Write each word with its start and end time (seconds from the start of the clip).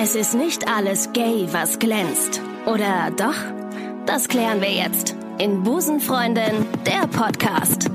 Es 0.00 0.14
ist 0.14 0.34
nicht 0.34 0.68
alles 0.68 1.12
gay, 1.12 1.48
was 1.50 1.80
glänzt. 1.80 2.40
Oder 2.66 3.10
doch? 3.16 3.34
Das 4.06 4.28
klären 4.28 4.60
wir 4.60 4.70
jetzt 4.70 5.16
in 5.38 5.64
Busenfreundin, 5.64 6.66
der 6.86 7.08
Podcast. 7.08 7.90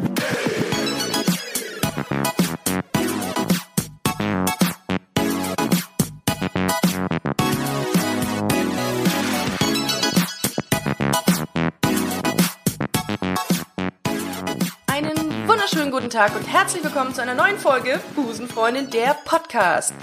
Einen 14.87 15.47
wunderschönen 15.47 15.89
guten 15.89 16.09
Tag 16.09 16.35
und 16.35 16.45
herzlich 16.51 16.83
willkommen 16.83 17.13
zu 17.13 17.21
einer 17.21 17.33
neuen 17.33 17.57
Folge 17.57 18.01
Busenfreundin, 18.13 18.89
der 18.89 19.15
Podcast. 19.23 19.93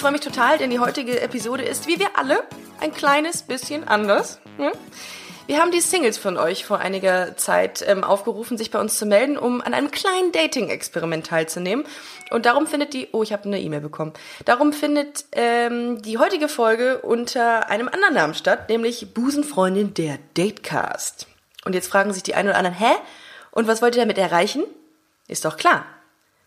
Ich 0.00 0.02
freue 0.02 0.12
mich 0.12 0.22
total, 0.22 0.56
denn 0.56 0.70
die 0.70 0.78
heutige 0.78 1.20
Episode 1.20 1.62
ist, 1.62 1.86
wie 1.86 1.98
wir 1.98 2.16
alle, 2.16 2.42
ein 2.80 2.94
kleines 2.94 3.42
bisschen 3.42 3.86
anders. 3.86 4.40
Hm? 4.56 4.72
Wir 5.46 5.60
haben 5.60 5.72
die 5.72 5.82
Singles 5.82 6.16
von 6.16 6.38
euch 6.38 6.64
vor 6.64 6.78
einiger 6.78 7.36
Zeit 7.36 7.84
ähm, 7.86 8.02
aufgerufen, 8.02 8.56
sich 8.56 8.70
bei 8.70 8.80
uns 8.80 8.96
zu 8.96 9.04
melden, 9.04 9.36
um 9.36 9.60
an 9.60 9.74
einem 9.74 9.90
kleinen 9.90 10.32
Dating-Experiment 10.32 11.26
teilzunehmen. 11.26 11.84
Und 12.30 12.46
darum 12.46 12.66
findet 12.66 12.94
die, 12.94 13.08
oh, 13.12 13.22
ich 13.22 13.34
habe 13.34 13.44
eine 13.44 13.60
E-Mail 13.60 13.82
bekommen. 13.82 14.14
Darum 14.46 14.72
findet 14.72 15.26
ähm, 15.32 16.00
die 16.00 16.16
heutige 16.16 16.48
Folge 16.48 17.02
unter 17.02 17.68
einem 17.68 17.88
anderen 17.88 18.14
Namen 18.14 18.32
statt, 18.32 18.70
nämlich 18.70 19.12
Busenfreundin 19.12 19.92
der 19.92 20.18
Datecast. 20.32 21.26
Und 21.66 21.74
jetzt 21.74 21.88
fragen 21.88 22.14
sich 22.14 22.22
die 22.22 22.34
einen 22.34 22.48
oder 22.48 22.56
anderen, 22.56 22.78
hä? 22.78 22.94
Und 23.50 23.68
was 23.68 23.82
wollt 23.82 23.96
ihr 23.96 24.00
damit 24.00 24.16
erreichen? 24.16 24.64
Ist 25.28 25.44
doch 25.44 25.58
klar. 25.58 25.84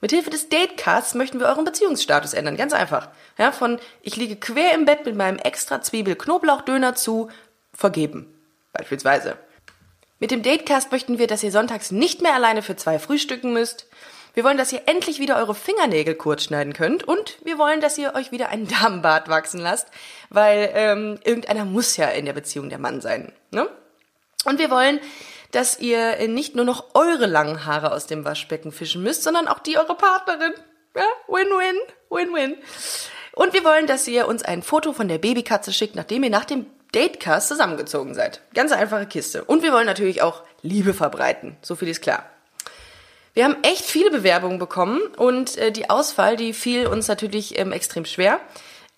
Mithilfe 0.04 0.30
des 0.30 0.50
Datecasts 0.50 1.14
möchten 1.14 1.40
wir 1.40 1.48
euren 1.48 1.64
Beziehungsstatus 1.64 2.34
ändern. 2.34 2.58
Ganz 2.58 2.74
einfach. 2.74 3.08
Ja, 3.38 3.54
von 3.54 3.80
ich 4.02 4.18
liege 4.18 4.36
quer 4.36 4.74
im 4.74 4.84
Bett 4.84 5.06
mit 5.06 5.16
meinem 5.16 5.38
extra 5.38 5.82
Zwiebel-Knoblauch-Döner 5.82 6.94
zu 6.94 7.30
vergeben. 7.74 8.28
Beispielsweise. 8.74 9.38
Mit 10.20 10.32
dem 10.32 10.44
Datecast 10.44 10.92
möchten 10.92 11.20
wir, 11.20 11.28
dass 11.28 11.42
ihr 11.42 11.54
sonntags 11.54 11.92
nicht 11.92 12.22
mehr 12.22 12.34
alleine 12.34 12.62
für 12.62 12.76
zwei 12.76 13.00
frühstücken 13.00 13.54
müsst. 13.54 13.88
Wir 14.34 14.44
wollen, 14.44 14.58
dass 14.58 14.73
ihr 14.73 14.82
endlich 14.88 15.20
wieder 15.20 15.38
eure 15.38 15.56
Fingernägel 15.56 16.16
kurz 16.16 16.44
schneiden 16.44 16.73
könnt. 16.73 17.06
Und 17.06 17.38
wir 17.45 17.58
wollen, 17.58 17.80
dass 17.80 17.98
ihr 17.98 18.14
euch 18.14 18.34
wieder 18.34 18.50
einen 18.50 18.67
Damenbart 18.67 19.30
wachsen 19.30 19.62
lasst. 19.62 19.88
Weil 20.30 20.70
ähm, 20.73 21.17
irgendeiner 21.23 21.64
muss 21.64 21.95
ja 21.95 22.10
in 22.10 22.26
der 22.26 22.34
Beziehung 22.34 22.67
der 22.67 22.80
Mann 22.80 23.00
sein. 23.00 23.32
Ne? 23.52 23.70
Und 24.44 24.60
wir 24.60 24.70
wollen, 24.70 25.00
dass 25.54 25.80
ihr 25.80 26.28
nicht 26.28 26.56
nur 26.56 26.66
noch 26.66 26.96
eure 26.96 27.28
langen 27.28 27.66
Haare 27.66 27.92
aus 27.92 28.08
dem 28.08 28.26
Waschbecken 28.26 28.72
fischen 28.72 29.04
müsst, 29.04 29.23
sondern 29.23 29.48
auch 29.48 29.60
die 29.60 29.78
eurer 29.78 29.95
Partnerin. 29.95 30.54
Ja, 30.95 31.06
win-win, 31.28 31.78
win-win. 32.10 32.58
Und 33.34 33.54
wir 33.54 33.64
wollen, 33.64 33.88
dass 33.88 34.08
ihr 34.08 34.28
uns 34.28 34.44
ein 34.44 34.62
Foto 34.62 34.94
von 34.94 35.08
der 35.08 35.20
Babykatze 35.20 35.72
schickt, 35.72 35.95
nachdem 35.95 36.23
ihr 36.23 36.30
nach 36.30 36.45
dem 36.45 36.66
Datecast 36.92 37.48
zusammengezogen 37.48 38.14
seid. 38.14 38.42
Ganz 38.54 38.72
einfache 38.72 39.06
Kiste. 39.06 39.44
Und 39.44 39.64
wir 39.64 39.73
wollen 39.73 39.86
natürlich 39.88 40.22
auch 40.22 40.44
Liebe 40.62 40.94
verbreiten. 40.94 41.58
So 41.62 41.76
viel 41.76 41.88
ist 41.88 42.02
klar. 42.02 42.26
Wir 43.34 43.45
haben 43.45 43.58
echt 43.64 43.86
viele 43.86 44.12
Bewerbungen 44.12 44.60
bekommen 44.60 45.02
und 45.17 45.58
äh, 45.58 45.72
die 45.72 45.90
Auswahl, 45.90 46.36
die 46.36 46.54
fiel 46.54 46.86
uns 46.86 47.08
natürlich 47.08 47.58
ähm, 47.58 47.72
extrem 47.72 48.06
schwer. 48.06 48.40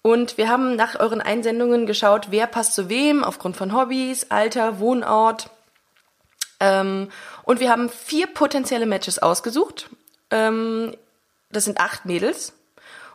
Und 0.01 0.37
wir 0.37 0.49
haben 0.49 0.75
nach 0.75 0.99
euren 0.99 1.21
Einsendungen 1.21 1.85
geschaut, 1.85 2.27
wer 2.29 2.45
passt 2.45 2.75
zu 2.75 2.89
wem, 2.89 3.23
aufgrund 3.23 3.55
von 3.55 3.73
Hobbys, 3.73 4.27
Alter, 4.29 4.79
Wohnort. 4.79 5.49
Ähm, 6.65 7.09
und 7.43 7.59
wir 7.59 7.69
haben 7.69 7.89
vier 7.89 8.27
potenzielle 8.27 8.85
Matches 8.85 9.19
ausgesucht. 9.19 9.89
Ähm, 10.31 10.95
das 11.51 11.65
sind 11.65 11.79
acht 11.79 12.05
Mädels. 12.05 12.53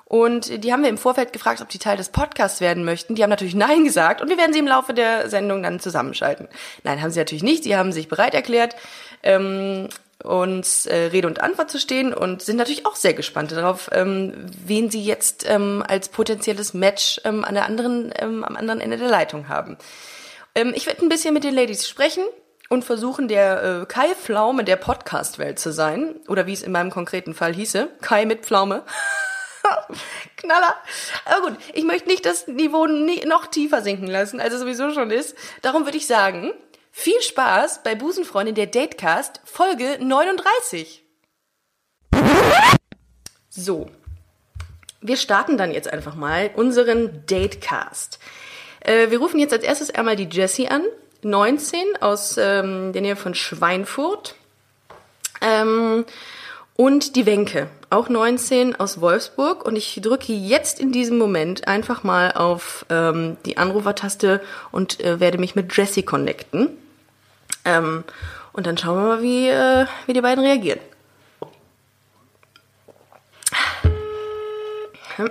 Und 0.04 0.64
die 0.64 0.72
haben 0.72 0.82
wir 0.82 0.90
im 0.90 0.98
Vorfeld 0.98 1.32
gefragt, 1.32 1.60
ob 1.60 1.68
die 1.68 1.78
Teil 1.78 1.96
des 1.96 2.08
Podcasts 2.08 2.60
werden 2.60 2.84
möchten. 2.84 3.14
Die 3.14 3.22
haben 3.22 3.30
natürlich 3.30 3.54
Nein 3.54 3.84
gesagt 3.84 4.20
und 4.20 4.28
wir 4.28 4.38
werden 4.38 4.52
sie 4.52 4.58
im 4.58 4.66
Laufe 4.66 4.92
der 4.92 5.28
Sendung 5.30 5.62
dann 5.62 5.78
zusammenschalten. 5.78 6.48
Nein, 6.82 7.00
haben 7.00 7.12
sie 7.12 7.20
natürlich 7.20 7.44
nicht. 7.44 7.62
Sie 7.62 7.76
haben 7.76 7.92
sich 7.92 8.08
bereit 8.08 8.34
erklärt, 8.34 8.74
ähm, 9.22 9.88
uns 10.24 10.86
äh, 10.86 10.96
Rede 10.96 11.28
und 11.28 11.40
Antwort 11.40 11.70
zu 11.70 11.78
stehen 11.78 12.12
und 12.12 12.42
sind 12.42 12.56
natürlich 12.56 12.86
auch 12.86 12.96
sehr 12.96 13.14
gespannt 13.14 13.52
darauf, 13.52 13.88
ähm, 13.92 14.34
wen 14.64 14.90
sie 14.90 15.02
jetzt 15.02 15.48
ähm, 15.48 15.84
als 15.86 16.08
potenzielles 16.08 16.74
Match 16.74 17.20
ähm, 17.24 17.44
an 17.44 17.54
der 17.54 17.66
anderen, 17.66 18.12
ähm, 18.18 18.42
am 18.42 18.56
anderen 18.56 18.80
Ende 18.80 18.96
der 18.96 19.08
Leitung 19.08 19.48
haben. 19.48 19.78
Ähm, 20.56 20.72
ich 20.74 20.86
werde 20.86 21.04
ein 21.04 21.08
bisschen 21.08 21.34
mit 21.34 21.44
den 21.44 21.54
Ladies 21.54 21.88
sprechen 21.88 22.24
und 22.70 22.84
versuchen, 22.84 23.26
der 23.26 23.82
äh, 23.82 23.86
Kai 23.86 24.14
Pflaume 24.14 24.62
der 24.64 24.76
Podcast-Welt 24.76 25.58
zu 25.58 25.72
sein. 25.72 26.14
Oder 26.28 26.46
wie 26.46 26.52
es 26.52 26.62
in 26.62 26.72
meinem 26.72 26.90
konkreten 26.90 27.34
Fall 27.34 27.52
hieße. 27.52 27.88
Kai 28.00 28.24
mit 28.24 28.46
Pflaume. 28.46 28.84
Knaller. 30.36 30.76
Aber 31.24 31.48
gut, 31.48 31.58
ich 31.74 31.82
möchte 31.84 32.08
nicht 32.08 32.24
das 32.24 32.46
Niveau 32.46 32.86
nie, 32.86 33.26
noch 33.26 33.48
tiefer 33.48 33.82
sinken 33.82 34.06
lassen, 34.06 34.40
als 34.40 34.54
es 34.54 34.60
sowieso 34.60 34.92
schon 34.92 35.10
ist. 35.10 35.36
Darum 35.62 35.84
würde 35.84 35.98
ich 35.98 36.06
sagen, 36.06 36.52
viel 36.92 37.20
Spaß 37.20 37.82
bei 37.82 37.96
Busenfreundin 37.96 38.54
der 38.54 38.68
Datecast 38.68 39.40
Folge 39.44 39.98
39. 40.00 41.04
So. 43.48 43.90
Wir 45.00 45.16
starten 45.16 45.58
dann 45.58 45.72
jetzt 45.72 45.92
einfach 45.92 46.14
mal 46.14 46.50
unseren 46.54 47.26
Datecast. 47.26 48.20
Äh, 48.80 49.10
wir 49.10 49.18
rufen 49.18 49.40
jetzt 49.40 49.52
als 49.52 49.64
erstes 49.64 49.90
einmal 49.90 50.14
die 50.14 50.28
Jessie 50.30 50.68
an, 50.68 50.84
19 51.22 51.80
aus 52.00 52.36
ähm, 52.38 52.92
der 52.92 53.02
Nähe 53.02 53.16
von 53.16 53.34
Schweinfurt. 53.34 54.34
Ähm, 55.40 56.04
und 56.76 57.16
die 57.16 57.26
Wenke, 57.26 57.68
auch 57.90 58.08
19 58.08 58.76
aus 58.76 59.00
Wolfsburg. 59.00 59.64
Und 59.64 59.76
ich 59.76 60.00
drücke 60.02 60.32
jetzt 60.32 60.80
in 60.80 60.92
diesem 60.92 61.18
Moment 61.18 61.68
einfach 61.68 62.04
mal 62.04 62.32
auf 62.32 62.86
ähm, 62.88 63.36
die 63.44 63.58
Anrufertaste 63.58 64.40
und 64.72 65.00
äh, 65.00 65.20
werde 65.20 65.38
mich 65.38 65.54
mit 65.54 65.76
Jessie 65.76 66.02
connecten. 66.02 66.70
Ähm, 67.64 68.04
und 68.52 68.66
dann 68.66 68.78
schauen 68.78 68.96
wir 68.96 69.16
mal, 69.16 69.22
wie, 69.22 69.48
äh, 69.48 69.86
wie 70.06 70.12
die 70.12 70.20
beiden 70.20 70.42
reagieren. 70.42 70.80
Hallo? 75.18 75.26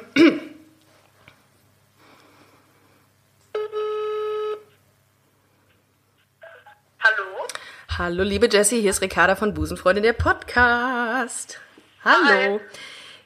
Hallo, 7.99 8.23
liebe 8.23 8.47
Jessie, 8.49 8.79
hier 8.79 8.91
ist 8.91 9.01
Ricarda 9.01 9.35
von 9.35 9.53
Busenfreundin, 9.53 10.03
der 10.03 10.13
Podcast. 10.13 11.59
Hallo. 12.05 12.23
Hi. 12.25 12.59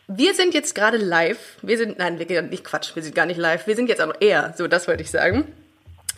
Wir 0.07 0.34
sind 0.34 0.56
jetzt 0.56 0.73
gerade 0.73 0.97
live. 0.97 1.57
Wir 1.61 1.78
sind, 1.78 2.00
nein, 2.00 2.17
wir 2.17 2.25
gehen 2.25 2.50
nicht 2.50 2.63
Quatsch, 2.63 2.95
wir 2.95 3.03
sind 3.03 3.13
gar 3.13 3.28
nicht 3.28 3.38
live. 3.38 3.67
Wir 3.67 3.75
sind 3.75 3.88
jetzt 3.88 4.01
auch 4.01 4.16
eher, 4.19 4.56
so 4.57 4.67
das 4.67 4.88
wollte 4.88 5.03
ich 5.03 5.12
sagen. 5.12 5.56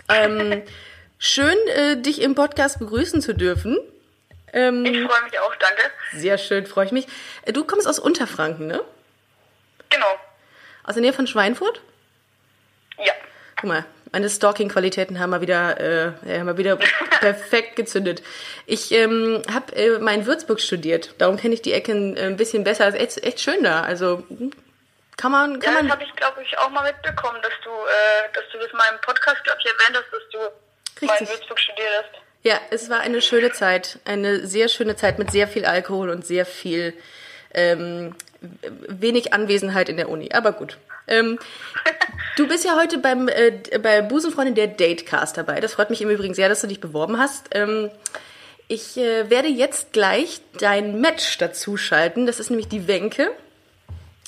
Ähm, 0.07 0.63
schön, 1.19 1.57
äh, 1.75 1.97
dich 1.97 2.21
im 2.21 2.33
Podcast 2.33 2.79
begrüßen 2.79 3.21
zu 3.21 3.33
dürfen. 3.33 3.77
Ähm, 4.53 4.85
Ich 4.85 4.91
freue 5.03 5.23
mich 5.23 5.37
auch, 5.37 5.55
danke. 5.57 5.81
sehr 6.13 6.37
schön, 6.37 6.65
freue 6.65 6.85
ich 6.85 6.93
mich. 6.93 7.07
Äh, 7.41 7.51
Du 7.51 7.65
kommst 7.65 7.85
aus 7.89 7.99
Unterfranken, 7.99 8.67
ne? 8.67 8.81
Genau. 9.89 10.15
Aus 10.85 10.93
der 10.93 11.01
Nähe 11.01 11.11
von 11.11 11.27
Schweinfurt? 11.27 11.81
Ja. 12.99 13.11
Guck 13.59 13.67
mal, 13.67 13.85
meine 14.11 14.29
Stalking-Qualitäten 14.29 15.19
haben 15.19 15.31
mal 15.31 15.41
wieder, 15.41 15.79
äh, 15.79 16.37
haben 16.37 16.45
mal 16.45 16.57
wieder 16.57 16.77
perfekt 17.19 17.75
gezündet. 17.75 18.23
Ich 18.65 18.91
ähm, 18.91 19.41
habe 19.51 19.75
äh, 19.75 19.99
mal 19.99 20.15
in 20.15 20.25
Würzburg 20.25 20.59
studiert, 20.59 21.15
darum 21.17 21.37
kenne 21.37 21.53
ich 21.53 21.61
die 21.61 21.73
Ecken 21.73 22.15
äh, 22.15 22.21
ein 22.21 22.37
bisschen 22.37 22.63
besser. 22.63 22.87
Ist 22.87 22.95
echt, 22.95 23.23
echt 23.23 23.39
schön 23.39 23.63
da. 23.63 23.81
Also 23.81 24.23
hm, 24.29 24.51
kann 25.17 25.31
man, 25.31 25.59
kann 25.59 25.73
Ja, 25.73 25.81
das 25.81 25.91
habe 25.91 26.03
ich, 26.03 26.15
glaube 26.15 26.43
ich, 26.43 26.57
auch 26.57 26.69
mal 26.69 26.83
mitbekommen, 26.83 27.39
dass 27.41 27.53
du, 27.63 27.69
äh, 27.69 28.33
dass 28.33 28.43
du 28.51 28.57
das 28.57 28.71
mal 28.73 28.85
im 28.93 29.01
Podcast, 29.01 29.43
glaube 29.43 29.59
ich, 29.59 29.65
erwähnt 29.65 29.97
hast, 29.97 30.13
dass 30.13 30.29
du 30.31 30.37
mal 30.37 30.49
in 31.01 31.09
Richtig. 31.09 31.29
Würzburg 31.29 31.59
studiert 31.59 31.89
hast. 31.97 32.21
Ja, 32.43 32.59
es 32.69 32.89
war 32.89 32.99
eine 32.99 33.21
schöne 33.21 33.51
Zeit, 33.51 33.99
eine 34.05 34.45
sehr 34.45 34.67
schöne 34.67 34.95
Zeit 34.95 35.17
mit 35.17 35.31
sehr 35.31 35.47
viel 35.47 35.65
Alkohol 35.65 36.09
und 36.09 36.25
sehr 36.25 36.45
viel 36.45 36.93
ähm, 37.55 38.15
wenig 38.87 39.33
Anwesenheit 39.33 39.89
in 39.89 39.97
der 39.97 40.09
Uni. 40.09 40.31
Aber 40.31 40.51
gut. 40.51 40.77
Ähm, 41.07 41.39
du 42.37 42.47
bist 42.47 42.65
ja 42.65 42.75
heute 42.75 42.97
beim 42.97 43.27
äh, 43.27 43.51
bei 43.81 44.01
Busenfreundin 44.01 44.55
der 44.55 44.67
Datecast 44.67 45.37
dabei. 45.37 45.59
Das 45.59 45.73
freut 45.73 45.89
mich 45.89 46.01
im 46.01 46.09
Übrigen 46.09 46.33
sehr, 46.33 46.49
dass 46.49 46.61
du 46.61 46.67
dich 46.67 46.79
beworben 46.81 47.19
hast. 47.19 47.47
Ähm, 47.51 47.89
ich 48.67 48.97
äh, 48.97 49.29
werde 49.29 49.47
jetzt 49.47 49.93
gleich 49.93 50.41
dein 50.59 50.99
Match 50.99 51.37
dazu 51.37 51.77
schalten. 51.77 52.25
Das 52.25 52.39
ist 52.39 52.49
nämlich 52.49 52.67
die 52.67 52.87
Wenke. 52.87 53.31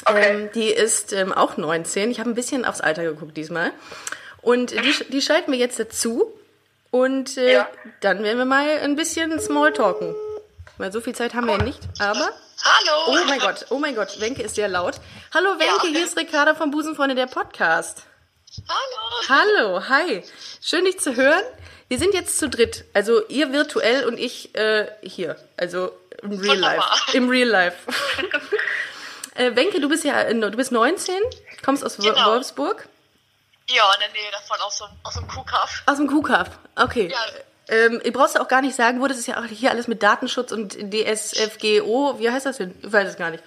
Okay. 0.05 0.23
Ähm, 0.29 0.49
die 0.53 0.69
ist 0.69 1.11
ähm, 1.13 1.33
auch 1.33 1.57
19. 1.57 2.11
Ich 2.11 2.19
habe 2.19 2.29
ein 2.29 2.35
bisschen 2.35 2.63
aufs 2.65 2.81
Alter 2.81 3.03
geguckt 3.03 3.35
diesmal. 3.35 3.71
Und 4.43 4.71
die, 4.71 5.05
die 5.09 5.21
schalten 5.21 5.51
wir 5.51 5.57
jetzt 5.59 5.79
dazu. 5.79 6.31
Und 6.91 7.37
äh, 7.37 7.53
Ja. 7.53 7.69
dann 8.01 8.23
werden 8.23 8.37
wir 8.37 8.45
mal 8.45 8.67
ein 8.83 8.95
bisschen 8.95 9.39
Smalltalken. 9.39 10.15
Weil 10.77 10.91
so 10.91 11.01
viel 11.01 11.15
Zeit 11.15 11.33
haben 11.33 11.47
wir 11.47 11.57
ja 11.57 11.63
nicht. 11.63 11.79
Aber. 11.99 12.29
Hallo! 12.63 13.03
Oh 13.21 13.25
mein 13.27 13.39
Gott, 13.39 13.65
oh 13.69 13.77
mein 13.77 13.95
Gott, 13.95 14.19
Wenke 14.19 14.41
ist 14.41 14.55
sehr 14.55 14.67
laut. 14.67 14.95
Hallo 15.33 15.59
Wenke, 15.59 15.87
Ja. 15.87 15.93
hier 15.93 16.03
ist 16.05 16.17
Ricarda 16.17 16.55
vom 16.55 16.71
Busenfreunde 16.71 17.15
der 17.15 17.27
Podcast. 17.27 18.03
Hallo! 18.67 19.29
Hallo, 19.29 19.89
hi. 19.89 20.23
Schön 20.61 20.85
dich 20.85 20.99
zu 20.99 21.15
hören. 21.15 21.43
Wir 21.87 21.99
sind 21.99 22.13
jetzt 22.13 22.37
zu 22.39 22.49
dritt. 22.49 22.85
Also 22.93 23.25
ihr 23.27 23.51
virtuell 23.53 24.05
und 24.05 24.17
ich 24.17 24.55
äh, 24.55 24.87
hier. 25.03 25.35
Also 25.55 25.91
im 26.23 26.39
Real 26.39 26.57
Life. 26.57 26.83
Im 27.13 27.29
Real 27.29 27.47
Life. 27.47 27.77
äh, 29.35 29.55
Wenke, 29.55 29.79
du 29.79 29.87
bist 29.87 30.03
ja 30.03 30.19
äh, 30.21 30.33
du 30.33 30.49
bist 30.51 30.71
19, 30.71 31.15
kommst 31.63 31.85
aus 31.85 31.97
Genau. 31.97 32.25
Wolfsburg. 32.31 32.87
Ja, 33.69 33.83
in 33.93 33.99
der 33.99 34.09
Nähe 34.09 34.31
davon, 34.31 34.57
aus 34.61 34.77
so, 34.77 34.85
aus 35.03 35.17
einem 35.17 35.27
Kuhkaff. 35.27 35.83
Aus 35.85 35.97
dem 35.97 36.07
Kuhkaff. 36.07 36.49
Okay. 36.75 37.09
Ja. 37.11 37.17
Ähm, 37.69 38.01
ihr 38.03 38.13
brauchst 38.13 38.39
auch 38.39 38.47
gar 38.47 38.61
nicht 38.61 38.75
sagen, 38.75 39.01
wo 39.01 39.07
das 39.07 39.17
ist 39.17 39.27
ja 39.27 39.39
auch 39.39 39.45
hier 39.45 39.71
alles 39.71 39.87
mit 39.87 40.01
Datenschutz 40.01 40.51
und 40.51 40.73
DSFGO. 40.73 42.15
Wie 42.19 42.29
heißt 42.29 42.45
das 42.45 42.57
denn? 42.57 42.73
Ich 42.81 42.91
weiß 42.91 43.09
es 43.09 43.17
gar 43.17 43.29
nicht. 43.29 43.43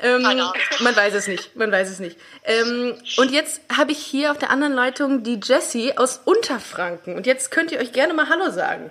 Ähm, 0.00 0.22
man 0.22 0.96
weiß 0.96 1.14
es 1.14 1.26
nicht. 1.26 1.54
Man 1.56 1.70
weiß 1.72 1.88
es 1.90 1.98
nicht. 1.98 2.16
Ähm, 2.44 2.96
und 3.16 3.30
jetzt 3.30 3.60
habe 3.76 3.92
ich 3.92 3.98
hier 3.98 4.30
auf 4.30 4.38
der 4.38 4.50
anderen 4.50 4.74
Leitung 4.74 5.22
die 5.24 5.40
Jessie 5.42 5.96
aus 5.96 6.20
Unterfranken. 6.24 7.16
Und 7.16 7.26
jetzt 7.26 7.50
könnt 7.50 7.72
ihr 7.72 7.78
euch 7.80 7.92
gerne 7.92 8.14
mal 8.14 8.28
Hallo 8.28 8.50
sagen. 8.50 8.90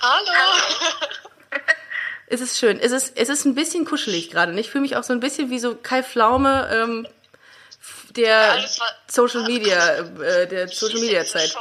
Hallo! 0.00 1.60
Es 2.26 2.40
ist 2.40 2.58
schön. 2.58 2.80
Es 2.80 2.90
ist, 2.90 3.16
es 3.16 3.28
ist 3.28 3.44
ein 3.44 3.54
bisschen 3.54 3.84
kuschelig 3.84 4.30
gerade. 4.30 4.52
und 4.52 4.58
Ich 4.58 4.70
fühle 4.70 4.82
mich 4.82 4.96
auch 4.96 5.04
so 5.04 5.12
ein 5.12 5.20
bisschen 5.20 5.50
wie 5.50 5.58
so 5.58 5.74
Kai 5.76 6.02
Pflaume 6.02 6.68
ähm, 6.72 7.06
der 8.16 8.52
alles 8.52 8.80
war- 8.80 8.86
Social 9.08 9.42
Media, 9.44 9.98
äh, 9.98 10.46
der 10.46 10.68
Social 10.68 11.00
Media 11.00 11.24
Zeit. 11.24 11.54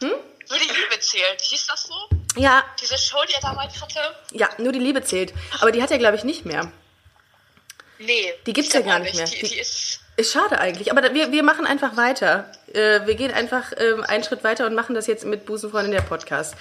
Hm? 0.00 0.12
Nur 0.50 0.58
die 0.58 0.68
Liebe 0.68 1.00
zählt. 1.00 1.40
Hieß 1.40 1.66
das 1.66 1.82
so? 1.84 1.94
Ja, 2.40 2.64
Diese 2.80 2.98
Show, 2.98 3.18
die 3.28 3.34
er 3.34 3.40
damals 3.40 3.80
hatte? 3.80 4.00
ja, 4.32 4.48
nur 4.58 4.72
die 4.72 4.78
Liebe 4.80 5.02
zählt. 5.04 5.32
Aber 5.60 5.70
die 5.72 5.82
hat 5.82 5.90
er, 5.90 5.98
glaube 5.98 6.16
ich, 6.16 6.24
nicht 6.24 6.44
mehr. 6.44 6.70
Nee. 7.98 8.34
Die 8.46 8.52
gibt's 8.52 8.72
ja 8.72 8.80
gar 8.80 8.98
nicht 8.98 9.14
mehr. 9.14 9.24
Die, 9.26 9.40
Die- 9.40 9.48
die 9.48 9.58
ist. 9.58 10.00
Ist 10.16 10.32
schade 10.32 10.60
eigentlich, 10.60 10.92
aber 10.92 11.00
da, 11.00 11.12
wir, 11.12 11.32
wir 11.32 11.42
machen 11.42 11.66
einfach 11.66 11.96
weiter. 11.96 12.48
Äh, 12.72 13.04
wir 13.04 13.16
gehen 13.16 13.32
einfach 13.34 13.72
ähm, 13.76 14.04
einen 14.04 14.22
Schritt 14.22 14.44
weiter 14.44 14.64
und 14.66 14.74
machen 14.76 14.94
das 14.94 15.08
jetzt 15.08 15.24
mit 15.24 15.44
Busenfreundin 15.44 15.90
der 15.90 16.02
Podcast. 16.02 16.54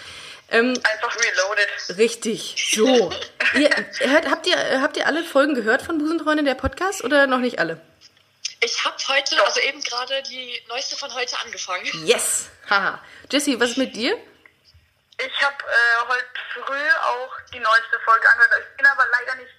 Ähm, 0.50 0.70
Einfach 0.70 1.16
reloaded. 1.16 1.98
richtig, 2.00 2.56
so. 2.76 3.12
ihr, 3.54 3.70
hört, 4.10 4.28
habt, 4.32 4.48
ihr, 4.48 4.82
habt 4.82 4.98
ihr 4.98 5.06
alle 5.06 5.24
Folgen 5.24 5.54
gehört 5.54 5.84
von 5.84 6.00
Busenfreundin 6.00 6.46
der 6.46 6.56
Podcast 6.56 7.04
oder 7.04 7.28
noch 7.28 7.38
nicht 7.38 7.60
alle? 7.60 7.80
Ich 8.64 8.84
habe 8.86 8.96
heute, 9.10 9.44
also 9.46 9.60
eben 9.62 9.82
gerade 9.82 10.22
die 10.24 10.62
neueste 10.70 10.96
von 10.96 11.14
heute 11.14 11.36
angefangen. 11.44 11.86
Yes! 12.06 12.50
Haha. 12.70 13.00
Jessie, 13.32 13.60
was 13.60 13.72
ist 13.72 13.78
mit 13.78 13.96
dir? 13.96 14.16
Ich 15.18 15.42
habe 15.42 15.56
äh, 15.64 16.08
heute 16.08 16.26
früh 16.54 16.90
auch 17.06 17.32
die 17.54 17.60
neueste 17.60 18.00
Folge 18.06 18.28
angehört. 18.32 18.52
Ich 18.72 18.78
bin 18.78 18.86
aber 18.86 19.04
leider 19.12 19.36
nicht 19.42 19.52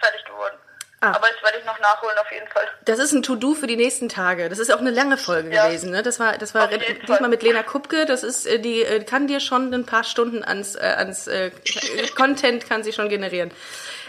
fertig 0.00 0.24
geworden. 0.24 0.56
Ah. 1.00 1.12
Aber 1.12 1.28
das 1.28 1.42
werde 1.42 1.58
ich 1.58 1.64
noch 1.64 1.78
nachholen 1.80 2.16
auf 2.18 2.30
jeden 2.32 2.48
Fall. 2.48 2.66
Das 2.84 2.98
ist 2.98 3.12
ein 3.12 3.22
To-Do 3.22 3.54
für 3.54 3.66
die 3.66 3.76
nächsten 3.76 4.08
Tage. 4.08 4.48
Das 4.48 4.58
ist 4.58 4.72
auch 4.72 4.78
eine 4.78 4.90
lange 4.90 5.18
Folge 5.18 5.52
Ja. 5.52 5.66
gewesen. 5.66 5.90
Ne? 5.90 6.02
Das 6.02 6.18
war, 6.18 6.38
das 6.38 6.54
war 6.54 6.68
diesmal 6.68 7.18
Fall. 7.18 7.28
mit 7.28 7.42
Lena 7.42 7.62
Kupke. 7.62 8.06
Das 8.06 8.22
ist, 8.22 8.46
äh, 8.46 8.58
die 8.60 8.82
äh, 8.82 9.04
kann 9.04 9.26
dir 9.26 9.40
schon 9.40 9.74
ein 9.74 9.84
paar 9.84 10.04
Stunden 10.04 10.42
ans, 10.44 10.76
äh, 10.76 10.80
ans 10.96 11.26
äh, 11.26 11.50
Content 12.16 12.66
kann 12.68 12.82
sie 12.84 12.92
schon 12.92 13.08
generieren. 13.08 13.52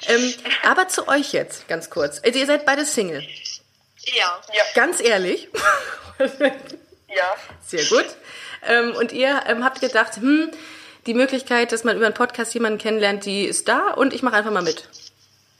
Ähm, 0.07 0.33
aber 0.63 0.87
zu 0.87 1.07
euch 1.07 1.33
jetzt 1.33 1.67
ganz 1.67 1.89
kurz. 1.89 2.21
Also 2.23 2.37
ihr 2.39 2.45
seid 2.45 2.65
beide 2.65 2.85
Single. 2.85 3.27
Ja. 4.05 4.41
Ja, 4.53 4.63
Ganz 4.73 5.01
ehrlich. 5.01 5.49
ja. 6.19 7.35
Sehr 7.65 7.85
gut. 7.85 8.05
Ähm, 8.67 8.95
und 8.95 9.11
ihr 9.11 9.43
ähm, 9.47 9.63
habt 9.63 9.81
gedacht, 9.81 10.17
hm, 10.17 10.51
die 11.05 11.13
Möglichkeit, 11.13 11.71
dass 11.71 11.83
man 11.83 11.95
über 11.97 12.05
einen 12.05 12.15
Podcast 12.15 12.53
jemanden 12.53 12.79
kennenlernt, 12.79 13.25
die 13.25 13.45
ist 13.45 13.67
da 13.67 13.91
und 13.91 14.13
ich 14.13 14.23
mache 14.23 14.35
einfach 14.35 14.51
mal 14.51 14.63
mit. 14.63 14.89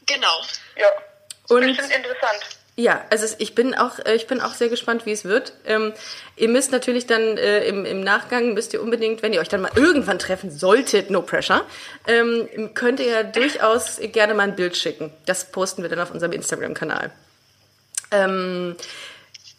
Genau. 0.06 0.42
Ja. 0.78 0.88
Und 1.48 1.62
Bestimmt 1.62 1.96
interessant. 1.96 2.40
Ja, 2.78 3.06
also 3.10 3.34
ich 3.38 3.56
bin 3.56 3.74
auch, 3.74 4.00
äh, 4.00 4.16
ich 4.16 4.28
bin 4.28 4.42
auch 4.42 4.54
sehr 4.54 4.68
gespannt, 4.68 5.06
wie 5.06 5.14
es 5.14 5.24
wird. 5.24 5.54
Ähm, 5.66 5.94
ihr 6.36 6.50
müsst 6.50 6.74
natürlich 6.74 7.08
dann 7.08 7.38
äh, 7.38 7.64
im, 7.66 7.86
im 7.86 8.02
Nachgang 8.02 8.54
müsst 8.54 8.74
ihr 8.74 8.82
unbedingt, 8.82 9.22
wenn 9.22 9.32
ihr 9.32 9.40
euch 9.40 9.48
dann 9.48 9.62
mal 9.62 9.72
irgendwann 9.76 10.20
treffen 10.20 10.52
solltet, 10.52 11.10
no 11.10 11.22
pressure, 11.22 11.66
ähm, 12.06 12.72
könnt 12.74 13.00
ihr 13.00 13.08
ja 13.08 13.24
durchaus 13.24 14.00
gerne 14.02 14.34
mal 14.34 14.44
ein 14.44 14.58
Bild 14.58 14.76
schicken. 14.76 15.14
Das 15.26 15.52
posten 15.52 15.84
wir 15.84 15.90
dann 15.90 16.02
auf 16.02 16.12
unserem 16.12 16.34
Instagram-Kanal. 16.34 17.12
Ähm, 18.12 18.76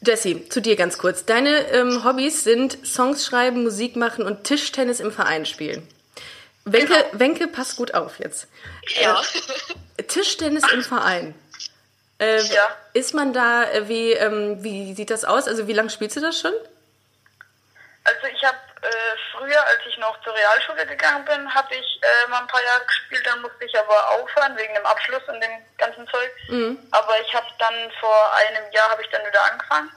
Jessie, 0.06 0.48
zu 0.48 0.60
dir 0.60 0.76
ganz 0.76 0.98
kurz. 0.98 1.24
Deine 1.24 1.68
ähm, 1.72 2.04
Hobbys 2.04 2.44
sind 2.44 2.78
Songs 2.86 3.24
schreiben, 3.26 3.62
Musik 3.62 3.96
machen 3.96 4.24
und 4.24 4.44
Tischtennis 4.44 5.00
im 5.00 5.10
Verein 5.10 5.46
spielen. 5.46 5.86
Wenke, 6.64 6.92
Genau. 6.92 7.18
Wenke, 7.20 7.48
pass 7.48 7.76
gut 7.76 7.94
auf 7.94 8.18
jetzt. 8.18 8.48
Ja. 9.00 9.20
Tischtennis 10.08 10.64
im 10.72 10.82
Verein. 10.82 11.34
Äh, 12.18 12.42
Ja. 12.42 12.68
Ist 12.92 13.14
man 13.14 13.32
da, 13.32 13.64
äh, 13.70 13.88
wie, 13.88 14.12
ähm, 14.12 14.62
wie 14.62 14.94
sieht 14.94 15.10
das 15.10 15.24
aus? 15.24 15.48
Also 15.48 15.66
wie 15.68 15.72
lange 15.72 15.90
spielst 15.90 16.16
du 16.16 16.20
das 16.20 16.38
schon? 16.40 16.52
Also 18.04 18.26
ich 18.34 18.42
habe 18.44 18.56
äh, 18.82 19.16
früher, 19.32 19.64
als 19.66 19.80
ich 19.88 19.96
noch 19.98 20.20
zur 20.22 20.34
Realschule 20.34 20.86
gegangen 20.86 21.24
bin, 21.24 21.54
habe 21.54 21.74
ich 21.74 22.00
äh, 22.02 22.28
mal 22.28 22.40
ein 22.40 22.46
paar 22.46 22.62
Jahre 22.62 22.84
gespielt, 22.84 23.26
dann 23.26 23.40
musste 23.40 23.64
ich 23.64 23.78
aber 23.78 24.10
aufhören 24.10 24.56
wegen 24.56 24.74
dem 24.74 24.86
Abschluss 24.86 25.22
und 25.28 25.40
dem 25.40 25.50
ganzen 25.78 26.06
Zeug. 26.08 26.30
Mhm. 26.48 26.78
Aber 26.90 27.20
ich 27.20 27.34
habe 27.34 27.46
dann 27.58 27.74
vor 28.00 28.34
einem 28.34 28.70
Jahr 28.72 28.90
habe 28.90 29.02
ich 29.02 29.08
dann 29.08 29.26
wieder 29.26 29.42
angefangen. 29.50 29.92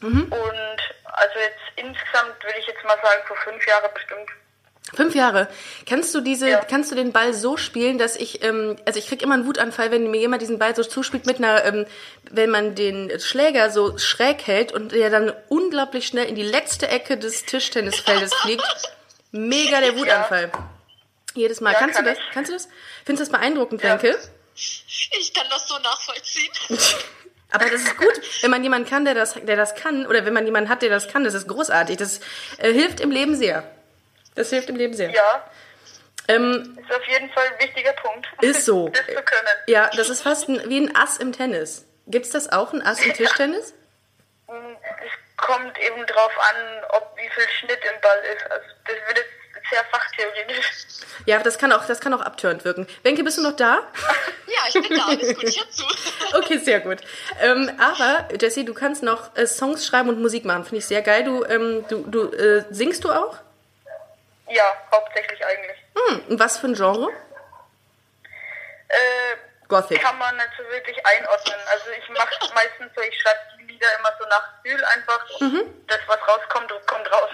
Mhm. 0.00 0.32
Und 0.32 0.80
also 1.04 1.38
jetzt 1.38 1.62
insgesamt 1.76 2.42
würde 2.42 2.58
ich 2.58 2.66
jetzt 2.66 2.82
mal 2.84 2.98
sagen, 3.02 3.22
vor 3.26 3.36
fünf 3.36 3.66
Jahre 3.66 3.88
bestimmt. 3.90 4.30
Fünf 4.94 5.14
Jahre. 5.14 5.48
Kannst 5.88 6.14
du 6.14 6.20
diese, 6.20 6.48
Ja. 6.50 6.58
kannst 6.58 6.90
du 6.90 6.94
den 6.96 7.12
Ball 7.12 7.32
so 7.32 7.56
spielen, 7.56 7.96
dass 7.98 8.16
ich, 8.16 8.42
ähm, 8.44 8.76
also 8.84 8.98
ich 8.98 9.06
krieg 9.08 9.22
immer 9.22 9.34
einen 9.34 9.46
Wutanfall, 9.46 9.90
wenn 9.90 10.10
mir 10.10 10.20
jemand 10.20 10.42
diesen 10.42 10.58
Ball 10.58 10.74
so 10.76 10.82
zuspielt 10.82 11.24
mit 11.24 11.38
einer, 11.38 11.64
ähm, 11.64 11.86
wenn 12.30 12.50
man 12.50 12.74
den 12.74 13.10
Schläger 13.20 13.70
so 13.70 13.96
schräg 13.96 14.46
hält 14.46 14.72
und 14.72 14.92
der 14.92 15.08
dann 15.08 15.32
unglaublich 15.48 16.06
schnell 16.06 16.26
in 16.26 16.34
die 16.34 16.42
letzte 16.42 16.88
Ecke 16.88 17.16
des 17.16 17.44
Tischtennisfeldes 17.46 18.34
fliegt. 18.42 18.64
Mega 19.30 19.80
der 19.80 19.96
Wutanfall. 19.96 20.52
Jedes 21.34 21.62
Mal. 21.62 21.72
Ja, 21.72 21.78
kannst 21.78 21.98
du 21.98 22.02
kann 22.04 22.14
das? 22.14 22.18
ich. 22.18 22.34
Kannst 22.34 22.50
du 22.50 22.54
das? 22.54 22.68
Findest 23.06 23.28
du 23.28 23.32
das 23.32 23.40
beeindruckend, 23.40 23.82
Ja. 23.82 23.98
Ich 24.54 25.32
kann 25.32 25.46
das 25.48 25.66
so 25.68 25.78
nachvollziehen. 25.78 26.52
Aber 27.50 27.66
das 27.70 27.82
ist 27.82 27.96
gut, 27.96 28.12
wenn 28.42 28.50
man 28.50 28.62
jemanden 28.62 28.88
kann, 28.88 29.04
der 29.06 29.14
das, 29.14 29.34
der 29.34 29.56
das 29.56 29.74
kann, 29.74 30.06
oder 30.06 30.24
wenn 30.26 30.32
man 30.34 30.44
jemanden 30.44 30.68
hat, 30.70 30.82
der 30.82 30.90
das 30.90 31.08
kann, 31.08 31.24
das 31.24 31.34
ist 31.34 31.48
großartig. 31.48 31.96
Das 31.98 32.20
äh, 32.58 32.72
hilft 32.72 33.00
im 33.00 33.10
Leben 33.10 33.34
sehr. 33.36 33.64
Das 34.34 34.50
hilft 34.50 34.68
im 34.70 34.76
Leben 34.76 34.94
sehr. 34.94 35.10
Ja, 35.10 35.50
Ähm, 36.28 36.78
ist 36.80 36.94
auf 36.94 37.04
jeden 37.06 37.30
Fall 37.32 37.44
ein 37.46 37.66
wichtiger 37.66 37.92
Punkt. 37.94 38.26
Ist 38.42 38.64
so. 38.64 38.88
das 38.88 39.04
zu 39.06 39.12
können. 39.14 39.48
ja, 39.66 39.90
das 39.96 40.08
ist 40.08 40.22
fast 40.22 40.48
ein, 40.48 40.62
wie 40.68 40.78
ein 40.80 40.94
Ass 40.96 41.16
im 41.18 41.32
Tennis. 41.32 41.84
Gibt's 42.06 42.30
das 42.30 42.50
auch, 42.52 42.72
ein 42.72 42.80
Ass 42.82 43.00
im 43.04 43.12
Tischtennis? 43.12 43.74
Es 44.46 45.36
kommt 45.36 45.76
eben 45.80 46.06
drauf 46.06 46.32
an, 46.38 46.84
ob 46.90 47.16
wie 47.16 47.28
viel 47.28 47.48
Schnitt 47.58 47.78
im 47.92 48.00
Ball 48.00 48.18
ist. 48.36 48.50
Also 48.50 48.66
das 48.86 48.94
wird 49.08 49.18
jetzt 49.18 49.70
sehr 49.70 49.84
fachtheoretisch. 49.90 50.66
Ja, 51.26 51.38
das 51.42 51.58
kann 51.58 51.72
auch, 51.72 51.86
das 51.86 52.00
kann 52.00 52.12
auch 52.14 52.20
abtörend 52.20 52.64
wirken. 52.64 52.86
Wenke, 53.02 53.24
bist 53.24 53.38
du 53.38 53.42
noch 53.42 53.56
da? 53.56 53.80
Ja, 54.46 54.68
ich 54.68 54.74
bin 54.88 54.96
da, 54.98 55.06
alles 55.06 55.34
gut, 55.34 55.44
ich 55.48 55.58
hör 55.58 55.70
zu. 55.70 55.84
Okay, 56.36 56.58
sehr 56.58 56.80
gut. 56.80 56.98
Ähm, 57.40 57.70
aber, 57.80 58.28
Jessie, 58.38 58.64
du 58.66 58.74
kannst 58.74 59.02
noch 59.02 59.34
äh, 59.34 59.46
Songs 59.46 59.86
schreiben 59.86 60.10
und 60.10 60.20
Musik 60.20 60.44
machen. 60.44 60.64
Finde 60.64 60.76
ich 60.78 60.86
sehr 60.86 61.00
geil. 61.02 61.24
Du, 61.24 61.42
ähm, 61.44 61.84
du, 61.88 62.04
du 62.06 62.30
äh, 62.32 62.64
singst 62.70 63.02
du 63.04 63.10
auch? 63.10 63.38
Ja, 64.48 64.64
hauptsächlich 64.90 65.44
eigentlich. 65.44 65.76
Hm, 65.94 66.22
und 66.30 66.40
was 66.40 66.58
für 66.58 66.66
ein 66.68 66.74
Genre? 66.74 67.10
Äh, 68.88 69.36
Gothic. 69.68 70.02
kann 70.02 70.18
man 70.18 70.36
nicht 70.36 70.50
so 70.58 70.64
wirklich 70.70 70.98
einordnen. 71.06 71.58
Also 71.70 71.90
ich 71.98 72.08
mache 72.10 72.54
meistens 72.54 72.94
so, 72.94 73.00
ich 73.00 73.18
schreibe 73.20 73.38
die 73.58 73.72
Lieder 73.72 73.86
immer 73.98 74.10
so 74.18 74.26
nach 74.28 74.62
Gefühl 74.62 74.84
einfach. 74.84 75.24
Und 75.40 75.84
Das, 75.86 76.00
was 76.06 76.18
rauskommt, 76.28 76.70
kommt 76.86 77.10
raus. 77.10 77.30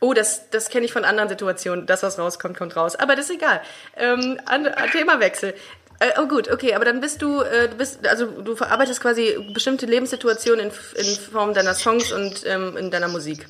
Oh, 0.00 0.12
das, 0.12 0.50
das 0.50 0.68
kenne 0.68 0.84
ich 0.84 0.92
von 0.92 1.04
anderen 1.04 1.28
Situationen. 1.28 1.86
Das, 1.86 2.02
was 2.02 2.18
rauskommt, 2.18 2.58
kommt 2.58 2.76
raus. 2.76 2.96
Aber 2.96 3.16
das 3.16 3.26
ist 3.26 3.36
egal. 3.36 3.62
Ähm, 3.96 4.40
an, 4.46 4.66
an 4.66 4.90
Themawechsel. 4.90 5.54
Äh, 6.00 6.18
oh 6.18 6.26
gut, 6.26 6.50
okay, 6.50 6.74
aber 6.74 6.84
dann 6.84 7.00
bist 7.00 7.22
du, 7.22 7.40
äh, 7.42 7.68
du 7.68 7.76
bist, 7.76 8.04
also 8.06 8.26
du 8.26 8.56
verarbeitest 8.56 9.00
quasi 9.00 9.38
bestimmte 9.54 9.86
Lebenssituationen 9.86 10.70
in, 10.70 10.72
in 10.96 11.16
Form 11.16 11.54
deiner 11.54 11.74
Songs 11.74 12.10
und 12.10 12.44
ähm, 12.44 12.76
in 12.76 12.90
deiner 12.90 13.06
Musik. 13.06 13.46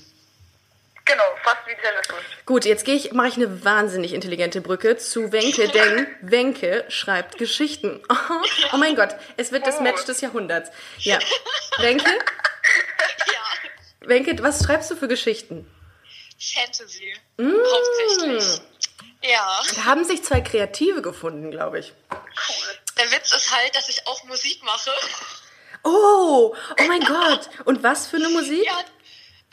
Genau, 1.06 1.24
fast 1.42 1.66
wie 1.66 1.74
Taylor 1.74 2.04
Swift. 2.04 2.31
Gut, 2.52 2.66
jetzt 2.66 2.84
gehe 2.84 2.96
ich, 2.96 3.12
mache 3.12 3.28
ich 3.28 3.36
eine 3.36 3.64
wahnsinnig 3.64 4.12
intelligente 4.12 4.60
Brücke 4.60 4.98
zu 4.98 5.32
Wenke, 5.32 5.68
denn 5.68 6.06
Wenke 6.20 6.84
schreibt 6.90 7.38
Geschichten. 7.38 8.02
Oh, 8.74 8.76
mein 8.76 8.94
Gott, 8.94 9.16
es 9.38 9.52
wird 9.52 9.66
das 9.66 9.78
Oh. 9.78 9.80
Match 9.80 10.04
des 10.04 10.20
Jahrhunderts. 10.20 10.70
Ja, 10.98 11.18
Wenke, 11.78 12.04
Ja. 12.10 14.06
Wenke, 14.06 14.36
was 14.42 14.62
schreibst 14.62 14.90
du 14.90 14.96
für 14.96 15.08
Geschichten? 15.08 15.66
Fantasy. 16.38 17.14
Mm. 17.38 17.52
Hauptsächlich. 17.54 18.60
Ja. 19.22 19.62
Da 19.74 19.84
haben 19.86 20.04
sich 20.04 20.22
zwei 20.22 20.42
Kreative 20.42 21.00
gefunden, 21.00 21.50
glaube 21.52 21.78
ich. 21.78 21.94
Der 22.98 23.10
Witz 23.12 23.34
ist 23.34 23.50
halt, 23.50 23.74
dass 23.74 23.88
ich 23.88 24.06
auch 24.06 24.24
Musik 24.24 24.62
mache. 24.62 24.90
Oh, 25.84 26.54
oh 26.54 26.82
mein 26.86 27.00
Gott. 27.00 27.48
Und 27.64 27.82
was 27.82 28.08
für 28.08 28.16
eine 28.16 28.28
Musik? 28.40 28.66
Ja. 28.66 28.84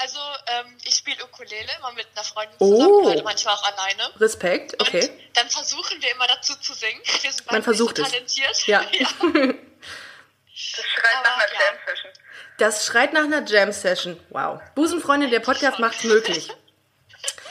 Also, 0.01 0.19
ähm, 0.47 0.77
ich 0.85 0.95
spiele 0.95 1.23
Ukulele 1.25 1.67
immer 1.77 1.91
mit 1.91 2.07
einer 2.15 2.23
Freundin 2.23 2.55
Oh. 2.59 2.73
zusammen, 2.75 3.05
oder 3.15 3.23
manchmal 3.23 3.55
auch 3.55 3.63
alleine. 3.63 4.09
Respekt, 4.19 4.79
okay. 4.81 5.09
Und 5.09 5.37
dann 5.37 5.49
versuchen 5.49 6.01
wir 6.01 6.11
immer 6.11 6.27
dazu 6.27 6.55
zu 6.55 6.73
singen. 6.73 7.01
Wir 7.21 7.31
sind 7.31 7.51
Man 7.51 7.63
versucht 7.63 7.99
es. 7.99 8.05
so 8.05 8.11
talentiert. 8.11 8.55
Ja. 8.67 8.79
Das 8.81 10.85
schreit 10.85 11.23
nach 11.23 11.37
einer 11.37 11.53
ja. 11.53 11.59
Jam-Session. 11.59 12.13
Das 12.57 12.85
schreit 12.85 13.13
nach 13.13 13.23
einer 13.23 13.45
Jam-Session. 13.45 14.19
Wow. 14.29 14.61
Busenfreunde, 14.75 15.29
der 15.29 15.39
Podcast 15.41 15.79
macht's 15.79 16.03
möglich. 16.03 16.49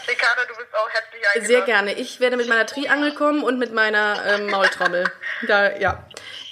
Ricardo, 0.07 0.43
du 0.49 0.57
bist 0.57 0.75
auch 0.75 0.89
herzlich 0.89 1.15
eingeladen. 1.27 1.47
Sehr 1.47 1.61
gerne. 1.63 1.93
Ich 1.95 2.21
werde 2.21 2.37
mit 2.39 2.49
meiner 2.49 2.65
Triangel 2.67 3.15
kommen 3.15 3.43
und 3.43 3.59
mit 3.59 3.73
meiner 3.75 4.25
ähm, 4.25 4.47
Maultrommel. 4.47 5.05
Da, 5.47 5.77
ja. 5.77 6.03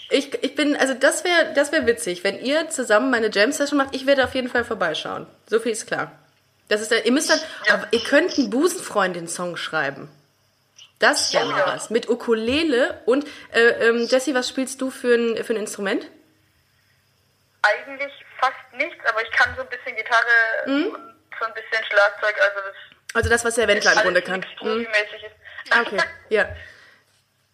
Ich, 0.08 0.32
ich 0.42 0.54
bin, 0.54 0.76
also 0.76 0.94
das 0.94 1.24
wäre 1.24 1.52
das 1.54 1.72
wär 1.72 1.86
witzig, 1.86 2.22
wenn 2.22 2.38
ihr 2.38 2.68
zusammen 2.70 3.10
meine 3.10 3.30
Jam-Session 3.30 3.76
macht. 3.78 3.94
Ich 3.94 4.06
werde 4.06 4.24
auf 4.24 4.34
jeden 4.34 4.48
Fall 4.48 4.64
vorbeischauen. 4.64 5.26
So 5.48 5.58
viel 5.58 5.72
ist 5.72 5.86
klar. 5.86 6.12
Das 6.68 6.80
ist, 6.80 6.92
ihr 6.92 7.12
müsst 7.12 7.30
dann, 7.30 7.40
aber 7.70 7.86
ihr 7.92 8.02
könnt 8.02 8.36
einen 8.38 8.50
Busenfreundin-Song 8.50 9.56
schreiben. 9.56 10.08
Das 10.98 11.32
wäre 11.34 11.44
mal 11.46 11.66
was. 11.66 11.90
Mit 11.90 12.08
Ukulele 12.08 13.00
und, 13.04 13.26
äh, 13.52 13.60
ähm, 13.88 14.06
Jessie, 14.06 14.34
was 14.34 14.48
spielst 14.48 14.80
du 14.80 14.90
für 14.90 15.14
ein, 15.14 15.44
für 15.44 15.52
ein 15.52 15.58
Instrument? 15.58 16.08
Eigentlich 17.62 18.12
fast 18.40 18.54
nichts, 18.76 18.96
aber 19.08 19.22
ich 19.22 19.30
kann 19.32 19.54
so 19.56 19.62
ein 19.62 19.68
bisschen 19.68 19.96
Gitarre 19.96 20.66
Mhm. 20.66 20.86
und 20.94 21.14
so 21.38 21.46
ein 21.46 21.54
bisschen 21.54 21.84
Schlagzeug, 21.84 22.34
also 22.40 22.60
das 22.66 22.76
Also 23.14 23.30
das, 23.30 23.44
was 23.44 23.54
der 23.56 23.68
Wendler 23.68 23.92
im 23.92 23.98
Grunde 23.98 24.22
kann. 24.22 24.44
Mhm. 24.62 24.80
ist. 24.82 24.90
Ah, 25.70 25.80
okay, 25.82 25.98
ja. 26.28 26.48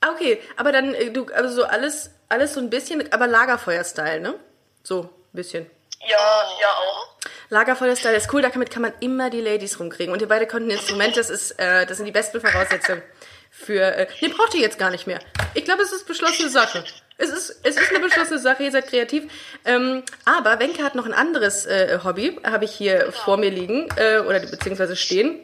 Ah, 0.02 0.10
Okay, 0.12 0.40
aber 0.56 0.72
dann, 0.72 0.94
äh, 0.94 1.10
du, 1.10 1.26
also 1.32 1.54
so 1.54 1.64
alles, 1.64 2.10
alles 2.28 2.54
so 2.54 2.60
ein 2.60 2.68
bisschen, 2.70 3.10
aber 3.12 3.26
Lagerfeuer-Style, 3.26 4.20
ne? 4.20 4.34
So, 4.82 5.02
ein 5.02 5.08
bisschen. 5.32 5.70
Ja, 6.00 6.16
ja 6.60 6.68
auch. 6.68 7.08
Lagerfeuer-Style 7.48 8.16
ist 8.16 8.32
cool, 8.32 8.42
damit 8.42 8.70
kann 8.70 8.82
man 8.82 8.92
immer 9.00 9.30
die 9.30 9.40
Ladies 9.40 9.78
rumkriegen. 9.78 10.12
Und 10.12 10.20
ihr 10.20 10.28
beide 10.28 10.46
konnten 10.46 10.68
ein 10.68 10.72
Instrument, 10.72 11.16
das 11.16 11.30
ist, 11.30 11.52
äh, 11.58 11.86
das 11.86 11.98
sind 11.98 12.06
die 12.06 12.12
besten 12.12 12.40
Voraussetzungen 12.40 13.02
für, 13.50 13.82
äh, 13.82 14.06
nee, 14.20 14.28
braucht 14.28 14.54
ihr 14.54 14.60
jetzt 14.60 14.78
gar 14.78 14.90
nicht 14.90 15.06
mehr. 15.06 15.20
Ich 15.54 15.64
glaube, 15.64 15.82
es 15.82 15.92
ist 15.92 16.08
beschlossene 16.08 16.48
Sache. 16.48 16.82
Es 17.18 17.28
ist, 17.30 17.60
es 17.62 17.76
ist 17.76 17.90
eine 17.90 18.00
beschlossene 18.00 18.38
Sache, 18.38 18.64
ihr 18.64 18.72
seid 18.72 18.88
kreativ. 18.88 19.30
Ähm, 19.64 20.02
aber 20.24 20.58
Wenke 20.58 20.82
hat 20.82 20.94
noch 20.94 21.06
ein 21.06 21.12
anderes 21.12 21.66
äh, 21.66 21.98
Hobby, 22.02 22.40
habe 22.42 22.64
ich 22.64 22.72
hier 22.72 23.12
vor 23.12 23.36
mir 23.36 23.50
liegen, 23.50 23.88
äh, 23.96 24.18
oder 24.20 24.40
beziehungsweise 24.40 24.96
stehen. 24.96 25.38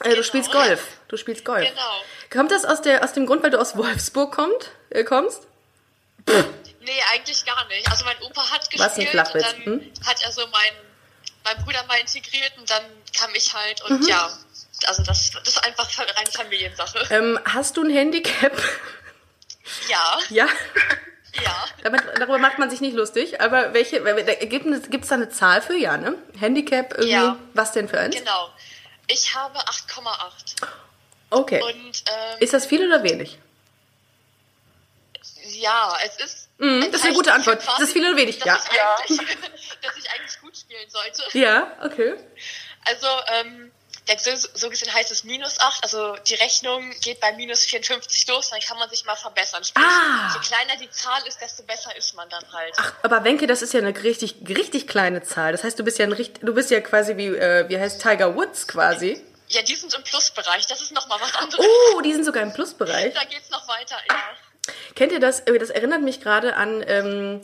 Äh, 0.00 0.14
Du 0.14 0.22
spielst 0.22 0.52
Golf. 0.52 0.82
Du 1.08 1.16
spielst 1.16 1.44
Golf. 1.44 1.68
Genau. 1.68 2.00
Kommt 2.30 2.50
das 2.50 2.64
aus, 2.64 2.82
der, 2.82 3.02
aus 3.02 3.12
dem 3.12 3.26
Grund, 3.26 3.42
weil 3.42 3.50
du 3.50 3.58
aus 3.60 3.76
Wolfsburg 3.76 4.32
kommt, 4.34 4.70
äh, 4.90 5.04
kommst? 5.04 5.42
Nee, 6.26 7.02
eigentlich 7.12 7.44
gar 7.44 7.66
nicht. 7.68 7.90
Also 7.90 8.04
mein 8.04 8.16
Opa 8.22 8.50
hat 8.50 8.68
Was 8.76 8.94
ein 8.94 9.00
gespielt 9.04 9.10
Flachwitz, 9.10 9.46
und 9.54 9.66
dann 9.66 9.80
hm? 9.80 9.92
hat 10.06 10.22
er 10.22 10.32
so 10.32 10.42
mein, 10.48 10.72
mein 11.44 11.64
Bruder 11.64 11.84
mal 11.84 11.98
integriert 12.00 12.52
und 12.58 12.68
dann 12.70 12.82
kam 13.18 13.30
ich 13.34 13.52
halt 13.54 13.82
Mhm. 13.88 13.96
und 13.96 14.08
ja, 14.08 14.30
also 14.86 15.02
das, 15.02 15.30
das 15.32 15.48
ist 15.48 15.64
einfach 15.64 15.88
reine 15.98 16.30
Familiensache. 16.30 17.06
Ähm, 17.10 17.38
hast 17.44 17.76
du 17.76 17.82
ein 17.82 17.90
Handicap? 17.90 18.52
Ja, 19.86 20.18
ja. 20.30 20.46
ja. 21.44 21.64
Damit, 21.82 22.02
darüber 22.18 22.38
macht 22.38 22.58
man 22.58 22.70
sich 22.70 22.80
nicht 22.80 22.96
lustig, 22.96 23.38
aber 23.40 23.74
welche, 23.74 24.00
gibt 24.46 24.64
es 25.04 25.08
da 25.08 25.14
eine 25.16 25.28
Zahl 25.28 25.60
für? 25.60 25.76
Ja, 25.76 25.98
ne? 25.98 26.14
Handicap 26.40 26.92
irgendwie? 26.92 27.10
Ja. 27.10 27.38
Was 27.52 27.72
denn 27.72 27.86
für 27.86 28.00
eins? 28.00 28.16
Genau. 28.16 28.50
Ich 29.08 29.34
habe 29.34 29.58
8,8. 29.58 30.56
Okay. 31.30 31.62
Und 31.62 32.04
ähm, 32.06 32.38
Ist 32.40 32.52
das 32.52 32.66
viel 32.66 32.86
oder 32.86 33.02
wenig? 33.02 33.38
ja, 35.50 35.96
es 36.04 36.16
ist. 36.16 36.48
Ein 36.60 36.80
das 36.90 37.00
ist 37.00 37.04
eine 37.06 37.14
gute 37.14 37.32
Antwort. 37.32 37.62
quasi, 37.62 37.78
Das 37.80 37.88
ist 37.88 37.92
viel 37.92 38.06
oder 38.06 38.16
wenig? 38.16 38.38
Ja. 38.44 38.60
Ich 39.06 39.16
Ja. 39.16 39.24
dass 39.82 39.96
ich 39.96 40.10
eigentlich 40.10 40.40
gut 40.40 40.56
spielen 40.56 40.88
sollte. 40.90 41.22
Ja, 41.38 41.72
okay. 41.82 42.14
Also, 42.84 43.06
ähm, 43.28 43.70
so, 44.54 44.70
gesehen 44.70 44.92
heißt 44.92 45.10
es 45.10 45.24
minus 45.24 45.60
8, 45.60 45.82
also 45.82 46.16
die 46.26 46.34
Rechnung 46.34 46.90
geht 47.02 47.20
bei 47.20 47.32
minus 47.32 47.64
54 47.64 48.26
los, 48.28 48.50
dann 48.50 48.60
kann 48.60 48.78
man 48.78 48.88
sich 48.88 49.04
mal 49.04 49.16
verbessern. 49.16 49.62
Sprich, 49.64 49.84
Ah. 49.84 50.32
je 50.34 50.40
kleiner 50.48 50.76
die 50.80 50.90
Zahl 50.90 51.20
ist, 51.26 51.40
desto 51.40 51.62
besser 51.64 51.94
ist 51.96 52.14
man 52.14 52.28
dann 52.30 52.44
halt. 52.52 52.74
Ach, 52.78 52.92
aber 53.02 53.24
Wenke, 53.24 53.46
das 53.46 53.62
ist 53.62 53.72
ja 53.74 53.80
eine 53.80 53.94
richtig, 54.02 54.36
richtig 54.48 54.86
kleine 54.88 55.22
Zahl. 55.22 55.52
Das 55.52 55.64
heißt, 55.64 55.78
du 55.78 55.84
bist 55.84 55.98
ja 55.98 56.06
ein 56.06 56.12
richtig, 56.12 56.40
du 56.44 56.54
bist 56.54 56.70
ja 56.70 56.80
quasi 56.80 57.16
wie, 57.16 57.26
äh, 57.26 57.68
wie 57.68 57.78
heißt 57.78 58.00
Tiger 58.00 58.34
Woods 58.34 58.66
quasi. 58.66 59.22
Ja, 59.48 59.62
die 59.62 59.74
sind 59.74 59.92
im 59.94 60.02
Plusbereich, 60.04 60.66
das 60.66 60.80
ist 60.80 60.92
nochmal 60.92 61.18
was 61.20 61.34
anderes. 61.34 61.64
Oh, 61.94 62.00
die 62.00 62.12
sind 62.12 62.24
sogar 62.24 62.42
im 62.42 62.52
Plusbereich. 62.52 63.14
Da 63.14 63.24
geht's 63.24 63.50
noch 63.50 63.66
weiter, 63.68 63.96
ja. 64.10 64.22
Kennt 64.94 65.12
ihr 65.12 65.20
das? 65.20 65.40
Äh, 65.40 65.58
Das 65.58 65.70
erinnert 65.70 66.02
mich 66.02 66.20
gerade 66.20 66.54
an, 66.54 66.84
ähm, 66.86 67.40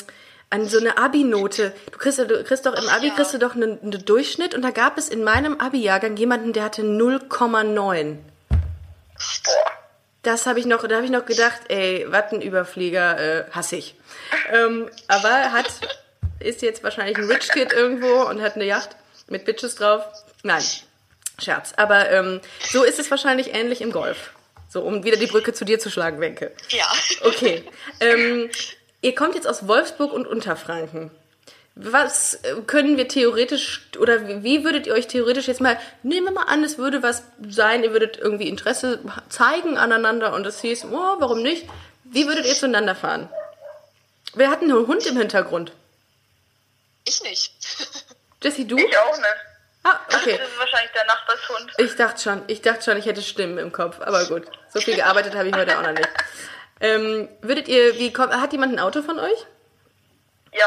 an 0.55 0.69
so 0.69 0.79
eine 0.79 0.97
Abi-Note. 0.97 1.73
Du 1.91 1.99
kriegst, 1.99 2.19
du 2.19 2.45
kriegst 2.45 2.65
doch 2.65 2.75
im 2.75 2.89
Abi 2.89 3.09
ja. 3.09 3.15
kriegst 3.15 3.35
du 3.35 3.39
doch 3.39 3.57
einen, 3.57 3.81
einen 3.83 4.05
Durchschnitt 4.05 4.55
und 4.55 4.63
da 4.63 4.71
gab 4.71 4.97
es 4.99 5.09
in 5.09 5.25
meinem 5.25 5.59
Abi-Jahrgang 5.59 6.17
jemanden, 6.17 6.53
der 6.53 6.63
hatte 6.63 6.83
0,9. 6.83 8.19
Das 10.23 10.47
habe 10.47 10.61
ich 10.61 10.67
noch, 10.67 10.87
da 10.87 10.95
habe 10.95 11.05
ich 11.05 11.11
noch 11.11 11.27
gedacht, 11.27 11.63
ey, 11.69 12.07
was 12.09 12.33
ein 12.33 12.41
Überflieger, 12.41 13.19
äh, 13.19 13.51
hasse 13.51 13.77
ich. 13.77 13.97
Ähm, 14.53 14.89
aber 15.09 15.53
hat, 15.53 15.67
ist 16.39 16.63
jetzt 16.63 16.85
wahrscheinlich 16.85 17.19
ein 17.19 17.25
Rich 17.25 17.49
Kid 17.51 17.73
irgendwo 17.73 18.23
und 18.23 18.41
hat 18.41 18.55
eine 18.55 18.65
Yacht 18.65 18.91
mit 19.29 19.45
Bitches 19.45 19.75
drauf. 19.75 20.05
Nein, 20.45 20.63
Scherz. 21.43 21.73
Aber 21.77 22.11
ähm, 22.11 22.41
so 22.71 22.85
ist 22.85 23.01
es 23.01 23.11
wahrscheinlich 23.11 23.53
ähnlich 23.53 23.81
im 23.81 23.91
Golf. 23.91 24.31
So, 24.69 24.83
um 24.83 25.03
wieder 25.05 25.17
die 25.17 25.27
Brücke 25.27 25.53
zu 25.53 25.65
dir 25.65 25.81
zu 25.81 25.91
schlagen, 25.91 26.21
Wenke. 26.21 26.53
Ja. 26.69 26.87
Okay. 27.23 27.65
ähm, 28.01 28.51
ihr 29.05 29.15
kommt 29.15 29.35
jetzt 29.35 29.47
aus 29.47 29.69
Wolfsburg 29.69 30.13
und 30.13 30.27
Unterfranken. 30.27 31.11
Was 31.77 32.35
äh, 32.45 32.55
können 32.67 32.97
wir 32.97 33.09
theoretisch 33.09 33.83
oder 33.99 34.27
wie- 34.29 34.43
wie 34.45 34.65
würdet 34.65 34.87
ihr 34.87 34.95
euch 34.95 35.09
theoretisch 35.09 35.49
jetzt 35.49 35.61
mal, 35.61 35.79
nehmen 36.03 36.27
wir 36.29 36.33
mal 36.33 36.45
an, 36.45 36.63
es 36.65 36.79
würde 36.79 37.03
was 37.03 37.23
sein, 37.49 37.83
ihr 37.83 37.93
würdet 37.93 38.17
irgendwie 38.17 38.49
Interesse 38.49 39.01
zeigen 39.29 39.77
aneinander 39.77 40.33
und 40.35 40.47
es 40.47 40.61
hieß, 40.61 40.87
oh, 40.87 41.17
warum 41.19 41.43
nicht? 41.43 41.67
Wie 42.05 42.27
würdet 42.29 42.47
ihr 42.47 42.55
zueinander 42.55 42.95
fahren? 42.95 43.29
Wer 44.35 44.51
hat 44.51 44.63
einen 44.63 44.73
Hund 44.87 45.05
im 45.07 45.17
Hintergrund? 45.17 45.73
Ich 47.07 47.23
nicht. 47.23 47.53
Jessie, 48.43 48.67
du? 48.67 48.77
Ich 48.79 48.99
auch 48.99 49.17
nicht. 49.17 49.27
Ah, 49.83 49.99
okay. 50.15 50.39
Das 50.39 50.49
ist 50.49 50.59
wahrscheinlich 50.59 50.93
der 50.93 51.05
Nachbarshund. 51.07 51.73
Ich 51.79 51.97
dachte 51.97 52.23
schon, 52.23 52.43
ich 52.47 52.63
dachte 52.63 52.83
schon, 52.85 52.97
ich 52.97 53.05
hätte 53.07 53.21
Stimmen 53.21 53.59
im 53.59 53.71
Kopf, 53.73 54.01
aber 54.01 54.25
gut. 54.27 54.45
So 54.73 54.81
viel 54.81 54.95
gearbeitet 54.97 55.35
habe 55.35 55.49
ich 55.49 55.55
heute 55.55 55.77
auch 55.79 55.83
noch 55.83 55.93
nicht. 55.93 56.09
Ähm, 56.81 57.29
würdet 57.41 57.69
ihr, 57.69 57.99
wie 57.99 58.13
kommt, 58.13 58.33
hat 58.33 58.53
jemand 58.53 58.73
ein 58.75 58.79
Auto 58.81 59.03
von 59.03 59.19
euch? 59.19 59.39
Ja. 60.53 60.67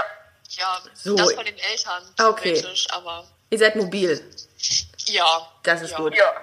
Ja, 0.50 0.82
So. 0.94 1.16
das 1.16 1.34
von 1.34 1.46
den 1.46 1.58
Eltern, 1.58 2.04
Ah, 2.18 2.30
okay. 2.30 2.64
aber 2.90 3.28
Ihr 3.50 3.60
seid 3.60 3.76
mobil. 3.76 4.20
ja. 5.08 5.48
Das 5.64 5.82
ist 5.82 5.92
ja. 5.92 5.98
gut. 5.98 6.16
Ja. 6.16 6.34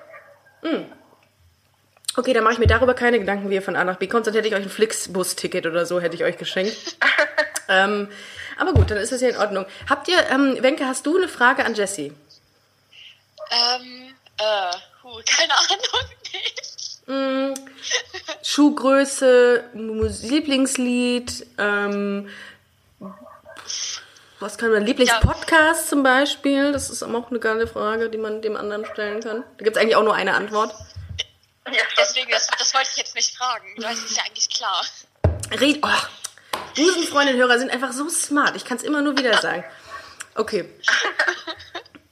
Okay, 2.17 2.33
dann 2.33 2.45
mache 2.45 2.55
ich 2.55 2.59
mir 2.61 2.67
darüber 2.67 2.95
keine 2.95 3.19
Gedanken, 3.19 3.51
wie 3.51 3.55
ihr 3.55 3.63
von 3.63 3.77
A 3.77 3.85
nach 3.85 3.97
B 3.97 4.07
kommt. 4.07 4.25
Sonst 4.25 4.37
hätte 4.37 4.47
ich 4.49 4.55
euch 4.55 4.63
ein 4.63 4.71
Flixbus-Ticket 4.71 5.67
oder 5.67 5.85
so, 5.85 6.01
hätte 6.01 6.15
ich 6.15 6.23
euch 6.25 6.39
geschenkt. 6.39 6.77
ähm, 7.69 8.09
aber 8.59 8.73
gut, 8.73 8.91
dann 8.91 8.99
ist 8.99 9.11
das 9.13 9.21
ja 9.21 9.29
in 9.31 9.37
Ordnung. 9.37 9.67
Habt 9.91 10.07
ihr, 10.09 10.19
ähm, 10.31 10.63
Wenke, 10.63 10.87
hast 10.87 11.07
du 11.07 11.17
eine 11.17 11.29
Frage 11.29 11.65
an 11.65 11.75
Jessie? 11.75 12.13
Ähm, 13.51 14.15
äh, 14.39 14.73
huh, 15.03 15.21
keine 15.27 15.53
Ahnung. 15.55 15.79
Nee. 16.33 16.39
Schuhgröße, 18.43 19.65
Mus- 19.75 20.23
Lieblingslied, 20.23 21.47
ähm, 21.59 22.29
was 24.41 24.59
kann 24.59 24.71
man, 24.73 24.85
Lieblingspodcast 24.85 25.89
zum 25.89 26.03
Beispiel? 26.03 26.73
Das 26.73 26.91
ist 26.91 27.03
auch 27.03 27.31
eine 27.31 27.39
geile 27.39 27.67
Frage, 27.67 28.11
die 28.11 28.19
man 28.19 28.43
dem 28.43 28.57
anderen 28.57 28.85
stellen 28.87 29.21
kann. 29.23 29.45
Da 29.59 29.65
gibt 29.65 29.77
es 29.77 29.83
eigentlich 29.83 29.97
auch 29.97 30.03
nur 30.03 30.15
eine 30.15 30.35
Antwort. 30.35 30.75
Ja. 31.67 31.83
Deswegen, 31.99 32.31
das, 32.31 32.47
das 32.59 32.75
wollte 32.75 32.89
ich 32.91 32.97
jetzt 32.99 33.15
nicht 33.15 33.35
fragen. 33.37 33.65
Das 33.79 33.99
ist 33.99 34.17
ja 34.17 34.23
eigentlich 34.25 34.51
klar. 34.51 34.85
Red, 35.59 35.79
oh, 35.83 36.59
Busenfreundin-Hörer 36.77 37.59
sind 37.59 37.71
einfach 37.71 37.93
so 37.93 38.09
smart. 38.11 38.55
Ich 38.57 38.65
kann 38.65 38.77
es 38.77 38.83
immer 38.83 39.01
nur 39.01 39.17
wieder 39.17 39.41
sagen. 39.41 39.65
Okay. 40.35 40.69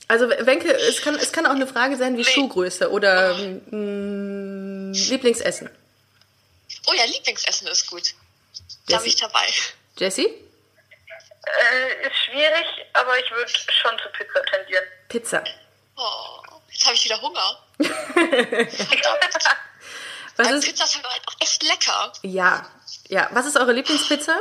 Also 0.09 0.29
Wenke, 0.29 0.73
es 0.75 1.03
kann, 1.03 1.15
es 1.17 1.33
kann 1.33 1.47
auch 1.47 1.51
eine 1.55 1.67
Frage 1.67 1.97
sein 1.97 2.17
wie 2.17 2.25
Schuhgröße 2.25 2.91
oder 2.91 3.35
mm, 3.35 4.62
Lieblingsessen. 5.11 5.71
Oh 6.87 6.93
ja, 6.95 7.05
Lieblingsessen 7.05 7.67
ist 7.69 7.87
gut. 7.89 8.15
Da 8.89 8.99
bin 8.99 9.07
ich 9.07 9.17
dabei. 9.17 9.47
Jessie? 9.97 10.27
Äh, 10.27 12.07
ist 12.07 12.17
schwierig, 12.27 12.67
aber 12.95 13.19
ich 13.19 13.31
würde 13.31 13.49
schon 13.51 13.99
zu 13.99 14.09
Pizza 14.11 14.43
tendieren. 14.47 14.85
Pizza. 15.09 15.45
Oh, 15.97 16.43
jetzt 16.71 16.85
habe 16.87 16.95
ich 16.95 17.05
wieder 17.05 17.21
Hunger. 17.21 17.59
Verdammt. 17.79 19.35
Was 20.37 20.47
Weil 20.49 20.55
ist, 20.57 20.65
Pizza 20.65 20.85
ist 20.85 20.97
halt 21.03 21.23
auch 21.29 21.35
echt 21.41 21.63
lecker. 21.63 22.13
ja, 22.23 22.67
ja. 23.09 23.29
Was 23.33 23.45
ist 23.47 23.57
eure 23.59 23.73
Lieblingspizza? 23.73 24.41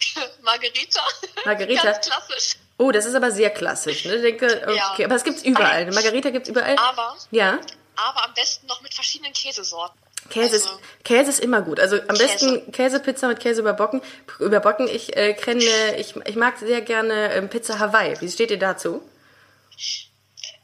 Margarita. 0.42 1.00
Margarita. 1.44 1.82
Ganz 1.92 2.06
klassisch. 2.08 2.56
Oh, 2.78 2.90
das 2.90 3.06
ist 3.06 3.14
aber 3.14 3.30
sehr 3.30 3.50
klassisch. 3.50 4.04
Ne? 4.04 4.16
Ich 4.16 4.22
denke, 4.22 4.62
okay, 4.66 4.76
Ja. 4.76 5.04
aber 5.06 5.14
es 5.14 5.24
gibt's 5.24 5.42
überall. 5.42 5.90
Margarita 5.92 6.30
gibt's 6.30 6.48
überall. 6.48 6.76
Aber, 6.76 7.16
Ja. 7.30 7.60
Aber 7.96 8.24
am 8.24 8.34
besten 8.34 8.66
noch 8.66 8.80
mit 8.82 8.94
verschiedenen 8.94 9.32
Käsesorten. 9.32 9.98
Käse 10.30 10.56
ist, 10.56 10.66
Also- 10.66 10.80
Käse 11.04 11.30
ist 11.30 11.40
immer 11.40 11.62
gut. 11.62 11.78
Also 11.80 11.96
am 11.96 12.08
Käse. 12.08 12.22
besten 12.26 12.72
Käsepizza 12.72 13.28
mit 13.28 13.40
Käse 13.40 13.60
überbacken. 13.60 14.02
Überbacken. 14.38 14.88
Ich 14.88 15.16
äh, 15.16 15.34
kenne, 15.34 15.96
ich, 15.98 16.16
ich 16.16 16.36
mag 16.36 16.58
sehr 16.58 16.80
gerne 16.80 17.32
ähm, 17.34 17.48
Pizza 17.48 17.78
Hawaii. 17.78 18.20
Wie 18.20 18.30
steht 18.30 18.50
ihr 18.50 18.58
dazu? 18.58 19.02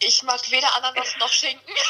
Ich 0.05 0.23
mag 0.25 0.41
weder 0.51 0.75
Ananas 0.77 1.17
noch 1.19 1.29
Schinken. 1.29 1.75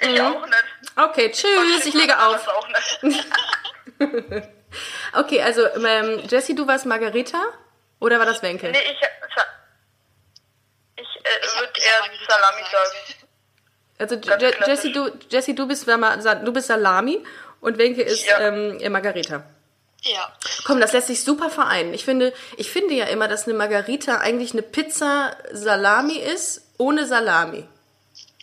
Ich 0.00 0.20
auch 0.20 0.44
nicht. 0.46 0.64
Okay, 0.96 1.30
tschüss, 1.30 1.86
ich 1.86 1.94
lege 1.94 2.18
auf. 2.26 2.46
Auch 2.48 2.68
nicht. 2.68 3.00
Okay, 5.12 5.40
also 5.40 5.64
ähm, 5.66 6.18
Jessie, 6.28 6.54
du 6.56 6.66
warst 6.66 6.84
Margarita 6.84 7.40
oder 8.00 8.18
war 8.18 8.26
das 8.26 8.42
Wenke? 8.42 8.70
Nee, 8.70 8.78
ich, 8.82 8.90
ich, 8.90 9.02
äh, 11.00 11.00
Ich 11.00 11.08
würde 11.60 11.72
ich 11.76 11.92
hab 11.92 12.06
eher 12.10 12.18
Salami 12.28 12.62
sagen. 12.70 12.96
Also 14.04 14.18
Ganz 14.20 14.42
Je 14.42 14.50
klassisch. 14.50 14.66
Jessie, 14.84 14.92
du, 14.92 15.10
Jessie, 15.30 15.54
du 15.54 15.66
bist 15.66 15.86
du 15.88 16.52
bist 16.52 16.66
Salami 16.68 17.20
und 17.60 17.78
Wenke 17.78 18.02
ist 18.02 18.26
Ja. 18.26 18.40
ähm, 18.40 18.78
Margarita. 18.92 19.42
Ja. 20.02 20.30
Komm, 20.66 20.80
das 20.80 20.92
lässt 20.92 21.06
sich 21.06 21.24
super 21.24 21.48
vereinen. 21.48 21.94
Ich 21.94 22.04
finde, 22.04 22.34
ich 22.58 22.70
finde 22.70 22.92
ja 22.94 23.06
immer, 23.06 23.26
dass 23.26 23.46
eine 23.48 23.54
Margarita 23.56 24.18
eigentlich 24.18 24.52
eine 24.52 24.60
Pizza 24.62 25.34
Salami 25.50 26.18
ist, 26.18 26.62
ohne 26.76 27.06
Salami. 27.06 27.66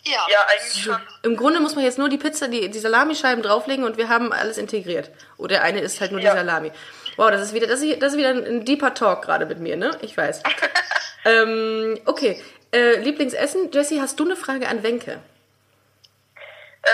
Ja. 0.04 0.26
Ja, 0.28 0.38
eigentlich 0.50 0.82
schon. 0.82 0.96
Im 1.22 1.36
Grunde 1.36 1.60
muss 1.60 1.76
man 1.76 1.84
jetzt 1.84 1.98
nur 1.98 2.08
die 2.08 2.18
Pizza, 2.18 2.48
die, 2.48 2.68
die 2.68 2.78
Salamischeiben 2.80 3.44
drauflegen 3.44 3.84
und 3.84 3.96
wir 3.96 4.08
haben 4.08 4.32
alles 4.32 4.58
integriert. 4.58 5.10
Oder 5.38 5.48
der 5.56 5.62
eine 5.62 5.80
ist 5.80 6.00
halt 6.00 6.10
nur 6.10 6.20
Ja. 6.20 6.32
die 6.32 6.38
Salami. 6.38 6.72
Wow, 7.16 7.30
das 7.30 7.42
ist 7.42 7.54
wieder, 7.54 7.68
das 7.68 7.80
ist, 7.80 8.02
das 8.02 8.12
ist 8.14 8.18
wieder 8.18 8.30
ein, 8.30 8.44
ein 8.44 8.64
deeper 8.64 8.94
Talk 8.94 9.22
gerade 9.22 9.46
mit 9.46 9.60
mir, 9.60 9.76
ne? 9.76 9.92
Ich 10.00 10.16
weiß. 10.16 10.42
ähm, 11.24 12.00
okay. 12.06 12.42
Äh, 12.74 12.96
Lieblingsessen? 13.00 13.70
Jessie, 13.70 14.00
hast 14.00 14.18
du 14.18 14.24
eine 14.24 14.34
Frage 14.34 14.66
an 14.66 14.82
Wenke? 14.82 15.18
Äh, 16.82 16.88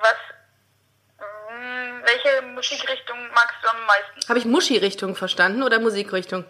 was, 0.00 0.16
mh, 1.18 2.02
welche 2.06 2.42
Musikrichtung 2.42 3.18
magst 3.34 3.56
du 3.62 3.68
am 3.68 3.84
meisten? 3.86 4.28
Habe 4.28 4.38
ich 4.38 4.44
Muschi-Richtung 4.44 5.16
verstanden 5.16 5.62
oder 5.62 5.78
Musikrichtung? 5.78 6.44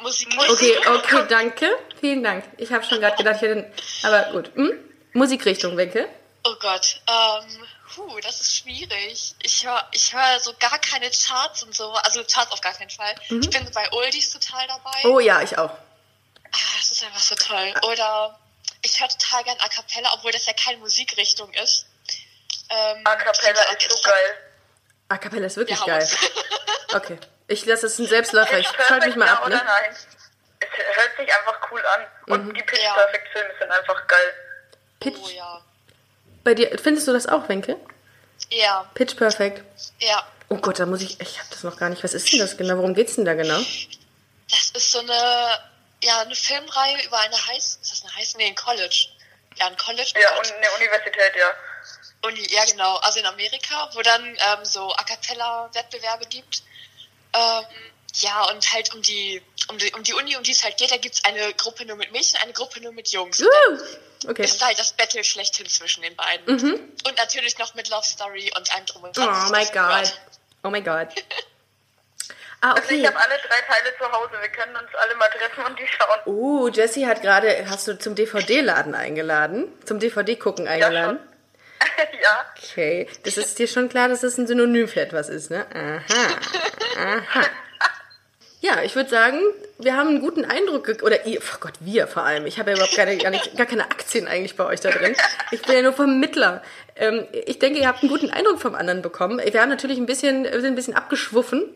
Musik. 0.00 0.28
Okay, 0.38 0.76
okay, 0.86 1.24
danke. 1.28 1.70
Vielen 2.00 2.22
Dank. 2.22 2.44
Ich 2.58 2.70
habe 2.72 2.84
schon 2.84 3.00
gerade 3.00 3.16
gedacht, 3.16 3.36
ich 3.36 3.42
hätte. 3.42 3.72
Aber 4.02 4.24
gut. 4.32 4.50
Hm? 4.54 4.72
Musikrichtung, 5.14 5.76
Wenke. 5.76 6.08
Oh 6.44 6.54
Gott. 6.60 7.00
Ähm, 7.08 7.66
puh, 7.94 8.20
das 8.20 8.40
ist 8.40 8.56
schwierig. 8.58 9.34
Ich 9.42 9.66
höre 9.66 9.86
ich 9.92 10.14
hör 10.14 10.38
so 10.40 10.52
gar 10.58 10.78
keine 10.78 11.10
Charts 11.10 11.62
und 11.62 11.74
so. 11.74 11.90
Also 11.92 12.22
Charts 12.24 12.52
auf 12.52 12.60
gar 12.60 12.72
keinen 12.74 12.90
Fall. 12.90 13.14
Ich 13.28 13.50
bin 13.50 13.70
bei 13.74 13.92
Oldies 13.92 14.30
total 14.30 14.66
dabei. 14.66 15.00
Oh 15.04 15.20
ja, 15.20 15.42
ich 15.42 15.56
auch. 15.58 15.70
Ah, 15.70 16.76
das 16.78 16.90
ist 16.90 17.04
einfach 17.04 17.20
so 17.20 17.34
toll. 17.34 17.74
Oder 17.90 18.38
ich 19.00 19.12
höre 19.12 19.18
total 19.18 19.44
gern 19.44 19.56
A 19.60 19.68
Cappella, 19.68 20.10
obwohl 20.14 20.32
das 20.32 20.46
ja 20.46 20.52
keine 20.52 20.78
Musikrichtung 20.78 21.52
ist. 21.54 21.86
Ähm, 22.68 23.02
A 23.04 23.16
Cappella 23.16 23.62
ist 23.72 23.90
so 23.90 23.98
geil. 24.02 24.38
A 25.08 25.18
Cappella 25.18 25.46
ist 25.46 25.56
wirklich 25.56 25.78
Wir 25.80 25.86
geil. 25.86 26.08
Okay. 26.92 27.18
Ich 27.46 27.64
lasse 27.66 27.86
es 27.86 27.98
ein 28.00 28.06
Selbstläufer. 28.06 28.58
Ich 28.58 28.68
schalte 28.88 29.06
mich 29.06 29.16
mal 29.16 29.26
ja 29.26 29.34
ab, 29.34 29.46
oder 29.46 29.56
ne? 29.56 29.62
nein? 29.64 29.96
Es 30.60 30.96
hört 30.96 31.16
sich 31.16 31.28
einfach 31.34 31.70
cool 31.70 31.82
an. 31.86 32.06
Und 32.26 32.56
die 32.56 32.62
Pitch 32.62 32.82
Ja. 32.82 32.94
Perfect 32.94 33.28
Filme 33.32 33.50
sind 33.60 33.70
einfach 33.70 34.06
geil. 34.08 34.34
Pitch. 34.98 35.18
Oh 35.22 35.28
ja. 35.28 35.60
Bei 36.42 36.54
dir, 36.54 36.76
findest 36.78 37.06
du 37.06 37.12
das 37.12 37.26
auch, 37.26 37.48
Wenke? 37.48 37.76
Ja, 38.50 38.90
Pitch 38.94 39.16
Perfect. 39.16 39.62
ja. 40.00 40.26
Oh 40.48 40.56
Gott, 40.56 40.80
da 40.80 40.86
muss 40.86 41.00
ich. 41.00 41.20
Ich 41.20 41.38
habe 41.38 41.48
das 41.50 41.62
noch 41.62 41.76
gar 41.76 41.88
nicht. 41.90 42.02
Was 42.02 42.12
ist 42.14 42.32
denn 42.32 42.40
das 42.40 42.56
genau? 42.56 42.76
Worum 42.76 42.94
geht's 42.94 43.14
denn 43.14 43.24
da 43.24 43.34
genau? 43.34 43.60
Das 44.50 44.70
ist 44.74 44.90
so 44.90 44.98
eine, 44.98 45.58
ja, 46.02 46.20
eine 46.20 46.34
Filmreihe 46.34 47.04
über 47.04 47.18
eine 47.18 47.46
High, 47.46 47.58
ist 47.58 47.90
das 47.90 48.02
eine 48.02 48.14
High, 48.16 48.34
nee, 48.36 48.46
ein 48.46 48.54
College. 48.54 49.08
Ja, 49.56 49.66
ein 49.66 49.76
College. 49.76 50.12
Ja, 50.20 50.38
und 50.38 50.52
eine 50.52 50.70
Universität, 50.72 51.36
ja. 51.36 51.54
Uni, 52.22 52.46
ja 52.52 52.64
genau, 52.64 52.96
also 52.96 53.18
in 53.18 53.26
Amerika, 53.26 53.90
wo 53.94 54.02
dann 54.02 54.24
ähm, 54.24 54.64
so 54.64 54.92
A 54.94 55.04
cappella 55.04 55.70
Wettbewerbe 55.72 56.26
gibt. 56.26 56.62
Ähm, 57.32 57.64
ja, 58.16 58.44
und 58.50 58.72
halt 58.72 58.94
um 58.94 59.02
die, 59.02 59.40
um 59.68 59.78
die, 59.78 59.92
um 59.94 60.02
die 60.02 60.14
Uni, 60.14 60.36
um 60.36 60.42
die 60.42 60.50
es 60.50 60.64
halt 60.64 60.76
geht, 60.76 60.90
da 60.90 60.96
gibt's 60.96 61.24
eine 61.24 61.54
Gruppe 61.54 61.84
nur 61.86 61.96
mit 61.96 62.12
Mädchen, 62.12 62.40
eine 62.40 62.52
Gruppe 62.52 62.80
nur 62.80 62.92
mit 62.92 63.08
Jungs. 63.08 63.40
Uh, 63.40 64.28
okay. 64.28 64.44
ist 64.44 64.62
halt 64.64 64.78
das 64.78 64.92
Battle 64.92 65.22
schlechthin 65.22 65.68
zwischen 65.68 66.02
den 66.02 66.16
beiden. 66.16 66.46
Und 67.06 67.16
natürlich 67.16 67.56
noch 67.58 67.74
mit 67.74 67.88
Love 67.88 68.04
Story 68.04 68.52
und 68.56 68.74
einem 68.74 68.86
drum 68.86 69.04
und 69.04 69.16
dran. 69.16 69.28
Oh 69.28 69.52
das 69.52 69.72
God. 69.72 70.20
Oh 70.64 70.70
my 70.70 70.82
God. 70.82 71.08
Ah, 72.62 72.72
Also 72.72 72.90
ich 72.90 72.98
okay. 72.98 73.06
habe 73.06 73.16
alle 73.18 73.34
drei 73.48 73.60
Teile 73.72 73.96
zu 73.96 74.04
Hause. 74.12 74.32
Wir 74.40 74.48
können 74.50 74.76
uns 74.76 74.94
alle 74.94 75.14
mal 75.16 75.28
treffen 75.28 75.64
und 75.66 75.78
die 75.78 75.86
schauen. 75.86 76.18
Oh, 76.26 76.68
Jessie 76.68 77.06
hat 77.06 77.22
gerade, 77.22 77.64
hast 77.70 77.88
du 77.88 77.98
zum 77.98 78.14
DVD-Laden 78.14 78.94
eingeladen? 78.94 79.66
Zum 79.84 79.98
DVD-Gucken 79.98 80.68
eingeladen? 80.68 81.18
ja. 82.22 82.44
Okay, 82.62 83.08
das 83.24 83.38
ist 83.38 83.58
dir 83.58 83.66
schon 83.66 83.88
klar, 83.88 84.08
dass 84.08 84.20
das 84.20 84.36
ein 84.36 84.46
Synonym 84.46 84.88
für 84.88 85.00
etwas 85.00 85.30
ist, 85.30 85.50
ne? 85.50 85.64
Aha, 85.74 86.28
aha. 86.98 87.46
Ja, 88.62 88.82
ich 88.82 88.94
würde 88.94 89.08
sagen, 89.08 89.40
wir 89.78 89.96
haben 89.96 90.08
einen 90.08 90.20
guten 90.20 90.44
Eindruck, 90.44 90.86
oder 91.02 91.24
ihr, 91.24 91.40
oh 91.40 91.56
Gott, 91.60 91.72
wir 91.80 92.06
vor 92.06 92.24
allem. 92.24 92.44
Ich 92.44 92.58
habe 92.58 92.70
ja 92.72 92.76
überhaupt 92.76 92.94
keine, 92.94 93.16
gar, 93.16 93.30
nicht, 93.30 93.56
gar 93.56 93.64
keine 93.64 93.84
Aktien 93.84 94.28
eigentlich 94.28 94.54
bei 94.54 94.66
euch 94.66 94.80
da 94.80 94.90
drin. 94.90 95.16
Ich 95.50 95.62
bin 95.62 95.76
ja 95.76 95.80
nur 95.80 95.94
Vermittler. 95.94 96.62
Ähm, 96.94 97.26
ich 97.32 97.58
denke, 97.58 97.80
ihr 97.80 97.88
habt 97.88 98.02
einen 98.02 98.10
guten 98.10 98.28
Eindruck 98.30 98.60
vom 98.60 98.74
anderen 98.74 99.00
bekommen. 99.00 99.40
Wir 99.42 99.62
haben 99.62 99.70
natürlich 99.70 99.96
ein 99.96 100.04
bisschen, 100.04 100.44
wir 100.44 100.60
sind 100.60 100.66
ein 100.66 100.74
bisschen 100.74 100.94
abgeschwuffen. 100.94 101.70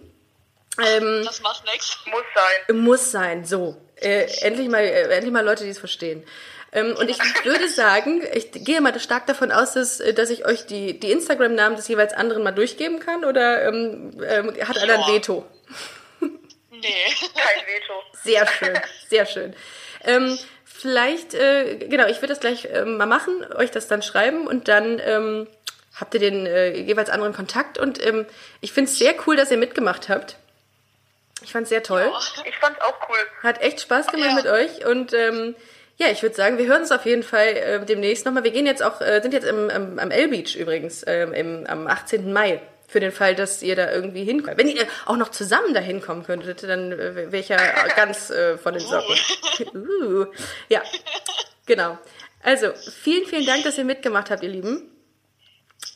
Ähm, 0.83 1.23
Das 1.25 1.41
macht 1.41 1.65
nix. 1.67 1.99
Muss 2.07 2.23
sein. 2.35 2.77
muss 2.77 3.11
sein, 3.11 3.45
so. 3.45 3.77
Äh, 3.97 4.27
endlich, 4.43 4.69
mal, 4.69 4.83
äh, 4.83 5.15
endlich 5.15 5.33
mal 5.33 5.45
Leute, 5.45 5.65
die 5.65 5.71
es 5.71 5.79
verstehen. 5.79 6.25
Ähm, 6.73 6.97
und 6.97 7.09
ich 7.09 7.19
würde 7.45 7.69
sagen, 7.69 8.23
ich 8.33 8.51
gehe 8.51 8.81
mal 8.81 8.99
stark 8.99 9.27
davon 9.27 9.53
aus, 9.53 9.75
dass, 9.75 10.01
äh, 10.01 10.13
dass 10.13 10.31
ich 10.31 10.45
euch 10.45 10.67
die, 10.67 10.99
die 10.99 11.13
Instagram-Namen 11.13 11.77
des 11.77 11.87
jeweils 11.87 12.13
anderen 12.13 12.43
mal 12.43 12.51
durchgeben 12.51 12.99
kann 12.99 13.25
oder 13.25 13.69
ähm, 13.69 14.21
ähm, 14.27 14.53
hat 14.67 14.79
einer 14.79 15.07
ein. 15.07 15.15
Veto? 15.15 15.47
Nee. 16.21 17.07
Kein 17.19 17.67
Veto. 17.67 17.95
Sehr 18.25 18.47
schön, 18.47 18.81
sehr 19.09 19.27
schön. 19.27 19.57
Ähm, 20.05 20.39
vielleicht, 20.65 21.35
äh, 21.35 21.77
genau, 21.77 22.07
ich 22.09 22.17
würde 22.17 22.29
das 22.29 22.41
gleich 22.41 22.69
ähm, 22.73 22.97
mal 22.97 23.07
machen, 23.07 23.45
euch 23.55 23.71
das 23.71 23.87
dann 23.87 24.03
schreiben 24.03 24.47
und 24.49 24.67
dann 24.67 24.99
ähm, 24.99 25.47
habt 25.99 26.13
ihr 26.15 26.21
den 26.21 26.45
äh, 26.45 26.77
jeweils 26.77 27.09
anderen 27.09 27.33
Kontakt 27.33 27.79
und 27.79 28.05
ähm, 28.05 28.27
ich 28.61 28.73
finde 28.73 28.91
es 28.91 28.99
sehr 28.99 29.15
cool, 29.27 29.37
dass 29.37 29.51
ihr 29.53 29.57
mitgemacht 29.57 30.09
habt. 30.09 30.37
Ich 31.45 31.53
fand 31.53 31.65
es 31.65 31.69
sehr 31.69 31.83
toll. 31.83 32.11
Ich 32.45 32.57
fand's 32.57 32.81
auch 32.81 33.09
cool. 33.09 33.19
Hat 33.43 33.61
echt 33.61 33.81
Spaß 33.81 34.09
gemacht 34.09 34.31
Ja. 34.31 34.35
mit 34.35 34.47
euch 34.47 34.87
und 34.87 35.13
ähm, 35.13 35.55
ja, 35.97 36.09
ich 36.09 36.23
würde 36.23 36.35
sagen, 36.35 36.59
wir 36.59 36.67
hören 36.67 36.83
uns 36.83 36.91
auf 36.91 37.07
jeden 37.07 37.23
Fall 37.23 37.47
äh, 37.47 37.85
demnächst 37.85 38.27
nochmal. 38.27 38.43
Wir 38.43 38.51
gehen 38.51 38.67
jetzt 38.67 38.83
auch, 38.83 39.01
äh, 39.01 39.21
sind 39.23 39.33
jetzt 39.33 39.47
im, 39.47 39.71
am, 39.71 39.99
am 39.99 40.11
L-Beach 40.11 40.57
übrigens, 40.57 41.05
ähm, 41.07 41.33
im, 41.33 41.67
am 41.67 41.87
18. 41.87 42.33
Mai. 42.33 42.61
Für 42.87 43.01
den 43.01 43.13
Fall, 43.13 43.35
dass 43.35 43.63
ihr 43.63 43.75
da 43.77 43.91
irgendwie 43.91 44.25
hinkommt. 44.25 44.59
Wenn 44.59 44.69
ihr 44.69 44.87
auch 45.07 45.17
noch 45.17 45.31
zusammen 45.31 45.73
da 45.75 45.81
hinkommen 45.81 46.25
könntet, 46.25 46.63
dann 46.65 46.93
äh, 46.93 47.15
wäre 47.33 47.39
ich 47.39 47.49
ja 47.49 47.57
ganz 47.97 48.31
äh, 48.31 48.57
von 48.59 48.75
den 48.75 48.83
Socken. 48.83 49.17
uh, 49.75 50.27
ja, 50.69 50.83
genau. 51.67 51.99
Also, 52.43 52.73
vielen, 53.03 53.27
vielen 53.27 53.47
Dank, 53.47 53.65
dass 53.65 53.79
ihr 53.79 53.85
mitgemacht 53.85 54.31
habt, 54.31 54.43
ihr 54.43 54.51
Lieben. 54.51 54.91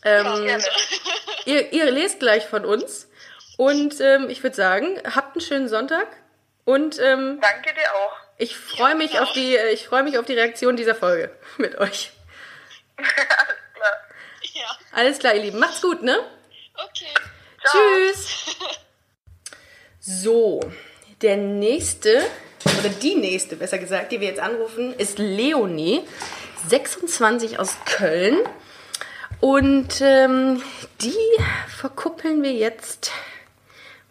Ähm, 0.05 0.45
Gerne. 0.45 0.65
ihr, 1.45 1.73
ihr 1.73 1.91
lest 1.91 2.21
gleich 2.21 2.47
von 2.47 2.65
uns. 2.65 3.08
Und 3.59 4.01
ähm, 4.01 4.31
ich 4.31 4.45
würde 4.45 4.55
sagen, 4.55 5.03
habt 5.17 5.35
einen 5.35 5.45
schönen 5.45 5.69
Sonntag. 5.69 6.07
Und 6.65 7.01
ähm, 7.01 7.41
Danke 7.41 7.75
dir 7.75 7.93
auch. 7.93 8.17
ich 8.37 8.57
freue 8.57 8.95
mich 8.95 9.11
genau. 9.11 9.25
auf 9.25 9.33
die, 9.33 9.57
äh, 9.57 9.73
ich 9.73 9.89
freue 9.89 10.05
mich 10.05 10.17
auf 10.17 10.27
die 10.27 10.35
Reaktion 10.35 10.77
dieser 10.77 10.95
Folge 10.95 11.37
mit 11.59 11.77
euch. 11.77 12.13
Alles 12.97 13.15
klar. 13.75 13.97
Ja. 14.55 14.79
Alles 14.93 15.19
klar, 15.19 15.35
ihr 15.35 15.43
Lieben. 15.43 15.59
Macht's 15.59 15.83
gut, 15.83 16.03
ne? 16.03 16.17
Okay. 16.75 17.13
Ciao. 17.69 17.83
Tschüss. 17.83 18.57
So, 19.99 20.61
der 21.21 21.37
nächste, 21.37 22.25
oder 22.79 22.91
die 22.91 23.17
nächste, 23.17 23.57
besser 23.57 23.79
gesagt, 23.79 24.13
die 24.13 24.21
wir 24.21 24.29
jetzt 24.29 24.41
anrufen, 24.41 24.95
ist 24.95 25.19
Leonie, 25.19 26.07
26 26.69 27.59
aus 27.59 27.77
Köln. 27.87 28.39
Und 29.41 30.01
ähm, 30.01 30.63
die 31.01 31.19
verkuppeln 31.77 32.45
wir 32.45 32.53
jetzt 32.53 33.11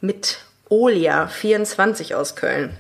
mit 0.02 0.40
Olia, 0.70 1.28
24 1.28 2.16
aus 2.16 2.36
Köln. 2.36 2.76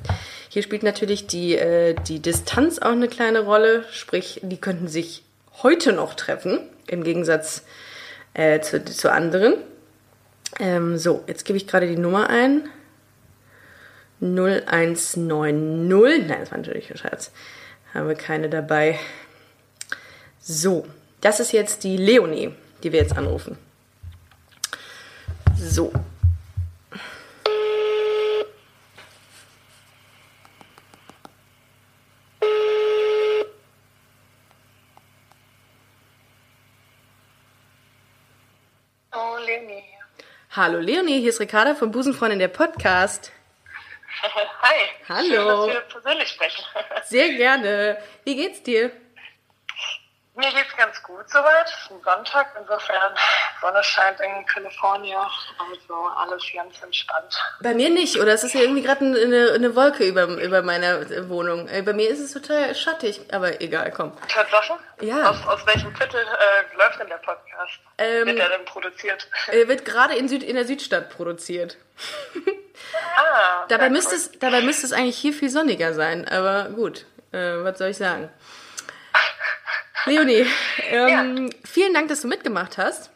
Hier 0.49 0.63
spielt 0.63 0.83
natürlich 0.83 1.27
die, 1.27 1.55
äh, 1.55 1.95
die 2.07 2.19
Distanz 2.19 2.79
auch 2.79 2.91
eine 2.91 3.07
kleine 3.07 3.41
Rolle, 3.41 3.85
sprich, 3.91 4.41
die 4.43 4.57
könnten 4.57 4.87
sich 4.87 5.23
heute 5.63 5.93
noch 5.93 6.13
treffen, 6.13 6.59
im 6.87 7.03
Gegensatz 7.03 7.63
äh, 8.33 8.59
zu, 8.61 8.83
zu 8.83 9.11
anderen. 9.11 9.55
Ähm, 10.59 10.97
so, 10.97 11.23
jetzt 11.27 11.45
gebe 11.45 11.57
ich 11.57 11.67
gerade 11.67 11.87
die 11.87 11.97
Nummer 11.97 12.29
ein. 12.29 12.69
0190. 14.21 16.27
Nein, 16.27 16.39
das 16.39 16.51
war 16.51 16.57
natürlich 16.57 16.91
ein 16.91 16.97
Scherz. 16.97 17.31
Haben 17.93 18.07
wir 18.07 18.15
keine 18.15 18.49
dabei. 18.49 18.99
So, 20.39 20.87
das 21.21 21.39
ist 21.39 21.51
jetzt 21.51 21.83
die 21.83 21.97
Leonie, 21.97 22.53
die 22.83 22.91
wir 22.91 23.01
jetzt 23.01 23.17
anrufen. 23.17 23.57
So. 25.57 25.91
Oh, 39.11 39.37
Leonie. 39.45 39.83
Hallo 40.57 40.79
Leonie, 40.79 41.19
hier 41.19 41.29
ist 41.29 41.39
Ricarda 41.39 41.75
von 41.75 41.91
Busenfreundin 41.91 42.39
der 42.39 42.47
Podcast. 42.47 43.31
Hi. 44.63 44.89
Hallo. 45.07 45.27
Schön, 45.27 45.45
dass 45.45 45.67
wir 45.67 45.81
persönlich 45.81 46.29
sprechen. 46.29 46.63
Sehr 47.03 47.29
gerne. 47.35 47.99
Wie 48.23 48.35
geht's 48.35 48.63
dir? 48.63 48.89
Mir 50.37 50.51
geht's 50.51 50.77
ganz 50.77 51.01
gut 51.01 51.27
soweit. 51.29 51.65
Es 51.65 51.71
ist 51.73 51.91
ein 51.91 52.01
Sonntag, 52.03 52.47
insofern 52.59 53.11
Sonne 53.59 53.83
scheint 53.83 54.19
in 54.19 54.45
Kalifornien, 54.45 55.17
also 55.17 55.95
alles 56.15 56.43
ganz 56.53 56.79
entspannt. 56.83 57.33
Bei 57.61 57.73
mir 57.73 57.89
nicht, 57.89 58.17
oder 58.19 58.33
es 58.33 58.43
ist 58.43 58.53
ja 58.53 58.61
irgendwie 58.61 58.83
gerade 58.83 59.03
eine, 59.03 59.53
eine 59.55 59.75
Wolke 59.75 60.03
über, 60.07 60.25
über 60.25 60.61
meiner 60.61 61.27
Wohnung. 61.27 61.67
Äh, 61.69 61.81
Bei 61.81 61.93
mir 61.93 62.07
ist 62.11 62.19
es 62.19 62.33
total 62.33 62.75
schattig, 62.75 63.19
aber 63.33 63.59
egal, 63.61 63.91
komm. 63.91 64.13
Tatsache? 64.27 64.77
Ja. 65.01 65.31
Aus, 65.31 65.37
aus 65.47 65.65
welchem 65.65 65.95
Viertel 65.95 66.21
äh, 66.21 66.77
läuft 66.77 66.99
denn 66.99 67.07
der 67.09 67.17
Podcast? 67.17 67.79
Ähm, 67.97 68.27
Wird 68.27 68.37
der 68.37 68.49
denn 68.49 68.65
produziert? 68.65 69.27
Er 69.47 69.67
wird 69.67 69.85
gerade 69.85 70.15
in, 70.15 70.29
Süd, 70.29 70.43
in 70.43 70.55
der 70.55 70.65
Südstadt 70.65 71.09
produziert. 71.09 71.77
Ah, 73.17 73.65
Dabei 73.69 73.89
müsste, 73.89 74.11
cool. 74.11 74.17
es, 74.17 74.31
dabei 74.39 74.61
müsste 74.61 74.85
es 74.85 74.93
eigentlich 74.93 75.17
hier 75.17 75.33
viel 75.33 75.49
sonniger 75.49 75.93
sein, 75.95 76.27
aber 76.27 76.69
gut, 76.69 77.05
äh, 77.31 77.63
was 77.63 77.79
soll 77.79 77.89
ich 77.89 77.97
sagen? 77.97 78.31
Leonie, 80.07 80.45
ähm, 80.91 81.49
vielen 81.63 81.93
Dank, 81.93 82.07
dass 82.09 82.21
du 82.21 82.27
mitgemacht 82.27 82.77
hast. 82.77 83.11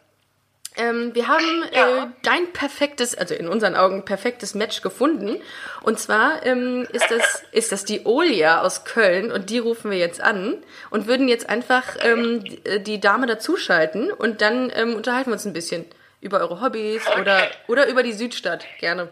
Ähm, 0.78 1.14
wir 1.14 1.28
haben 1.28 1.64
äh, 1.72 1.76
Ja. 1.78 2.14
dein 2.24 2.54
perfektes, 2.54 3.14
also 3.14 3.34
in 3.34 3.50
unseren 3.50 3.76
Augen 3.76 4.06
perfektes 4.06 4.56
Match 4.56 4.82
gefunden. 4.82 5.42
Und 5.82 6.00
zwar 6.00 6.46
ähm, 6.46 6.88
ist, 6.94 7.12
das, 7.12 7.44
ist 7.52 7.74
das 7.74 7.84
die 7.84 8.06
Olia 8.06 8.62
aus 8.62 8.86
Köln 8.86 9.32
und 9.34 9.50
die 9.50 9.58
rufen 9.60 9.92
wir 9.92 9.98
jetzt 9.98 10.22
an 10.22 10.64
und 10.90 11.08
würden 11.08 11.28
jetzt 11.28 11.50
einfach 11.50 11.98
ähm, 12.00 12.46
die, 12.86 13.02
Dame 13.02 13.28
dazuschalten 13.28 14.12
und 14.14 14.40
dann 14.42 14.72
ähm, 14.74 14.96
unterhalten 14.96 15.30
wir 15.32 15.34
uns 15.34 15.46
ein 15.46 15.52
bisschen 15.54 15.86
über 16.22 16.40
eure 16.40 16.62
Hobbys 16.62 17.06
oder, 17.20 17.36
Okay. 17.38 17.50
oder 17.68 17.88
über 17.88 18.02
die 18.02 18.14
Südstadt. 18.14 18.64
Gerne. 18.80 19.10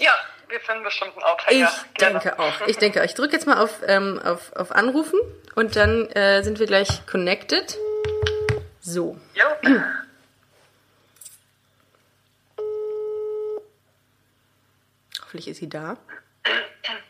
Ja, 0.00 0.12
wir 0.48 0.60
finden 0.60 0.84
bestimmt 0.84 1.12
einen 1.12 1.18
Ich 1.18 1.24
Aufhänger. 1.24 1.72
Gerne. 1.94 2.18
denke 2.20 2.38
auch. 2.38 2.66
Ich 2.66 2.78
denke 2.78 3.00
auch. 3.00 3.04
Ich 3.04 3.14
drücke 3.14 3.32
jetzt 3.34 3.46
mal 3.46 3.62
auf, 3.62 3.80
ähm, 3.86 4.20
auf, 4.24 4.52
auf 4.54 4.72
Anrufen 4.72 5.18
und 5.54 5.76
dann 5.76 6.06
äh, 6.10 6.42
sind 6.42 6.58
wir 6.58 6.66
gleich 6.66 7.04
connected. 7.06 7.76
So. 8.80 9.18
Jo. 9.34 9.44
Hoffentlich 15.20 15.48
ist 15.48 15.58
sie 15.58 15.68
da. 15.68 15.96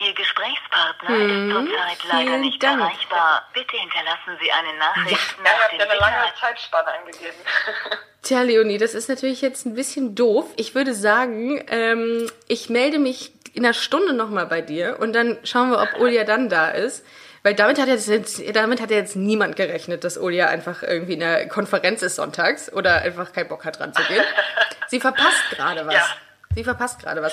Ihr 0.00 0.14
Gesprächspartner 0.14 1.10
ist 1.10 1.50
zurzeit 1.52 1.98
leider 2.12 2.28
vielen 2.30 2.40
nicht 2.42 2.62
Dank. 2.62 2.80
erreichbar. 2.80 3.48
Bitte 3.52 3.76
hinterlassen 3.76 4.38
Sie 4.40 4.50
eine 4.52 4.78
Nachricht 4.78 5.36
Ja, 5.38 5.42
nach 5.44 5.58
habt 5.62 5.72
dem 5.72 5.78
ja 5.80 5.86
eine 5.86 5.98
lange. 5.98 6.32
Zeitspanne 6.40 6.88
eingegeben. 6.88 7.34
Tja, 8.22 8.42
Leonie, 8.42 8.78
das 8.78 8.94
ist 8.94 9.08
natürlich 9.08 9.40
jetzt 9.40 9.66
ein 9.66 9.74
bisschen 9.74 10.14
doof. 10.14 10.46
Ich 10.56 10.74
würde 10.76 10.94
sagen, 10.94 11.64
ähm, 11.68 12.30
ich 12.46 12.68
melde 12.70 13.00
mich 13.00 13.32
in 13.54 13.64
einer 13.64 13.74
Stunde 13.74 14.12
nochmal 14.12 14.46
bei 14.46 14.60
dir 14.60 14.98
und 15.00 15.14
dann 15.14 15.36
schauen 15.42 15.70
wir, 15.70 15.80
ob 15.80 15.98
Olia 16.00 16.22
dann 16.24 16.48
da 16.48 16.68
ist. 16.70 17.04
Weil 17.42 17.54
damit 17.54 17.80
hat, 17.80 17.88
jetzt, 17.88 18.08
damit 18.54 18.80
hat 18.80 18.90
ja 18.90 18.98
jetzt 18.98 19.16
niemand 19.16 19.56
gerechnet, 19.56 20.04
dass 20.04 20.18
Olia 20.18 20.46
einfach 20.48 20.82
irgendwie 20.82 21.14
in 21.14 21.20
der 21.20 21.48
Konferenz 21.48 22.02
ist 22.02 22.16
sonntags 22.16 22.70
oder 22.72 23.02
einfach 23.02 23.32
keinen 23.32 23.48
Bock 23.48 23.64
hat 23.64 23.78
dran 23.80 23.92
zu 23.94 24.02
gehen. 24.04 24.22
Sie 24.88 25.00
verpasst 25.00 25.42
gerade 25.50 25.84
was. 25.86 25.94
Ja. 25.94 26.06
Sie 26.54 26.64
verpasst 26.64 27.00
gerade 27.00 27.22
was. 27.22 27.32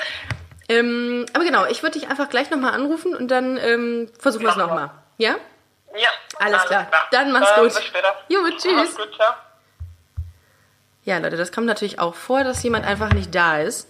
Ähm, 0.68 1.26
aber 1.34 1.44
genau, 1.44 1.66
ich 1.66 1.84
würde 1.84 2.00
dich 2.00 2.10
einfach 2.10 2.30
gleich 2.30 2.50
nochmal 2.50 2.74
anrufen 2.74 3.16
und 3.16 3.30
dann 3.30 3.58
ähm, 3.58 4.10
versuchen 4.20 4.44
wir 4.44 4.52
es 4.52 4.58
nochmal. 4.58 4.92
Ja? 5.18 5.36
Ja, 5.96 6.10
Alles 6.40 6.64
klar. 6.66 6.88
Dann 7.12 7.32
mach's 7.32 7.54
gut. 7.56 7.66
Bis 7.66 7.84
später. 7.84 8.16
Jo, 8.28 8.40
tschüss. 8.50 8.96
Gut, 8.96 9.16
ciao. 9.16 9.34
Ja, 11.06 11.20
Leute, 11.20 11.38
das 11.38 11.52
kommt 11.52 11.68
natürlich 11.68 12.00
auch 12.00 12.16
vor, 12.16 12.44
dass 12.44 12.64
jemand 12.64 12.86
einfach 12.86 13.14
nicht 13.14 13.34
da 13.34 13.60
ist. 13.60 13.88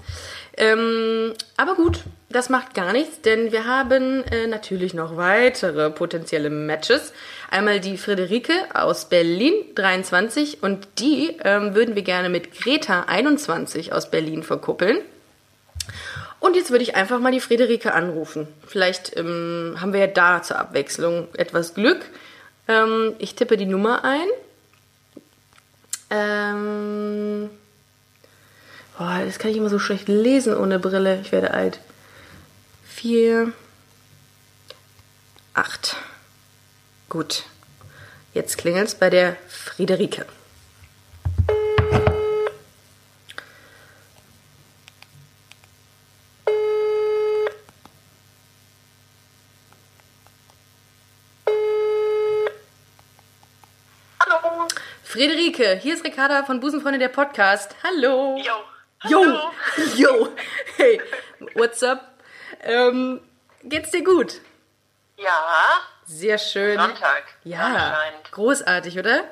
Ähm, 0.58 1.34
aber 1.56 1.76
gut, 1.76 2.04
das 2.30 2.50
macht 2.50 2.74
gar 2.74 2.92
nichts, 2.92 3.22
denn 3.22 3.54
wir 3.54 3.66
haben 3.66 4.24
äh, 4.26 4.48
natürlich 4.48 4.94
noch 4.94 5.16
weitere 5.16 5.90
potenzielle 5.90 6.50
Matches. 6.50 7.14
Einmal 7.50 7.80
die 7.80 7.98
Friederike 7.98 8.54
aus 8.74 9.06
Berlin, 9.06 9.54
23, 9.76 10.62
und 10.62 10.88
die 11.00 11.38
ähm, 11.44 11.74
würden 11.76 11.96
wir 11.96 12.04
gerne 12.04 12.30
mit 12.30 12.52
Greta, 12.58 13.06
21, 13.08 13.94
aus 13.94 14.12
Berlin 14.12 14.44
verkuppeln. 14.44 15.00
Und 16.46 16.56
jetzt 16.56 16.70
würde 16.70 16.84
ich 16.84 16.96
einfach 16.96 17.20
mal 17.20 17.32
die 17.32 17.40
Friederike 17.40 17.92
anrufen. 17.92 18.48
Vielleicht 18.68 19.18
ähm, 19.18 19.78
haben 19.82 19.94
wir 19.94 20.02
ja 20.02 20.06
da 20.06 20.44
zur 20.44 20.60
Abwechslung 20.60 21.28
etwas 21.34 21.74
Glück. 21.74 22.06
Ähm, 22.68 23.16
ich 23.18 23.34
tippe 23.34 23.58
die 23.58 23.66
Nummer 23.66 24.04
ein. 24.04 24.28
Ähm. 26.12 27.50
Boah, 28.96 29.24
das 29.26 29.40
kann 29.40 29.50
ich 29.50 29.58
immer 29.58 29.70
so 29.70 29.80
schlecht 29.80 30.08
lesen 30.08 30.56
ohne 30.56 30.78
Brille. 30.78 31.20
Ich 31.22 31.32
werde 31.32 31.50
alt. 31.50 31.80
Vier. 32.86 33.52
Acht. 35.56 35.96
Gut. 37.10 37.46
Jetzt 38.36 38.60
klingelt's 38.60 38.94
bei 38.94 39.10
der 39.10 39.36
Friederike. 39.48 40.28
Hallo. 54.28 54.68
Friederike, 55.56 55.80
hier 55.82 55.94
ist 55.94 56.04
Ricarda 56.04 56.44
von 56.44 56.60
Busenfreunde 56.60 57.00
der 57.00 57.08
Podcast. 57.10 57.76
Hallo. 57.84 58.38
Jo. 58.38 58.54
Yo, 59.10 59.20
Hallo. 59.22 59.52
yo, 59.96 60.28
hey, 60.78 61.00
what's 61.54 61.82
up? 61.84 62.02
Ähm, 62.62 63.22
geht's 63.64 63.92
dir 63.92 64.04
gut? 64.04 64.42
Ja, 65.18 65.30
Sehr 66.06 66.38
schön. 66.40 66.78
Sonntag. 66.78 67.24
Ja, 67.44 67.98
großartig, 68.32 69.00
oder? 69.00 69.24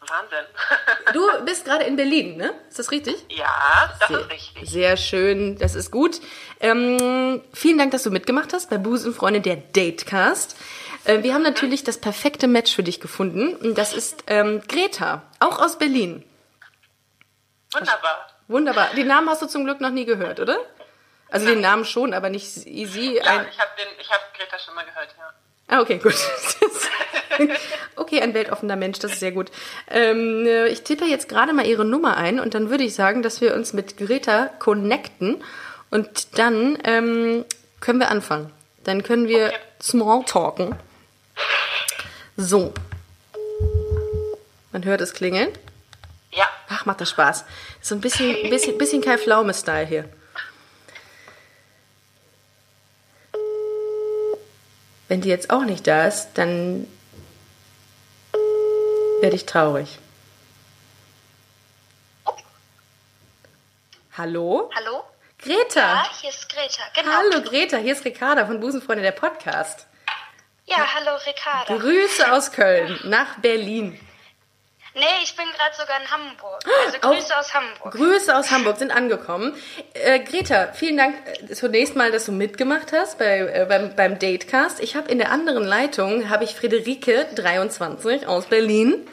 Wahnsinn. 0.00 0.46
Du 1.12 1.44
bist 1.44 1.64
gerade 1.64 1.84
in 1.84 1.96
Berlin, 1.96 2.36
ne? 2.36 2.54
Ist 2.68 2.78
das 2.78 2.90
richtig? 2.92 3.16
ja, 3.30 3.92
das 3.98 4.08
Sehr- 4.08 4.20
ist 4.20 4.30
richtig. 4.30 4.70
Sehr 4.70 4.96
schön, 4.96 5.58
das 5.58 5.74
ist 5.74 5.90
gut. 5.90 6.20
Ähm, 6.60 7.42
vielen 7.52 7.78
Dank, 7.78 7.90
dass 7.90 8.04
du 8.04 8.10
mitgemacht 8.10 8.52
hast 8.52 8.70
bei 8.70 8.78
Busenfreunde 8.78 9.40
der 9.40 9.56
Datecast. 9.56 10.56
Äh, 11.04 11.22
wir 11.22 11.34
haben 11.34 11.42
natürlich 11.42 11.84
das 11.84 11.98
perfekte 11.98 12.46
Match 12.46 12.74
für 12.74 12.82
dich 12.82 13.00
gefunden. 13.00 13.56
Und 13.56 13.76
das 13.78 13.92
ist 13.92 14.24
ähm, 14.26 14.62
Greta, 14.68 15.22
auch 15.38 15.58
aus 15.60 15.78
Berlin. 15.78 16.24
Wunderbar. 17.72 18.26
Wunderbar. 18.48 18.90
Den 18.96 19.06
Namen 19.06 19.28
hast 19.28 19.42
du 19.42 19.46
zum 19.46 19.64
Glück 19.64 19.80
noch 19.80 19.90
nie 19.90 20.04
gehört, 20.04 20.40
oder? 20.40 20.58
Also 21.30 21.46
den 21.46 21.60
Namen 21.60 21.84
schon, 21.84 22.12
aber 22.12 22.28
nicht 22.28 22.50
sie. 22.50 22.66
Ja, 22.66 23.22
ein, 23.22 23.46
ich 23.48 23.58
habe 23.60 23.70
hab 24.10 24.34
Greta 24.34 24.58
schon 24.58 24.74
mal 24.74 24.84
gehört, 24.84 25.14
ja. 25.16 25.32
Ah, 25.68 25.80
okay, 25.80 25.98
gut. 25.98 26.16
okay, 27.96 28.20
ein 28.20 28.34
weltoffener 28.34 28.74
Mensch, 28.74 28.98
das 28.98 29.12
ist 29.12 29.20
sehr 29.20 29.30
gut. 29.30 29.52
Ähm, 29.88 30.44
äh, 30.44 30.66
ich 30.66 30.82
tippe 30.82 31.04
jetzt 31.04 31.28
gerade 31.28 31.52
mal 31.52 31.64
ihre 31.64 31.84
Nummer 31.84 32.16
ein 32.16 32.40
und 32.40 32.54
dann 32.54 32.70
würde 32.70 32.82
ich 32.82 32.96
sagen, 32.96 33.22
dass 33.22 33.40
wir 33.40 33.54
uns 33.54 33.72
mit 33.72 33.96
Greta 33.96 34.50
connecten 34.58 35.44
und 35.90 36.36
dann 36.38 36.76
ähm, 36.82 37.44
können 37.78 38.00
wir 38.00 38.10
anfangen. 38.10 38.52
Dann 38.82 39.04
können 39.04 39.28
wir 39.28 39.46
Okay. 39.46 39.58
Smalltalken. 39.80 40.76
So. 42.40 42.72
Man 44.72 44.84
hört 44.86 45.02
es 45.02 45.12
klingeln. 45.12 45.50
Ja, 46.32 46.48
Ach, 46.70 46.86
macht 46.86 47.02
das 47.02 47.10
Spaß. 47.10 47.44
So 47.82 47.94
ein 47.94 48.00
bisschen, 48.00 48.34
bisschen, 48.50 48.78
bisschen 48.78 49.02
Kai 49.02 49.18
Pflaume-Style 49.18 49.86
hier. 49.86 50.08
Wenn 55.08 55.20
die 55.20 55.28
jetzt 55.28 55.50
auch 55.50 55.64
nicht 55.64 55.86
da 55.86 56.06
ist, 56.06 56.30
dann 56.34 56.86
werde 59.20 59.36
ich 59.36 59.44
traurig. 59.44 59.98
Hallo? 64.16 64.70
Hallo? 64.74 65.04
Greta! 65.38 65.80
Ja, 65.80 66.10
hier 66.20 66.30
ist 66.30 66.48
Greta, 66.48 66.82
genau. 66.94 67.12
Hallo 67.12 67.42
Greta, 67.42 67.76
hier 67.76 67.92
ist 67.92 68.04
Ricarda 68.04 68.46
von 68.46 68.60
Busenfreunde 68.60 69.02
der 69.02 69.12
Podcast. 69.12 69.86
Ja, 70.70 70.86
hallo 70.94 71.18
Ricarda. 71.26 71.76
Grüße 71.76 72.32
aus 72.32 72.52
Köln 72.52 72.98
nach 73.04 73.38
Berlin. 73.40 73.98
Nee, 74.94 75.02
ich 75.22 75.34
bin 75.36 75.46
gerade 75.56 75.74
sogar 75.76 76.00
in 76.00 76.10
Hamburg. 76.10 76.60
Also 76.84 76.98
Auch- 77.02 77.14
Grüße 77.14 77.38
aus 77.38 77.54
Hamburg. 77.54 77.92
Grüße 77.92 78.36
aus 78.36 78.50
Hamburg 78.50 78.76
sind 78.78 78.90
angekommen. 78.90 79.54
Äh, 79.94 80.18
Greta, 80.20 80.72
vielen 80.72 80.96
Dank 80.96 81.14
äh, 81.48 81.54
zunächst 81.54 81.94
mal, 81.96 82.10
dass 82.10 82.26
du 82.26 82.32
mitgemacht 82.32 82.92
hast 82.92 83.18
bei, 83.18 83.38
äh, 83.40 83.66
beim, 83.68 83.94
beim 83.94 84.18
Datecast. 84.18 84.80
Ich 84.80 84.96
habe 84.96 85.08
in 85.10 85.18
der 85.18 85.30
anderen 85.30 85.64
Leitung 85.64 86.28
habe 86.28 86.44
ich 86.44 86.54
Friederike 86.56 87.26
23 87.36 88.26
aus 88.26 88.46
Berlin. 88.46 89.06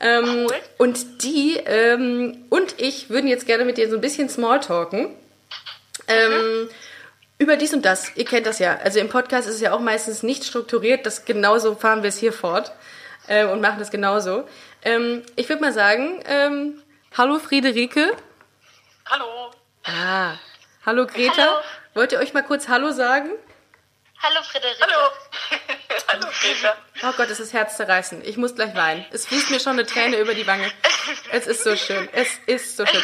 Ähm, 0.00 0.46
Cool. 0.48 0.56
Und 0.78 1.22
die 1.22 1.56
ähm, 1.66 2.44
und 2.50 2.80
ich 2.80 3.10
würden 3.10 3.28
jetzt 3.28 3.46
gerne 3.46 3.64
mit 3.64 3.78
dir 3.78 3.88
so 3.88 3.94
ein 3.96 4.00
bisschen 4.00 4.28
Smalltalken. 4.28 5.14
Ähm, 6.08 6.68
Über 7.44 7.58
dies 7.58 7.74
und 7.74 7.84
das. 7.84 8.10
Ihr 8.16 8.24
kennt 8.24 8.46
das 8.46 8.58
ja. 8.58 8.78
Also 8.82 9.00
im 9.00 9.10
Podcast 9.10 9.46
ist 9.46 9.56
es 9.56 9.60
ja 9.60 9.72
auch 9.74 9.80
meistens 9.80 10.22
nicht 10.22 10.46
strukturiert. 10.46 11.04
Das 11.04 11.26
genauso 11.26 11.74
fahren 11.74 12.02
wir 12.02 12.08
es 12.08 12.16
hier 12.16 12.32
fort 12.32 12.72
äh, 13.26 13.44
und 13.44 13.60
machen 13.60 13.78
das 13.78 13.90
genauso. 13.90 14.48
Ähm, 14.80 15.22
ich 15.36 15.46
würde 15.50 15.60
mal 15.60 15.74
sagen, 15.74 16.22
ähm, 16.24 16.82
hallo 17.14 17.38
Friederike. 17.38 18.16
hallo. 19.04 19.50
Ah, 19.84 20.36
hallo 20.86 21.06
Greta. 21.06 21.36
Hallo. 21.36 21.60
Wollt 21.92 22.12
ihr 22.12 22.18
euch 22.18 22.32
mal 22.32 22.44
kurz 22.44 22.68
Hallo 22.68 22.92
sagen? 22.92 23.28
Hallo 24.22 24.42
Friederike. 24.42 24.80
Hallo. 24.80 25.10
Hallo 26.12 26.26
Peter. 26.40 26.76
Oh 27.02 27.12
Gott, 27.14 27.28
es 27.28 27.40
ist 27.40 27.52
herzzerreißend. 27.52 28.26
Ich 28.26 28.38
muss 28.38 28.54
gleich 28.54 28.74
weinen. 28.74 29.04
Es 29.10 29.26
fließt 29.26 29.50
mir 29.50 29.60
schon 29.60 29.72
eine 29.72 29.84
Träne 29.84 30.16
über 30.16 30.32
die 30.32 30.46
Wange. 30.46 30.70
Es 31.30 31.46
ist 31.46 31.62
so 31.62 31.76
schön. 31.76 32.08
Es 32.12 32.38
ist 32.46 32.78
so 32.78 32.86
schön. 32.86 33.02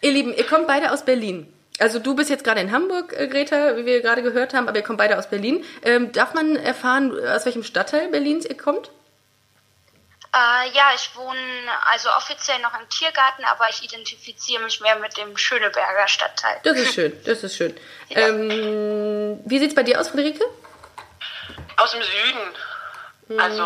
Ihr 0.00 0.12
Lieben, 0.12 0.32
ihr 0.32 0.46
kommt 0.46 0.66
beide 0.66 0.92
aus 0.92 1.04
Berlin. 1.04 1.52
Also 1.78 1.98
du 1.98 2.14
bist 2.14 2.30
jetzt 2.30 2.44
gerade 2.44 2.60
in 2.60 2.72
Hamburg, 2.72 3.12
äh, 3.12 3.28
Greta, 3.28 3.76
wie 3.76 3.84
wir 3.84 4.00
gerade 4.00 4.22
gehört 4.22 4.54
haben, 4.54 4.68
aber 4.68 4.78
ihr 4.78 4.84
kommt 4.84 4.98
beide 4.98 5.18
aus 5.18 5.28
Berlin. 5.28 5.64
Ähm, 5.82 6.12
darf 6.12 6.32
man 6.34 6.56
erfahren, 6.56 7.12
aus 7.28 7.44
welchem 7.44 7.62
Stadtteil 7.64 8.08
Berlins 8.08 8.46
ihr 8.46 8.56
kommt? 8.56 8.90
Äh, 10.34 10.70
ja, 10.74 10.90
ich 10.94 11.14
wohne 11.16 11.38
also 11.90 12.08
offiziell 12.10 12.58
noch 12.60 12.78
im 12.78 12.88
Tiergarten, 12.88 13.44
aber 13.44 13.68
ich 13.70 13.82
identifiziere 13.82 14.62
mich 14.62 14.80
mehr 14.80 14.96
mit 14.98 15.16
dem 15.16 15.36
Schöneberger 15.36 16.08
Stadtteil. 16.08 16.60
Das 16.64 16.78
ist 16.78 16.94
schön, 16.94 17.12
das 17.24 17.42
ist 17.42 17.56
schön. 17.56 17.74
Ähm, 18.10 19.40
wie 19.44 19.58
sieht's 19.58 19.74
bei 19.74 19.82
dir 19.82 20.00
aus, 20.00 20.08
Friederike? 20.08 20.44
Aus 21.76 21.90
dem 21.92 22.02
Süden. 22.02 22.54
Mhm. 23.28 23.38
Also, 23.40 23.62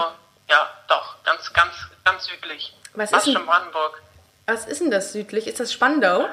ja, 0.48 0.70
doch, 0.88 1.22
ganz, 1.24 1.52
ganz, 1.52 1.72
ganz 2.04 2.24
südlich. 2.24 2.74
Was 2.94 3.12
ist 3.12 3.26
denn- 3.26 3.34
schon 3.34 3.46
Brandenburg. 3.46 4.02
Was 4.46 4.64
ist 4.66 4.80
denn 4.80 4.90
das 4.90 5.12
südlich? 5.12 5.46
Ist 5.46 5.60
das 5.60 5.72
Spandau? 5.72 6.28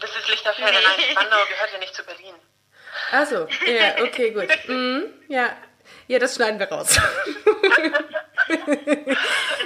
Das 0.00 0.10
ist 0.16 0.28
Lichterfelde. 0.28 0.72
Nein, 0.72 1.00
Spandau 1.10 1.44
gehört 1.48 1.72
ja 1.72 1.78
nicht 1.78 1.94
zu 1.94 2.04
Berlin. 2.04 2.34
Achso, 3.12 3.46
ja, 3.66 4.02
okay, 4.02 4.30
gut. 4.30 4.48
Mhm, 4.68 5.04
ja. 5.28 5.56
ja, 6.06 6.18
das 6.18 6.34
schneiden 6.34 6.58
wir 6.58 6.68
raus. 6.68 6.98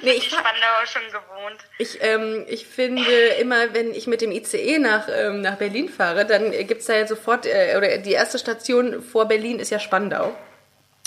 nee, 0.03 0.13
ich, 0.13 0.29
Spandauer 0.29 0.87
schon 0.87 1.07
gewohnt. 1.07 1.61
ich, 1.79 1.99
ähm, 2.03 2.45
ich 2.49 2.67
finde 2.67 3.11
immer, 3.41 3.75
wenn 3.75 3.93
ich 3.95 4.07
mit 4.07 4.21
dem 4.21 4.33
ICE 4.33 4.79
nach, 4.79 5.09
ähm, 5.11 5.41
nach 5.41 5.57
Berlin 5.57 5.89
fahre, 5.89 6.25
dann 6.27 6.51
gibt 6.53 6.81
es 6.81 6.87
da 6.87 6.97
ja 6.97 7.07
sofort, 7.07 7.47
äh, 7.47 7.75
oder 7.77 7.99
die 7.99 8.13
erste 8.13 8.39
Station 8.39 9.03
vor 9.03 9.27
Berlin 9.27 9.59
ist 9.59 9.71
ja 9.71 9.79
Spandau. 9.79 10.37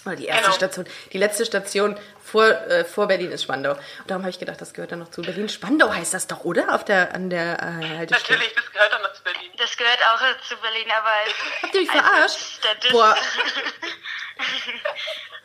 Oder 0.05 0.15
die 0.15 0.25
erste 0.25 0.43
Genau. 0.45 0.55
Station, 0.55 0.87
die 1.13 1.17
letzte 1.17 1.45
Station 1.45 1.99
vor, 2.23 2.45
äh, 2.47 2.85
vor 2.85 3.07
Berlin 3.07 3.31
ist 3.31 3.43
Spandau. 3.43 3.71
Und 3.73 3.81
darum 4.07 4.23
habe 4.23 4.29
ich 4.31 4.39
gedacht, 4.39 4.59
das 4.59 4.73
gehört 4.73 4.91
dann 4.91 4.99
noch 4.99 5.11
zu 5.11 5.21
Berlin. 5.21 5.47
Spandau 5.49 5.93
heißt 5.93 6.13
das 6.13 6.27
doch, 6.27 6.43
oder? 6.43 6.73
Auf 6.73 6.83
der, 6.85 7.13
an 7.13 7.29
der 7.29 7.53
äh, 7.59 7.97
Haltestelle. 7.97 8.39
Natürlich, 8.39 8.55
das 8.55 8.71
gehört 8.71 8.93
doch 8.93 9.01
noch 9.01 9.13
zu 9.13 9.23
Berlin. 9.23 9.51
Das 9.57 9.77
gehört 9.77 9.99
auch 10.11 10.41
zu 10.47 10.55
Berlin, 10.57 10.87
aber 10.91 11.11
es, 11.27 11.61
Habt 11.63 11.75
ihr 11.75 11.81
mich 11.81 11.91
verarscht? 11.91 12.39
statistisch- 12.59 12.91
Boah, 12.91 13.15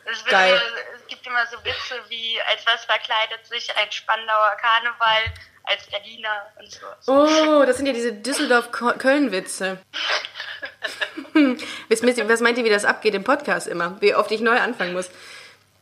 es, 0.04 0.24
wird 0.24 0.30
Geil. 0.30 0.54
Immer, 0.54 0.96
es 1.00 1.06
gibt 1.08 1.26
immer 1.26 1.46
so 1.46 1.62
Witze 1.64 2.00
wie, 2.08 2.40
als 2.50 2.64
was 2.66 2.84
verkleidet 2.84 3.46
sich 3.46 3.74
ein 3.76 3.90
Spandauer 3.92 4.56
Karneval 4.60 5.22
als 5.66 5.86
Berliner 5.86 6.46
und 6.58 6.70
so. 7.00 7.12
Oh, 7.12 7.64
das 7.66 7.76
sind 7.76 7.86
ja 7.86 7.92
diese 7.92 8.12
Düsseldorf-Köln-Witze. 8.12 9.78
Was 11.88 12.40
meint 12.40 12.58
ihr, 12.58 12.64
wie 12.64 12.70
das 12.70 12.84
abgeht 12.84 13.14
im 13.14 13.24
Podcast 13.24 13.66
immer? 13.66 13.96
Wie 14.00 14.14
oft 14.14 14.30
ich 14.30 14.40
neu 14.40 14.58
anfangen 14.58 14.94
muss? 14.94 15.10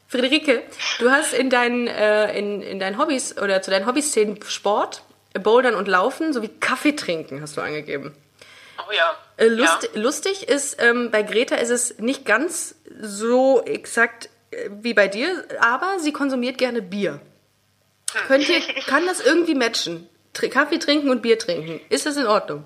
Friederike, 0.09 0.63
du 0.99 1.11
hast 1.11 1.33
in 1.33 1.51
deinen, 1.51 1.87
äh, 1.87 2.37
in, 2.39 2.63
in 2.63 2.79
deinen 2.79 2.99
Hobbys 2.99 3.37
oder 3.39 3.63
zu 3.63 3.71
deinen 3.71 3.87
Hobbys 3.87 4.13
zählen 4.13 4.39
Sport, 4.47 5.03
Bouldern 5.35 5.75
und 5.75 5.89
Laufen 5.89 6.33
sowie 6.33 6.49
Kaffee 6.49 6.93
trinken, 6.93 7.41
hast 7.41 7.57
du 7.57 7.61
angegeben. 7.61 8.15
Oh 8.79 8.93
ja. 8.93 9.17
Äh, 9.37 9.49
lust, 9.49 9.91
ja. 9.95 10.01
Lustig 10.01 10.49
ist, 10.49 10.81
ähm, 10.81 11.11
bei 11.11 11.23
Greta 11.23 11.57
ist 11.57 11.71
es 11.71 11.99
nicht 11.99 12.25
ganz 12.25 12.77
so 13.01 13.63
exakt 13.65 14.29
äh, 14.51 14.71
wie 14.71 14.95
bei 14.95 15.09
dir, 15.09 15.45
aber 15.61 15.99
sie 15.99 16.13
konsumiert 16.13 16.59
gerne 16.59 16.83
Bier. 16.83 17.21
Könnt 18.27 18.49
ihr, 18.49 18.61
kann 18.85 19.07
das 19.07 19.21
irgendwie 19.21 19.55
matchen? 19.55 20.09
Tr 20.33 20.49
Kaffee 20.49 20.79
trinken 20.79 21.11
und 21.11 21.23
Bier 21.23 21.39
trinken. 21.39 21.81
Ist 21.89 22.07
das 22.07 22.17
in 22.17 22.27
Ordnung? 22.27 22.65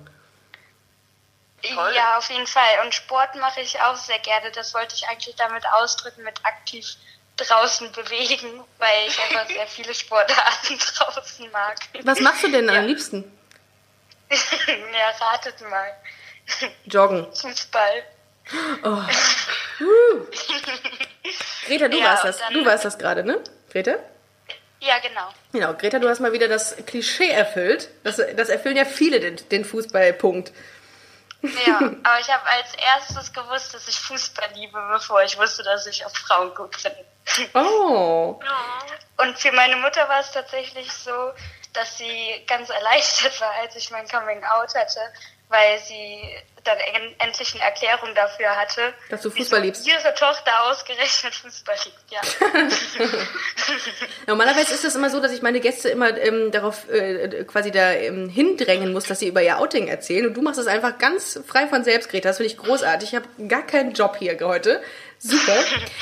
Toll. 1.61 1.91
Ja, 1.93 2.17
auf 2.17 2.29
jeden 2.29 2.47
Fall. 2.47 2.79
Und 2.83 2.93
Sport 2.95 3.35
mache 3.35 3.61
ich 3.61 3.79
auch 3.81 3.95
sehr 3.95 4.19
gerne. 4.19 4.51
Das 4.51 4.73
wollte 4.73 4.95
ich 4.95 5.07
eigentlich 5.07 5.35
damit 5.35 5.63
ausdrücken, 5.73 6.23
mit 6.23 6.39
aktiv 6.45 6.85
draußen 7.37 7.91
bewegen, 7.91 8.63
weil 8.77 9.07
ich 9.07 9.19
einfach 9.21 9.47
sehr 9.53 9.67
viele 9.67 9.93
Sportarten 9.93 10.79
draußen 10.97 11.51
mag. 11.51 11.77
Was 12.03 12.19
machst 12.21 12.43
du 12.43 12.51
denn 12.51 12.69
am 12.69 12.85
liebsten? 12.85 13.23
ja, 14.29 15.25
ratet 15.25 15.59
mal. 15.61 15.91
Joggen. 16.85 17.27
Fußball. 17.33 18.03
Greta, 21.65 21.87
du 21.87 21.97
Ja, 21.97 22.05
warst 22.05 22.23
das. 22.23 22.39
Du 22.51 22.65
warst 22.65 22.85
das 22.85 22.97
gerade, 22.97 23.23
ne? 23.23 23.43
Greta? 23.71 23.95
Ja, 24.81 24.99
genau. 24.99 25.29
Genau, 25.51 25.73
Greta, 25.73 25.99
du 25.99 26.07
hast 26.07 26.19
mal 26.19 26.31
wieder 26.31 26.47
das 26.47 26.75
Klischee 26.85 27.29
erfüllt. 27.29 27.89
Das, 28.03 28.21
das 28.35 28.49
erfüllen 28.49 28.77
ja 28.77 28.85
viele 28.85 29.19
den, 29.19 29.35
den 29.49 29.65
Fußballpunkt. 29.65 30.53
Ja, 31.41 31.77
aber 31.77 32.19
ich 32.19 32.29
habe 32.29 32.45
als 32.45 32.73
erstes 32.75 33.31
gewusst, 33.31 33.73
dass 33.73 33.87
ich 33.87 33.97
Fußball 33.99 34.49
liebe, 34.55 34.79
bevor 34.91 35.23
ich 35.23 35.37
wusste, 35.37 35.63
dass 35.63 35.85
ich 35.87 36.05
auf 36.05 36.13
Frauen 36.13 36.53
gut 36.53 36.75
bin. 36.83 36.93
Oh. 37.53 38.39
Und 39.17 39.37
für 39.37 39.51
meine 39.51 39.77
Mutter 39.77 40.07
war 40.09 40.19
es 40.19 40.31
tatsächlich 40.31 40.91
so, 40.91 41.31
dass 41.73 41.97
sie 41.97 42.43
ganz 42.47 42.69
erleichtert 42.69 43.39
war, 43.39 43.51
als 43.61 43.75
ich 43.75 43.91
mein 43.91 44.07
Coming 44.07 44.43
Out 44.43 44.75
hatte, 44.75 44.99
weil 45.49 45.79
sie 45.79 46.21
dann 46.63 46.77
en 46.77 47.15
endlich 47.19 47.53
eine 47.55 47.63
Erklärung 47.63 48.13
dafür 48.15 48.49
hatte, 48.55 48.93
Dass 49.09 49.21
du 49.21 49.29
Fußball 49.31 49.61
liebst. 49.61 49.87
ihre 49.87 50.13
Tochter 50.13 50.63
ausgerechnet 50.63 51.33
Fußball 51.35 51.75
liebt. 51.85 52.11
Ja. 52.11 52.21
Normalerweise 54.27 54.73
ist 54.73 54.85
es 54.85 54.95
immer 54.95 55.09
so, 55.09 55.19
dass 55.19 55.31
ich 55.31 55.41
meine 55.41 55.59
Gäste 55.59 55.89
immer 55.89 56.15
ähm, 56.17 56.51
darauf 56.51 56.87
äh, 56.89 57.43
quasi 57.45 57.71
da 57.71 57.91
ähm, 57.91 58.29
hindrängen 58.29 58.91
muss, 58.93 59.05
dass 59.05 59.19
sie 59.19 59.27
über 59.27 59.41
ihr 59.41 59.57
Outing 59.59 59.87
erzählen. 59.87 60.27
Und 60.27 60.33
du 60.35 60.41
machst 60.41 60.59
es 60.59 60.67
einfach 60.67 60.97
ganz 60.97 61.39
frei 61.47 61.67
von 61.67 61.83
selbst, 61.83 62.09
Greta. 62.09 62.29
Das 62.29 62.37
finde 62.37 62.51
ich 62.51 62.57
großartig. 62.57 63.09
Ich 63.09 63.15
habe 63.15 63.27
gar 63.47 63.65
keinen 63.65 63.93
Job 63.93 64.17
hier 64.19 64.37
heute. 64.41 64.81
Super. 65.19 65.55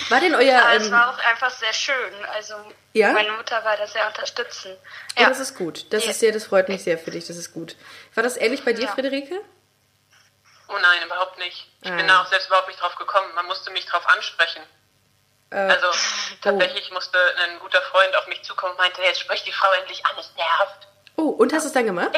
War 0.09 0.19
denn 0.19 0.35
euer... 0.35 0.61
Aber 0.61 0.75
es 0.75 0.85
Ähm, 0.87 0.91
war 0.91 1.09
auch 1.11 1.19
einfach 1.31 1.51
sehr 1.51 1.73
schön. 1.73 1.95
Also 2.35 2.53
Ja? 2.97 3.11
meine 3.13 3.31
Mutter 3.31 3.63
war 3.63 3.77
da 3.77 3.87
sehr 3.87 4.05
unterstützend. 4.07 4.77
oh, 5.17 5.21
Ja. 5.21 5.29
das 5.29 5.39
ist 5.39 5.55
gut. 5.55 5.85
Das 5.91 6.03
Ja. 6.05 6.11
ist 6.11 6.19
sehr, 6.19 6.31
das 6.31 6.45
freut 6.45 6.67
mich 6.69 6.83
sehr 6.83 6.97
für 6.97 7.11
dich. 7.11 7.27
Das 7.27 7.37
ist 7.37 7.53
gut. 7.53 7.75
War 8.15 8.23
das 8.23 8.37
ähnlich 8.37 8.63
bei 8.65 8.73
dir, 8.73 8.85
Ja. 8.85 8.91
Friederike? 8.93 9.39
Oh 10.69 10.77
nein, 10.81 11.05
überhaupt 11.05 11.37
nicht. 11.37 11.69
Ich 11.81 11.91
Ah. 11.91 11.95
bin 11.95 12.07
da 12.07 12.21
auch 12.21 12.27
selbst 12.27 12.47
überhaupt 12.47 12.67
nicht 12.67 12.81
drauf 12.81 12.95
gekommen. 12.95 13.33
Man 13.35 13.45
musste 13.45 13.71
mich 13.71 13.85
drauf 13.85 14.05
ansprechen. 14.07 14.61
Äh, 15.49 15.55
Also 15.55 15.87
tatsächlich 16.41 16.91
musste 16.91 17.17
ein 17.45 17.59
guter 17.59 17.81
Freund 17.83 18.15
auf 18.17 18.27
mich 18.27 18.43
zukommen 18.43 18.71
und 18.73 18.77
meinte, 18.79 19.01
jetzt 19.01 19.21
sprich 19.21 19.43
die 19.43 19.53
Frau 19.53 19.71
endlich 19.79 20.05
an, 20.05 20.11
es 20.19 20.29
nervt. 20.35 20.87
oh, 21.15 21.29
und 21.29 21.53
hast 21.53 21.63
du 21.63 21.67
es 21.67 21.73
dann 21.73 21.85
gemacht? 21.85 22.11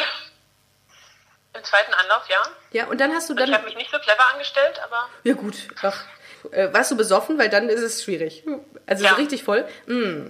Im 1.53 1.63
zweiten 1.63 1.93
Anlauf, 1.93 2.27
ja. 2.29 2.41
Ja, 2.71 2.85
und 2.87 2.99
dann 2.99 3.13
hast 3.13 3.29
du 3.29 3.33
Ich 3.35 3.39
habe 3.41 3.51
dann... 3.51 3.65
mich 3.65 3.75
nicht 3.75 3.91
so 3.91 3.99
clever 3.99 4.27
angestellt, 4.33 4.79
aber 4.83 5.09
Ja 5.23 5.33
gut, 5.35 5.55
ach. 5.83 6.03
Äh, 6.51 6.71
warst 6.73 6.89
du 6.91 6.95
besoffen? 6.97 7.37
Weil 7.37 7.49
dann 7.49 7.69
ist 7.69 7.81
es 7.81 8.03
schwierig. 8.03 8.43
Also 8.87 9.03
Ja. 9.03 9.11
so 9.11 9.15
richtig 9.17 9.43
voll. 9.43 9.67
Mm. 9.87 10.29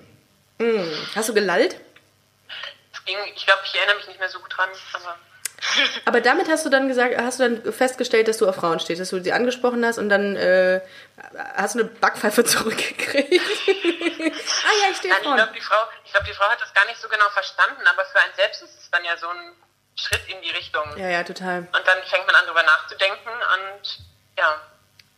Mm. 0.60 0.94
Hast 1.16 1.30
du 1.30 1.34
gelallt? 1.34 1.76
es 2.94 3.06
ging, 3.06 3.18
ich 3.36 3.46
glaube, 3.46 3.62
ich 3.66 3.76
erinnere 3.76 3.96
mich 3.98 4.08
nicht 4.08 4.20
mehr 4.20 4.30
so 4.30 4.40
gut 4.40 4.56
dran, 4.56 4.70
aber 4.94 5.18
Aber 6.06 6.22
damit 6.22 6.48
hast 6.50 6.66
du 6.66 6.70
dann 6.70 6.88
gesagt, 6.88 7.16
hast 7.18 7.40
du 7.40 7.44
dann 7.44 7.74
festgestellt, 7.74 8.28
dass 8.28 8.38
du 8.38 8.48
auf 8.48 8.56
Frauen 8.56 8.80
stehst, 8.80 9.02
dass 9.02 9.10
du 9.10 9.22
sie 9.22 9.34
angesprochen 9.34 9.86
hast 9.86 9.98
und 9.98 10.10
dann 10.10 10.36
äh, 10.36 10.82
hast 11.56 11.76
du 11.76 11.80
eine 11.80 11.90
Backpfeife 11.90 12.44
zurückgekriegt. 12.46 13.34
ah 13.34 14.74
ja, 14.82 14.92
ich 14.92 14.98
stehe 14.98 15.14
Nein, 15.14 15.24
ich 15.24 15.36
glaube, 15.36 15.54
die 15.54 15.62
Frau, 15.62 15.84
ich 16.06 16.12
glaube, 16.12 16.28
die 16.28 16.34
Frau 16.34 16.46
hat 16.50 16.62
das 16.62 16.74
gar 16.74 16.86
nicht 16.86 17.00
so 17.00 17.10
genau 17.10 17.30
verstanden, 17.30 17.86
aber 17.88 18.06
für 18.06 18.20
einen 18.20 18.34
selbst 18.36 18.62
ist 18.62 18.80
es 18.80 18.90
dann 18.90 19.04
ja 19.04 19.18
so 19.18 19.28
ein 19.28 19.56
Schritt 19.96 20.28
in 20.28 20.42
die 20.42 20.52
Richtung. 20.52 20.84
Ja, 20.98 21.10
ja, 21.10 21.24
total. 21.24 21.60
Und 21.60 21.88
dann 21.88 22.04
fängt 22.04 22.26
man 22.26 22.36
an, 22.36 22.46
drüber 22.46 22.64
nachzudenken 22.64 23.30
und 23.30 24.00
ja, 24.38 24.62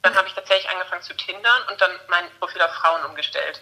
dann 0.01 0.15
habe 0.15 0.27
ich 0.27 0.33
tatsächlich 0.33 0.69
angefangen 0.69 1.03
zu 1.03 1.13
tindern 1.13 1.61
und 1.69 1.79
dann 1.79 1.91
mein 2.07 2.25
Profil 2.39 2.61
auf 2.63 2.73
Frauen 2.73 3.05
umgestellt. 3.05 3.61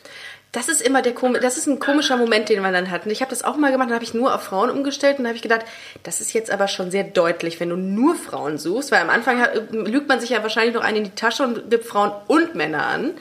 Das 0.51 0.67
ist 0.67 0.81
immer 0.81 1.03
der 1.03 1.13
Kom 1.13 1.33
das 1.33 1.57
ist 1.57 1.67
ein 1.67 1.79
komischer 1.79 2.17
Moment, 2.17 2.49
den 2.49 2.61
man 2.61 2.73
dann 2.73 2.89
hat. 2.89 3.05
Und 3.05 3.11
ich 3.11 3.21
habe 3.21 3.29
das 3.29 3.43
auch 3.43 3.55
mal 3.55 3.71
gemacht, 3.71 3.89
dann 3.89 3.95
habe 3.95 4.03
ich 4.03 4.15
nur 4.15 4.33
auf 4.33 4.43
Frauen 4.43 4.71
umgestellt 4.71 5.19
und 5.19 5.25
da 5.25 5.29
habe 5.29 5.35
ich 5.35 5.43
gedacht, 5.43 5.65
das 6.03 6.21
ist 6.21 6.33
jetzt 6.33 6.49
aber 6.49 6.67
schon 6.67 6.89
sehr 6.89 7.03
deutlich, 7.03 7.59
wenn 7.59 7.69
du 7.69 7.75
nur 7.75 8.15
Frauen 8.15 8.57
suchst, 8.57 8.91
weil 8.91 9.01
am 9.01 9.11
Anfang 9.11 9.39
hat, 9.39 9.71
lügt 9.71 10.07
man 10.07 10.19
sich 10.19 10.31
ja 10.31 10.41
wahrscheinlich 10.41 10.73
noch 10.73 10.83
einen 10.83 10.97
in 10.97 11.03
die 11.03 11.15
Tasche 11.15 11.43
und 11.43 11.69
gibt 11.69 11.85
Frauen 11.85 12.11
und 12.27 12.55
Männer 12.55 12.87
an. 12.87 13.13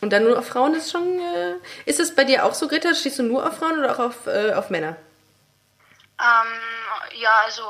Und 0.00 0.12
dann 0.12 0.24
nur 0.24 0.38
auf 0.38 0.46
Frauen 0.46 0.74
ist 0.74 0.90
schon. 0.90 1.20
Äh, 1.20 1.54
ist 1.84 2.00
es 2.00 2.14
bei 2.14 2.24
dir 2.24 2.44
auch 2.44 2.54
so, 2.54 2.66
Greta? 2.66 2.92
Stehst 2.92 3.20
du 3.20 3.22
nur 3.22 3.46
auf 3.46 3.56
Frauen 3.56 3.78
oder 3.78 3.92
auch 3.92 4.00
auf, 4.00 4.26
äh, 4.26 4.52
auf 4.52 4.68
Männer? 4.68 4.96
Ähm, 6.20 7.20
ja, 7.20 7.30
also 7.44 7.62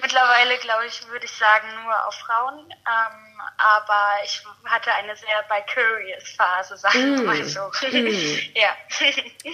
mittlerweile 0.00 0.58
glaube 0.58 0.86
ich, 0.86 1.06
würde 1.08 1.24
ich 1.24 1.32
sagen, 1.32 1.68
nur 1.84 2.06
auf 2.06 2.14
Frauen. 2.14 2.70
Ähm, 2.70 3.40
aber 3.58 4.24
ich 4.24 4.42
hatte 4.64 4.92
eine 4.94 5.16
sehr 5.16 5.44
vicarious 5.48 6.28
Phase, 6.36 6.76
sagen 6.76 7.18
wir 7.18 7.24
mal 7.24 7.44
so. 7.44 7.70
ja. 8.54 8.76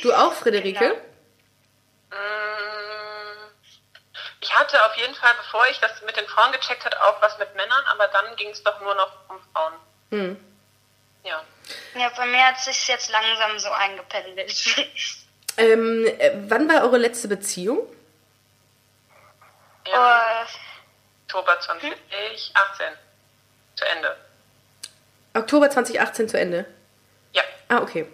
Du 0.02 0.12
auch, 0.12 0.32
Friederike? 0.34 0.78
Genau. 0.78 0.94
Mm, 2.10 3.50
Ich 4.40 4.54
hatte 4.54 4.84
auf 4.86 4.96
jeden 4.96 5.14
Fall, 5.14 5.34
bevor 5.36 5.66
ich 5.68 5.78
das 5.80 6.00
mit 6.02 6.16
den 6.16 6.26
Frauen 6.26 6.52
gecheckt 6.52 6.84
hatte, 6.84 7.02
auch 7.04 7.20
was 7.20 7.38
mit 7.38 7.54
Männern, 7.54 7.84
aber 7.92 8.08
dann 8.08 8.36
ging 8.36 8.50
es 8.50 8.62
doch 8.62 8.80
nur 8.80 8.94
noch 8.94 9.12
um 9.28 9.40
Frauen. 9.52 9.74
Hm. 10.10 10.44
Ja. 11.24 11.42
ja, 11.94 12.08
bei 12.16 12.24
mir 12.26 12.46
hat 12.46 12.58
sich 12.60 12.88
jetzt 12.88 13.10
langsam 13.10 13.58
so 13.58 13.70
eingependelt. 13.70 14.76
Ähm, 15.60 16.06
äh, 16.06 16.30
wann 16.46 16.68
war 16.68 16.84
eure 16.84 16.98
letzte 16.98 17.26
Beziehung? 17.26 17.80
Im 19.98 20.46
Oktober 21.24 21.60
2018 21.60 22.86
zu 23.76 23.84
Ende. 23.84 24.16
Oktober 25.34 25.70
2018 25.70 26.28
zu 26.28 26.38
Ende. 26.38 26.66
Ja. 27.32 27.42
Ah, 27.68 27.78
okay. 27.78 28.06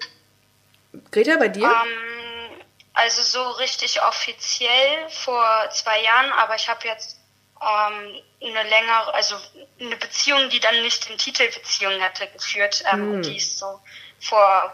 Greta, 1.10 1.36
bei 1.36 1.48
dir? 1.48 1.64
Ähm, 1.64 2.60
also 2.92 3.22
so 3.22 3.50
richtig 3.52 4.02
offiziell 4.02 5.08
vor 5.10 5.68
zwei 5.70 6.02
Jahren, 6.02 6.32
aber 6.32 6.54
ich 6.54 6.68
habe 6.68 6.86
jetzt 6.86 7.18
ähm, 7.60 8.20
eine 8.40 8.68
längere, 8.68 9.14
also 9.14 9.36
eine 9.80 9.96
Beziehung, 9.96 10.48
die 10.50 10.60
dann 10.60 10.80
nicht 10.82 11.08
den 11.08 11.18
Titel 11.18 11.50
Beziehung 11.52 12.00
hatte, 12.02 12.26
geführt. 12.28 12.82
Ähm, 12.92 13.22
Die 13.22 13.36
ist 13.36 13.58
so 13.58 13.80
vor 14.20 14.72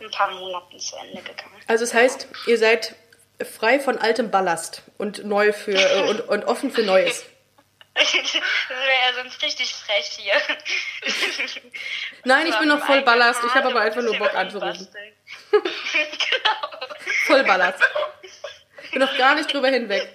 ein 0.00 0.10
paar 0.10 0.30
Monaten 0.30 0.78
zu 0.78 0.96
Ende 0.96 1.22
gegangen. 1.22 1.60
Also 1.66 1.84
das 1.84 1.94
heißt, 1.94 2.28
ihr 2.46 2.58
seid 2.58 2.94
frei 3.44 3.78
von 3.80 3.98
altem 3.98 4.30
Ballast 4.30 4.82
und 4.98 5.24
neu 5.24 5.52
für 5.52 5.72
äh, 5.74 6.08
und, 6.08 6.20
und 6.28 6.44
offen 6.44 6.70
für 6.72 6.82
Neues. 6.82 7.24
das 7.94 8.12
wäre 8.14 8.32
ja 8.34 9.22
sonst 9.22 9.42
richtig 9.42 9.74
frech 9.74 10.06
hier. 10.18 10.34
Nein, 12.24 12.46
ich 12.48 12.56
bin 12.58 12.68
noch 12.68 12.80
voll 12.86 13.02
Ballast. 13.02 13.40
Ich 13.46 13.54
habe 13.54 13.68
aber 13.68 13.80
einfach 13.80 14.02
nur 14.02 14.16
Bock 14.16 14.34
anzurufen. 14.34 14.88
genau. 15.50 16.86
Voll 17.26 17.44
Ballast. 17.44 17.80
Bin 18.90 19.00
noch 19.00 19.16
gar 19.16 19.34
nicht 19.34 19.52
drüber 19.52 19.68
hinweg. 19.68 20.08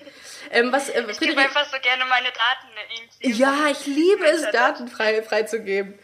Ähm, 0.52 0.72
was, 0.72 0.90
äh, 0.90 1.04
Ich 1.10 1.20
gebe 1.20 1.40
einfach 1.40 1.66
so 1.66 1.78
gerne 1.80 2.06
meine 2.06 2.28
Daten 2.28 2.68
irgendwie. 3.24 3.42
ja, 3.42 3.68
ich 3.72 3.86
liebe 3.86 4.26
es, 4.26 4.50
Daten 4.52 4.88
frei, 4.88 5.24
freizugeben. 5.24 5.98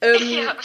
Ähm, 0.00 0.28
Ja. 0.44 0.56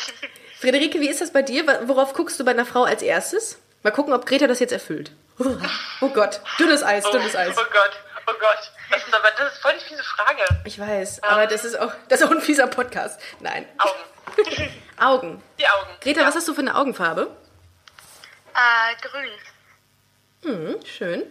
Friederike, 0.60 1.00
wie 1.02 1.10
ist 1.10 1.22
das 1.22 1.34
bei 1.34 1.42
dir? 1.42 1.66
Worauf 1.88 2.14
guckst 2.14 2.40
du 2.40 2.46
bei 2.46 2.52
einer 2.52 2.66
Frau 2.66 2.84
als 2.84 3.02
erstes? 3.02 3.60
Mal 3.84 3.92
gucken, 3.92 4.14
ob 4.14 4.26
Greta 4.26 4.48
das 4.48 4.60
jetzt 4.60 4.72
erfüllt. 4.72 5.12
Oh 5.38 6.10
Gott, 6.10 6.40
dünnes 6.60 6.84
Eis, 6.84 7.06
Oh, 7.06 7.12
dünnes 7.12 7.36
Eis. 7.36 7.56
oh 7.58 7.62
Gott, 7.72 7.92
oh 8.28 8.34
Gott. 8.40 8.72
Das 8.90 9.04
ist 9.06 9.14
aber 9.14 9.32
das 9.38 9.54
ist 9.54 9.62
voll 9.62 9.74
die 9.74 9.84
fiese 9.84 10.04
Frage. 10.04 10.44
Ich 10.64 10.80
weiß, 10.80 11.24
aber 11.24 11.48
das 11.48 11.66
ist 11.66 11.78
auch, 11.78 11.92
das 12.08 12.22
ist 12.22 12.28
auch 12.28 12.32
ein 12.32 12.42
fieser 12.42 12.68
Podcast. 12.68 13.20
Nein. 13.40 13.68
Augen. 13.78 14.72
Augen. 15.00 15.44
Die 15.60 15.68
Augen. 15.68 15.90
Greta, 16.02 16.22
ja. 16.22 16.28
was 16.28 16.36
hast 16.36 16.48
du 16.48 16.54
für 16.54 16.62
eine 16.62 16.76
Augenfarbe? 16.76 17.36
Äh, 18.54 19.08
grün. 19.08 19.32
Hm, 20.44 20.86
schön. 20.86 21.24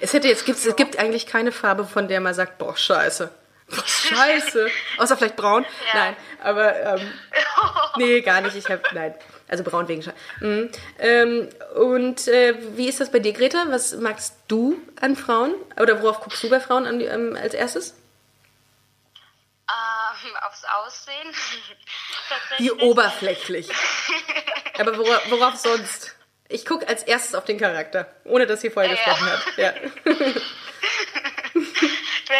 Es 0.00 0.12
hätte 0.14 0.28
jetzt 0.28 0.46
gibt's, 0.46 0.64
es 0.64 0.76
gibt 0.76 0.98
eigentlich 0.98 1.26
keine 1.26 1.52
Farbe, 1.52 1.84
von 1.84 2.08
der 2.08 2.20
man 2.20 2.34
sagt, 2.34 2.58
boah, 2.58 2.76
scheiße. 2.76 3.30
Boah, 3.68 3.86
scheiße. 3.86 4.68
Außer 4.98 5.16
vielleicht 5.16 5.36
braun. 5.36 5.64
Ja. 5.92 6.00
Nein, 6.00 6.16
aber 6.42 6.80
ähm, 6.80 7.12
nee, 7.96 8.20
gar 8.22 8.40
nicht. 8.40 8.56
Ich 8.56 8.68
habe 8.68 8.82
nein, 8.92 9.14
also 9.48 9.62
braun 9.64 9.88
wegen 9.88 10.02
Scheiße. 10.02 10.16
Mhm. 10.40 10.70
Ähm, 10.98 11.48
und 11.76 12.28
äh, 12.28 12.54
wie 12.76 12.88
ist 12.88 13.00
das 13.00 13.10
bei 13.12 13.18
dir, 13.18 13.32
Greta? 13.32 13.66
Was 13.68 13.94
magst 13.96 14.34
du 14.48 14.80
an 15.00 15.16
Frauen? 15.16 15.54
Oder 15.80 16.02
worauf 16.02 16.20
guckst 16.20 16.42
du 16.42 16.50
bei 16.50 16.60
Frauen 16.60 16.86
an, 16.86 17.00
ähm, 17.00 17.36
als 17.40 17.54
erstes? 17.54 17.94
Ähm, 19.66 20.36
aufs 20.46 20.62
Aussehen. 20.64 21.34
Wie 22.58 22.70
oberflächlich. 22.70 23.68
Aber 24.78 24.96
worauf, 24.98 25.30
worauf 25.30 25.56
sonst? 25.56 26.14
Ich 26.48 26.66
gucke 26.66 26.86
als 26.86 27.02
erstes 27.02 27.34
auf 27.34 27.44
den 27.44 27.58
Charakter, 27.58 28.06
ohne 28.24 28.46
dass 28.46 28.60
sie 28.60 28.70
vorher 28.70 28.92
Ja. 28.92 28.96
gesprochen 28.96 29.26
hat. 29.30 29.42
Ja. 29.56 29.72
Du 32.26 32.32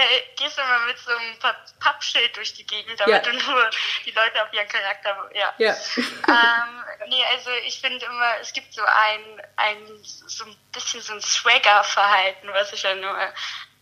gehst 0.43 0.59
immer 0.59 0.79
mit 0.87 0.99
so 0.99 1.11
einem 1.11 1.39
Pa- 1.39 1.57
Pappschild 1.81 2.35
durch 2.37 2.55
die 2.55 2.67
Gegend, 2.67 2.99
damit 2.99 3.27
Ja. 3.27 3.31
du 3.33 3.37
nur 3.39 3.71
die 4.07 4.11
Leute 4.13 4.43
auf 4.43 4.53
ihren 4.53 4.69
Charakter. 4.69 5.31
Ja. 5.35 5.53
Ja. 5.59 5.77
ähm, 5.97 6.85
nee, 7.09 7.23
also 7.33 7.51
ich 7.67 7.81
finde 7.81 8.05
immer, 8.07 8.39
es 8.41 8.53
gibt 8.53 8.73
so 8.73 8.83
ein, 8.83 9.43
ein 9.57 9.77
so 10.03 10.45
ein 10.45 10.57
bisschen 10.73 11.01
so 11.03 11.13
ein 11.13 11.21
Swagger-Verhalten, 11.21 12.49
was 12.53 12.73
ich 12.73 12.83
ja 12.83 12.95
nur 12.95 13.17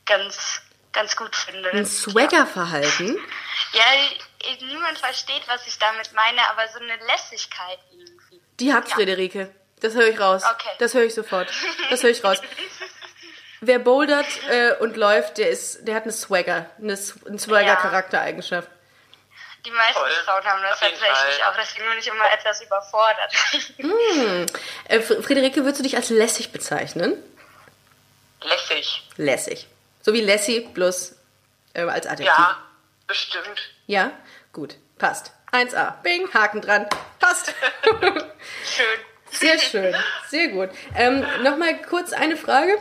ganz, 0.05 0.61
ganz 0.93 1.15
gut 1.17 1.35
finde. 1.37 1.71
Ein 1.71 1.87
Swagger-Verhalten. 1.87 3.17
Ja, 3.73 3.85
niemand 4.61 4.99
versteht, 4.99 5.43
was 5.47 5.67
ich 5.67 5.79
damit 5.79 6.13
meine, 6.13 6.47
aber 6.51 6.67
so 6.69 6.81
eine 6.81 6.97
Lässigkeit 6.97 7.79
irgendwie. 7.93 8.41
Die 8.61 8.73
hat 8.75 8.89
Friederike. 8.91 9.55
Das 9.81 9.95
höre 9.95 10.09
ich 10.09 10.19
raus. 10.21 10.43
Okay. 10.45 10.71
Das 10.79 10.95
höre 10.95 11.05
ich 11.05 11.15
sofort. 11.15 11.51
Das 11.91 12.03
höre 12.03 12.11
ich 12.11 12.23
raus. 12.23 12.39
Wer 13.65 13.79
bouldert 13.79 14.27
äh, 14.51 14.73
und 14.81 14.97
läuft, 14.97 15.39
der 15.39 15.49
ist, 15.49 15.87
der 15.87 15.95
hat 15.95 16.03
eine 16.03 16.11
Swagger, 16.13 16.67
eine, 16.79 16.99
eine 17.29 17.39
Swagger-Charaktereigenschaft. 17.39 18.69
Die 19.65 19.71
meisten 19.71 19.95
Toll. 20.01 20.11
Frauen 20.25 20.45
haben 20.45 20.61
das 20.63 20.73
Auf 20.73 20.81
tatsächlich 20.81 21.45
auch, 21.45 21.55
deswegen 21.57 21.89
bin 21.89 21.99
ich 21.99 22.09
immer 22.09 22.33
etwas 22.33 22.61
überfordert. 22.61 23.33
Äh, 24.89 24.99
Fr- 24.99 25.23
Friederike, 25.23 25.61
würdest 25.63 25.79
du 25.79 25.83
dich 25.85 25.95
als 25.97 26.11
lässig 26.11 26.51
bezeichnen? 26.51 27.15
Lässig. 28.43 29.09
Lässig. 29.17 29.69
So 30.03 30.13
wie 30.13 30.21
Lassie, 30.21 30.61
bloß 30.75 31.15
äh, 31.75 31.83
als 31.83 32.07
Adjektiv. 32.09 32.37
Ja, 32.37 32.57
bestimmt. 33.07 33.61
Ja? 33.87 34.11
Gut. 34.53 34.75
Passt. 34.99 35.31
1a. 35.53 36.03
Bing, 36.03 36.29
Haken 36.35 36.61
dran. 36.61 36.89
Passt. 37.21 37.55
Schön. 38.65 38.99
Sehr 39.31 39.59
schön. 39.59 39.95
Sehr 40.29 40.49
gut. 40.49 40.71
Ähm, 40.97 41.25
Nochmal 41.43 41.81
kurz 41.83 42.13
eine 42.13 42.37
Frage. 42.37 42.77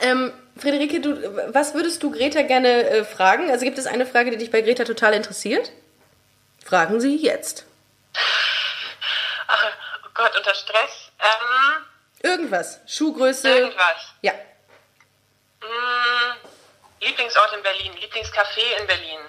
Ähm, 0.00 0.32
Friederike, 0.58 1.00
du, 1.00 1.54
was 1.54 1.74
würdest 1.74 2.02
du 2.02 2.10
Greta 2.10 2.42
gerne 2.42 2.88
äh, 2.88 3.04
fragen? 3.04 3.50
Also 3.50 3.64
gibt 3.64 3.78
es 3.78 3.86
eine 3.86 4.06
Frage, 4.06 4.30
die 4.30 4.36
dich 4.36 4.50
bei 4.50 4.60
Greta 4.62 4.84
total 4.84 5.14
interessiert? 5.14 5.72
Fragen 6.64 7.00
Sie 7.00 7.16
jetzt. 7.16 7.66
Ach, 9.46 9.72
oh 10.04 10.08
Gott, 10.14 10.36
unter 10.36 10.54
Stress. 10.54 11.10
Ähm, 11.20 11.84
Irgendwas. 12.22 12.80
Schuhgröße. 12.86 13.48
irgendwas. 13.48 14.12
Ja. 14.22 14.32
Hm, 15.60 16.36
Lieblingsort 17.00 17.52
in 17.56 17.62
Berlin, 17.62 17.92
Lieblingscafé 18.00 18.80
in 18.80 18.86
Berlin. 18.86 19.20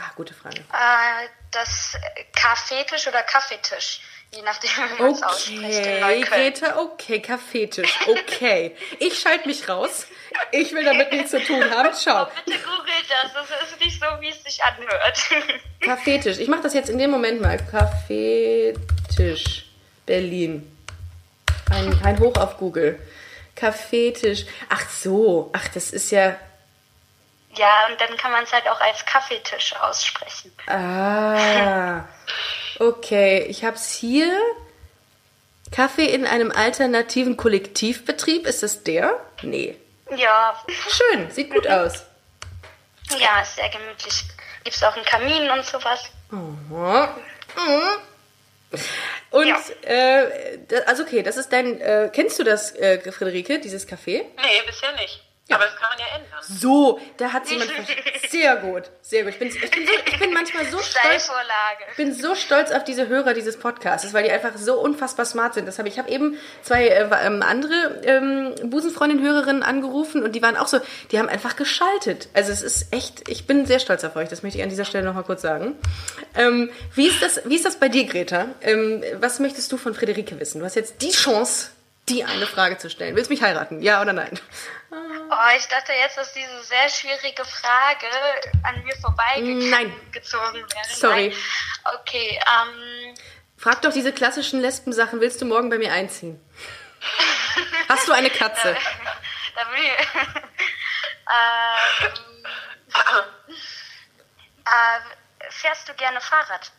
Ah, 0.00 0.10
gute 0.16 0.34
Frage. 0.34 0.58
Äh, 0.58 1.28
das 1.52 1.96
Kaffeetisch 2.34 3.06
oder 3.06 3.22
Kaffeetisch, 3.22 4.00
je 4.34 4.42
nachdem, 4.42 4.70
wie 4.96 5.02
man 5.02 5.12
es 5.12 5.22
ausspricht. 5.22 5.80
Okay. 5.80 6.20
Greta, 6.22 6.78
okay, 6.78 7.20
Kaffeetisch, 7.20 7.98
okay. 8.06 8.76
Ich 8.98 9.18
schalte 9.18 9.46
mich 9.46 9.68
raus. 9.68 10.06
Ich 10.50 10.72
will 10.72 10.84
damit 10.84 11.12
nichts 11.12 11.30
zu 11.30 11.44
tun 11.44 11.62
haben. 11.70 11.90
Schau. 12.04 12.26
Bitte 12.44 12.58
googelt 12.58 13.06
das, 13.08 13.32
das 13.34 13.70
ist 13.70 13.80
nicht 13.80 14.00
so, 14.00 14.06
wie 14.20 14.30
es 14.30 14.42
sich 14.42 14.62
anhört. 14.62 15.18
Kaffeetisch. 15.80 16.38
Ich 16.38 16.48
mache 16.48 16.62
das 16.62 16.74
jetzt 16.74 16.88
in 16.88 16.98
dem 16.98 17.10
Moment 17.10 17.40
mal. 17.40 17.58
Kaffeetisch. 17.58 19.66
Berlin. 20.06 20.68
Ein, 21.70 22.00
ein 22.02 22.18
Hoch 22.18 22.36
auf 22.36 22.56
Google. 22.56 22.98
Kaffeetisch. 23.54 24.46
Ach 24.70 24.88
so. 24.88 25.50
Ach, 25.52 25.68
das 25.68 25.90
ist 25.90 26.10
ja. 26.10 26.36
ja, 27.54 27.86
und 27.90 28.00
dann 28.00 28.16
kann 28.16 28.32
man 28.32 28.44
es 28.44 28.52
halt 28.52 28.66
auch 28.68 28.80
als 28.80 29.04
Kaffeetisch 29.04 29.76
aussprechen. 29.76 30.52
Ah. 30.66 32.04
Okay, 32.82 33.44
ich 33.48 33.64
habe 33.64 33.76
es 33.76 33.90
hier. 33.92 34.36
Kaffee 35.70 36.06
in 36.12 36.26
einem 36.26 36.50
alternativen 36.50 37.36
Kollektivbetrieb. 37.36 38.46
Ist 38.46 38.62
das 38.62 38.82
der? 38.82 39.20
Nee. 39.42 39.76
Ja, 40.16 40.60
Schön, 40.88 41.30
sieht 41.30 41.50
gut 41.50 41.66
aus. 41.68 42.04
ja, 43.18 43.40
ist 43.40 43.54
sehr 43.56 43.68
gemütlich. 43.70 44.24
Gibt 44.64 44.76
es 44.76 44.82
auch 44.82 44.94
einen 44.96 45.04
Kamin 45.04 45.48
und 45.50 45.64
sowas. 45.64 46.10
Mhm. 46.30 46.72
Und, 49.30 49.46
Ja. 49.46 49.60
äh, 49.82 50.58
da- 50.68 50.78
also 50.86 51.04
okay, 51.04 51.22
das 51.22 51.36
ist 51.36 51.52
dein, 51.52 51.80
äh, 51.80 52.10
kennst 52.12 52.38
du 52.38 52.44
das, 52.44 52.74
äh, 52.74 52.98
Friederike, 53.12 53.60
dieses 53.60 53.86
Café? 53.88 54.24
Nee, 54.36 54.62
bisher 54.66 54.92
nicht. 54.96 55.22
Aber 55.50 55.64
das 55.64 55.76
kann 55.76 55.90
man 55.90 55.98
ja 55.98 56.06
ändern. 56.16 56.40
So, 56.40 57.00
da 57.16 57.32
hat 57.32 57.48
jemand 57.48 57.70
sehr 58.30 58.56
gut, 58.56 58.84
sehr 59.02 59.24
gut. 59.24 59.32
Ich 59.32 59.38
bin, 59.38 59.48
ich 59.48 59.70
bin, 59.70 59.86
so, 59.86 59.92
ich 60.06 60.18
bin 60.18 60.32
manchmal 60.32 60.64
so 60.66 60.78
stolz, 60.78 61.30
ich 61.90 61.96
bin 61.96 62.14
so 62.14 62.34
stolz 62.34 62.70
auf 62.70 62.84
diese 62.84 63.08
Hörer 63.08 63.34
dieses 63.34 63.58
Podcasts, 63.58 64.14
weil 64.14 64.24
die 64.24 64.30
einfach 64.30 64.56
so 64.56 64.80
unfassbar 64.80 65.26
smart 65.26 65.54
sind. 65.54 65.66
Das 65.66 65.78
habe 65.78 65.88
ich, 65.88 65.94
ich 65.94 65.98
habe 65.98 66.10
eben 66.10 66.38
zwei 66.62 66.86
äh, 66.86 67.08
ähm, 67.26 67.42
andere 67.42 68.00
ähm, 68.04 68.54
Busenfreundin-Hörerinnen 68.70 69.62
angerufen 69.62 70.22
und 70.22 70.32
die 70.32 70.42
waren 70.42 70.56
auch 70.56 70.68
so, 70.68 70.78
die 71.10 71.18
haben 71.18 71.28
einfach 71.28 71.56
geschaltet. 71.56 72.28
Also 72.34 72.52
es 72.52 72.62
ist 72.62 72.92
echt, 72.92 73.28
ich 73.28 73.46
bin 73.46 73.66
sehr 73.66 73.80
stolz 73.80 74.04
auf 74.04 74.16
euch. 74.16 74.28
Das 74.28 74.42
möchte 74.42 74.58
ich 74.58 74.64
an 74.64 74.70
dieser 74.70 74.84
Stelle 74.84 75.04
noch 75.04 75.14
mal 75.14 75.24
kurz 75.24 75.42
sagen. 75.42 75.76
Ähm, 76.36 76.70
wie 76.94 77.08
ist 77.08 77.20
das, 77.20 77.42
wie 77.44 77.56
ist 77.56 77.64
das 77.64 77.76
bei 77.76 77.88
dir, 77.88 78.04
Greta? 78.04 78.46
Ähm, 78.62 79.02
was 79.20 79.40
möchtest 79.40 79.70
du 79.72 79.76
von 79.76 79.94
Friederike 79.94 80.38
wissen? 80.38 80.60
Du 80.60 80.64
hast 80.64 80.76
jetzt 80.76 81.02
die 81.02 81.10
Chance, 81.10 81.70
die 82.08 82.24
eine 82.24 82.46
Frage 82.46 82.78
zu 82.78 82.90
stellen. 82.90 83.16
Willst 83.16 83.30
du 83.30 83.34
mich 83.34 83.42
heiraten? 83.42 83.82
Ja 83.82 84.00
oder 84.00 84.12
nein? 84.12 84.38
Oh, 85.34 85.56
ich 85.56 85.66
dachte 85.66 85.92
jetzt, 85.92 86.18
dass 86.18 86.34
diese 86.34 86.62
sehr 86.62 86.88
schwierige 86.90 87.42
Frage 87.44 88.06
an 88.64 88.82
mir 88.84 88.94
Nein. 88.94 89.00
vorbeigezogen 89.00 90.54
wäre. 90.56 90.94
Sorry. 90.94 91.28
Nein. 91.28 91.94
Okay, 92.00 92.38
ähm, 92.38 93.14
Frag 93.56 93.80
doch 93.80 93.92
diese 93.92 94.12
klassischen 94.12 94.60
Lesben-Sachen, 94.60 95.20
willst 95.20 95.40
du 95.40 95.46
morgen 95.46 95.70
bei 95.70 95.78
mir 95.78 95.92
einziehen? 95.92 96.38
Hast 97.88 98.08
du 98.08 98.12
eine 98.12 98.28
Katze? 98.28 98.76
da 99.54 99.70
will 99.70 99.84
ich, 99.84 100.08
ähm, 101.32 102.12
äh, 104.66 105.50
fährst 105.50 105.88
du 105.88 105.94
gerne 105.94 106.20
Fahrrad? 106.20 106.72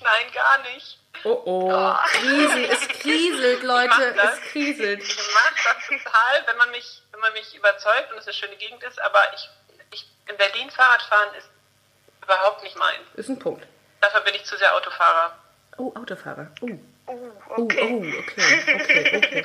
Nein, 0.00 0.32
gar 0.32 0.58
nicht. 0.58 0.98
Oh 1.24 1.40
oh, 1.44 1.94
Krisel, 2.04 2.64
es 2.64 2.88
kriselt, 2.88 3.62
Leute, 3.62 4.10
Ich 4.10 4.16
mach 4.16 4.24
das. 4.24 4.38
es 4.38 4.40
kriselt. 4.50 5.02
Ich 5.02 5.16
mag 5.16 5.54
das 5.64 5.86
total, 5.86 6.46
wenn 6.46 6.56
man 6.56 6.70
mich, 6.70 7.02
man 7.22 7.32
mich 7.32 7.54
überzeugt 7.56 8.12
und 8.12 8.18
es 8.18 8.26
eine 8.26 8.34
schöne 8.34 8.56
Gegend 8.56 8.82
ist, 8.82 9.00
aber 9.00 9.20
ich, 9.34 9.48
ich 9.92 10.06
in 10.28 10.36
Berlin 10.36 10.70
Fahrrad 10.70 11.02
fahren 11.02 11.34
ist 11.38 11.48
überhaupt 12.22 12.62
nicht 12.62 12.76
meins. 12.76 13.00
Ist 13.14 13.28
ein 13.30 13.38
Punkt. 13.38 13.66
Dafür 14.00 14.20
bin 14.20 14.34
ich 14.34 14.44
zu 14.44 14.56
sehr 14.56 14.74
Autofahrer. 14.74 15.36
Oh, 15.78 15.92
Autofahrer. 15.96 16.50
Oh, 16.60 16.68
Oh, 17.06 17.18
oh, 17.48 17.62
okay. 17.62 17.80
oh 17.82 18.18
okay, 18.18 18.74
okay, 18.76 19.16
okay. 19.18 19.44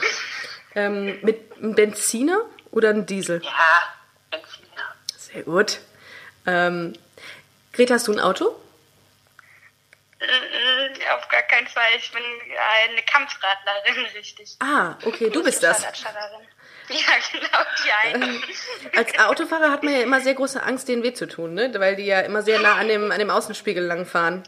ähm, 0.76 1.20
mit 1.24 1.54
einem 1.58 1.74
Benziner 1.74 2.40
oder 2.72 2.90
einem 2.90 3.06
Diesel? 3.08 3.42
Ja, 3.44 3.96
Benziner. 4.30 4.96
Sehr 5.18 5.42
gut. 5.42 5.80
Ähm, 6.46 6.94
Greta, 7.74 7.96
hast 7.96 8.08
du 8.08 8.14
ein 8.14 8.20
Auto? 8.20 8.56
Auf 11.16 11.28
gar 11.30 11.42
keinen 11.44 11.68
Fall. 11.68 11.90
Ich 11.98 12.12
bin 12.12 12.22
eine 12.22 13.02
Kampfradlerin, 13.04 14.06
richtig. 14.16 14.56
Ah, 14.60 14.96
okay, 15.04 15.30
du 15.32 15.44
bist 15.44 15.64
das. 15.64 15.80
Fahrradfahrerin. 15.84 16.48
Ja, 16.94 17.14
genau, 17.32 17.60
die 17.84 18.16
eine. 18.16 18.42
Als 18.96 19.20
Autofahrer 19.20 19.72
hat 19.72 19.84
man 19.84 19.94
ja 19.94 20.02
immer 20.02 20.22
sehr 20.22 20.36
große 20.36 20.64
Angst, 20.64 20.88
denen 20.88 21.04
weh 21.04 21.14
zu 21.14 21.28
tun, 21.28 21.54
ne? 21.54 21.72
Weil 21.78 21.98
die 21.98 22.06
ja 22.06 22.22
immer 22.22 22.42
sehr 22.44 22.60
nah 22.60 22.76
an 22.76 22.88
dem, 22.88 23.12
an 23.12 23.20
dem 23.20 23.30
Außenspiegel 23.30 23.84
langfahren. 23.84 24.44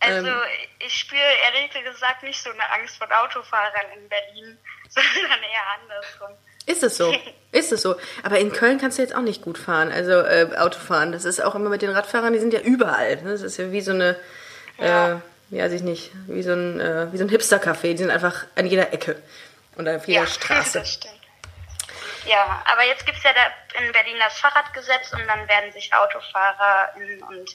Also 0.00 0.28
ähm, 0.28 0.34
ich 0.80 0.94
spüre 0.94 1.22
ehrlich 1.44 1.70
gesagt 1.72 2.22
nicht 2.22 2.42
so 2.42 2.50
eine 2.50 2.70
Angst 2.72 2.98
vor 2.98 3.08
Autofahrern 3.10 3.86
in 3.96 4.08
Berlin, 4.08 4.58
sondern 4.88 5.42
eher 5.42 5.80
andersrum. 5.80 6.36
Ist 6.66 6.82
es 6.82 6.96
so? 6.96 7.14
Ist 7.52 7.72
es 7.72 7.82
so? 7.82 7.96
Aber 8.22 8.38
in 8.38 8.52
Köln 8.52 8.78
kannst 8.78 8.98
du 8.98 9.02
jetzt 9.02 9.14
auch 9.14 9.22
nicht 9.22 9.42
gut 9.42 9.58
fahren, 9.58 9.92
also 9.92 10.12
äh, 10.12 10.50
Auto 10.58 10.78
fahren. 10.78 11.12
Das 11.12 11.24
ist 11.24 11.42
auch 11.42 11.54
immer 11.54 11.70
mit 11.70 11.82
den 11.82 11.90
Radfahrern, 11.90 12.32
die 12.32 12.40
sind 12.40 12.52
ja 12.52 12.60
überall. 12.60 13.16
Ne? 13.22 13.30
Das 13.30 13.42
ist 13.42 13.56
ja 13.58 13.70
wie 13.70 13.80
so 13.80 13.92
eine, 13.92 14.16
ja, 14.78 15.12
äh, 15.12 15.16
ja 15.50 15.64
weiß 15.64 15.72
ich 15.72 15.82
nicht, 15.82 16.10
wie 16.26 16.42
so 16.42 16.52
ein, 16.52 16.80
äh, 16.80 17.12
wie 17.12 17.16
so 17.16 17.24
ein 17.24 17.30
Hipster-Café. 17.30 17.92
Die 17.92 17.98
sind 17.98 18.10
einfach 18.10 18.46
an 18.56 18.66
jeder 18.66 18.92
Ecke 18.92 19.16
und 19.76 19.88
auf 19.88 20.08
jeder 20.08 20.26
Straße. 20.26 20.80
das 20.80 20.94
stimmt. 20.94 21.13
Ja, 22.26 22.62
aber 22.64 22.84
jetzt 22.84 23.04
gibt 23.04 23.18
es 23.18 23.24
ja 23.24 23.32
da 23.32 23.80
in 23.80 23.92
Berlin 23.92 24.16
das 24.18 24.38
Fahrradgesetz 24.38 25.12
und 25.12 25.26
dann 25.26 25.46
werden 25.48 25.72
sich 25.72 25.92
AutofahrerInnen 25.92 27.22
und 27.22 27.54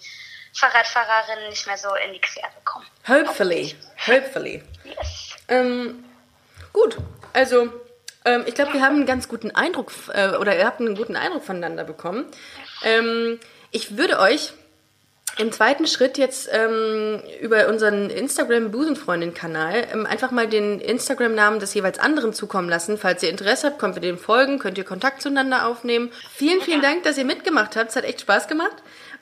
Fahrradfahrerinnen 0.53 1.49
nicht 1.49 1.65
mehr 1.65 1.77
so 1.77 1.93
in 1.95 2.13
die 2.13 2.21
Quere 2.21 2.47
kommen. 2.65 2.85
Hopefully, 3.07 3.75
hopefully. 4.07 4.63
Yes. 4.83 5.35
Ähm, 5.47 6.03
gut, 6.73 6.97
also 7.33 7.71
ähm, 8.25 8.43
ich 8.45 8.55
glaube, 8.55 8.73
wir 8.73 8.81
haben 8.81 8.95
einen 8.95 9.05
ganz 9.05 9.27
guten 9.27 9.51
Eindruck 9.51 9.91
äh, 10.13 10.29
oder 10.35 10.57
ihr 10.57 10.65
habt 10.65 10.79
einen 10.79 10.95
guten 10.95 11.15
Eindruck 11.15 11.43
voneinander 11.43 11.83
bekommen. 11.83 12.25
Ähm, 12.83 13.39
ich 13.71 13.97
würde 13.97 14.19
euch 14.19 14.53
im 15.39 15.53
zweiten 15.53 15.87
Schritt 15.87 16.17
jetzt 16.17 16.49
ähm, 16.51 17.23
über 17.39 17.69
unseren 17.69 18.09
Instagram-Busenfreundin-Kanal 18.09 19.87
ähm, 19.93 20.05
einfach 20.05 20.31
mal 20.31 20.47
den 20.47 20.81
Instagram-Namen 20.81 21.59
des 21.59 21.73
jeweils 21.73 21.97
anderen 21.97 22.33
zukommen 22.33 22.67
lassen. 22.67 22.97
Falls 22.97 23.23
ihr 23.23 23.29
Interesse 23.29 23.67
habt, 23.67 23.79
könnt 23.79 23.95
ihr 23.95 24.01
dem 24.01 24.17
folgen, 24.17 24.59
könnt 24.59 24.77
ihr 24.77 24.83
Kontakt 24.83 25.21
zueinander 25.21 25.65
aufnehmen. 25.65 26.11
Vielen, 26.35 26.61
vielen 26.61 26.81
Dank, 26.81 27.03
dass 27.03 27.17
ihr 27.17 27.23
mitgemacht 27.23 27.77
habt. 27.77 27.89
Es 27.89 27.95
hat 27.95 28.03
echt 28.03 28.21
Spaß 28.21 28.49
gemacht. 28.49 28.75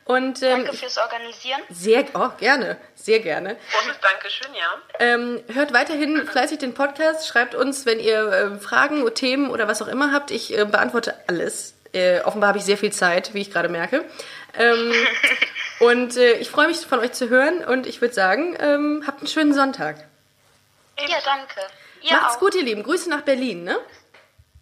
Und 0.05 0.41
ähm, 0.41 0.63
Danke 0.63 0.77
fürs 0.77 0.97
Organisieren. 0.97 1.61
sehr, 1.69 2.05
oh, 2.13 2.29
gerne, 2.39 2.77
sehr 2.95 3.19
gerne. 3.19 3.57
Großes 3.71 3.99
Dankeschön, 4.01 4.53
ja. 4.55 4.81
Ähm, 4.99 5.43
hört 5.53 5.73
weiterhin 5.73 6.25
fleißig 6.25 6.57
den 6.57 6.73
Podcast, 6.73 7.27
schreibt 7.27 7.53
uns, 7.53 7.85
wenn 7.85 7.99
ihr 7.99 8.27
äh, 8.31 8.59
Fragen, 8.59 9.05
Themen 9.13 9.51
oder 9.51 9.67
was 9.67 9.81
auch 9.81 9.87
immer 9.87 10.11
habt. 10.13 10.31
Ich 10.31 10.57
äh, 10.57 10.65
beantworte 10.65 11.13
alles. 11.27 11.75
Äh, 11.93 12.21
offenbar 12.21 12.49
habe 12.49 12.57
ich 12.57 12.63
sehr 12.65 12.77
viel 12.77 12.91
Zeit, 12.91 13.33
wie 13.33 13.41
ich 13.41 13.51
gerade 13.51 13.69
merke. 13.69 14.05
Ähm, 14.57 14.93
und 15.79 16.17
äh, 16.17 16.33
ich 16.33 16.49
freue 16.49 16.67
mich 16.67 16.77
von 16.85 16.99
euch 16.99 17.13
zu 17.13 17.29
hören 17.29 17.63
und 17.63 17.87
ich 17.87 18.01
würde 18.01 18.13
sagen, 18.13 18.55
ähm, 18.59 19.03
habt 19.05 19.19
einen 19.19 19.27
schönen 19.27 19.53
Sonntag. 19.53 20.07
Ja, 20.99 21.17
danke. 21.23 21.61
Ihr 22.01 22.15
Macht's 22.15 22.35
auch. 22.35 22.39
gut, 22.39 22.55
ihr 22.55 22.63
Lieben. 22.63 22.83
Grüße 22.83 23.09
nach 23.09 23.21
Berlin, 23.21 23.63
ne? 23.63 23.77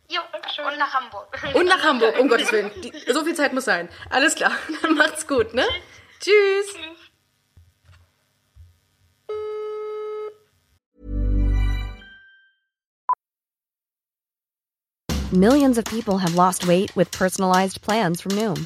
Jo, 0.07 0.22
und 0.68 0.78
nach 0.78 0.93
Hamburg. 0.93 1.28
Und 1.55 1.66
nach 1.66 1.84
Hamburg, 1.84 2.20
um 2.20 2.30
Gottes 2.30 2.51
Willen. 2.51 2.70
Die, 2.82 2.93
so 3.11 3.24
viel 3.26 3.34
Zeit 3.34 3.53
muss 3.53 3.66
sein. 3.66 3.89
Alles 4.11 4.36
klar. 4.36 4.51
Dann 4.82 4.93
macht's 4.93 5.26
gut, 5.26 5.53
ne? 5.53 5.66
Tschüss. 6.22 6.76
Millions 15.32 15.78
of 15.78 15.86
people 15.86 16.20
have 16.20 16.36
lost 16.36 16.68
weight 16.68 16.95
with 16.95 17.09
personalized 17.11 17.82
plans 17.82 18.22
from 18.22 18.34
Noom, 18.34 18.66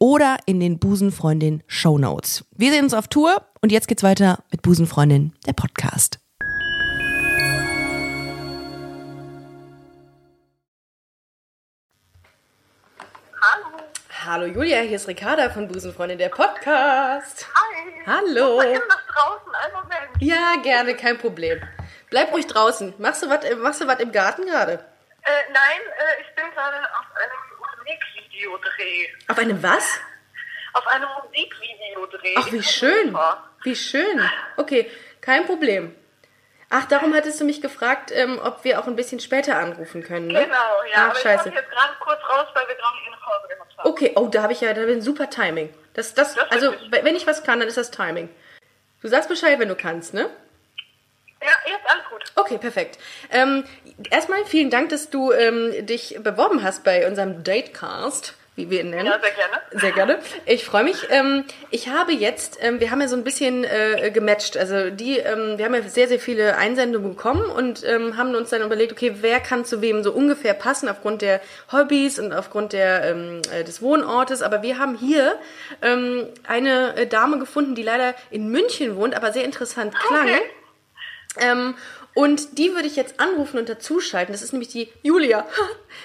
oder 0.01 0.37
in 0.47 0.59
den 0.59 0.79
Busenfreundin 0.79 1.61
Show 1.67 1.99
Notes. 1.99 2.43
Wir 2.57 2.71
sehen 2.71 2.85
uns 2.85 2.95
auf 2.95 3.07
Tour 3.07 3.45
und 3.61 3.71
jetzt 3.71 3.87
geht's 3.87 4.01
weiter 4.01 4.39
mit 4.51 4.63
Busenfreundin, 4.63 5.31
der 5.45 5.53
Podcast. 5.53 6.17
Hallo. 13.39 13.77
Hallo 14.25 14.45
Julia, 14.47 14.79
hier 14.79 14.95
ist 14.95 15.07
Ricarda 15.07 15.51
von 15.51 15.67
Busenfreundin, 15.67 16.17
der 16.17 16.29
Podcast. 16.29 17.47
Hi. 17.53 18.03
Hallo. 18.07 18.59
Ich 18.59 18.69
bin 18.69 18.81
nach 18.89 19.05
draußen. 19.05 19.53
Einen 19.53 19.73
Moment. 19.73 20.11
Ja, 20.19 20.55
gerne, 20.63 20.95
kein 20.95 21.19
Problem. 21.19 21.61
Bleib 22.09 22.33
ruhig 22.33 22.47
draußen. 22.47 22.95
Machst 22.97 23.21
du 23.21 23.29
was 23.29 23.41
machst 23.57 23.81
du 23.81 23.87
was 23.87 23.99
im 23.99 24.11
Garten 24.11 24.47
gerade? 24.47 24.73
Äh, 25.21 25.53
nein, 25.53 25.79
äh, 25.85 26.21
ich 26.21 26.35
bin 26.35 26.45
gerade 26.55 26.77
auf 26.77 27.05
einem 27.15 27.50
Musikvideodreh. 27.81 29.07
Auf 29.27 29.37
einem 29.37 29.61
was? 29.63 29.99
Auf 30.73 30.87
einem 30.87 31.09
Musikvideodreh. 31.23 32.35
Ach, 32.37 32.51
wie 32.51 32.57
Ich 32.57 32.71
schön. 32.71 33.17
Wie 33.63 33.75
schön. 33.75 34.29
Okay, 34.57 34.89
kein 35.21 35.45
Problem. 35.45 35.95
Ach, 36.73 36.85
darum 36.85 37.13
hattest 37.13 37.39
du 37.41 37.43
mich 37.43 37.61
gefragt, 37.61 38.11
ähm, 38.13 38.39
ob 38.41 38.63
wir 38.63 38.79
auch 38.79 38.87
ein 38.87 38.95
bisschen 38.95 39.19
später 39.19 39.57
anrufen 39.57 40.03
können, 40.03 40.27
ne? 40.27 40.45
Genau, 40.45 40.55
ja. 40.55 40.93
Ach, 40.95 41.01
aber 41.09 41.15
ich 41.17 41.21
scheiße. 41.21 41.43
komme 41.43 41.55
jetzt 41.57 41.69
gerade 41.69 41.93
kurz 41.99 42.19
raus, 42.21 42.47
weil 42.53 42.65
wir 42.69 42.75
gerade 42.75 42.97
eine 43.05 43.17
Pause 43.17 43.47
gehabt 43.49 43.77
haben. 43.77 43.89
Okay, 43.89 44.11
oh, 44.15 44.27
da 44.27 44.43
habe 44.43 44.53
ich 44.53 44.61
ja 44.61 44.73
da 44.73 44.85
bin 44.85 45.01
super 45.01 45.29
Timing. 45.29 45.73
Das, 45.93 46.13
das, 46.13 46.35
Das 46.35 46.49
also, 46.49 46.73
wenn 46.89 47.15
ich 47.15 47.27
was 47.27 47.43
kann, 47.43 47.59
dann 47.59 47.67
ist 47.67 47.75
das 47.75 47.91
Timing. 47.91 48.29
Du 49.01 49.09
sagst 49.09 49.27
Bescheid, 49.27 49.59
wenn 49.59 49.67
du 49.67 49.75
kannst, 49.75 50.13
ne? 50.13 50.29
Ja, 51.41 51.49
jetzt 51.65 51.89
alles 51.89 52.03
gut. 52.09 52.23
Okay, 52.35 52.57
perfekt. 52.57 52.99
Ähm, 53.31 53.63
erstmal 54.09 54.45
vielen 54.45 54.69
Dank, 54.69 54.89
dass 54.89 55.09
du 55.09 55.31
ähm, 55.31 55.85
dich 55.85 56.19
beworben 56.21 56.61
hast 56.61 56.83
bei 56.83 57.07
unserem 57.07 57.43
Datecast, 57.43 58.35
wie 58.55 58.69
wir 58.69 58.81
ihn 58.81 58.91
nennen. 58.91 59.07
Ja, 59.07 59.19
sehr 59.19 59.31
gerne. 59.31 59.61
Sehr 59.71 59.91
gerne. 59.91 60.19
Ich 60.45 60.65
freue 60.65 60.83
mich. 60.83 61.07
Ähm, 61.09 61.45
ich 61.71 61.87
habe 61.87 62.11
jetzt, 62.11 62.59
ähm, 62.61 62.79
wir 62.79 62.91
haben 62.91 63.01
ja 63.01 63.07
so 63.07 63.15
ein 63.15 63.23
bisschen 63.23 63.63
äh, 63.63 64.11
gematcht. 64.11 64.55
Also 64.55 64.91
die, 64.91 65.17
ähm, 65.17 65.57
wir 65.57 65.65
haben 65.65 65.73
ja 65.73 65.81
sehr, 65.81 66.07
sehr 66.07 66.19
viele 66.19 66.57
Einsendungen 66.57 67.15
bekommen 67.15 67.49
und 67.49 67.83
haben 67.87 68.35
uns 68.35 68.49
dann 68.49 68.61
überlegt, 68.61 68.91
okay, 68.91 69.15
wer 69.21 69.39
kann 69.39 69.65
zu 69.65 69.81
wem 69.81 70.03
so 70.03 70.11
ungefähr 70.11 70.53
passen 70.53 70.89
aufgrund 70.89 71.23
der 71.23 71.41
Hobbys 71.71 72.19
und 72.19 72.33
aufgrund 72.33 72.73
der, 72.73 73.15
äh, 73.15 73.63
des 73.63 73.81
Wohnortes. 73.81 74.43
Aber 74.43 74.61
wir 74.61 74.77
haben 74.77 74.95
hier 74.95 75.39
eine 75.81 76.95
äh, 76.97 77.07
Dame 77.07 77.39
gefunden, 77.39 77.73
die 77.73 77.83
leider 77.83 78.13
in 78.29 78.49
München 78.49 78.95
wohnt, 78.95 79.15
aber 79.15 79.31
sehr 79.31 79.45
interessant 79.45 79.95
klang. 79.95 80.27
Okay. 80.27 80.41
Ähm, 81.39 81.75
Und 82.13 82.57
die 82.57 82.73
würde 82.73 82.87
ich 82.87 82.97
jetzt 82.97 83.21
anrufen 83.21 83.57
und 83.57 83.69
dazuschalten. 83.69 84.33
Das 84.33 84.41
ist 84.41 84.51
nämlich 84.51 84.69
die 84.69 84.91
Julia. 85.01 85.47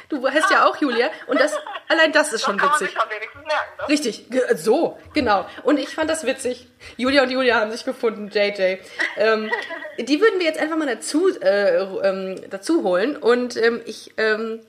Du 0.08 0.24
heißt 0.28 0.50
ja 0.50 0.66
auch 0.66 0.76
Julia. 0.76 1.10
Und 1.26 1.40
das, 1.40 1.52
allein 1.88 2.12
das 2.12 2.32
ist 2.32 2.42
schon 2.44 2.60
witzig. 2.60 2.94
merken, 2.94 3.40
ne? 3.44 3.88
Richtig, 3.88 4.24
so, 4.54 4.98
genau. 5.14 5.46
Und 5.64 5.78
ich 5.78 5.88
fand 5.88 6.08
das 6.10 6.24
witzig. 6.24 6.68
Julia 6.96 7.22
und 7.24 7.30
Julia 7.30 7.60
haben 7.60 7.72
sich 7.72 7.84
gefunden, 7.84 8.28
JJ. 8.32 8.78
Ähm, 9.16 9.50
die 9.98 10.20
würden 10.20 10.38
wir 10.38 10.46
jetzt 10.46 10.60
einfach 10.60 10.76
mal 10.76 10.86
dazu, 10.86 11.28
äh, 11.40 11.78
ähm, 11.82 12.40
dazu 12.50 12.84
holen. 12.84 13.16
Und 13.16 13.56
ähm, 13.56 13.80
ich 13.84 14.12
ähm, 14.16 14.60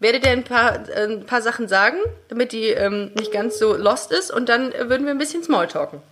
werde 0.00 0.18
dir 0.18 0.30
ein 0.30 0.42
paar, 0.44 0.88
äh, 0.88 1.04
ein 1.04 1.26
paar 1.26 1.42
Sachen 1.42 1.68
sagen, 1.68 1.98
damit 2.28 2.50
die 2.50 2.68
ähm, 2.70 3.12
nicht 3.14 3.30
ganz 3.32 3.56
so 3.58 3.76
lost 3.76 4.10
ist. 4.10 4.32
Und 4.32 4.48
dann 4.48 4.72
würden 4.72 5.04
wir 5.06 5.12
ein 5.12 5.18
bisschen 5.18 5.44
Smalltalken. 5.44 6.02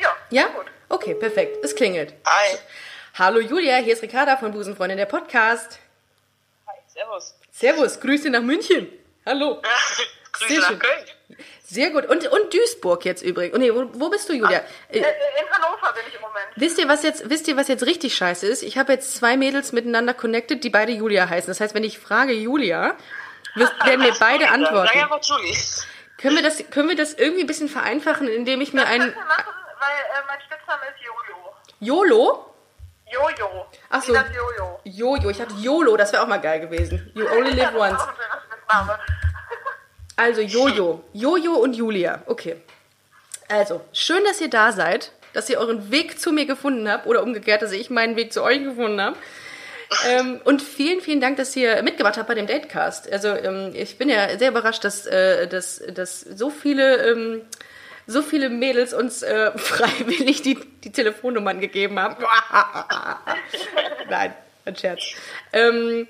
Ja, 0.00 0.08
Ja? 0.30 0.46
gut. 0.48 0.66
Okay, 0.88 1.14
perfekt. 1.14 1.64
Es 1.64 1.76
klingelt. 1.76 2.14
Hi. 2.26 2.58
Hallo 3.14 3.40
Julia, 3.40 3.76
hier 3.76 3.92
ist 3.92 4.02
Ricarda 4.02 4.36
von 4.36 4.52
Busenfreundin, 4.52 4.96
der 4.96 5.06
Podcast. 5.06 5.78
Hi, 6.66 6.74
servus. 6.86 7.34
Servus, 7.50 8.00
Grüße 8.00 8.30
nach 8.30 8.40
München. 8.40 8.88
Hallo. 9.26 9.60
Grüße 10.32 10.48
Sehr 10.52 10.60
nach 10.60 10.68
schön. 10.68 10.78
Köln. 10.78 11.04
Sehr 11.62 11.90
gut. 11.90 12.06
Und, 12.06 12.26
und 12.26 12.52
Duisburg 12.54 13.04
jetzt 13.04 13.22
übrigens. 13.22 13.58
Nee, 13.58 13.72
wo, 13.74 13.88
wo 13.92 14.08
bist 14.08 14.28
du, 14.28 14.32
Julia? 14.34 14.58
Äh, 14.88 14.98
Äh, 14.98 15.00
In 15.00 15.50
Hannover 15.50 15.92
bin 15.92 16.02
ich 16.08 16.14
im 16.14 16.20
Moment. 16.22 16.46
Wisst 16.56 16.78
ihr, 16.78 16.88
was 16.88 17.02
jetzt, 17.02 17.28
wisst 17.28 17.48
ihr, 17.48 17.56
was 17.56 17.68
jetzt 17.68 17.84
richtig 17.84 18.14
scheiße 18.14 18.46
ist? 18.46 18.62
Ich 18.62 18.78
habe 18.78 18.92
jetzt 18.94 19.14
zwei 19.14 19.36
Mädels 19.36 19.72
miteinander 19.72 20.14
connected, 20.14 20.64
die 20.64 20.70
beide 20.70 20.92
Julia 20.92 21.28
heißen. 21.28 21.48
Das 21.48 21.60
heißt, 21.60 21.74
wenn 21.74 21.84
ich 21.84 21.98
frage 21.98 22.32
Julia, 22.32 22.96
werden 23.84 24.00
mir 24.00 24.14
beide 24.18 24.44
Sag 24.44 24.52
antworten. 24.54 24.98
einfach 24.98 25.20
Julie. 25.22 25.54
Können 26.18 26.36
wir 26.36 26.42
das, 26.42 26.62
können 26.70 26.88
wir 26.88 26.96
das 26.96 27.12
irgendwie 27.14 27.42
ein 27.42 27.46
bisschen 27.46 27.68
vereinfachen, 27.68 28.28
indem 28.28 28.60
ich 28.62 28.72
mir 28.72 28.86
einen 28.86 29.12
Kannst 29.12 29.16
du 29.16 29.20
machen, 29.26 29.54
weil 29.80 29.90
äh, 29.90 30.26
mein 30.26 30.40
Spitzname 30.40 30.82
ist 30.94 31.02
Jojo. 31.04 31.52
YOLO? 31.80 32.51
Jojo. 33.12 33.66
Ach 33.90 34.02
so. 34.02 34.14
Jojo. 34.14 34.80
Jojo, 34.84 35.30
ich 35.30 35.40
hatte 35.40 35.54
YOLO, 35.60 35.96
das 35.96 36.12
wäre 36.12 36.22
auch 36.22 36.28
mal 36.28 36.40
geil 36.40 36.60
gewesen. 36.60 37.10
You 37.14 37.26
only 37.26 37.50
live 37.50 37.74
once. 37.74 38.02
Also 40.14 40.42
Jojo. 40.42 41.02
Jojo 41.14 41.54
und 41.54 41.74
Julia. 41.74 42.22
Okay. 42.26 42.56
Also, 43.48 43.80
schön, 43.92 44.22
dass 44.24 44.40
ihr 44.40 44.50
da 44.50 44.70
seid, 44.72 45.10
dass 45.32 45.48
ihr 45.48 45.58
euren 45.58 45.90
Weg 45.90 46.20
zu 46.20 46.32
mir 46.32 46.46
gefunden 46.46 46.88
habt 46.88 47.06
oder 47.06 47.22
umgekehrt, 47.22 47.62
dass 47.62 47.72
ich 47.72 47.90
meinen 47.90 48.14
Weg 48.14 48.32
zu 48.32 48.42
euch 48.42 48.62
gefunden 48.62 49.00
habe. 49.00 49.16
Ähm, 50.06 50.40
und 50.44 50.62
vielen, 50.62 51.00
vielen 51.00 51.20
Dank, 51.20 51.36
dass 51.38 51.54
ihr 51.56 51.82
mitgemacht 51.82 52.16
habt 52.16 52.28
bei 52.28 52.34
dem 52.34 52.46
Datecast. 52.46 53.10
Also 53.10 53.28
ähm, 53.28 53.72
ich 53.74 53.98
bin 53.98 54.08
ja 54.08 54.38
sehr 54.38 54.50
überrascht, 54.50 54.84
dass, 54.84 55.06
äh, 55.06 55.46
dass, 55.48 55.82
dass 55.92 56.20
so 56.20 56.50
viele 56.50 57.10
ähm, 57.10 57.42
so 58.06 58.22
viele 58.22 58.48
Mädels 58.48 58.94
uns 58.94 59.22
äh, 59.22 59.52
freiwillig 59.56 60.42
die, 60.42 60.58
die 60.84 60.92
Telefonnummern 60.92 61.60
gegeben 61.60 61.98
haben. 61.98 62.16
Nein, 64.10 64.34
ein 64.64 64.76
Scherz. 64.76 65.02
Ähm, 65.52 66.06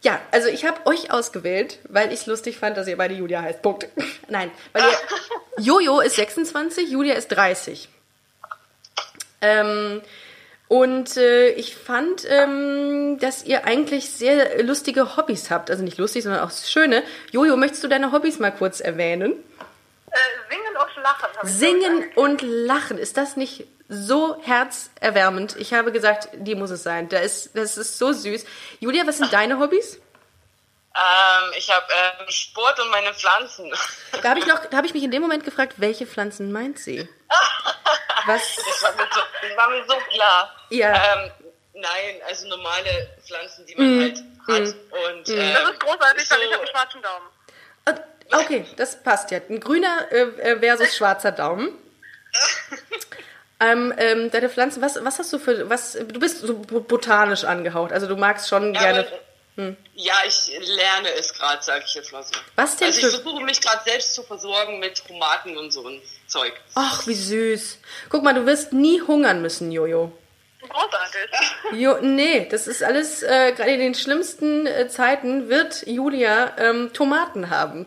ja, 0.00 0.20
also 0.30 0.48
ich 0.48 0.64
habe 0.64 0.86
euch 0.86 1.10
ausgewählt, 1.10 1.80
weil 1.88 2.12
ich 2.12 2.20
es 2.20 2.26
lustig 2.26 2.58
fand, 2.58 2.76
dass 2.76 2.86
ihr 2.86 2.96
beide 2.96 3.14
Julia 3.14 3.42
heißt. 3.42 3.62
Punkt. 3.62 3.88
Nein, 4.28 4.50
weil 4.72 4.82
ihr, 4.82 5.64
Jojo 5.64 6.00
ist 6.00 6.16
26, 6.16 6.88
Julia 6.88 7.14
ist 7.14 7.28
30. 7.28 7.88
Ähm, 9.40 10.00
und 10.68 11.16
äh, 11.16 11.50
ich 11.50 11.74
fand, 11.74 12.24
ähm, 12.28 13.18
dass 13.18 13.44
ihr 13.44 13.64
eigentlich 13.64 14.10
sehr 14.10 14.62
lustige 14.62 15.16
Hobbys 15.16 15.50
habt. 15.50 15.70
Also 15.70 15.82
nicht 15.82 15.98
lustig, 15.98 16.22
sondern 16.22 16.42
auch 16.42 16.50
schöne. 16.50 17.02
Jojo, 17.32 17.56
möchtest 17.56 17.82
du 17.82 17.88
deine 17.88 18.12
Hobbys 18.12 18.38
mal 18.38 18.50
kurz 18.50 18.80
erwähnen? 18.80 19.32
Äh, 20.10 20.16
singen 20.50 20.67
und 20.78 21.02
lachen. 21.02 21.28
hab 21.36 21.46
Singen 21.46 22.10
und 22.14 22.42
lachen. 22.42 22.98
Ist 22.98 23.16
das 23.16 23.36
nicht 23.36 23.66
so 23.88 24.40
herzerwärmend? 24.42 25.56
Ich 25.56 25.72
habe 25.74 25.92
gesagt, 25.92 26.28
die 26.34 26.54
muss 26.54 26.70
es 26.70 26.82
sein. 26.82 27.08
Da 27.08 27.18
ist, 27.18 27.56
das 27.56 27.76
ist 27.76 27.98
so 27.98 28.12
süß. 28.12 28.44
Julia, 28.80 29.06
was 29.06 29.18
sind 29.18 29.32
deine 29.32 29.58
Hobbys? 29.58 30.00
Ähm, 30.94 31.52
ich 31.56 31.70
habe 31.70 31.86
ähm, 32.20 32.28
Sport 32.30 32.80
und 32.80 32.90
meine 32.90 33.14
Pflanzen. 33.14 33.72
Da 34.22 34.30
habe 34.30 34.40
ich, 34.40 34.46
noch- 34.46 34.64
da 34.66 34.78
habe 34.78 34.86
ich 34.86 34.94
mich 34.94 35.02
in 35.04 35.10
dem 35.10 35.22
Moment 35.22 35.44
gefragt, 35.44 35.74
welche 35.76 36.06
Pflanzen 36.06 36.50
meint 36.50 36.78
sie? 36.78 37.08
Was? 38.26 38.56
Das 38.56 38.82
war 38.82 38.92
mir 38.96 39.06
so, 39.12 39.20
das 39.42 39.56
war 39.56 39.68
mir 39.70 39.84
so 39.86 39.94
klar. 40.12 40.54
Ja. 40.70 40.92
Ähm, 40.92 41.30
nein, 41.74 42.20
also 42.26 42.48
normale 42.48 43.16
Pflanzen, 43.24 43.64
die 43.66 43.74
man 43.76 44.00
halt 44.00 44.16
hat. 44.18 44.74
Und, 44.74 45.28
ähm, 45.28 45.54
Das 45.54 45.70
ist 45.70 45.80
großartig, 45.80 46.30
weil 46.30 46.38
ich 46.40 46.46
so- 46.46 46.52
habe 46.52 46.62
einen 46.62 46.66
schwarzen 46.68 47.02
Daumen. 47.02 47.26
Okay, 48.32 48.64
das 48.76 49.02
passt 49.02 49.30
ja. 49.30 49.40
Ein 49.48 49.60
grüner 49.60 50.06
äh, 50.10 50.56
versus 50.60 50.96
schwarzer 50.96 51.32
Daumen. 51.32 51.70
Ähm, 53.60 53.92
ähm, 53.96 54.30
deine 54.30 54.48
Pflanzen, 54.48 54.80
was, 54.82 55.02
was 55.04 55.18
hast 55.18 55.32
du 55.32 55.38
für, 55.38 55.68
was, 55.68 55.92
du 55.94 56.20
bist 56.20 56.40
so 56.42 56.54
bo- 56.58 56.80
botanisch 56.80 57.42
angehaucht, 57.44 57.92
also 57.92 58.06
du 58.06 58.16
magst 58.16 58.48
schon 58.48 58.72
Ja, 58.74 58.80
gerne. 58.80 59.00
aber- 59.56 59.74
Ja, 59.96 60.14
ich 60.24 60.46
lerne 60.60 61.08
es 61.18 61.34
gerade, 61.34 61.60
sage 61.60 61.82
ich 61.84 61.92
jetzt 61.94 62.12
mal 62.12 62.22
so. 62.22 62.30
Was 62.54 62.76
denn 62.76 62.86
Also 62.86 63.00
ich 63.00 63.06
versuche 63.14 63.42
mich 63.42 63.60
gerade 63.60 63.82
selbst 63.84 64.14
zu 64.14 64.22
versorgen 64.22 64.78
mit 64.78 65.04
Tomaten 65.04 65.56
und 65.58 65.72
so 65.72 65.88
ein 65.88 66.00
Zeug. 66.28 66.52
Ach, 66.76 67.04
wie 67.08 67.14
süß. 67.14 67.78
Guck 68.10 68.22
mal, 68.22 68.34
du 68.34 68.46
wirst 68.46 68.72
nie 68.72 69.00
hungern 69.00 69.42
müssen, 69.42 69.72
Jojo. 69.72 70.12
Großartig. 70.60 71.30
Jo, 71.72 71.96
nee, 72.00 72.46
das 72.48 72.68
ist 72.68 72.84
alles, 72.84 73.24
äh, 73.24 73.52
gerade 73.56 73.70
in 73.72 73.80
den 73.80 73.94
schlimmsten 73.96 74.66
äh, 74.68 74.86
Zeiten 74.88 75.48
wird 75.48 75.84
Julia 75.88 76.52
ähm, 76.58 76.92
Tomaten 76.92 77.50
haben. 77.50 77.86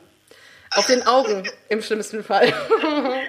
Auf 0.74 0.86
den 0.88 1.05
Augen, 1.05 1.49
im 1.69 1.82
schlimmsten 1.82 2.24
Fall. 2.24 2.53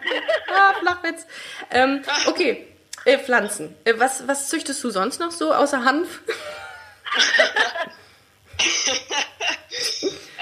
ah, 0.55 0.75
Flachwitz. 0.81 1.27
Ähm, 1.71 2.05
okay, 2.27 2.69
äh, 3.05 3.19
Pflanzen. 3.19 3.75
Äh, 3.85 3.95
was, 3.97 4.27
was 4.29 4.49
züchtest 4.49 4.83
du 4.85 4.91
sonst 4.91 5.19
noch 5.19 5.33
so, 5.33 5.53
außer 5.53 5.85
Hanf? 5.85 6.21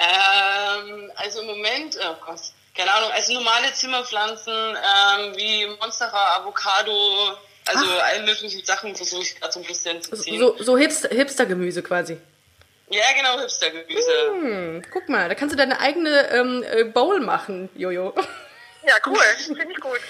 Ähm, 0.00 1.12
also 1.16 1.40
im 1.42 1.46
Moment, 1.48 1.98
oh 2.02 2.14
Gott, 2.24 2.40
keine 2.74 2.92
Ahnung, 2.92 3.10
also 3.12 3.34
normale 3.34 3.72
Zimmerpflanzen 3.74 4.52
ähm, 4.52 5.36
wie 5.36 5.66
Monstera, 5.78 6.38
Avocado, 6.38 7.36
also 7.66 7.84
alle 7.98 8.22
möglichen 8.22 8.64
Sachen 8.64 8.96
versuche 8.96 9.22
ich 9.22 9.38
gerade 9.38 9.52
so 9.52 9.60
ein 9.60 9.66
bisschen 9.66 10.00
zu 10.02 10.16
ziehen. 10.16 10.38
So, 10.38 10.56
so 10.58 10.78
Hipster, 10.78 11.08
Hipster-Gemüse 11.10 11.82
quasi. 11.82 12.16
Ja, 12.90 13.04
genau, 13.16 13.38
Hipstergemüse. 13.40 14.12
Hm, 14.32 14.82
guck 14.92 15.08
mal, 15.08 15.28
da 15.28 15.34
kannst 15.34 15.52
du 15.52 15.56
deine 15.56 15.80
eigene 15.80 16.28
ähm, 16.32 16.64
äh, 16.68 16.84
Bowl 16.84 17.20
machen, 17.20 17.68
Jojo. 17.74 18.14
Ja, 18.82 18.94
cool. 19.06 19.18
Finde 19.36 19.66
ich 19.70 19.78
gut. 19.78 20.00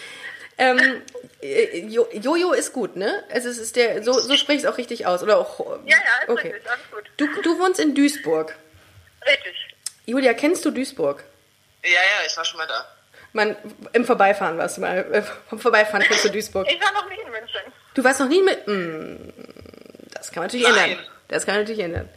ähm, 0.56 1.02
äh, 1.42 1.80
Jo- 1.88 2.06
Jojo 2.12 2.52
ist 2.52 2.72
gut, 2.72 2.94
ne? 2.94 3.24
Also 3.28 3.48
es 3.48 3.58
ist 3.58 3.74
der, 3.74 4.04
so, 4.04 4.12
so 4.12 4.36
sprichst 4.36 4.64
du 4.64 4.70
auch 4.70 4.78
richtig 4.78 5.06
aus. 5.06 5.24
Oder 5.24 5.38
auch. 5.38 5.58
Ja, 5.58 5.96
ja, 5.96 5.96
ist 6.22 6.28
okay. 6.28 6.52
richtig. 6.52 6.70
Alles 6.70 6.90
gut. 6.92 7.10
Du, 7.16 7.26
du 7.42 7.58
wohnst 7.58 7.80
in 7.80 7.96
Duisburg. 7.96 8.54
Richtig. 9.26 9.56
Julia, 10.06 10.34
kennst 10.34 10.64
du 10.64 10.70
Duisburg? 10.70 11.24
Ja, 11.82 11.90
ja, 11.90 12.26
ich 12.26 12.36
war 12.36 12.44
schon 12.44 12.58
mal 12.58 12.68
da. 12.68 12.86
Man, 13.32 13.56
im 13.92 14.04
Vorbeifahren 14.04 14.56
warst 14.56 14.76
du 14.76 14.82
mal. 14.82 14.98
Äh, 15.12 15.22
vom 15.48 15.58
Vorbeifahren 15.58 16.04
kennst 16.06 16.24
du 16.24 16.28
Duisburg. 16.30 16.68
Ich 16.70 16.80
war 16.80 16.92
noch 16.92 17.08
nie 17.08 17.20
in 17.20 17.30
München. 17.32 17.60
Du 17.94 18.04
warst 18.04 18.20
noch 18.20 18.28
nie 18.28 18.42
mit. 18.42 18.66
Hm, 18.66 19.32
das 20.14 20.30
kann 20.30 20.42
man 20.42 20.46
natürlich 20.46 20.68
Nein. 20.68 20.90
ändern. 20.92 21.06
Das 21.26 21.44
kann 21.44 21.54
man 21.56 21.62
natürlich 21.64 21.82
ändern. 21.84 22.08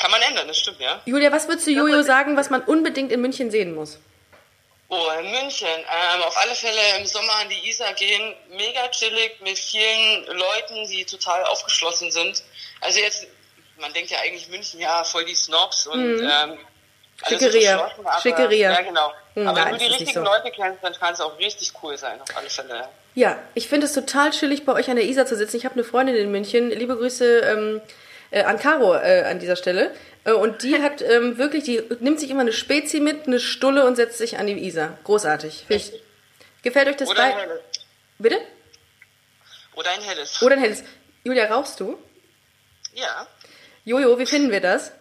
Kann 0.00 0.10
man 0.10 0.22
ändern, 0.22 0.48
das 0.48 0.58
stimmt, 0.58 0.80
ja. 0.80 1.00
Julia, 1.04 1.30
was 1.30 1.46
würdest 1.46 1.66
du 1.66 1.72
Jojo 1.72 2.02
sagen, 2.02 2.36
was 2.36 2.48
man 2.48 2.62
unbedingt 2.62 3.12
in 3.12 3.20
München 3.20 3.50
sehen 3.50 3.74
muss? 3.74 3.98
Oh, 4.88 5.06
in 5.20 5.30
München. 5.30 5.68
Ähm, 5.68 6.22
auf 6.22 6.36
alle 6.38 6.54
Fälle 6.54 6.80
im 6.98 7.06
Sommer 7.06 7.34
an 7.34 7.48
die 7.50 7.68
Isar 7.68 7.92
gehen. 7.92 8.34
Mega 8.50 8.88
chillig 8.88 9.40
mit 9.42 9.58
vielen 9.58 10.24
Leuten, 10.26 10.88
die 10.88 11.04
total 11.04 11.44
aufgeschlossen 11.44 12.10
sind. 12.10 12.42
Also 12.80 12.98
jetzt, 12.98 13.26
man 13.78 13.92
denkt 13.92 14.10
ja 14.10 14.18
eigentlich 14.20 14.48
München, 14.48 14.80
ja, 14.80 15.04
voll 15.04 15.26
die 15.26 15.34
Snobs 15.34 15.86
und 15.86 16.20
ähm, 16.20 16.28
alles 16.28 16.58
so 17.20 17.50
Schickeria. 17.50 17.90
Schickeria. 18.22 18.72
Ja, 18.72 18.80
genau. 18.80 19.12
Hm, 19.34 19.46
aber 19.46 19.60
nein, 19.60 19.72
wenn 19.72 19.78
du 19.80 19.84
die 19.84 19.90
richtigen 19.90 20.12
so. 20.12 20.24
Leute 20.24 20.50
kennst, 20.50 20.82
dann 20.82 20.94
kann 20.94 21.12
es 21.12 21.20
auch 21.20 21.38
richtig 21.38 21.72
cool 21.82 21.98
sein, 21.98 22.20
auf 22.22 22.36
alle 22.36 22.48
Fälle. 22.48 22.88
Ja, 23.14 23.38
ich 23.54 23.68
finde 23.68 23.86
es 23.86 23.92
total 23.92 24.30
chillig, 24.30 24.64
bei 24.64 24.72
euch 24.72 24.88
an 24.88 24.96
der 24.96 25.04
Isar 25.04 25.26
zu 25.26 25.36
sitzen. 25.36 25.56
Ich 25.56 25.66
habe 25.66 25.74
eine 25.74 25.84
Freundin 25.84 26.16
in 26.16 26.30
München. 26.30 26.70
Liebe 26.70 26.96
Grüße 26.96 27.40
ähm, 27.40 27.80
äh, 28.30 28.42
an 28.42 28.58
Caro 28.58 28.94
äh, 28.94 29.22
an 29.22 29.38
dieser 29.38 29.56
Stelle. 29.56 29.94
Äh, 30.24 30.32
und 30.32 30.62
die 30.62 30.80
hat 30.82 31.02
ähm, 31.02 31.38
wirklich, 31.38 31.64
die 31.64 31.82
nimmt 32.00 32.20
sich 32.20 32.30
immer 32.30 32.42
eine 32.42 32.52
Spezi 32.52 33.00
mit, 33.00 33.26
eine 33.26 33.40
Stulle 33.40 33.86
und 33.86 33.96
setzt 33.96 34.18
sich 34.18 34.38
an 34.38 34.46
die 34.46 34.66
Isar. 34.66 34.98
Großartig. 35.04 35.66
Ich, 35.68 35.92
gefällt 36.62 36.88
euch 36.88 36.96
das 36.96 37.08
Oder 37.08 37.22
ein 37.22 37.32
bei? 37.32 37.40
helles. 37.40 37.60
Bitte? 38.18 38.40
Oder 39.74 39.90
ein 39.90 40.02
helles. 40.02 40.42
Oder 40.42 40.56
ein 40.56 40.60
helles. 40.60 40.84
Julia, 41.24 41.46
rauchst 41.46 41.80
du? 41.80 41.98
Ja. 42.92 43.26
Jojo, 43.84 44.18
wie 44.18 44.26
finden 44.26 44.50
wir 44.50 44.60
das? 44.60 44.92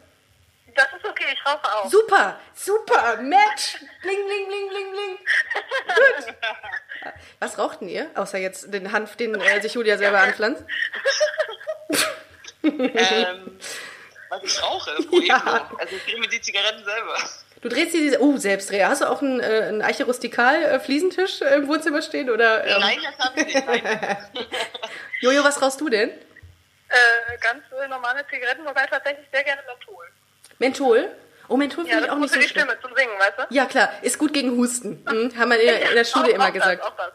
Das 0.76 0.88
ist 0.96 1.06
okay, 1.06 1.26
ich 1.34 1.46
rauche 1.46 1.76
auch. 1.76 1.90
Super, 1.90 2.40
super, 2.54 3.18
Match. 3.18 3.80
Bling, 4.02 4.26
bling, 4.26 4.48
bling, 4.48 4.70
bling, 4.70 4.92
bling. 4.92 5.18
Gut. 5.88 6.36
Was 7.40 7.58
rauchten 7.58 7.90
ihr? 7.90 8.10
Außer 8.16 8.38
jetzt 8.38 8.74
den 8.74 8.92
Hanf, 8.92 9.16
den 9.16 9.36
äh, 9.36 9.62
sich 9.62 9.74
Julia 9.74 9.98
selber 9.98 10.20
anpflanzt. 10.20 10.64
ähm, 12.64 13.58
was 14.30 14.44
ich 14.44 14.62
rauche, 14.64 14.92
Pro 15.08 15.20
Ja. 15.22 15.70
Also 15.78 15.96
ich 15.96 16.04
drehe 16.06 16.20
mir 16.20 16.28
die 16.28 16.42
Zigaretten 16.42 16.84
selber. 16.84 17.16
Du 17.62 17.68
drehst 17.68 17.94
dir 17.94 18.00
diese. 18.02 18.22
Oh, 18.22 18.38
Selbstdreher. 18.38 18.88
Hast 18.90 19.02
du 19.02 19.06
auch 19.10 19.22
einen, 19.22 19.40
äh, 19.42 19.44
einen 19.68 19.82
Eiche 19.82 20.06
Rustikal 20.06 20.62
äh, 20.64 20.80
Fliesentisch 20.80 21.42
im 21.42 21.68
Wohnzimmer 21.68 22.02
stehen? 22.02 22.30
Oder, 22.30 22.64
ähm, 22.66 22.80
Nein, 22.80 23.00
das 23.04 23.26
habe 23.28 23.42
ich 23.42 23.54
nicht. 23.54 23.66
Jojo, 25.22 25.44
was 25.44 25.62
rauchst 25.62 25.82
du 25.82 25.90
denn? 25.90 26.10
Äh, 26.10 27.38
ganz 27.42 27.64
äh, 27.84 27.88
normale 27.88 28.26
Zigaretten, 28.30 28.66
wobei 28.66 28.86
tatsächlich 28.86 29.28
sehr 29.32 29.44
gerne 29.44 29.62
Menthol. 29.68 30.06
Menthol? 30.58 31.10
Oh, 31.50 31.58
Menthol 31.58 31.86
Ja, 31.86 31.98
finde 31.98 32.06
ich 32.06 32.10
das 32.10 32.16
auch 32.16 32.16
ist 32.16 32.22
nicht 32.22 32.30
gut 32.30 32.30
so 32.30 32.36
für 32.36 32.40
die 32.42 32.48
schlimm. 32.50 32.68
Stimme 32.70 32.82
zum 32.82 32.96
Singen, 32.96 33.20
weißt 33.20 33.34
du? 33.40 33.54
Ja, 33.56 33.66
klar, 33.66 33.90
ist 34.04 34.18
gut 34.20 34.34
gegen 34.34 34.52
Husten. 34.58 35.04
Hm, 35.08 35.38
haben 35.38 35.50
wir 35.52 35.60
in, 35.62 35.68
der- 35.68 35.90
in 35.90 35.96
der 35.96 36.06
Schule 36.06 36.26
Auch- 36.26 36.30
immer 36.36 36.48
auch 36.48 36.54
gesagt. 36.54 36.82
Das, 36.82 36.88
auch 36.88 36.96
das. 36.96 37.12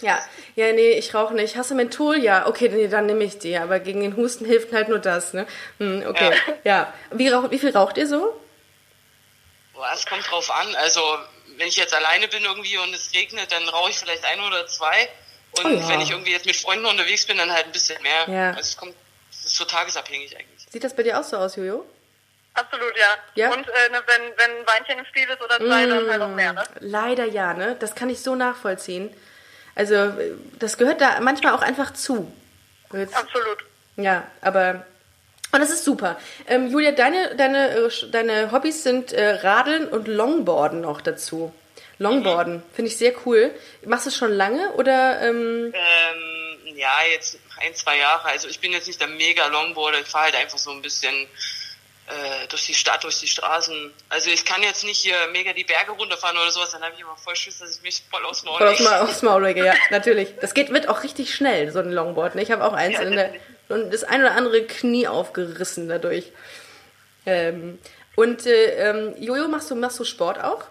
Ja, 0.00 0.22
ja, 0.54 0.72
nee, 0.72 0.92
ich 0.92 1.14
rauche 1.14 1.34
nicht. 1.34 1.56
Hast 1.56 1.70
du 1.70 1.74
Menthol? 1.74 2.18
Ja, 2.18 2.46
okay, 2.46 2.68
nee, 2.68 2.88
dann 2.88 3.06
nehme 3.06 3.24
ich 3.24 3.38
die. 3.38 3.56
Aber 3.56 3.80
gegen 3.80 4.00
den 4.00 4.16
Husten 4.16 4.44
hilft 4.44 4.72
halt 4.72 4.88
nur 4.88 4.98
das, 4.98 5.32
ne? 5.32 5.46
Hm, 5.78 6.04
okay, 6.06 6.32
ja. 6.64 6.92
Wie, 7.10 7.28
rauch, 7.28 7.50
wie 7.50 7.58
viel 7.58 7.76
raucht 7.76 7.96
ihr 7.96 8.06
so? 8.06 8.40
Boah, 9.74 9.90
es 9.94 10.06
kommt 10.06 10.28
drauf 10.30 10.50
an. 10.50 10.74
Also, 10.76 11.00
wenn 11.56 11.66
ich 11.66 11.76
jetzt 11.76 11.94
alleine 11.94 12.28
bin 12.28 12.44
irgendwie 12.44 12.78
und 12.78 12.94
es 12.94 13.12
regnet, 13.12 13.50
dann 13.50 13.68
rauche 13.68 13.90
ich 13.90 13.98
vielleicht 13.98 14.24
ein 14.24 14.40
oder 14.40 14.66
zwei. 14.66 15.08
Und 15.52 15.66
Oh 15.66 15.68
ja. 15.70 15.88
wenn 15.88 16.00
ich 16.00 16.10
irgendwie 16.10 16.32
jetzt 16.32 16.46
mit 16.46 16.56
Freunden 16.56 16.86
unterwegs 16.86 17.26
bin, 17.26 17.38
dann 17.38 17.52
halt 17.52 17.66
ein 17.66 17.72
bisschen 17.72 18.00
mehr. 18.02 18.28
Ja. 18.28 18.48
Also, 18.50 18.60
es 18.60 18.76
kommt, 18.76 18.94
es 19.30 19.46
ist 19.46 19.56
so 19.56 19.64
tagesabhängig 19.64 20.36
eigentlich. 20.36 20.66
Sieht 20.70 20.84
das 20.84 20.94
bei 20.94 21.02
dir 21.02 21.18
auch 21.18 21.24
so 21.24 21.36
aus, 21.36 21.56
Jojo? 21.56 21.84
Absolut, 22.54 22.92
ja. 22.96 23.06
Ja? 23.34 23.52
Und 23.52 23.68
äh, 23.68 23.88
ne, 23.90 24.02
wenn, 24.06 24.22
wenn 24.36 24.58
ein 24.58 24.66
Weinchen 24.66 24.98
im 24.98 25.06
Spiel 25.06 25.28
ist 25.28 25.40
oder 25.40 25.58
zwei, 25.58 25.86
dann 25.86 26.10
halt 26.10 26.22
auch 26.22 26.28
mehr, 26.28 26.52
ne? 26.52 26.64
Leider 26.80 27.24
ja, 27.24 27.54
ne? 27.54 27.76
Das 27.78 27.94
kann 27.94 28.10
ich 28.10 28.20
so 28.20 28.34
nachvollziehen. 28.34 29.14
Also, 29.78 30.12
das 30.58 30.76
gehört 30.76 31.00
da 31.00 31.20
manchmal 31.20 31.54
auch 31.54 31.62
einfach 31.62 31.92
zu. 31.92 32.32
Jetzt, 32.92 33.16
Absolut. 33.16 33.58
ja, 33.96 34.26
aber. 34.40 34.84
Und 35.52 35.60
das 35.60 35.70
ist 35.70 35.84
super. 35.84 36.18
Ähm, 36.48 36.66
Julia, 36.66 36.90
deine, 36.90 37.36
deine, 37.36 37.70
äh, 37.70 37.90
deine 38.10 38.50
Hobbys 38.50 38.82
sind 38.82 39.12
äh, 39.12 39.36
Radeln 39.36 39.86
und 39.88 40.08
Longboarden 40.08 40.80
noch 40.80 41.00
dazu. 41.00 41.54
Longboarden, 41.98 42.64
finde 42.74 42.90
ich 42.90 42.98
sehr 42.98 43.12
cool. 43.24 43.52
Machst 43.86 44.06
du 44.06 44.10
es 44.10 44.16
schon 44.16 44.32
lange 44.32 44.72
oder? 44.72 45.20
Ähm, 45.22 45.72
Ähm, 45.72 46.76
ja, 46.76 46.90
jetzt 47.12 47.38
ein, 47.64 47.72
zwei 47.76 47.98
Jahre. 47.98 48.26
Also, 48.28 48.48
ich 48.48 48.58
bin 48.58 48.72
jetzt 48.72 48.88
nicht 48.88 49.00
der 49.00 49.08
mega 49.08 49.46
Longboarder. 49.46 50.00
Ich 50.00 50.08
fahre 50.08 50.24
halt 50.24 50.36
einfach 50.36 50.58
so 50.58 50.72
ein 50.72 50.82
bisschen 50.82 51.14
durch 52.48 52.66
die 52.66 52.74
Stadt, 52.74 53.04
durch 53.04 53.20
die 53.20 53.28
Straßen. 53.28 53.92
Also, 54.08 54.30
ich 54.30 54.44
kann 54.44 54.62
jetzt 54.62 54.84
nicht 54.84 54.98
hier 54.98 55.16
mega 55.32 55.52
die 55.52 55.64
Berge 55.64 55.92
runterfahren 55.92 56.36
oder 56.36 56.50
sowas. 56.50 56.70
Dann 56.72 56.82
habe 56.82 56.94
ich 56.94 57.00
immer 57.00 57.16
voll 57.16 57.36
Schiss, 57.36 57.58
dass 57.58 57.76
ich 57.76 57.82
mich 57.82 58.02
voll 58.10 58.24
aufs 58.24 58.44
Maul 58.44 58.58
Voll 58.58 58.68
aufs, 58.68 58.78
lege. 58.78 58.90
Ma 58.90 59.00
aufs 59.02 59.22
Maul 59.22 59.42
lege, 59.42 59.64
ja, 59.64 59.74
natürlich. 59.90 60.34
Das 60.40 60.54
geht, 60.54 60.72
wird 60.72 60.88
auch 60.88 61.02
richtig 61.02 61.34
schnell, 61.34 61.70
so 61.70 61.80
ein 61.80 61.92
Longboard. 61.92 62.34
Ne? 62.34 62.42
Ich 62.42 62.50
habe 62.50 62.64
auch 62.64 62.72
eins 62.72 62.94
Ja, 62.94 63.02
in 63.02 63.12
der, 63.12 63.34
und 63.68 63.92
das 63.92 64.04
ein 64.04 64.20
oder 64.20 64.32
andere 64.32 64.64
Knie 64.64 65.06
aufgerissen 65.06 65.88
dadurch. 65.88 66.32
Ähm, 67.26 67.78
und 68.16 68.46
äh, 68.46 68.90
ähm, 68.90 69.14
Jojo, 69.18 69.48
machst 69.48 69.70
du, 69.70 69.74
machst 69.74 69.98
du 70.00 70.04
Sport 70.04 70.42
auch? 70.42 70.64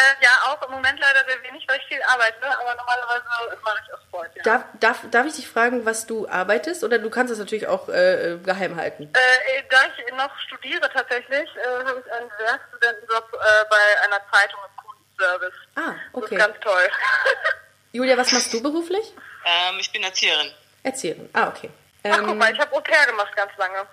Äh, 0.00 0.24
ja, 0.24 0.30
auch 0.46 0.62
im 0.66 0.70
Moment 0.70 0.98
leider 0.98 1.24
sehr 1.28 1.42
wenig, 1.42 1.64
weil 1.68 1.78
ich 1.78 1.86
viel 1.86 2.00
arbeite, 2.02 2.42
aber 2.58 2.74
normalerweise 2.74 3.24
mache 3.62 3.80
ich 3.86 3.92
auch 3.94 4.00
Sport, 4.02 4.30
ja. 4.36 4.42
Darf, 4.44 4.62
darf, 4.80 4.98
darf 5.10 5.26
ich 5.26 5.34
dich 5.34 5.48
fragen, 5.48 5.84
was 5.84 6.06
du 6.06 6.26
arbeitest? 6.28 6.84
Oder 6.84 6.98
du 6.98 7.10
kannst 7.10 7.30
das 7.32 7.38
natürlich 7.38 7.66
auch 7.66 7.88
äh, 7.88 8.38
geheim 8.42 8.76
halten. 8.76 9.12
Äh, 9.12 9.62
da 9.68 9.76
ich 9.98 10.12
noch 10.14 10.30
studiere 10.46 10.88
tatsächlich, 10.90 11.48
äh, 11.56 11.84
habe 11.84 12.02
ich 12.06 12.12
einen 12.12 12.30
Werkstudentenjob 12.38 13.28
äh, 13.34 13.64
bei 13.68 14.02
einer 14.04 14.20
Zeitung 14.32 14.60
im 14.64 14.76
Kundenservice. 14.84 15.54
Ah, 15.76 15.92
Das 16.14 16.22
okay. 16.22 16.34
ist 16.36 16.40
ganz 16.40 16.56
toll. 16.60 16.88
Julia, 17.92 18.16
was 18.16 18.32
machst 18.32 18.52
du 18.54 18.62
beruflich? 18.62 19.12
Ähm, 19.44 19.76
ich 19.80 19.90
bin 19.92 20.02
Erzieherin. 20.02 20.50
Erzählen. 20.82 21.28
Ah, 21.34 21.48
okay. 21.48 21.68
Ach, 22.04 22.18
guck 22.20 22.28
Ähm, 22.30 22.38
mal, 22.38 22.52
ich 22.52 22.58
habe 22.58 22.74
Au 22.74 22.80
pair 22.80 23.04
gemacht 23.06 23.34
ganz 23.36 23.52
lange. 23.58 23.86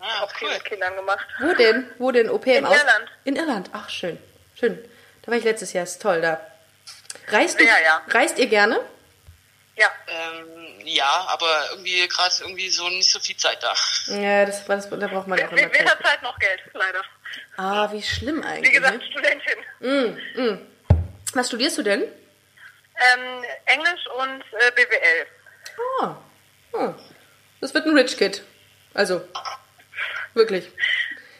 Ah, 0.00 0.22
Auch 0.22 0.30
viel 0.34 0.48
cool. 0.48 0.54
mit 0.54 0.64
Kindern 0.64 0.96
gemacht. 0.96 1.26
wo 1.40 1.52
denn? 1.54 1.90
Wo 1.98 2.10
denn? 2.10 2.28
Au 2.28 2.38
pair 2.38 2.58
im 2.58 2.64
In 2.64 2.70
Aus- 2.70 2.76
Irland. 2.78 3.10
In 3.24 3.36
Irland. 3.36 3.70
Ach, 3.72 3.88
schön. 3.88 4.18
Schön. 4.58 4.78
Da 5.26 5.32
war 5.32 5.38
ich 5.38 5.44
letztes 5.44 5.72
Jahr. 5.72 5.84
Ist 5.84 6.00
toll 6.00 6.20
da. 6.20 6.40
Reist, 7.28 7.58
du, 7.60 7.64
Sehr, 7.64 7.82
ja. 7.82 8.00
reist 8.08 8.38
ihr 8.38 8.46
gerne? 8.46 8.80
Ja. 9.76 9.90
Ähm, 10.06 10.80
ja, 10.84 11.26
aber 11.28 11.70
irgendwie 11.72 12.06
gerade 12.08 12.32
irgendwie 12.40 12.70
so 12.70 12.88
nicht 12.88 13.10
so 13.10 13.18
viel 13.18 13.36
Zeit 13.36 13.60
da. 13.62 13.74
Ja, 14.14 14.46
das, 14.46 14.64
das, 14.64 14.88
da 14.88 15.06
braucht 15.08 15.26
man 15.26 15.38
auch 15.42 15.50
immer 15.50 15.72
Weder 15.74 15.86
Zeit. 15.86 16.02
Zeit 16.06 16.22
noch 16.22 16.38
Geld, 16.38 16.60
leider. 16.72 17.02
Ah, 17.56 17.90
wie 17.92 18.02
schlimm 18.02 18.42
Wie 18.42 18.46
eigentlich. 18.46 18.72
gesagt, 18.74 18.98
Ne? 18.98 19.04
Studentin. 19.10 20.66
Was 21.34 21.48
studierst 21.48 21.78
du 21.78 21.82
denn? 21.82 22.02
Ähm, 22.02 23.44
Englisch 23.66 24.06
und 24.18 24.40
äh, 24.60 24.70
BWL. 24.74 25.26
Ah, 26.00 26.16
ah. 26.78 26.94
Das 27.60 27.74
wird 27.74 27.84
ein 27.86 27.98
Rich 27.98 28.16
Kid. 28.16 28.42
Also, 28.94 29.26
wirklich. 30.34 30.70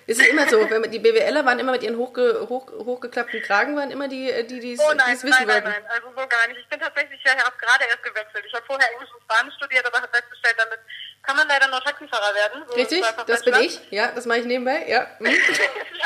Es 0.09 0.19
ist 0.19 0.29
immer 0.29 0.49
so, 0.49 0.71
wenn 0.71 0.81
man, 0.81 0.91
die 0.91 1.01
BWLer 1.01 1.45
waren 1.45 1.59
immer 1.59 1.73
mit 1.73 1.83
ihren 1.83 1.97
hochge, 1.97 2.47
hoch, 2.49 2.71
hochgeklappten 2.71 3.43
Kragen, 3.43 3.77
waren 3.77 3.91
immer 3.91 4.07
die, 4.07 4.31
äh, 4.31 4.45
die, 4.45 4.61
die 4.61 4.75
es 4.75 4.81
Oh 4.81 4.93
nein, 4.95 5.15
wissen 5.15 5.31
nein, 5.31 5.47
nein, 5.47 5.65
nein, 5.65 5.87
also 5.89 6.09
so 6.09 6.27
gar 6.29 6.47
nicht. 6.47 6.61
Ich 6.61 6.69
bin 6.69 6.79
tatsächlich 6.79 7.21
ja 7.25 7.33
hab 7.39 7.59
gerade 7.59 7.85
erst 7.85 8.03
gewechselt. 8.03 8.45
Ich 8.47 8.55
habe 8.55 8.65
vorher 8.67 8.89
Englisch 8.93 9.11
und 9.13 9.23
Spanisch 9.23 9.55
studiert, 9.57 9.85
aber 9.85 9.97
habe 9.99 10.09
festgestellt, 10.13 10.55
damit 10.59 10.79
kann 11.25 11.37
man 11.37 11.49
leider 11.49 11.67
nur 11.69 11.81
Taxifahrer 11.81 12.35
werden. 12.35 12.63
So 12.69 12.75
Richtig, 12.75 13.05
das 13.27 13.43
bin 13.43 13.55
ich. 13.57 13.81
Ja, 13.91 14.13
das 14.15 14.27
mache 14.27 14.39
ich 14.39 14.47
nebenbei. 14.47 14.87
Ja. 14.89 15.07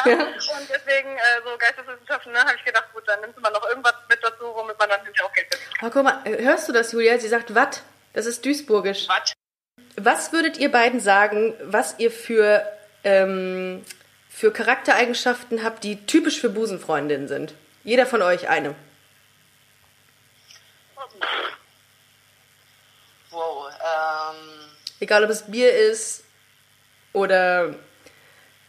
Hm. 0.03 0.18
ja. 0.18 0.24
Und 0.24 0.70
deswegen, 0.72 1.14
äh, 1.14 1.42
so 1.44 1.59
Geisteswissenschaften, 1.59 2.32
ne, 2.32 2.38
habe 2.38 2.55
ich 2.57 2.64
gedacht, 2.64 2.86
gut, 2.94 3.03
dann 3.07 3.20
nimmst 3.20 3.36
du 3.36 3.42
mal 3.42 3.51
noch 3.51 3.68
irgendwas 3.68 3.92
mit 4.09 4.18
dazu, 4.22 4.44
womit 4.55 4.78
man 4.78 4.88
dann 4.88 5.05
hinterher 5.05 5.26
auch 5.26 5.32
Geld 5.34 5.46
verdient. 5.51 5.70
Aber 5.78 5.90
guck 5.90 6.05
mal, 6.05 6.20
äh, 6.24 6.42
hörst 6.42 6.68
du 6.68 6.72
das, 6.72 6.92
Julia? 6.92 7.18
Sie 7.18 7.28
sagt 7.28 7.55
Watt. 7.55 7.82
Das 8.14 8.24
ist 8.24 8.44
Duisburgisch. 8.44 9.09
Was? 9.09 9.34
Was 9.96 10.32
würdet 10.32 10.57
ihr 10.57 10.70
beiden 10.70 11.01
sagen, 11.01 11.55
was 11.62 11.96
ihr 11.98 12.11
für, 12.11 12.66
ähm, 13.05 13.84
für 14.28 14.53
Charaktereigenschaften 14.53 15.62
habt, 15.62 15.84
die 15.84 16.07
typisch 16.07 16.40
für 16.40 16.48
Busenfreundinnen 16.48 17.28
sind? 17.28 17.55
Jeder 17.84 18.07
von 18.07 18.22
euch 18.22 18.48
eine. 18.48 18.74
Wow. 23.30 23.70
Ähm, 23.70 24.70
Egal, 25.01 25.24
ob 25.24 25.30
es 25.30 25.51
Bier 25.51 25.72
ist 25.72 26.24
oder 27.12 27.74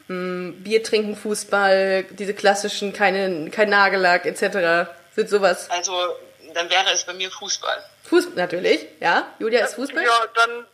mh, 0.07 0.53
Bier 0.59 0.83
trinken, 0.83 1.15
Fußball, 1.15 2.03
diese 2.11 2.33
klassischen, 2.33 2.93
keine, 2.93 3.49
kein 3.49 3.69
Nagellack 3.69 4.25
etc. 4.25 4.89
Sind 5.15 5.29
sowas. 5.29 5.69
also, 5.69 6.15
dann 6.53 6.69
wäre 6.69 6.91
es 6.93 7.03
bei 7.03 7.13
mir 7.13 7.29
Fußball. 7.31 7.83
Fußball, 8.03 8.35
natürlich, 8.35 8.87
ja. 8.99 9.33
Julia 9.39 9.65
ist 9.65 9.75
Fußball. 9.75 10.03
Ja, 10.03 10.25
dann 10.35 10.65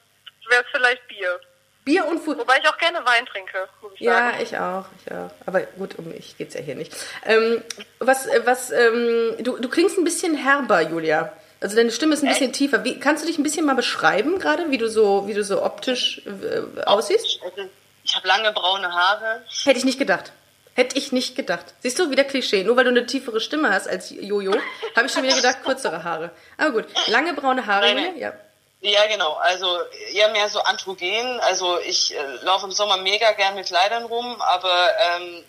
wäre 0.50 0.64
es 0.64 0.68
vielleicht 0.72 1.08
Bier. 1.08 1.40
Bier 1.88 2.06
und 2.06 2.18
Fußball. 2.20 2.40
Wobei 2.40 2.58
ich 2.62 2.68
auch 2.68 2.78
gerne 2.78 3.00
Wein 3.06 3.26
trinke, 3.26 3.68
muss 3.82 3.94
ich 3.96 4.02
Ja, 4.02 4.32
sagen. 4.32 4.38
ich 4.44 4.58
auch, 4.58 4.86
ich 5.06 5.12
auch. 5.14 5.32
Aber 5.46 5.62
gut, 5.62 5.98
um 5.98 6.10
mich 6.10 6.38
geht's 6.38 6.54
ja 6.54 6.60
hier 6.62 6.76
nicht. 6.76 6.94
Ähm, 7.26 7.64
was, 8.00 8.26
äh, 8.28 8.42
was, 8.46 8.72
ähm, 8.72 9.36
du, 9.40 9.58
du 9.58 9.70
klingst 9.70 9.98
ein 9.98 10.04
bisschen 10.04 10.36
herber, 10.36 10.82
Julia. 10.82 11.32
Also 11.62 11.76
deine 11.78 11.92
Stimme 11.92 12.14
ist 12.14 12.24
ein 12.24 12.30
bisschen 12.30 12.52
tiefer. 12.52 12.84
Wie, 12.84 13.00
kannst 13.00 13.24
du 13.24 13.28
dich 13.28 13.38
ein 13.40 13.44
bisschen 13.44 13.66
mal 13.66 13.74
beschreiben 13.76 14.38
gerade, 14.38 14.70
wie 14.70 14.78
du 14.78 14.90
so, 14.90 15.28
wie 15.28 15.34
du 15.34 15.44
so 15.44 15.64
optisch 15.64 16.22
äh, 16.26 16.82
aussiehst? 16.84 17.40
Also, 17.44 17.70
ich 18.04 18.16
habe 18.16 18.28
lange 18.28 18.52
braune 18.52 18.92
Haare. 18.94 19.44
Hätte 19.64 19.80
ich 19.80 19.86
nicht 19.86 19.98
gedacht. 19.98 20.34
Hätte 20.76 20.98
ich 20.98 21.12
nicht 21.12 21.36
gedacht. 21.36 21.74
Siehst 21.80 21.98
du, 21.98 22.12
wieder 22.12 22.24
Klischee. 22.26 22.64
Nur 22.64 22.76
weil 22.76 22.84
du 22.84 22.92
eine 22.92 23.06
tiefere 23.08 23.40
Stimme 23.40 23.74
hast 23.74 23.88
als 23.88 24.12
Jojo, 24.12 24.54
habe 24.96 25.08
ich 25.08 25.12
schon 25.14 25.24
wieder 25.24 25.36
gedacht, 25.36 25.58
kürzere 25.66 26.04
Haare. 26.04 26.30
Aber 26.58 26.72
gut, 26.72 26.86
lange 27.08 27.34
braune 27.34 27.66
Haare, 27.66 27.86
Nein, 27.96 27.96
nein. 27.96 28.18
Ja. 28.18 28.34
Ja, 28.82 29.08
genau. 29.08 29.34
Also 29.34 29.80
eher 30.14 30.30
mehr 30.30 30.50
so 30.50 30.60
androgen. 30.62 31.40
Also 31.42 31.80
ich 31.80 32.16
äh, 32.16 32.22
laufe 32.42 32.66
im 32.66 32.72
Sommer 32.72 32.98
mega 32.98 33.32
gern 33.32 33.56
mit 33.56 33.68
Kleidern 33.68 34.06
rum, 34.06 34.40
aber 34.42 34.90
ähm, 35.16 35.44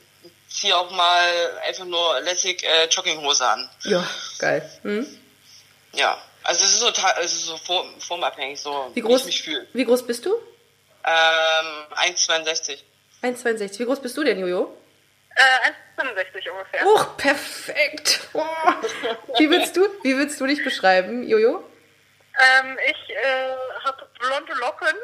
ziehe 0.49 0.77
auch 0.77 0.91
mal 0.91 1.59
einfach 1.67 1.85
nur 1.85 2.21
lässig 2.21 2.63
äh, 2.65 2.87
Jogginghose 2.87 3.47
an. 3.47 3.71
Ja, 3.85 4.05
geil. 4.39 4.69
Hm? 4.83 5.07
Ja. 5.93 6.19
Also 6.43 6.65
es 6.65 6.71
ist 6.71 6.81
so, 6.81 6.89
es 7.21 7.33
ist 7.33 7.47
so 7.47 7.57
form, 7.59 8.01
formabhängig, 8.01 8.61
so 8.61 8.91
Wie 8.95 9.03
groß, 9.03 9.23
ich 9.23 9.27
mich 9.27 9.43
fühle. 9.43 9.67
wie 9.75 9.85
groß 9.85 10.07
bist 10.07 10.25
du? 10.25 10.35
Ähm, 11.05 12.15
1,62. 12.15 12.79
1,62. 13.23 13.79
Wie 13.81 13.85
groß 13.85 14.01
bist 14.01 14.17
du 14.17 14.25
denn, 14.25 14.39
Jojo? 14.39 14.75
Äh, 15.35 16.01
1,65 16.01 16.51
ungefähr. 16.51 16.87
Oh, 16.87 17.05
perfekt. 17.17 18.21
Oh. 18.33 18.43
Wie 19.39 19.51
willst 19.51 19.77
du, 19.77 19.87
wie 20.03 20.17
willst 20.17 20.41
du 20.41 20.47
dich 20.47 20.65
beschreiben, 20.65 21.29
Jojo? 21.29 21.63
Ähm, 22.41 22.79
ich 22.87 23.11
äh, 23.17 23.57
habe 23.85 24.09
blonde 24.19 24.53
Locken. 24.55 24.95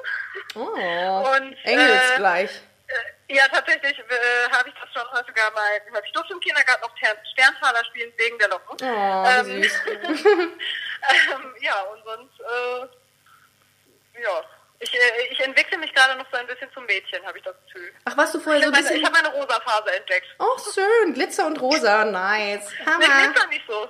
Oh, 0.54 1.30
Und, 1.36 1.56
engelsgleich. 1.64 2.50
Äh, 2.86 3.34
ja, 3.34 3.48
tatsächlich 3.48 3.98
äh, 3.98 4.50
habe 4.52 4.68
ich 4.68 4.74
das 4.80 4.92
schon 4.92 5.10
häufiger 5.10 5.50
mal 5.52 5.80
gehört. 5.80 6.04
Ich 6.06 6.12
durfte 6.12 6.32
im 6.34 6.40
Kindergarten 6.40 6.84
auch 6.84 6.94
Ter- 7.00 7.16
Sterntaler 7.32 7.84
spielen 7.86 8.12
wegen 8.18 8.38
der 8.38 8.48
Locken. 8.48 8.76
Oh, 8.80 9.24
ähm, 9.26 9.62
süß. 9.62 9.80
ähm, 9.88 11.54
ja, 11.60 11.80
und 11.82 12.04
sonst, 12.04 12.40
äh, 12.40 14.22
ja. 14.22 14.42
Ich, 14.80 14.92
äh, 14.92 14.98
ich 15.30 15.40
entwickle 15.40 15.78
mich 15.78 15.94
gerade 15.94 16.16
noch 16.18 16.26
so 16.30 16.36
ein 16.36 16.46
bisschen 16.46 16.70
zum 16.74 16.84
Mädchen, 16.84 17.24
habe 17.26 17.38
ich 17.38 17.44
das 17.44 17.54
Gefühl. 17.66 17.92
Ach, 18.04 18.16
warst 18.16 18.34
du 18.34 18.40
vorher 18.40 18.60
Ich 18.60 18.66
so 18.66 18.70
ein 18.72 18.76
habe 18.76 18.84
meine, 18.84 18.96
ich 18.96 19.02
bisschen... 19.02 19.16
hab 19.16 19.32
meine 19.32 19.42
rosa 19.42 19.60
Phase 19.60 19.94
entdeckt. 19.96 20.26
Oh, 20.38 20.58
schön. 20.74 21.14
Glitzer 21.14 21.46
und 21.46 21.60
rosa. 21.60 22.04
Nice. 22.04 22.70
Nee, 22.78 22.84
Hammer. 22.86 23.32
Glitzer 23.32 23.46
nicht 23.48 23.64
so. 23.66 23.88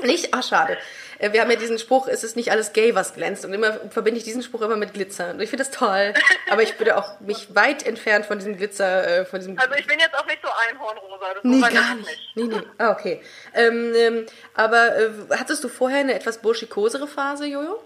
Nicht? 0.00 0.28
Ach, 0.32 0.42
schade. 0.42 0.76
Äh, 1.18 1.32
Wir 1.32 1.40
haben 1.40 1.50
ja 1.50 1.56
diesen 1.56 1.78
Spruch, 1.78 2.08
es 2.08 2.24
ist 2.24 2.34
nicht 2.36 2.50
alles 2.50 2.72
gay, 2.72 2.94
was 2.94 3.14
glänzt. 3.14 3.44
Und 3.44 3.52
immer 3.52 3.74
verbinde 3.90 4.18
ich 4.18 4.24
diesen 4.24 4.42
Spruch 4.42 4.60
immer 4.62 4.76
mit 4.76 4.92
Glitzer. 4.92 5.30
Und 5.30 5.40
ich 5.40 5.50
finde 5.50 5.64
das 5.64 5.72
toll. 5.72 6.12
Aber 6.50 6.62
ich 6.62 6.78
würde 6.80 6.96
auch 6.96 7.20
mich 7.20 7.54
weit 7.54 7.86
entfernt 7.86 8.26
von 8.26 8.38
diesem 8.38 8.56
Glitzer, 8.56 9.20
äh, 9.20 9.24
von 9.24 9.38
diesem... 9.38 9.58
Also 9.58 9.74
ich 9.74 9.86
bin 9.86 9.98
jetzt 10.00 10.14
auch 10.18 10.26
nicht 10.26 10.40
so 10.42 10.48
einhornrosa. 10.68 11.34
Das 11.34 11.44
Nee, 11.44 11.60
gar 11.60 11.70
jetzt 11.96 12.06
nicht. 12.08 12.32
Nee, 12.34 12.42
nee. 12.44 12.62
Ah, 12.78 12.90
okay. 12.90 13.22
Ähm, 13.54 13.92
ähm, 13.94 14.26
aber 14.54 14.96
äh, 14.96 15.10
hattest 15.38 15.62
du 15.62 15.68
vorher 15.68 16.00
eine 16.00 16.14
etwas 16.14 16.38
burschikosere 16.38 17.06
Phase, 17.06 17.46
Jojo? 17.46 17.80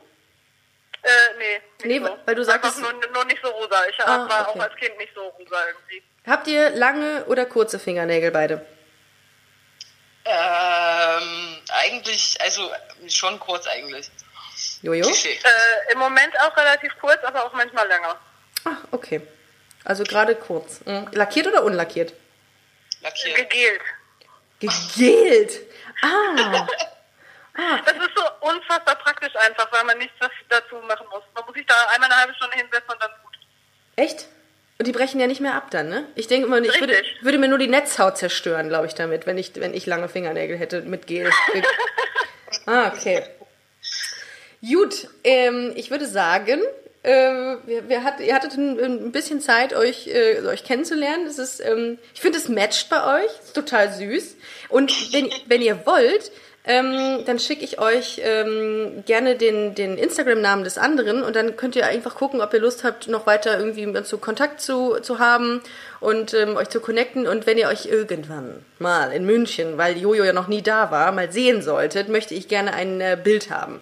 Äh, 1.02 1.08
nee. 1.38 1.88
Nicht 1.88 2.00
Nee, 2.02 2.06
so. 2.08 2.16
weil 2.24 2.34
du 2.34 2.42
sagtest- 2.44 2.80
nur, 2.80 2.92
nur 3.12 3.24
nicht 3.26 3.40
so 3.42 3.48
rosa. 3.50 3.82
Ich 3.90 4.00
Ah, 4.00 4.28
war 4.28 4.48
okay. 4.48 4.58
auch 4.58 4.62
als 4.64 4.74
Kind 4.76 4.96
nicht 4.98 5.12
so 5.14 5.20
rosa 5.20 5.66
irgendwie. 5.68 6.02
Habt 6.26 6.46
ihr 6.48 6.70
lange 6.70 7.24
oder 7.26 7.44
kurze 7.46 7.78
Fingernägel 7.78 8.30
beide? 8.30 8.64
Ähm, 10.24 11.56
eigentlich, 11.98 12.40
also 12.40 12.70
schon 13.08 13.38
kurz 13.40 13.66
eigentlich. 13.66 14.10
Jojo? 14.82 15.08
Äh, 15.08 15.92
Im 15.92 15.98
Moment 15.98 16.38
auch 16.40 16.56
relativ 16.56 16.92
kurz, 17.00 17.22
aber 17.24 17.44
auch 17.44 17.52
manchmal 17.52 17.86
länger. 17.88 18.18
Ah, 18.64 18.76
okay. 18.90 19.20
Also 19.84 20.04
gerade 20.04 20.34
kurz. 20.34 20.80
Mhm. 20.84 21.08
Lackiert 21.12 21.46
oder 21.46 21.62
unlackiert? 21.64 22.12
Lackiert. 23.00 23.36
Gegelt. 23.36 23.82
Gegelt. 24.60 25.60
Ah. 27.60 27.80
Das 27.84 27.96
ist 27.96 28.10
so 28.14 28.22
unfassbar 28.48 28.94
praktisch 28.94 29.34
einfach, 29.34 29.66
weil 29.72 29.82
man 29.82 29.98
nichts 29.98 30.14
dazu 30.48 30.76
machen 30.76 31.08
muss. 31.10 31.24
Man 31.34 31.44
muss 31.44 31.54
sich 31.56 31.66
da 31.66 31.74
einmal 31.92 32.08
eine 32.08 32.20
halbe 32.20 32.34
Stunde 32.34 32.56
hinsetzen 32.56 32.88
und 32.88 33.02
dann 33.02 33.10
ist 33.10 33.22
gut. 33.24 33.38
Echt? 33.96 34.28
Und 34.78 34.86
die 34.86 34.92
brechen 34.92 35.18
ja 35.18 35.26
nicht 35.26 35.40
mehr 35.40 35.54
ab 35.54 35.72
dann, 35.72 35.88
ne? 35.88 36.06
Ich 36.14 36.28
denke 36.28 36.46
immer, 36.46 36.60
ich 36.62 36.78
würde, 36.78 36.94
würde 37.20 37.38
mir 37.38 37.48
nur 37.48 37.58
die 37.58 37.66
Netzhaut 37.66 38.16
zerstören, 38.16 38.68
glaube 38.68 38.86
ich, 38.86 38.94
damit, 38.94 39.26
wenn 39.26 39.36
ich, 39.36 39.52
wenn 39.56 39.74
ich 39.74 39.86
lange 39.86 40.08
Fingernägel 40.08 40.56
hätte 40.56 40.82
mit 40.82 41.08
Gel. 41.08 41.28
ah, 42.66 42.92
okay. 42.94 43.24
Gut, 44.60 45.08
ähm, 45.24 45.72
ich 45.74 45.90
würde 45.90 46.06
sagen, 46.06 46.60
äh, 47.02 47.56
wir, 47.66 47.88
wir 47.88 48.04
hat, 48.04 48.20
ihr 48.20 48.34
hattet 48.34 48.54
ein, 48.54 48.78
ein 48.78 49.12
bisschen 49.12 49.40
Zeit, 49.40 49.74
euch, 49.74 50.06
äh, 50.08 50.42
euch 50.46 50.62
kennenzulernen. 50.62 51.26
Das 51.26 51.38
ist, 51.38 51.60
ähm, 51.60 51.98
ich 52.14 52.20
finde, 52.20 52.38
es 52.38 52.48
matcht 52.48 52.88
bei 52.88 53.22
euch. 53.22 53.30
Ist 53.42 53.54
total 53.54 53.92
süß. 53.92 54.36
Und 54.68 55.12
wenn, 55.12 55.28
wenn 55.46 55.62
ihr 55.62 55.86
wollt, 55.86 56.30
ähm, 56.68 57.24
dann 57.24 57.38
schicke 57.38 57.64
ich 57.64 57.80
euch 57.80 58.20
ähm, 58.22 59.02
gerne 59.06 59.36
den, 59.36 59.74
den 59.74 59.96
Instagram-Namen 59.96 60.64
des 60.64 60.76
anderen 60.76 61.22
und 61.22 61.34
dann 61.34 61.56
könnt 61.56 61.74
ihr 61.76 61.86
einfach 61.86 62.14
gucken, 62.14 62.42
ob 62.42 62.52
ihr 62.52 62.60
Lust 62.60 62.84
habt, 62.84 63.08
noch 63.08 63.26
weiter 63.26 63.58
irgendwie 63.58 63.86
mit 63.86 64.06
so 64.06 64.18
Kontakt 64.18 64.60
zu, 64.60 65.00
zu 65.00 65.18
haben 65.18 65.62
und 66.00 66.34
ähm, 66.34 66.58
euch 66.58 66.68
zu 66.68 66.80
connecten. 66.80 67.26
Und 67.26 67.46
wenn 67.46 67.56
ihr 67.56 67.68
euch 67.68 67.86
irgendwann 67.86 68.62
mal 68.78 69.12
in 69.14 69.24
München, 69.24 69.78
weil 69.78 69.96
Jojo 69.96 70.24
ja 70.24 70.34
noch 70.34 70.46
nie 70.46 70.60
da 70.60 70.90
war, 70.90 71.10
mal 71.10 71.32
sehen 71.32 71.62
solltet, 71.62 72.10
möchte 72.10 72.34
ich 72.34 72.48
gerne 72.48 72.74
ein 72.74 73.00
äh, 73.00 73.18
Bild 73.20 73.50
haben. 73.50 73.80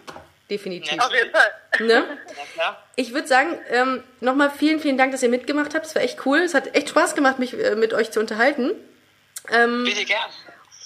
Definitiv. 0.49 1.01
Auf 1.01 1.13
jeden 1.13 1.33
Fall. 1.33 1.87
Ne? 1.89 2.05
Ich 2.95 3.13
würde 3.13 3.27
sagen, 3.27 3.59
ähm, 3.69 4.05
nochmal 4.21 4.53
vielen, 4.57 4.79
vielen 4.79 4.97
Dank, 4.97 5.11
dass 5.11 5.25
ihr 5.25 5.29
mitgemacht 5.29 5.75
habt. 5.75 5.87
Es 5.87 5.97
war 5.97 6.03
echt 6.03 6.25
cool. 6.25 6.39
Es 6.39 6.55
hat 6.55 6.77
echt 6.77 6.91
Spaß 6.91 7.17
gemacht, 7.17 7.41
mich 7.41 7.61
äh, 7.61 7.75
mit 7.75 7.93
euch 7.95 8.13
zu 8.13 8.21
unterhalten. 8.21 8.71
Ähm, 9.53 9.83
Bitte 9.83 10.05
gern. 10.05 10.31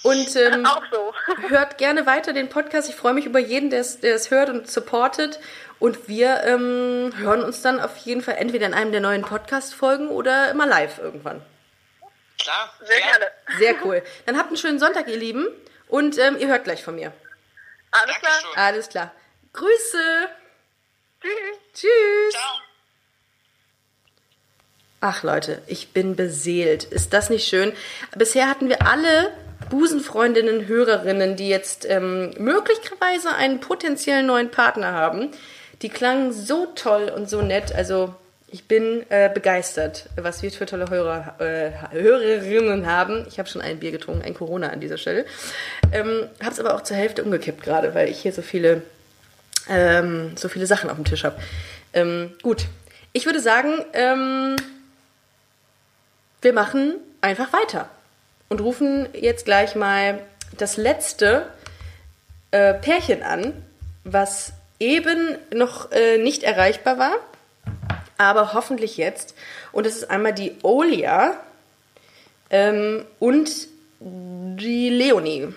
Und 0.03 0.35
ähm, 0.35 0.65
Auch 0.65 0.83
so. 0.91 1.13
hört 1.49 1.77
gerne 1.77 2.05
weiter 2.05 2.33
den 2.33 2.49
Podcast. 2.49 2.89
Ich 2.89 2.95
freue 2.95 3.13
mich 3.13 3.25
über 3.25 3.39
jeden, 3.39 3.69
der 3.69 3.81
es 3.81 3.99
der 3.99 4.15
es 4.15 4.31
hört 4.31 4.49
und 4.49 4.69
supportet. 4.69 5.39
Und 5.79 6.07
wir 6.07 6.43
ähm, 6.43 7.13
hören 7.17 7.43
uns 7.43 7.61
dann 7.61 7.79
auf 7.79 7.97
jeden 7.97 8.21
Fall 8.21 8.35
entweder 8.35 8.67
in 8.67 8.73
einem 8.73 8.91
der 8.91 9.01
neuen 9.01 9.23
Podcast-Folgen 9.23 10.09
oder 10.09 10.51
immer 10.51 10.67
live 10.67 10.99
irgendwann. 10.99 11.41
Klar. 12.39 12.73
Sehr 12.83 12.97
gern. 12.97 13.09
gerne. 13.09 13.31
Sehr 13.57 13.75
cool. 13.85 14.03
Dann 14.25 14.37
habt 14.37 14.47
einen 14.47 14.57
schönen 14.57 14.79
Sonntag, 14.79 15.07
ihr 15.07 15.17
Lieben. 15.17 15.47
Und 15.87 16.17
ähm, 16.17 16.37
ihr 16.39 16.47
hört 16.47 16.63
gleich 16.63 16.83
von 16.83 16.95
mir. 16.95 17.11
Alles 17.91 18.15
klar. 18.15 18.31
Dankeschön. 18.31 18.63
Alles 18.63 18.89
klar. 18.89 19.11
Grüße. 19.53 20.29
Tschüss. 21.21 21.57
Tschüss. 21.73 22.33
Ciao. 22.33 22.61
Ach 25.01 25.23
Leute, 25.23 25.61
ich 25.65 25.93
bin 25.93 26.15
beseelt. 26.15 26.83
Ist 26.83 27.11
das 27.11 27.31
nicht 27.31 27.47
schön? 27.47 27.73
Bisher 28.15 28.47
hatten 28.47 28.69
wir 28.69 28.85
alle 28.87 29.33
Busenfreundinnen, 29.69 30.67
Hörerinnen, 30.67 31.35
die 31.35 31.49
jetzt 31.49 31.85
ähm, 31.89 32.31
möglicherweise 32.37 33.33
einen 33.35 33.59
potenziellen 33.59 34.25
neuen 34.25 34.51
Partner 34.51 34.93
haben. 34.93 35.29
Die 35.81 35.89
klangen 35.89 36.33
so 36.33 36.67
toll 36.75 37.11
und 37.15 37.29
so 37.29 37.41
nett. 37.41 37.73
Also 37.73 38.13
ich 38.47 38.65
bin 38.65 39.05
äh, 39.09 39.29
begeistert, 39.33 40.09
was 40.17 40.43
wir 40.43 40.51
für 40.51 40.65
tolle 40.65 40.89
Hörer, 40.89 41.35
äh, 41.39 41.71
Hörerinnen 41.91 42.85
haben. 42.85 43.25
Ich 43.29 43.39
habe 43.39 43.47
schon 43.47 43.61
ein 43.61 43.79
Bier 43.79 43.91
getrunken, 43.91 44.23
ein 44.23 44.33
Corona 44.33 44.69
an 44.69 44.81
dieser 44.81 44.97
Stelle. 44.97 45.25
Ähm, 45.91 46.27
habe 46.41 46.51
es 46.51 46.59
aber 46.59 46.75
auch 46.75 46.81
zur 46.81 46.97
Hälfte 46.97 47.23
umgekippt 47.23 47.63
gerade, 47.63 47.95
weil 47.95 48.09
ich 48.09 48.19
hier 48.19 48.33
so 48.33 48.41
viele 48.41 48.81
ähm, 49.69 50.35
so 50.35 50.49
viele 50.49 50.65
Sachen 50.65 50.89
auf 50.89 50.95
dem 50.95 51.05
Tisch 51.05 51.23
habe. 51.23 51.39
Ähm, 51.93 52.31
gut, 52.41 52.65
ich 53.13 53.25
würde 53.25 53.39
sagen, 53.39 53.73
ähm, 53.93 54.55
wir 56.41 56.53
machen 56.53 56.95
einfach 57.21 57.53
weiter 57.53 57.89
und 58.51 58.59
rufen 58.59 59.07
jetzt 59.13 59.45
gleich 59.45 59.75
mal 59.75 60.19
das 60.57 60.75
letzte 60.75 61.47
äh, 62.51 62.73
Pärchen 62.73 63.23
an, 63.23 63.53
was 64.03 64.51
eben 64.77 65.37
noch 65.53 65.89
äh, 65.93 66.17
nicht 66.17 66.43
erreichbar 66.43 66.97
war, 66.97 67.13
aber 68.17 68.51
hoffentlich 68.51 68.97
jetzt. 68.97 69.35
Und 69.71 69.85
das 69.85 69.95
ist 69.95 70.11
einmal 70.11 70.33
die 70.33 70.57
Olia 70.63 71.39
ähm, 72.49 73.05
und 73.19 73.49
die 74.01 74.89
Leonie. 74.89 75.53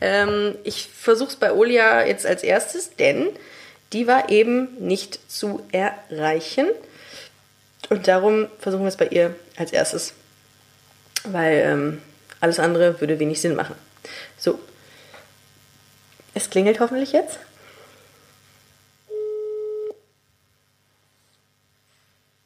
Ähm, 0.00 0.54
ich 0.64 0.88
versuche 0.88 1.28
es 1.28 1.36
bei 1.36 1.52
Olia 1.52 2.06
jetzt 2.06 2.24
als 2.24 2.42
erstes, 2.42 2.96
denn 2.96 3.28
die 3.92 4.06
war 4.06 4.30
eben 4.30 4.68
nicht 4.78 5.20
zu 5.30 5.66
erreichen. 5.70 6.68
Und 7.90 8.08
darum 8.08 8.46
versuchen 8.58 8.84
wir 8.84 8.88
es 8.88 8.96
bei 8.96 9.08
ihr 9.08 9.34
als 9.58 9.70
erstes. 9.70 10.14
Weil 11.24 11.56
ähm, 11.66 12.02
alles 12.40 12.58
andere 12.60 13.00
würde 13.00 13.18
wenig 13.18 13.40
Sinn 13.40 13.54
machen. 13.56 13.74
So. 14.36 14.58
Es 16.34 16.50
klingelt 16.50 16.80
hoffentlich 16.80 17.12
jetzt. 17.12 17.38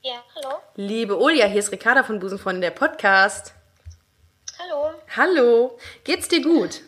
Ja, 0.03 0.23
hallo. 0.35 0.57
Liebe 0.77 1.19
Olia, 1.21 1.47
hier 1.47 1.61
ist 1.61 1.71
Ricarda 1.71 2.03
von 2.03 2.19
Busenfreundin, 2.19 2.63
der 2.63 2.71
Podcast. 2.71 3.53
Hallo. 4.59 4.91
Hallo. 5.17 5.79
Geht's 6.05 6.29
dir 6.29 6.43
gut? 6.43 6.81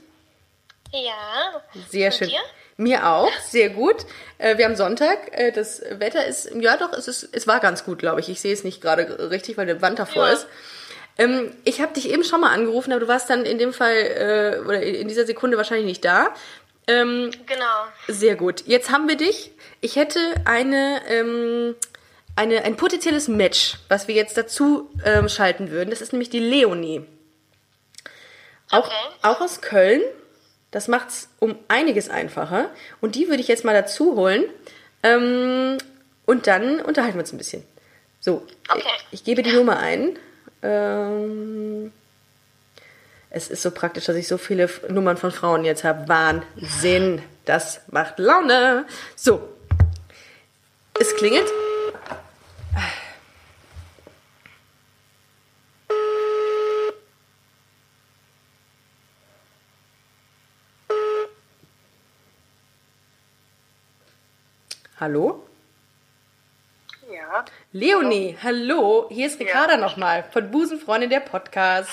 Ja. 0.93 1.63
Sehr 1.91 2.09
Und 2.09 2.15
schön. 2.19 2.29
dir? 2.29 2.41
Mir 2.77 3.09
auch, 3.09 3.31
sehr 3.49 3.71
gut. 3.71 4.05
Äh, 4.39 4.59
wir 4.59 4.65
haben 4.65 4.75
Sonntag. 4.75 5.19
Äh, 5.39 5.53
das 5.53 5.81
Wetter 5.91 6.27
ist, 6.27 6.51
ja 6.57 6.77
doch, 6.77 6.93
es, 6.93 7.07
ist, 7.07 7.29
es 7.33 7.47
war 7.47 7.61
ganz 7.61 7.85
gut, 7.85 8.01
glaube 8.01 8.19
ich. 8.21 8.29
Ich 8.29 8.41
sehe 8.41 8.53
es 8.53 8.65
nicht 8.65 8.81
gerade 8.81 9.31
richtig, 9.31 9.57
weil 9.57 9.67
der 9.67 9.81
Wand 9.81 10.01
davor 10.01 10.27
Ja. 10.27 10.33
ist. 10.33 10.49
Ähm, 11.19 11.53
ich 11.65 11.81
habe 11.81 11.93
dich 11.95 12.11
eben 12.11 12.25
schon 12.25 12.41
mal 12.41 12.53
angerufen, 12.53 12.93
aber 12.93 13.01
du 13.01 13.09
warst 13.09 13.31
dann 13.31 13.45
in 13.45 13.59
dem 13.59 13.73
Fall 13.73 13.95
äh, 13.95 14.67
oder 14.67 14.83
in 14.83 15.07
dieser 15.09 15.27
Sekunde 15.27 15.57
wahrscheinlich 15.57 15.87
nicht 15.87 16.05
da. 16.05 16.35
Ähm, 16.87 17.31
Genau. 17.47 17.65
sehr 18.09 18.35
gut. 18.37 18.65
Jetzt 18.67 18.91
haben 18.91 19.09
wir 19.09 19.17
dich. 19.17 19.53
Ich 19.81 19.97
hätte 19.97 20.19
eine, 20.45 21.01
ähm, 21.09 21.75
eine, 22.37 22.65
ein 22.65 22.77
potenzielles 22.77 23.29
Match, 23.29 23.77
was 23.89 24.09
wir 24.09 24.15
jetzt 24.15 24.37
dazu 24.37 24.91
ähm, 25.05 25.29
schalten 25.29 25.71
würden. 25.71 25.91
Das 25.91 26.01
ist 26.01 26.13
nämlich 26.13 26.31
die 26.31 26.41
Leonie. 26.41 27.07
Auch, 28.71 28.87
Okay. 28.87 28.95
auch 29.23 29.41
aus 29.41 29.61
Köln. 29.61 30.03
Das 30.71 30.89
macht's 30.89 31.29
um 31.39 31.57
einiges 31.69 32.11
einfacher. 32.11 32.71
Und 33.01 33.15
die 33.15 33.29
würde 33.29 33.41
ich 33.41 33.49
jetzt 33.49 33.65
mal 33.65 33.73
dazu 33.75 34.17
holen. 34.17 34.45
Ähm, 35.05 35.79
und 36.27 36.47
dann 36.49 36.81
unterhalten 36.81 37.15
wir 37.17 37.21
uns 37.21 37.33
ein 37.33 37.39
bisschen. 37.39 37.63
So, 38.21 38.45
Okay. 38.69 38.83
ich, 39.11 39.21
ich 39.21 39.25
gebe 39.25 39.43
die 39.43 39.53
Nummer 39.53 39.79
ein. 39.79 40.19
Ähm, 40.65 41.93
es 43.29 43.49
ist 43.49 43.63
so 43.63 43.71
praktisch, 43.71 44.07
dass 44.07 44.17
ich 44.17 44.27
so 44.27 44.39
viele 44.39 44.71
Nummern 44.89 45.19
von 45.19 45.31
Frauen 45.31 45.65
jetzt 45.65 45.85
habe. 45.85 46.09
Wahnsinn. 46.09 47.23
Das 47.45 47.83
macht 47.89 48.19
Laune. 48.19 48.87
So. 49.15 49.49
Es 50.99 51.15
klingelt. 51.17 51.47
Hallo? 64.99 65.45
Ja. 67.35 67.45
Leonie, 67.73 68.39
hallo. 68.45 69.09
Hier 69.11 69.27
ist 69.27 69.41
Ricarda 69.41 69.77
nochmal 69.77 70.25
von 70.33 70.53
Busenfreundin 70.53 71.11
der 71.11 71.19
Podcast. 71.19 71.91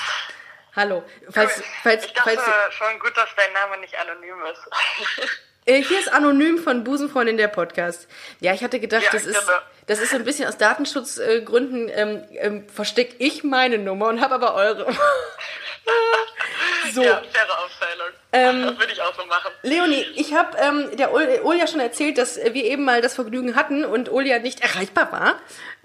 Hallo. 0.76 1.04
Falls, 1.32 1.64
falls, 1.82 2.06
Ich 2.06 2.14
dachte 2.14 2.36
falls, 2.36 2.76
schon 2.76 3.00
gut, 3.00 3.18
dass 3.18 3.30
dein 3.36 3.52
Name 3.52 3.80
nicht 3.80 3.96
anonym 3.98 4.36
ist. 4.52 5.30
Äh, 5.68 5.84
hier 5.84 6.00
ist 6.00 6.12
anonym 6.12 6.58
von 6.58 6.84
Busenfreundin 6.84 7.38
der 7.38 7.48
Podcast. 7.48 8.08
Ja, 8.39 8.52
ich 8.52 8.64
hatte 8.64 8.80
gedacht, 8.80 9.04
Ja, 9.04 9.10
das 9.12 9.28
ist 9.28 9.48
das 9.86 10.00
ist 10.00 10.10
so 10.10 10.16
ein 10.16 10.24
bisschen 10.24 10.48
aus 10.48 10.58
Datenschutzgründen 10.58 11.88
ähm, 11.94 12.24
ähm, 12.32 12.68
verstecke 12.68 13.16
ich 13.20 13.44
meine 13.44 13.78
Nummer 13.78 14.08
und 14.08 14.22
habe 14.22 14.34
aber 14.34 14.56
eure. 14.56 14.92
so, 16.94 17.04
Ja, 17.04 17.22
faire 17.32 17.60
Aufteilung. 17.60 18.08
Ähm, 18.34 18.63
das 18.65 18.79
würde 18.79 18.93
ich 18.93 19.01
auch 19.01 19.13
so 19.15 19.25
machen. 19.25 19.51
Leonie, 19.63 20.05
ich 20.15 20.34
habe 20.34 20.57
ähm, 20.57 20.95
der 20.97 21.13
Ol 21.13 21.41
Olja 21.43 21.67
schon 21.67 21.79
erzählt, 21.82 22.17
dass 22.17 22.38
wir 22.38 22.63
eben 22.63 22.84
mal 22.86 23.01
das 23.01 23.15
Vergnügen 23.15 23.55
hatten 23.55 23.84
und 23.86 24.09
Olja 24.09 24.39
nicht 24.39 24.61
erreichbar 24.61 25.11
war. 25.11 25.36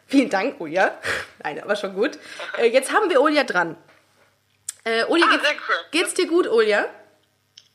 Vielen 0.07 0.31
Dank, 0.31 0.61
Olja. 0.61 0.97
Nein, 1.43 1.61
aber 1.63 1.75
schon 1.77 1.95
gut. 1.95 2.19
Äh, 2.59 2.67
jetzt 2.69 2.93
haben 2.93 3.11
wir 3.11 3.21
Olja 3.21 3.43
dran. 3.45 3.77
Äh, 4.85 5.05
Olja, 5.05 5.27
Ah, 5.29 5.33
geht's, 5.37 5.49
cool. 5.69 5.75
geht's 5.91 6.15
dir 6.15 6.27
gut, 6.29 6.47
Olja? 6.47 6.87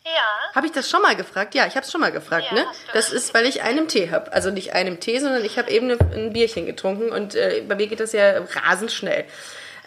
Ja. 0.03 0.55
Habe 0.55 0.65
ich 0.65 0.72
das 0.72 0.89
schon 0.89 1.01
mal 1.03 1.15
gefragt? 1.15 1.53
Ja, 1.53 1.67
ich 1.67 1.76
habe 1.76 1.86
es 1.86 1.91
schon 1.91 2.01
mal 2.01 2.11
gefragt, 2.11 2.47
Ja, 2.49 2.53
ne? 2.55 2.65
Das 2.93 3.11
ist, 3.11 3.34
weil 3.36 3.45
ich 3.45 3.61
einen 3.61 3.88
Tee 3.88 4.09
habe. 4.09 4.32
Also 4.34 4.49
nicht 4.49 4.74
einen 4.74 4.99
Tee, 4.99 5.19
sondern 5.19 5.45
ich 5.45 5.59
habe 5.59 5.69
eben 5.69 5.88
ne- 5.88 5.97
ein 6.15 6.34
Bierchen 6.34 6.65
getrunken 6.65 7.11
und 7.11 7.36
äh, 7.36 7.61
bei 7.67 7.76
mir 7.76 7.86
geht 7.88 7.99
das 7.99 8.13
ja 8.13 8.39
rasend 8.65 8.91
schnell. 8.91 9.26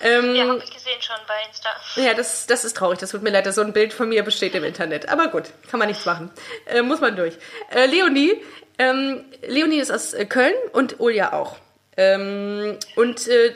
Ähm, 0.04 0.34
Ja, 0.36 0.46
habe 0.46 0.62
ich 0.62 0.70
gesehen 0.72 1.00
schon 1.00 1.16
bei 1.26 1.34
Insta. 1.48 1.70
Ja, 1.96 2.14
das, 2.14 2.46
das 2.46 2.64
ist 2.64 2.76
traurig. 2.76 2.98
Das 2.98 3.10
tut 3.10 3.22
mir 3.22 3.30
leid, 3.30 3.46
dass 3.46 3.54
so 3.54 3.62
ein 3.62 3.72
Bild 3.72 3.92
von 3.92 4.08
mir 4.08 4.22
besteht 4.22 4.54
im 4.54 4.62
Internet. 4.62 5.08
Aber 5.08 5.28
gut, 5.28 5.44
kann 5.70 5.78
man 5.78 5.88
nichts 5.88 6.04
machen. 6.04 6.30
Äh, 6.66 6.82
muss 6.82 7.00
man 7.00 7.16
durch. 7.16 7.34
Äh, 7.70 7.86
Leonie, 7.86 8.40
ähm, 8.78 9.24
Leonie 9.42 9.78
ist 9.78 9.90
aus 9.90 10.12
äh, 10.12 10.26
Köln 10.26 10.54
und 10.72 11.00
Ulja 11.00 11.32
auch. 11.32 11.56
Ähm, 11.96 12.78
und 12.96 13.26
äh, 13.28 13.46
äh, 13.46 13.54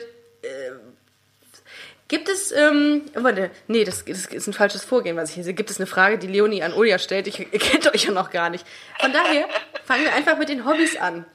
gibt 2.07 2.29
es, 2.29 2.51
ähm, 2.51 3.03
warte, 3.13 3.51
nee, 3.67 3.83
das, 3.83 4.03
das 4.05 4.25
ist 4.25 4.47
ein 4.47 4.53
falsches 4.53 4.83
Vorgehen, 4.83 5.15
was 5.17 5.29
ich 5.29 5.35
hier 5.35 5.43
sehe. 5.43 5.53
Gibt 5.53 5.69
es 5.69 5.77
eine 5.77 5.85
Frage, 5.87 6.17
die 6.17 6.27
Leonie 6.27 6.63
an 6.63 6.73
Ulja 6.73 6.97
stellt? 6.97 7.27
Ich, 7.27 7.39
ihr 7.39 7.59
kennt 7.59 7.93
euch 7.93 8.05
ja 8.05 8.11
noch 8.11 8.31
gar 8.31 8.49
nicht. 8.49 8.65
Von 8.99 9.13
daher 9.13 9.47
fangen 9.85 10.03
wir 10.03 10.13
einfach 10.13 10.37
mit 10.37 10.49
den 10.49 10.65
Hobbys 10.65 10.97
an. 10.97 11.25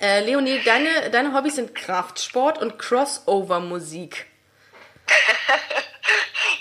Äh, 0.00 0.24
Leonie, 0.24 0.60
deine, 0.64 1.10
deine 1.10 1.34
Hobbys 1.34 1.56
sind 1.56 1.74
Kraftsport 1.74 2.58
und 2.58 2.78
Crossover-Musik. 2.78 4.26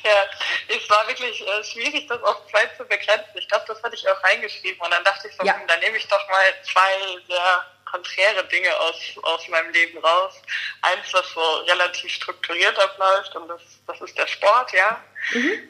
Ja, 0.04 0.26
es 0.68 0.90
war 0.90 1.08
wirklich 1.08 1.42
äh, 1.46 1.64
schwierig, 1.64 2.08
das 2.08 2.22
auf 2.24 2.38
zwei 2.50 2.66
zu 2.78 2.84
begrenzen. 2.86 3.32
Ich 3.36 3.48
glaube, 3.48 3.66
das 3.68 3.82
hatte 3.84 3.96
ich 3.96 4.08
auch 4.08 4.22
reingeschrieben. 4.24 4.80
Und 4.80 4.92
dann 4.92 5.04
dachte 5.04 5.28
ich 5.28 5.36
so, 5.36 5.46
Ja. 5.46 5.54
hm, 5.56 5.68
dann 5.68 5.80
nehme 5.80 5.98
ich 5.98 6.08
doch 6.08 6.28
mal 6.30 6.44
zwei 6.64 7.22
sehr 7.28 7.66
konträre 7.90 8.44
Dinge 8.46 8.74
aus, 8.80 8.96
aus 9.24 9.48
meinem 9.48 9.72
Leben 9.72 9.98
raus. 10.00 10.34
Eins, 10.82 11.14
was 11.14 11.30
so 11.32 11.42
relativ 11.68 12.12
strukturiert 12.14 12.78
abläuft 12.80 13.36
und 13.36 13.48
das, 13.48 13.62
das 13.88 14.02
ist 14.02 14.18
der 14.18 14.28
Sport, 14.28 14.72
ja. 14.74 15.02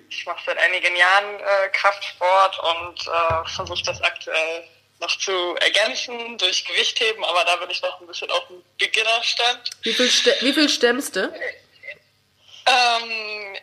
Ich 0.09 0.25
mache 0.25 0.41
seit 0.45 0.57
einigen 0.57 0.95
Jahren 0.95 1.39
äh, 1.39 1.69
Kraftsport 1.69 2.59
und 2.59 3.07
äh, 3.07 3.49
versuche 3.55 3.83
das 3.83 4.01
aktuell 4.01 4.67
noch 4.99 5.15
zu 5.19 5.55
ergänzen 5.61 6.37
durch 6.39 6.65
Gewichtheben, 6.65 7.23
aber 7.23 7.43
da 7.45 7.55
bin 7.57 7.69
ich 7.69 7.81
noch 7.83 8.01
ein 8.01 8.07
bisschen 8.07 8.29
auf 8.31 8.47
dem 8.47 8.63
Beginnerstand. 8.79 9.69
Wie 9.83 9.93
viel, 9.93 10.09
ste 10.09 10.35
wie 10.41 10.53
viel 10.53 10.69
stemmst 10.69 11.15
du? 11.15 11.31
Ähm, 12.67 13.57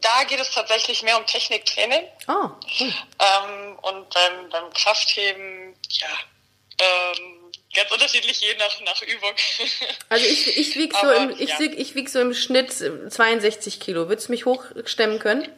da 0.00 0.24
geht 0.24 0.40
es 0.40 0.50
tatsächlich 0.50 1.02
mehr 1.02 1.18
um 1.18 1.26
Techniktraining. 1.26 2.04
Oh, 2.28 2.48
cool. 2.80 2.92
Ähm, 3.18 3.78
und 3.82 4.10
beim, 4.10 4.48
beim 4.50 4.72
Kraftheben, 4.72 5.74
ja, 5.90 6.08
ähm, 6.78 7.52
ganz 7.74 7.90
unterschiedlich 7.90 8.40
je 8.40 8.54
nach, 8.56 8.80
nach 8.80 9.02
Übung. 9.02 9.34
Also 10.08 10.24
ich, 10.24 10.56
ich 10.56 10.76
wieg 10.76 10.94
so 10.96 11.10
im, 11.10 11.30
ich, 11.38 11.50
ja. 11.50 11.58
wieg, 11.58 11.78
ich 11.78 11.94
wieg 11.94 12.08
so 12.08 12.20
im 12.20 12.32
Schnitt 12.32 12.72
62 12.72 13.80
Kilo. 13.80 14.08
Würdest 14.08 14.28
du 14.28 14.32
mich 14.32 14.46
hochstemmen 14.46 15.18
können? 15.18 15.48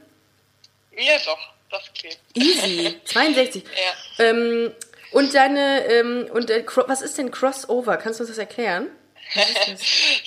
ja, 0.97 1.19
doch, 1.25 1.39
das 1.71 1.83
geht. 1.95 2.19
Easy. 2.35 3.01
62. 3.05 3.63
Ja. 3.65 4.25
Ähm, 4.25 4.73
und 5.13 5.35
deine, 5.35 5.87
ähm, 5.87 6.29
und 6.33 6.51
was 6.51 7.03
ist 7.03 7.19
denn 7.19 7.31
Crossover? 7.31 7.97
Kannst 7.97 8.21
du 8.21 8.25
uns 8.25 8.31
das 8.31 8.39
erklären? 8.39 8.91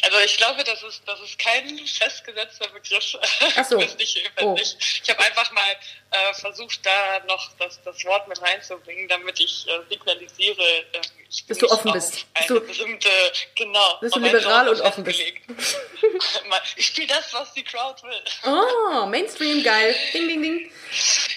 Also 0.04 0.20
ich 0.26 0.38
glaube, 0.38 0.64
das 0.64 0.82
ist, 0.84 1.02
das 1.06 1.20
ist 1.22 1.40
kein 1.40 1.78
festgesetzter 1.88 2.68
Begriff. 2.70 3.18
Ach 3.56 3.66
so. 3.66 3.80
Ich 3.98 4.22
Oh. 4.42 4.56
Ich 4.58 5.10
habe 5.10 5.20
einfach 5.20 5.52
mal 5.52 5.76
äh, 6.12 6.34
versucht, 6.34 6.86
da 6.86 7.20
noch 7.28 7.52
das, 7.60 7.80
das 7.84 8.04
Wort 8.06 8.28
mit 8.28 8.42
reinzubringen, 8.42 9.08
damit 9.08 9.40
ich 9.40 9.68
äh, 9.68 9.80
signalisiere, 9.90 10.62
äh, 10.62 11.02
ich 11.30 11.46
Dass 11.46 11.58
du 11.60 11.70
offen 11.70 11.92
bist. 11.94 12.26
Eine 12.34 12.48
du- 12.48 12.62
bestimmte, 12.62 13.10
genau. 13.56 14.00
dass 14.02 14.12
du 14.12 14.20
liberal 14.20 14.70
und 14.70 14.82
offen 14.82 15.04
bist. 15.04 15.20
ich 16.76 16.86
spiele 16.88 17.08
das, 17.08 17.34
was 17.34 17.54
die 17.54 17.64
Crowd 17.64 18.02
will. 18.04 18.24
Oh, 18.44 19.06
Mainstream, 19.06 19.64
geil. 19.64 19.96
Ding, 20.14 20.28
ding, 20.28 20.42
ding. 20.42 20.72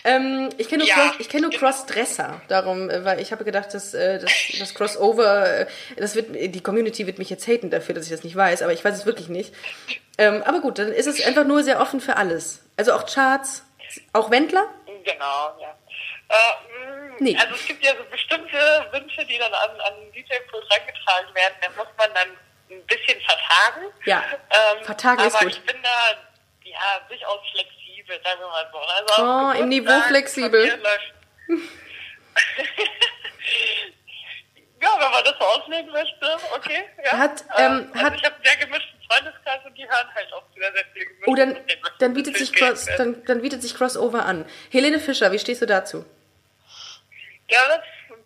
Ähm, 0.05 0.51
ich 0.59 0.69
kenne 0.69 0.85
nur, 0.85 0.89
Ja, 0.89 0.95
Cross, 1.09 1.17
ich 1.21 1.29
kenn 1.31 1.41
nur 1.41 1.51
genau. 1.51 1.61
Crossdresser. 1.67 2.41
Darum, 2.49 2.91
äh, 2.91 3.05
weil 3.05 3.21
ich 3.21 3.33
habe 3.33 3.45
gedacht, 3.45 3.73
dass, 3.73 3.95
äh, 3.95 4.19
das, 4.19 4.31
das 4.59 4.75
Crossover, 4.75 5.61
äh, 5.61 5.67
das 5.97 6.15
wird, 6.15 6.29
die 6.35 6.63
Community 6.63 7.07
wird 7.07 7.19
mich 7.19 7.31
jetzt 7.31 7.47
haten 7.47 7.71
dafür, 7.71 7.95
dass 7.95 8.05
ich 8.05 8.11
das 8.11 8.23
nicht 8.25 8.37
weiß, 8.37 8.63
aber 8.63 8.73
ich 8.73 8.85
weiß 8.85 8.95
es 8.95 9.07
wirklich 9.07 9.29
nicht. 9.29 9.55
Ähm, 10.19 10.43
aber 10.45 10.61
gut, 10.61 10.79
dann 10.79 10.93
ist 10.93 11.07
es 11.07 11.25
einfach 11.25 11.45
nur 11.45 11.63
sehr 11.65 11.81
offen 11.81 12.01
für 12.01 12.17
alles. 12.17 12.63
Also 12.77 12.93
auch 12.93 13.07
Charts, 13.07 13.65
auch 14.13 14.31
Wendler? 14.31 14.69
Genau, 15.05 15.57
ja. 15.61 15.75
Äh, 16.29 16.35
mh, 16.91 17.15
Nee. 17.21 17.37
Also 17.41 17.55
es 17.55 17.65
gibt 17.67 17.85
ja 17.85 17.93
so 17.97 18.03
bestimmte 18.11 18.59
Wünsche, 18.91 19.25
die 19.27 19.39
dann 19.39 19.53
an, 19.55 19.71
an 19.81 19.95
DJ-Pool 20.13 20.61
rangetragen 20.69 21.33
werden. 21.35 21.55
Da 21.63 21.69
muss 21.77 21.87
man 21.97 22.11
dann 22.13 22.29
ein 22.71 22.85
bisschen 22.87 23.21
vertagen. 23.21 23.87
Ja, 24.05 24.25
Ähm, 24.51 24.85
vertagen 24.85 25.19
aber 25.21 25.29
ist 25.29 25.39
gut. 25.39 25.53
ich 25.53 25.63
bin 25.63 25.77
da 25.83 26.19
ja 26.65 27.01
durchaus 27.09 27.39
flexibel, 27.53 27.74
sagen 28.07 28.41
wir 28.41 28.49
mal 28.49 28.69
so. 28.73 28.79
Also 28.79 29.59
Oh, 29.59 29.63
im 29.63 29.69
Niveau 29.69 30.01
flexibel. 30.03 30.79
Ja, 34.85 34.91
wenn 35.01 35.11
man 35.11 35.25
das 35.25 35.35
so 35.39 35.45
auslegen 35.47 35.91
möchte, 35.93 36.37
okay. 36.55 36.85
Ja. 37.05 37.13
Hat, 37.19 37.45
ähm, 37.57 37.89
also 37.95 38.05
hat- 38.05 38.17
ich 38.17 38.25
habe 38.25 38.35
sehr 38.45 38.57
gemischten 38.57 39.01
Freundeskreis 39.09 39.65
und 39.65 39.79
die 39.79 39.85
hören 39.89 40.15
halt 40.15 40.31
auch 40.35 40.43
sehr, 40.55 40.73
sehr 40.73 40.85
viel 40.93 41.07
gemischt. 41.07 41.27
Oh, 41.27 41.35
dann, 41.35 41.57
dann, 42.01 42.13
bietet 42.13 42.37
sich 42.37 42.53
Cross, 42.53 42.87
dann, 42.99 43.25
dann 43.25 43.41
bietet 43.41 43.63
sich 43.63 43.75
Crossover 43.75 44.27
an. 44.27 44.45
Helene 44.71 45.01
Fischer, 45.01 45.33
wie 45.33 45.39
stehst 45.39 45.63
du 45.63 45.67
dazu? 45.67 46.05
Ja, 47.49 47.61
das 47.69 47.81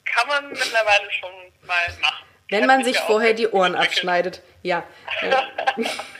kann 0.04 0.26
man 0.26 0.48
mittlerweile 0.48 1.12
schon 1.12 1.30
mal 1.64 1.86
machen. 2.00 2.26
Wenn 2.48 2.66
man 2.66 2.82
sich 2.82 2.98
vorher 2.98 3.34
die 3.34 3.46
Ohren 3.48 3.76
abschneidet. 3.76 4.42
Ja. 4.62 4.82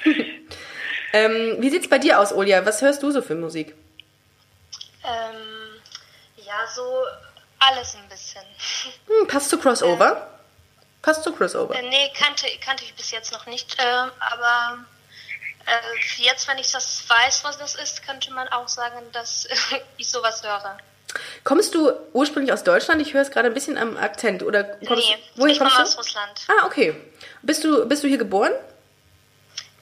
ähm, 1.12 1.56
wie 1.59 1.70
sieht's 1.70 1.88
bei 1.88 1.98
dir 1.98 2.18
aus, 2.20 2.32
Olia? 2.32 2.64
Was 2.64 2.82
hörst 2.82 3.02
du 3.02 3.11
so 3.11 3.22
für 3.22 3.34
Musik? 3.34 3.74
Ähm, 5.04 5.80
ja, 6.36 6.66
so 6.74 7.04
alles 7.59 7.94
ein 7.94 8.09
bisschen. 8.09 8.42
Hm, 9.06 9.26
passt 9.26 9.50
zu 9.50 9.59
Crossover? 9.59 10.28
Passt 11.02 11.22
zu 11.22 11.32
Crossover. 11.32 11.74
Äh, 11.74 11.88
nee, 11.88 12.12
kannte, 12.14 12.46
kannte 12.64 12.84
ich 12.84 12.94
bis 12.94 13.11
jetzt 13.11 13.32
noch 13.32 13.46
nicht. 13.46 13.76
Ähm, 13.78 14.11
aber 14.20 14.84
äh, 15.66 16.22
jetzt, 16.22 16.46
wenn 16.48 16.59
ich 16.59 16.70
das 16.70 17.04
weiß, 17.09 17.44
was 17.44 17.59
das 17.59 17.74
ist, 17.74 18.06
könnte 18.06 18.32
man 18.32 18.48
auch 18.48 18.68
sagen, 18.68 19.00
dass 19.12 19.48
ich 19.96 20.09
sowas 20.09 20.42
höre. 20.42 20.76
Kommst 21.44 21.74
du 21.74 21.90
ursprünglich 22.12 22.52
aus 22.52 22.64
Deutschland? 22.64 23.00
Ich 23.00 23.14
höre 23.14 23.22
es 23.22 23.30
gerade 23.30 23.48
ein 23.48 23.54
bisschen 23.54 23.78
am 23.78 23.96
Akzent. 23.96 24.42
Oder 24.42 24.64
kommst, 24.64 25.09
nee, 25.09 25.16
woher 25.36 25.52
ich 25.52 25.59
komme 25.59 25.70
aus? 25.80 25.96
Russland. 25.96 26.46
Ah, 26.48 26.66
okay. 26.66 26.94
Bist 27.42 27.64
du, 27.64 27.86
bist 27.86 28.04
du 28.04 28.09
hier 28.09 28.18
geboren? 28.18 28.52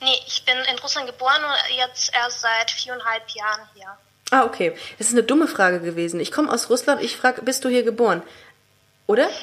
Nee, 0.00 0.18
ich 0.26 0.44
bin 0.44 0.56
in 0.70 0.78
Russland 0.78 1.06
geboren 1.06 1.42
und 1.44 1.76
jetzt 1.76 2.14
erst 2.14 2.40
seit 2.40 2.70
viereinhalb 2.70 3.28
Jahren 3.30 3.60
hier. 3.74 3.88
Ah, 4.30 4.44
okay. 4.44 4.76
Das 4.98 5.08
ist 5.08 5.12
eine 5.14 5.22
dumme 5.22 5.46
Frage 5.48 5.80
gewesen. 5.80 6.20
Ich 6.20 6.32
komme 6.32 6.52
aus 6.52 6.68
Russland, 6.68 7.02
ich 7.02 7.16
frage, 7.16 7.42
bist 7.42 7.64
du 7.64 7.68
hier 7.68 7.82
geboren? 7.82 8.22
Oder? 9.06 9.28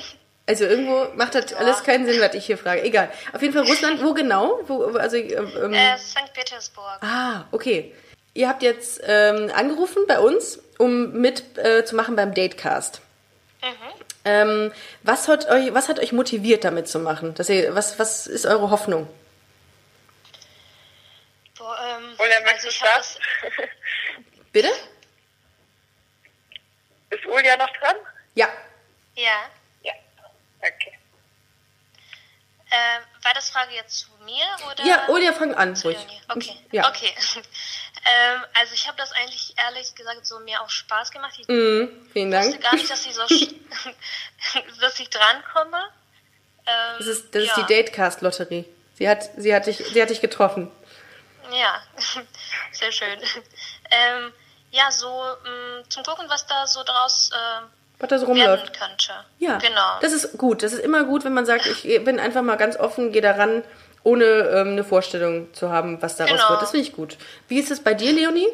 Also 0.45 0.65
irgendwo 0.65 1.07
macht 1.15 1.35
das 1.35 1.53
alles 1.53 1.83
keinen 1.83 2.05
Sinn, 2.05 2.19
was 2.19 2.33
ich 2.35 2.45
hier 2.45 2.57
frage. 2.57 2.83
Egal. 2.83 3.09
Auf 3.31 3.41
jeden 3.41 3.53
Fall 3.53 3.63
Russland, 3.63 4.03
wo 4.03 4.13
genau? 4.13 4.59
Wo, 4.67 4.83
also, 4.97 5.15
ähm, 5.15 5.73
Äh, 5.73 5.97
St. 5.97 6.33
Petersburg. 6.33 6.97
Ah, 6.99 7.45
okay. 7.51 7.95
Ihr 8.33 8.49
habt 8.49 8.61
jetzt 8.61 8.99
ähm, 9.05 9.49
angerufen 9.55 10.03
bei 10.05 10.19
uns, 10.19 10.59
um 10.79 11.13
mit 11.13 11.57
äh, 11.57 11.85
zu 11.85 11.95
machen 11.95 12.17
beim 12.17 12.33
Datecast. 12.33 12.99
Ähm, 14.25 14.73
was, 15.03 15.29
hat 15.29 15.49
euch, 15.49 15.73
was 15.73 15.87
hat 15.87 15.99
euch 15.99 16.11
motiviert, 16.11 16.65
damit 16.65 16.89
zu 16.89 16.99
machen? 16.99 17.33
Dass 17.35 17.47
ihr, 17.47 17.73
was, 17.73 17.97
was 17.97 18.27
ist 18.27 18.45
eure 18.45 18.69
Hoffnung? 18.69 19.07
Boah, 21.63 21.79
ähm, 21.97 22.15
Julia, 22.19 22.35
also 22.35 22.43
möchtest 22.45 22.67
ich 22.67 22.79
du 22.79 22.85
habe 22.85 22.97
das? 22.97 23.19
Bitte? 24.51 24.67
Ist 27.09 27.23
Julia 27.23 27.55
noch 27.55 27.69
dran? 27.79 27.95
Ja. 28.35 28.49
ja. 29.15 29.49
Ja. 29.81 29.93
Okay. 30.59 30.99
Äh, 32.69 33.23
war 33.23 33.33
das 33.33 33.49
Frage 33.49 33.75
jetzt 33.75 33.97
zu 33.99 34.07
mir 34.25 34.43
oder? 34.69 34.83
Ja, 34.83 35.07
Olia, 35.07 35.31
fang 35.31 35.53
an, 35.53 35.73
zu 35.77 35.87
ruhig. 35.87 35.97
Leonie? 35.99 36.21
Okay. 36.27 36.57
Ja. 36.71 36.89
Okay. 36.89 37.13
ähm, 38.05 38.43
also 38.59 38.73
ich 38.73 38.85
habe 38.87 38.97
das 38.97 39.13
eigentlich 39.13 39.53
ehrlich 39.57 39.95
gesagt 39.95 40.25
so 40.25 40.39
mir 40.39 40.59
auch 40.61 40.69
Spaß 40.69 41.11
gemacht. 41.11 41.33
Ich 41.39 41.47
Mhm, 41.47 42.09
vielen 42.11 42.31
wusste 42.33 42.49
Dank. 42.51 42.61
gar 42.63 42.73
nicht, 42.75 42.89
dass 42.91 43.05
ich 43.05 43.13
so 43.13 43.21
dass 44.81 44.99
ich 44.99 45.09
drankomme. 45.09 45.81
Ähm, 46.65 46.95
Das 46.97 47.07
ist, 47.07 47.33
das 47.33 47.45
ja. 47.45 47.53
ist 47.53 47.55
die 47.69 47.73
Datecast-Lotterie. 47.73 48.65
Sie 48.95 49.07
hat, 49.07 49.29
sie, 49.37 49.55
hat 49.55 49.65
dich, 49.67 49.77
sie 49.77 50.01
hat 50.01 50.09
dich 50.09 50.19
getroffen. 50.21 50.69
Ja, 51.53 51.81
sehr 52.71 52.91
schön. 52.91 53.19
Ähm, 53.91 54.33
ja, 54.71 54.89
so 54.91 55.07
mh, 55.07 55.83
zum 55.89 56.03
gucken, 56.03 56.25
was 56.29 56.45
da 56.47 56.65
so 56.65 56.83
draus 56.83 57.29
äh, 57.33 57.61
Was 57.99 58.09
da 58.09 58.17
so 58.17 58.27
werden 58.27 58.41
rumläuft. 58.41 58.73
könnte. 58.79 59.13
Ja, 59.39 59.57
Genau. 59.57 59.99
das 60.01 60.13
ist 60.13 60.37
gut. 60.37 60.63
Das 60.63 60.73
ist 60.73 60.79
immer 60.79 61.03
gut, 61.03 61.23
wenn 61.25 61.33
man 61.33 61.45
sagt, 61.45 61.65
ich 61.67 61.83
bin 62.03 62.19
einfach 62.19 62.41
mal 62.41 62.55
ganz 62.57 62.75
offen, 62.77 63.11
gehe 63.11 63.21
daran, 63.21 63.63
ohne 64.03 64.23
ähm, 64.25 64.69
eine 64.69 64.83
Vorstellung 64.83 65.53
zu 65.53 65.69
haben, 65.69 66.01
was 66.01 66.15
daraus 66.17 66.31
Genau. 66.37 66.49
wird. 66.49 66.61
Das 66.63 66.71
finde 66.71 66.87
ich 66.87 66.93
gut. 66.93 67.17
Wie 67.47 67.59
ist 67.59 67.69
es 67.71 67.83
bei 67.83 67.93
dir, 67.93 68.11
Leonie? 68.13 68.47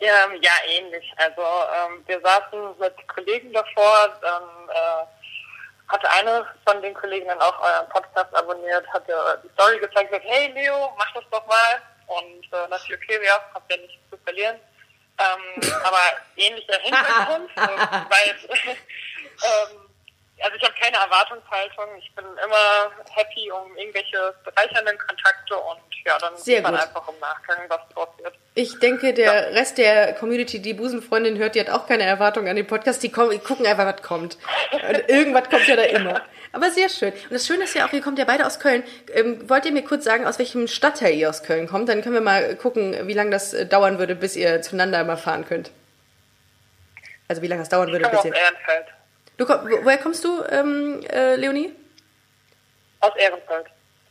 Ja, 0.00 0.26
ja, 0.42 0.52
ähnlich. 0.68 1.12
Also 1.16 1.40
ähm, 1.42 2.02
wir 2.06 2.20
saßen 2.20 2.78
mit 2.80 3.08
Kollegen 3.08 3.52
davor, 3.52 4.18
dann 4.20 4.42
äh, 4.42 5.06
hatte 5.88 6.10
eine 6.10 6.46
von 6.66 6.82
den 6.82 6.94
Kolleginnen 6.94 7.40
auch 7.40 7.60
euren 7.60 7.88
Podcast 7.88 8.34
abonniert, 8.34 8.86
hat 8.92 9.08
ja 9.08 9.36
die 9.36 9.48
Story 9.50 9.78
gezeigt, 9.78 10.10
gesagt, 10.10 10.26
hey 10.26 10.52
Leo, 10.52 10.92
mach 10.98 11.12
das 11.14 11.24
doch 11.30 11.46
mal. 11.46 11.82
Und 12.06 12.44
äh, 12.46 12.68
dachte 12.70 12.84
ich, 12.88 12.94
okay, 12.94 13.20
ja, 13.24 13.40
habt 13.54 13.70
ja 13.70 13.76
nichts 13.78 13.96
zu 14.10 14.16
verlieren. 14.18 14.56
Ähm, 15.18 15.72
aber 15.82 16.02
ähnlicher 16.36 16.78
Hintergrund, 16.82 17.50
äh, 17.56 18.10
weil 18.10 18.36
ähm, 18.68 19.85
also 20.42 20.56
ich 20.56 20.62
habe 20.62 20.74
keine 20.78 20.96
Erwartungshaltung. 20.96 21.84
Ich 21.98 22.14
bin 22.14 22.24
immer 22.24 22.90
happy 23.14 23.50
um 23.50 23.76
irgendwelche 23.76 24.34
bereichernden 24.44 24.98
Kontakte 24.98 25.56
und 25.56 25.80
ja, 26.04 26.18
dann 26.18 26.36
Sehr 26.36 26.56
sieht 26.56 26.62
man 26.62 26.74
gut. 26.74 26.82
einfach 26.82 27.08
im 27.08 27.18
Nachgang, 27.20 27.58
was 27.68 27.80
draus 27.92 28.08
wird. 28.18 28.34
Ich 28.54 28.78
denke, 28.78 29.14
der 29.14 29.54
Rest 29.54 29.78
der 29.78 30.14
Community, 30.14 30.60
die 30.60 30.74
Busenfreundin 30.74 31.38
hört, 31.38 31.54
die 31.54 31.60
hat 31.60 31.70
auch 31.70 31.86
keine 31.86 32.04
Erwartung 32.04 32.48
an 32.48 32.56
den 32.56 32.66
Podcast. 32.66 33.02
Die, 33.02 33.10
kommen, 33.10 33.30
die 33.30 33.38
gucken 33.38 33.66
einfach, 33.66 33.86
was 33.86 34.02
kommt. 34.02 34.36
Und 34.72 35.08
irgendwas 35.08 35.48
kommt 35.48 35.66
ja 35.66 35.76
da 35.76 35.82
immer. 35.82 36.22
Aber 36.52 36.70
sehr 36.70 36.88
schön. 36.88 37.12
Und 37.12 37.32
das 37.32 37.46
Schöne 37.46 37.64
ist 37.64 37.74
ja 37.74 37.86
auch, 37.86 37.92
ihr 37.92 38.02
kommt 38.02 38.18
ja 38.18 38.24
beide 38.24 38.46
aus 38.46 38.60
Köln. 38.60 38.84
Ähm, 39.12 39.48
wollt 39.48 39.64
ihr 39.64 39.72
mir 39.72 39.84
kurz 39.84 40.04
sagen, 40.04 40.26
aus 40.26 40.38
welchem 40.38 40.68
Stadtteil 40.68 41.14
ihr 41.14 41.28
aus 41.28 41.42
Köln 41.42 41.66
kommt? 41.66 41.88
Dann 41.88 42.02
können 42.02 42.14
wir 42.14 42.20
mal 42.20 42.56
gucken, 42.56 43.08
wie 43.08 43.14
lange 43.14 43.30
das 43.30 43.52
äh, 43.52 43.66
dauern 43.66 43.98
würde, 43.98 44.14
bis 44.14 44.36
ihr 44.36 44.62
zueinander 44.62 45.02
mal 45.04 45.16
fahren 45.16 45.46
könnt. 45.46 45.70
Also 47.28 47.42
wie 47.42 47.48
lange 47.48 47.62
das 47.62 47.68
dauern 47.68 47.88
Ich 47.88 47.92
würde, 47.92 48.08
bis 48.08 48.24
ihr... 48.24 48.34
Ehrenfeld. 48.34 48.86
Du, 49.36 49.46
woher 49.48 49.98
kommst 49.98 50.24
du, 50.24 50.42
ähm, 50.48 51.02
äh, 51.10 51.36
Leonie? 51.36 51.72
Aus 53.00 53.14
Ehrenfeld. 53.16 53.66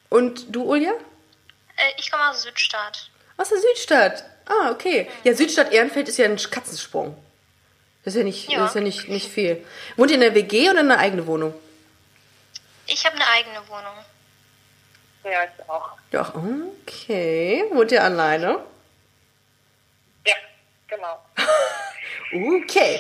Und 0.10 0.56
du, 0.56 0.64
Ulja? 0.64 0.92
Äh, 0.92 1.92
ich 1.98 2.12
komme 2.12 2.30
aus 2.30 2.44
Südstadt. 2.44 3.10
Aus 3.38 3.50
der 3.50 3.60
Südstadt. 3.60 4.24
Ah, 4.46 4.72
okay. 4.72 5.10
Ja, 5.24 5.34
Südstadt 5.34 5.72
Ehrenfeld 5.72 6.08
ist 6.08 6.18
ja 6.18 6.26
ein 6.26 6.38
Katzensprung. 6.38 7.18
Das 8.04 8.14
ist 8.14 8.20
ja 8.20 8.24
nicht, 8.24 8.50
Ja. 8.50 8.60
Das 8.60 8.70
ist 8.70 8.76
ja 8.76 8.82
nicht, 8.82 9.10
nicht 9.10 9.32
viel. 9.32 9.66
Wohnt 9.98 10.12
ihr 10.12 10.16
in 10.16 10.22
der 10.22 10.36
WG 10.36 10.70
oder 10.70 10.82
in 10.82 10.92
einer 10.92 11.00
eigenen 11.00 11.26
Wohnung? 11.26 11.54
Ich 12.86 13.04
habe 13.04 13.16
eine 13.16 13.28
eigene 13.28 13.68
Wohnung. 13.68 13.96
Ja, 15.24 15.44
ich 15.44 15.70
auch. 15.70 15.90
Doch, 16.12 16.34
okay. 16.84 17.66
Wohnt 17.72 17.92
ihr 17.92 18.04
alleine? 18.04 18.64
Ja, 20.28 20.36
genau. 20.88 21.20
Okay. 22.32 23.00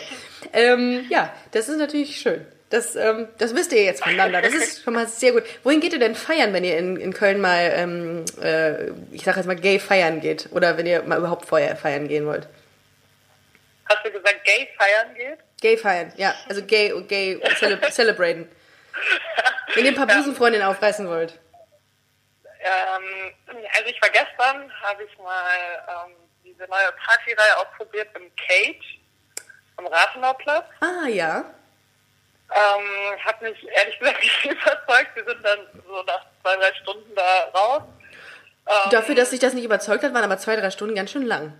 Ähm, 0.53 1.05
ja, 1.09 1.33
das 1.51 1.69
ist 1.69 1.77
natürlich 1.77 2.17
schön. 2.17 2.45
Das, 2.69 2.95
ähm, 2.95 3.27
das 3.37 3.55
wisst 3.55 3.71
ihr 3.73 3.83
jetzt 3.83 4.03
voneinander. 4.03 4.41
Das 4.41 4.53
ist 4.53 4.83
schon 4.83 4.95
mal 4.95 5.07
sehr 5.07 5.31
gut. 5.33 5.43
Wohin 5.63 5.79
geht 5.79 5.93
ihr 5.93 5.99
denn 5.99 6.15
feiern, 6.15 6.51
wenn 6.51 6.63
ihr 6.63 6.77
in, 6.77 6.97
in 6.97 7.13
Köln 7.13 7.39
mal, 7.39 7.71
ähm, 7.75 8.25
äh, 8.41 8.89
ich 9.11 9.23
sag 9.23 9.37
jetzt 9.37 9.45
mal, 9.45 9.55
gay 9.55 9.79
feiern 9.79 10.19
geht? 10.19 10.49
Oder 10.51 10.77
wenn 10.77 10.85
ihr 10.85 11.03
mal 11.03 11.19
überhaupt 11.19 11.45
feiern, 11.45 11.77
feiern 11.77 12.07
gehen 12.07 12.25
wollt? 12.25 12.47
Hast 13.85 14.03
du 14.03 14.11
gesagt, 14.11 14.43
gay 14.43 14.67
feiern 14.77 15.13
geht? 15.15 15.39
Gay 15.61 15.77
feiern, 15.77 16.11
ja. 16.17 16.33
Also 16.49 16.63
gay, 16.63 16.91
gay 17.07 17.39
cele 17.57 17.79
celebraten. 17.91 18.49
Wenn 19.75 19.85
ihr 19.85 19.91
ein 19.91 19.95
paar 19.95 20.07
Busenfreundinnen 20.07 20.67
aufreißen 20.67 21.07
wollt. 21.07 21.39
Ähm, 22.59 23.33
also 23.47 23.89
ich 23.89 24.01
war 24.01 24.09
gestern, 24.09 24.71
habe 24.81 25.03
ich 25.03 25.17
mal 25.19 26.07
ähm, 26.07 26.15
diese 26.43 26.63
neue 26.63 26.91
Partyreihe 27.05 27.57
ausprobiert 27.57 28.09
im 28.15 28.31
Cage 28.35 28.94
am 29.77 29.87
Rathenauplatz. 29.87 30.65
Ah, 30.81 31.07
ja. 31.07 31.45
Ähm, 32.51 33.19
hat 33.25 33.41
mich 33.41 33.67
ehrlich 33.67 33.99
gesagt 33.99 34.21
nicht 34.21 34.45
überzeugt. 34.45 35.15
Wir 35.15 35.25
sind 35.25 35.43
dann 35.43 35.59
so 35.87 36.03
nach 36.03 36.25
zwei, 36.41 36.55
drei 36.55 36.73
Stunden 36.75 37.15
da 37.15 37.43
raus. 37.53 37.81
Ähm, 38.67 38.89
Dafür, 38.91 39.15
dass 39.15 39.31
sich 39.31 39.39
das 39.39 39.53
nicht 39.53 39.65
überzeugt 39.65 40.03
hat, 40.03 40.13
waren 40.13 40.23
aber 40.23 40.37
zwei, 40.37 40.55
drei 40.55 40.69
Stunden 40.71 40.95
ganz 40.95 41.11
schön 41.11 41.25
lang. 41.25 41.57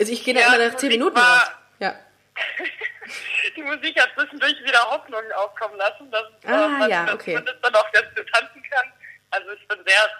Also 0.00 0.12
ich 0.12 0.24
gehe 0.24 0.34
da 0.34 0.40
Ja, 0.40 0.46
immer 0.48 0.58
die 0.58 0.68
nach 0.70 0.76
zehn 0.76 0.88
Minuten 0.88 1.16
war- 1.16 1.40
raus. 1.40 1.50
Ja. 1.78 1.94
die 3.56 3.62
Musik 3.62 4.00
hat 4.00 4.10
zwischendurch 4.14 4.56
wieder 4.64 4.80
Hoffnung 4.90 5.20
aufkommen 5.36 5.76
lassen, 5.76 6.10
dass 6.10 6.24
Ah, 6.46 6.64
äh, 6.64 6.68
man 6.68 6.90
ja, 6.90 7.04
das 7.06 7.14
okay. 7.14 7.32
zumindest 7.34 7.58
dann 7.64 7.74
auch 7.74 7.92
ganz 7.92 8.06
tanzen 8.32 8.62
kann. 8.70 8.92
Also 9.30 9.50
ich 9.52 9.68
bin 9.68 9.78
sehr 9.86 10.10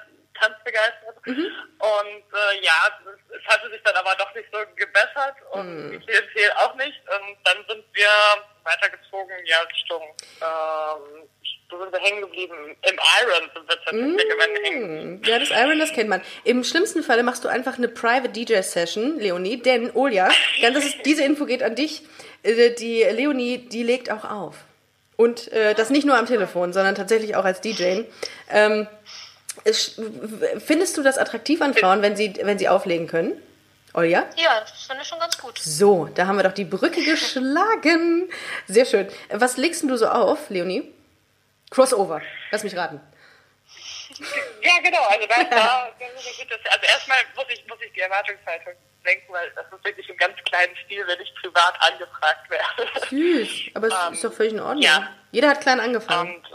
tanzbegeistert. 0.42 1.26
Mhm. 1.26 1.46
Und 1.78 2.24
äh, 2.34 2.64
ja, 2.64 2.74
es, 3.30 3.46
hatte 3.46 3.70
sich 3.70 3.82
dann 3.84 3.94
aber 3.94 4.14
doch 4.18 4.34
nicht 4.34 4.48
so 4.52 4.58
gebessert 4.76 5.36
und 5.52 5.62
Mhm. 5.86 5.90
die 5.92 5.98
Klientel 5.98 6.50
auch 6.56 6.74
nicht. 6.74 7.00
Und 7.08 7.36
dann 7.44 7.64
sind 7.68 7.84
wir 7.92 8.08
weitergezogen, 8.64 9.34
ja, 9.44 9.60
Richtung, 9.60 10.02
ähm, 10.40 11.28
wo 11.70 11.78
sind 11.82 11.92
wir 11.92 12.00
hängen 12.00 12.20
geblieben? 12.20 12.76
Im 12.82 12.98
Iron 13.22 13.50
sind 13.54 13.68
wir 13.68 13.76
tatsächlich 13.84 14.32
am 14.32 14.40
Ende 14.40 14.62
hängen. 14.62 15.22
Ja, 15.24 15.38
das 15.38 15.50
Iron, 15.50 15.78
das 15.78 15.92
kennt 15.92 16.10
man. 16.10 16.22
Im 16.44 16.64
schlimmsten 16.64 17.02
Falle 17.02 17.22
machst 17.22 17.44
du 17.44 17.48
einfach 17.48 17.78
eine 17.78 17.88
Private 17.88 18.28
DJ-Session, 18.28 19.18
Leonie, 19.18 19.56
denn, 19.62 19.90
Olja, 19.94 20.30
ganz, 20.60 20.74
das 20.74 20.84
ist, 20.84 20.96
diese 21.06 21.24
Info 21.24 21.46
geht 21.46 21.62
an 21.62 21.74
dich, 21.74 22.02
äh, 22.42 22.70
die 22.70 23.02
Leonie, 23.04 23.58
die 23.58 23.82
legt 23.82 24.10
auch 24.10 24.24
auf. 24.24 24.56
Und 25.16 25.52
äh, 25.52 25.74
das 25.74 25.90
nicht 25.90 26.04
nur 26.06 26.16
am 26.16 26.26
Telefon, 26.26 26.72
sondern 26.72 26.94
tatsächlich 26.94 27.36
auch 27.36 27.44
als 27.44 27.60
DJ. 27.60 28.02
Ähm, 28.50 28.88
findest 29.64 30.96
du 30.96 31.02
das 31.02 31.18
attraktiv 31.18 31.60
an 31.62 31.74
Frauen, 31.74 32.02
wenn 32.02 32.16
sie, 32.16 32.34
wenn 32.42 32.58
sie 32.58 32.68
auflegen 32.68 33.06
können? 33.06 33.40
Olja? 33.94 34.24
Ja, 34.36 34.60
das 34.60 34.86
finde 34.86 35.02
ich 35.02 35.08
schon 35.08 35.18
ganz 35.18 35.36
gut. 35.38 35.58
So, 35.58 36.06
da 36.14 36.26
haben 36.26 36.36
wir 36.36 36.42
doch 36.42 36.52
die 36.52 36.64
Brücke 36.64 37.02
geschlagen. 37.04 38.30
Sehr 38.66 38.86
schön. 38.86 39.08
Was 39.30 39.56
legst 39.56 39.82
denn 39.82 39.88
du 39.88 39.96
so 39.96 40.08
auf, 40.08 40.48
Leonie? 40.50 40.92
Crossover. 41.70 42.22
Lass 42.50 42.64
mich 42.64 42.76
raten. 42.76 43.00
Ja, 44.62 44.78
genau. 44.82 45.02
Also, 45.08 45.26
da, 45.26 45.44
da, 45.44 45.90
das, 45.98 46.72
also 46.72 46.86
erstmal 46.86 47.18
muss 47.36 47.46
ich, 47.48 47.66
muss 47.66 47.78
ich 47.84 47.92
die 47.92 48.00
Erwartungshaltung 48.00 48.74
denken, 49.04 49.32
weil 49.32 49.50
das 49.54 49.66
ist 49.66 49.84
wirklich 49.84 50.08
im 50.08 50.16
ganz 50.16 50.36
kleinen 50.44 50.76
Stil, 50.84 51.04
wenn 51.06 51.20
ich 51.20 51.34
privat 51.40 51.74
angefragt 51.80 52.50
werde. 52.50 53.08
Süß. 53.08 53.74
Aber 53.74 53.88
es 53.88 53.94
ist 54.12 54.24
doch 54.24 54.32
völlig 54.32 54.52
in 54.52 54.60
Ordnung. 54.60 54.82
ja. 54.82 55.08
Jeder 55.32 55.48
hat 55.48 55.62
klein 55.62 55.80
angefangen. 55.80 56.36
Und 56.36 56.46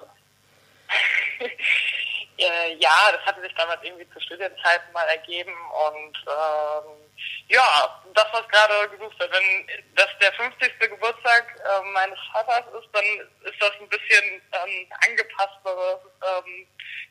äh, 2.38 2.76
ja, 2.76 3.12
das 3.12 3.26
hatte 3.26 3.42
sich 3.42 3.54
damals 3.56 3.84
irgendwie 3.84 4.08
zu 4.10 4.20
Studienzeiten 4.20 4.92
mal 4.94 5.08
ergeben 5.08 5.54
und 5.88 6.18
ähm, 6.28 7.08
ja, 7.48 8.02
das, 8.14 8.26
was 8.32 8.48
gerade 8.50 8.90
gesucht 8.90 9.20
wird. 9.20 9.32
Wenn 9.32 9.68
das 9.96 10.08
der 10.22 10.32
50. 10.34 10.80
Geburtstag 10.80 11.56
äh, 11.58 11.92
meines 11.92 12.20
Vaters 12.32 12.66
ist, 12.80 12.90
dann 12.94 13.06
ist 13.44 13.62
das 13.62 13.72
ein 13.80 13.90
bisschen 13.90 14.42
ähm, 14.52 14.88
angepasstere 15.08 16.02
ähm, 16.22 16.68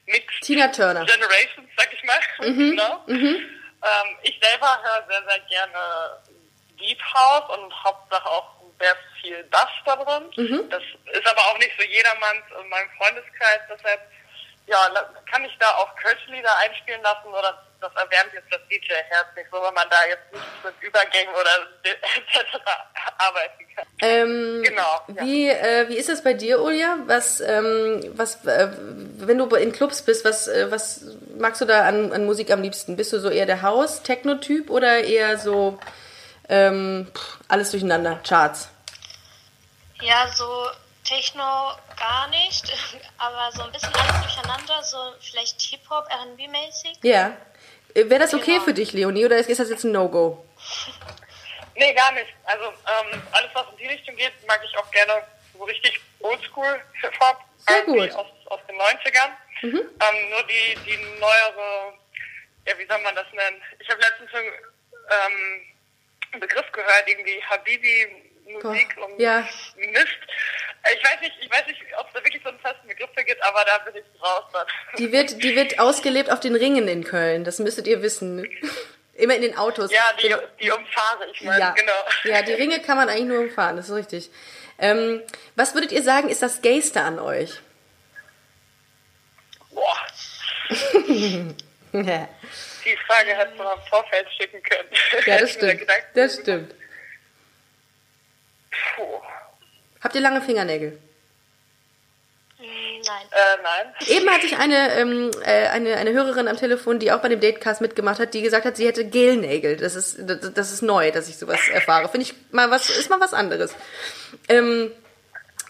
Mix 0.07 0.41
Tina 0.41 0.69
Turner. 0.69 1.05
Generations, 1.05 1.69
sag 1.77 1.93
ich 1.93 2.05
mal. 2.05 2.21
genau. 2.39 3.05
Ähm, 3.09 4.17
ich 4.23 4.39
selber 4.41 4.81
höre 4.83 5.07
sehr, 5.09 5.29
sehr 5.29 5.41
gerne 5.49 6.23
Deep 6.79 7.03
House 7.15 7.59
und 7.59 7.85
Hauptsache 7.85 8.27
auch 8.27 8.57
sehr 8.79 8.97
viel 9.21 9.43
Bass 9.45 9.71
da 9.85 9.97
drin. 9.97 10.69
Das 10.71 10.83
ist 11.13 11.27
aber 11.27 11.41
auch 11.41 11.59
nicht 11.59 11.73
so 11.79 11.85
jedermanns 11.85 12.45
in 12.61 12.69
meinem 12.69 12.91
Freundeskreis, 12.99 13.61
deshalb 13.71 14.01
ja, 14.67 14.91
kann 15.31 15.45
ich 15.45 15.57
da 15.59 15.71
auch 15.77 15.95
Kirchenlieder 15.97 16.51
einspielen 16.59 17.03
lassen 17.03 17.29
oder 17.29 17.63
das 17.81 17.93
erwärmt 17.95 18.33
jetzt 18.33 18.51
das 18.51 18.61
DJ-Herz 18.69 19.27
nicht 19.37 19.49
so, 19.51 19.63
wenn 19.63 19.75
man 19.75 19.89
da 19.91 19.97
jetzt 20.09 20.33
nicht 20.33 20.65
mit 20.65 20.75
Übergängen 20.81 21.35
oder 21.35 21.51
etc. 21.85 22.57
arbeiten 23.19 23.67
kann. 23.75 23.87
Ähm, 24.01 24.63
Genau, 24.65 25.01
ja. 25.09 25.23
Wie, 25.23 25.49
äh, 25.49 25.89
wie 25.89 25.97
ist 25.97 26.09
das 26.09 26.25
bei 26.25 26.35
dir, 26.35 26.61
Ulja? 26.61 26.99
Was, 27.07 27.41
ähm, 27.41 28.13
was, 28.17 28.45
äh, 28.47 28.69
wenn 29.19 29.39
du 29.39 29.47
in 29.57 29.73
Clubs 29.73 30.03
bist, 30.03 30.25
was, 30.25 30.49
äh, 30.49 30.71
was 30.71 31.03
magst 31.39 31.61
du 31.61 31.65
da 31.65 31.85
an, 31.85 32.13
an 32.13 32.25
Musik 32.25 32.51
am 32.51 32.63
liebsten? 32.63 32.97
Bist 32.97 33.13
du 33.13 33.21
so 33.21 33.29
eher 33.29 33.47
der 33.47 33.63
House-Techno-Typ 33.63 34.71
oder 34.71 35.05
eher 35.05 35.39
so 35.39 35.79
ähm, 36.49 37.11
pff, 37.15 37.39
alles 37.49 37.71
durcheinander, 37.71 38.21
Charts? 38.27 38.71
Ja, 40.01 40.29
so 40.29 40.69
Techno 41.05 41.73
gar 41.97 42.29
nicht, 42.29 42.73
aber 43.19 43.51
so 43.53 43.63
ein 43.63 43.73
bisschen 43.73 43.93
alles 43.95 44.21
durcheinander, 44.23 44.83
so 44.83 44.99
vielleicht 45.21 45.61
Hip-Hop, 45.61 46.07
R&B-mäßig. 46.11 46.99
Ja. 47.03 47.37
Wäre 47.95 48.19
das 48.21 48.35
okay 48.35 48.53
Genau. 48.53 48.65
für 48.65 48.75
dich, 48.75 48.93
Leonie, 48.93 49.25
oder 49.25 49.37
ist 49.39 49.49
das 49.59 49.71
jetzt 49.71 49.85
ein 49.85 49.93
No-Go? 49.93 50.45
Nee, 51.79 51.93
gar 51.93 52.11
nicht. 52.13 52.33
Also 52.45 52.65
ähm, 52.69 53.23
alles, 53.33 53.51
was 53.53 53.67
in 53.73 53.77
die 53.77 53.87
Richtung 53.87 54.17
geht, 54.17 54.33
mag 54.47 54.59
ich 54.65 54.75
auch 54.79 54.91
gerne 54.93 55.23
so 55.53 55.63
richtig 55.65 56.01
oldschool 56.21 56.81
Hip-Hop. 57.03 57.37
Sehr 57.69 57.83
gut. 57.83 58.11
Aus, 58.15 58.27
aus 58.47 58.61
den 58.67 58.81
90ern. 58.81 59.31
Ähm, 59.63 60.31
nur 60.31 60.43
die, 60.45 60.75
die 60.87 60.97
neuere, 61.21 61.93
ja, 62.67 62.79
wie 62.79 62.87
soll 62.87 62.99
man 63.03 63.15
das 63.15 63.27
nennen? 63.31 63.63
Ich 63.79 63.91
habe 63.91 64.01
letztens 64.01 64.33
einen, 64.33 64.49
ähm, 64.49 65.63
einen 66.33 66.41
Begriff 66.41 66.73
gehört, 66.73 67.05
irgendwie 67.09 67.43
Habibi-Musik 67.45 68.97
und 69.05 69.21
ja. 69.21 69.47
Mist. 69.77 70.09
Ich 70.95 71.05
weiß 71.05 71.21
nicht, 71.21 71.33
ich 71.41 71.51
weiß 71.51 71.67
nicht, 71.67 71.81
ob 71.99 72.07
es 72.09 72.13
da 72.15 72.25
wirklich 72.25 72.43
so 72.43 72.49
einen 72.51 72.59
festen 72.61 72.87
Begriff 72.89 73.11
für 73.17 73.25
gibt, 73.25 73.43
aber 73.43 73.65
da 73.65 73.79
bin 73.79 73.95
ich 74.03 74.23
raus 74.23 74.45
dann. 74.53 74.67
Die 74.99 75.11
wird, 75.13 75.43
die 75.43 75.57
wird 75.57 75.79
ausgelebt 75.79 76.31
auf 76.31 76.41
den 76.41 76.55
Ringen 76.55 76.87
in 76.89 77.05
Köln, 77.05 77.45
das 77.45 77.59
müsstet 77.59 77.87
ihr 77.87 78.03
wissen. 78.03 78.49
Immer 79.15 79.35
in 79.35 79.43
den 79.43 79.57
Autos. 79.57 79.91
ja, 79.91 80.03
die, 80.21 80.35
die 80.63 80.71
umfahre 80.71 81.27
ich 81.33 81.41
mal, 81.43 81.59
Ja. 81.59 81.71
genau. 81.71 81.93
ja, 82.25 82.43
die 82.43 82.53
Ringe 82.53 82.81
kann 82.83 82.99
man 82.99 83.09
eigentlich 83.09 83.25
nur 83.25 83.41
umfahren, 83.41 83.77
das 83.77 83.89
ist 83.89 83.95
richtig. 83.95 84.31
Ähm, 84.79 85.23
was 85.55 85.73
würdet 85.75 85.91
ihr 85.93 86.03
sagen, 86.03 86.29
ist 86.29 86.43
das 86.43 86.61
Gayste 86.61 87.01
an 87.01 87.19
euch? 87.19 87.51
Boah, 89.71 90.07
ja, 91.93 92.29
die 92.85 92.97
Frage 93.07 93.35
hätte 93.37 93.55
man 93.57 93.79
im 93.79 93.85
Vorfeld 93.89 94.29
schicken 94.39 94.63
können. 94.63 94.89
das 95.13 95.25
Hätte 95.27 95.43
mir 95.43 95.49
stimmt. 95.49 95.91
Das 96.15 96.35
stimmt. 96.41 96.75
Puh. 98.97 99.21
Habt 100.01 100.15
ihr 100.15 100.21
lange 100.21 100.41
Fingernägel? 100.41 100.99
Mm, 102.59 102.63
Nein. 103.07 103.27
Äh, 103.31 103.63
nein. 103.63 103.95
Eben 104.09 104.31
hatte 104.31 104.47
ich 104.47 104.57
eine, 104.57 104.93
ähm, 104.99 105.31
äh, 105.45 105.69
eine, 105.69 105.97
eine 105.97 106.13
Hörerin 106.13 106.49
am 106.49 106.57
Telefon, 106.57 106.99
die 106.99 107.13
auch 107.13 107.21
bei 107.21 107.29
dem 107.29 107.41
Datecast 107.41 107.81
mitgemacht 107.81 108.19
hat, 108.19 108.35
die 108.35 108.43
gesagt 108.43 108.65
hat, 108.65 108.77
sie 108.77 108.87
hätte 108.87 109.05
Gelnägel. 109.05 109.77
Das 109.77 109.95
ist, 109.95 110.19
das, 110.21 110.53
das 110.53 110.73
ist 110.73 110.83
neu, 110.83 111.11
dass 111.11 111.29
ich 111.29 111.37
sowas 111.37 111.61
erfahre. 111.73 112.09
Finde 112.09 112.27
ich 112.27 112.35
mal 112.51 112.71
was, 112.71 112.91
ist 112.91 113.11
mal 113.11 113.21
was 113.21 113.35
anderes. 113.35 113.75
Ähm, 114.49 114.91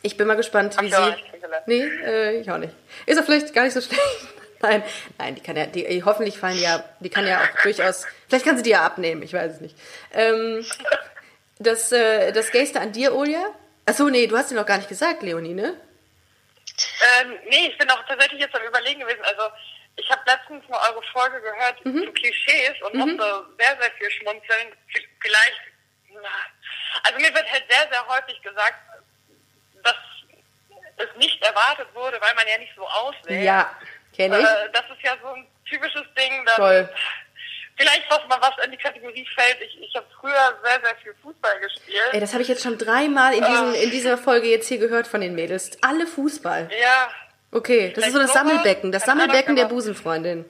ich 0.03 0.17
bin 0.17 0.27
mal 0.27 0.37
gespannt, 0.37 0.77
wie 0.81 0.95
auch 0.95 1.15
sie. 1.15 1.23
Nee, 1.67 1.83
äh, 2.05 2.41
ich 2.41 2.51
auch 2.51 2.59
nicht. 2.59 2.73
Ist 3.07 3.17
ja 3.17 3.23
vielleicht 3.23 3.53
gar 3.53 3.65
nicht 3.65 3.75
so 3.75 3.81
schlecht. 3.81 4.01
Nein, 4.63 4.83
nein, 5.19 5.35
die 5.35 5.43
kann 5.43 5.55
ja, 5.55 5.67
die, 5.67 6.03
hoffentlich 6.03 6.39
fallen 6.39 6.57
die 6.57 6.63
ja, 6.63 6.83
die 7.01 7.11
kann 7.11 7.27
ja 7.27 7.41
auch 7.41 7.63
durchaus, 7.63 8.07
vielleicht 8.27 8.47
kann 8.47 8.57
sie 8.57 8.63
die 8.63 8.71
ja 8.71 8.87
abnehmen, 8.87 9.23
ich 9.23 9.35
weiß 9.35 9.53
es 9.53 9.61
nicht. 9.61 9.77
Ähm, 10.15 10.65
das, 11.59 11.93
äh, 11.93 12.33
das 12.33 12.51
Gayste 12.51 12.81
an 12.81 12.91
dir, 12.91 13.15
Olia? 13.15 13.45
Achso, 13.87 14.09
nee, 14.09 14.27
du 14.27 14.37
hast 14.37 14.51
dir 14.51 14.57
noch 14.57 14.67
gar 14.67 14.79
nicht 14.79 14.89
gesagt, 14.89 15.23
Leonie, 15.23 15.55
ne? 15.55 15.81
Ähm, 17.21 17.39
nee, 17.49 17.69
ich 17.69 17.79
bin 17.79 17.89
auch 17.91 18.05
tatsächlich 18.07 18.41
jetzt 18.41 18.55
am 18.55 18.63
Überlegen 18.63 19.01
gewesen. 19.01 19.23
Also, 19.25 19.43
ich 19.97 20.11
habe 20.11 20.21
letztens 20.27 20.69
mal 20.69 20.81
eure 20.91 21.03
Folge 21.13 21.41
gehört 21.41 21.85
Mhm. 21.87 22.05
zu 22.05 22.13
Klischees 22.13 22.75
und 22.83 22.95
musste 22.95 23.47
sehr, 23.59 23.77
sehr 23.81 23.91
viel 23.93 24.11
schmunzeln. 24.11 24.73
Vielleicht, 25.21 25.61
na, 26.13 26.29
also 27.05 27.19
mir 27.19 27.33
wird 27.35 27.51
halt 27.51 27.65
sehr, 27.71 27.89
sehr 27.91 28.07
häufig 28.09 28.43
gesagt, 28.43 28.75
dass 29.83 29.97
es 30.99 31.09
nicht 31.17 31.41
erwartet 31.43 31.89
wurde, 31.95 32.21
weil 32.21 32.35
man 32.35 32.47
ja 32.49 32.59
nicht 32.59 32.73
so 32.75 32.87
aussieht. 32.87 33.31
Ja, 33.43 33.75
kenne 34.15 34.39
ich. 34.41 34.45
Äh, 34.45 34.69
das 34.73 34.85
ist 34.91 35.03
ja 35.03 35.17
so 35.23 35.29
ein 35.29 35.47
typisches 35.69 36.03
Ding. 36.19 36.45
Dann 36.45 36.57
Toll. 36.57 36.89
Vielleicht, 37.77 38.11
was 38.11 38.27
mal 38.29 38.41
was 38.41 38.65
in 38.65 38.71
die 38.71 38.77
Kategorie 38.79 39.27
fällt. 39.35 39.61
Ich, 39.61 39.81
ich 39.83 39.95
habe 39.95 40.07
früher 40.21 40.59
sehr, 40.65 40.81
sehr 40.83 40.97
viel 40.97 41.15
Fußball 41.23 41.61
gespielt. 41.61 42.09
Ey, 42.13 42.21
das 42.21 42.33
habe 42.33 42.43
ich 42.43 42.49
jetzt 42.49 42.63
schon 42.63 42.79
dreimal 42.79 43.35
in, 43.35 43.45
diesen, 43.45 43.75
in 43.75 43.91
dieser 43.91 44.17
Folge 44.17 44.49
jetzt 44.49 44.69
hier 44.69 44.79
gehört 44.79 45.07
von 45.07 45.21
den 45.21 45.35
Mädels. 45.35 45.77
Alle 45.83 46.07
Fußball. 46.07 46.71
ja, 46.81 47.11
Okay, 47.53 47.93
das 47.95 48.07
ist 48.07 48.13
so 48.13 48.19
das 48.19 48.33
sowas, 48.33 48.43
Sammelbecken, 48.43 48.93
das 48.93 49.03
keine 49.05 49.13
Ahnung, 49.23 49.27
Sammelbecken 49.29 49.57
der 49.57 49.65
Busenfreundin. 49.67 50.45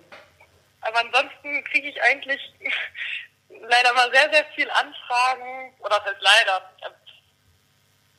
aber 0.80 0.98
ansonsten 1.00 1.62
kriege 1.64 1.88
ich 1.88 2.02
eigentlich 2.02 2.40
leider 3.48 3.92
mal 3.94 4.10
sehr, 4.12 4.30
sehr 4.32 4.44
viel 4.54 4.68
Anfragen. 4.70 5.74
Oder 5.80 5.98
das 5.98 6.06
heißt 6.14 6.20
leider. 6.22 6.70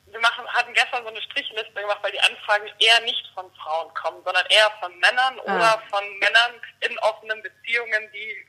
Wir 0.10 0.20
machen, 0.22 0.48
hatten 0.48 0.74
gestern 0.74 1.04
so 1.04 1.10
eine 1.10 1.22
Strichliste 1.22 1.74
gemacht, 1.74 2.00
weil 2.02 2.12
die 2.14 2.20
Anfragen 2.22 2.66
eher 2.80 3.02
nicht 3.02 3.26
von 3.34 3.52
Frauen 3.56 3.94
kommen, 3.94 4.24
sondern 4.24 4.46
eher 4.48 4.72
von 4.80 4.98
Männern 5.00 5.40
Ah. 5.46 5.56
oder 5.56 5.84
von 5.90 6.04
Männern 6.20 6.54
in 6.82 6.98
offenen 7.00 7.42
Beziehungen, 7.44 8.10
die 8.14 8.48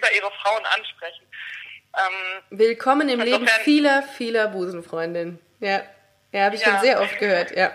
über 0.00 0.12
ihre 0.12 0.30
Frauen 0.42 0.64
ansprechen. 0.64 1.26
Ähm, 1.96 2.42
Willkommen 2.58 3.08
im 3.08 3.20
Leben 3.20 3.46
vieler, 3.64 4.02
vieler 4.02 4.48
Busenfreundinnen. 4.48 5.38
Ja, 5.60 5.82
ja 6.32 6.44
habe 6.44 6.56
ich 6.56 6.62
schon 6.62 6.72
Ja. 6.74 6.80
sehr 6.80 7.00
oft 7.00 7.18
gehört, 7.18 7.50
ja. 7.54 7.72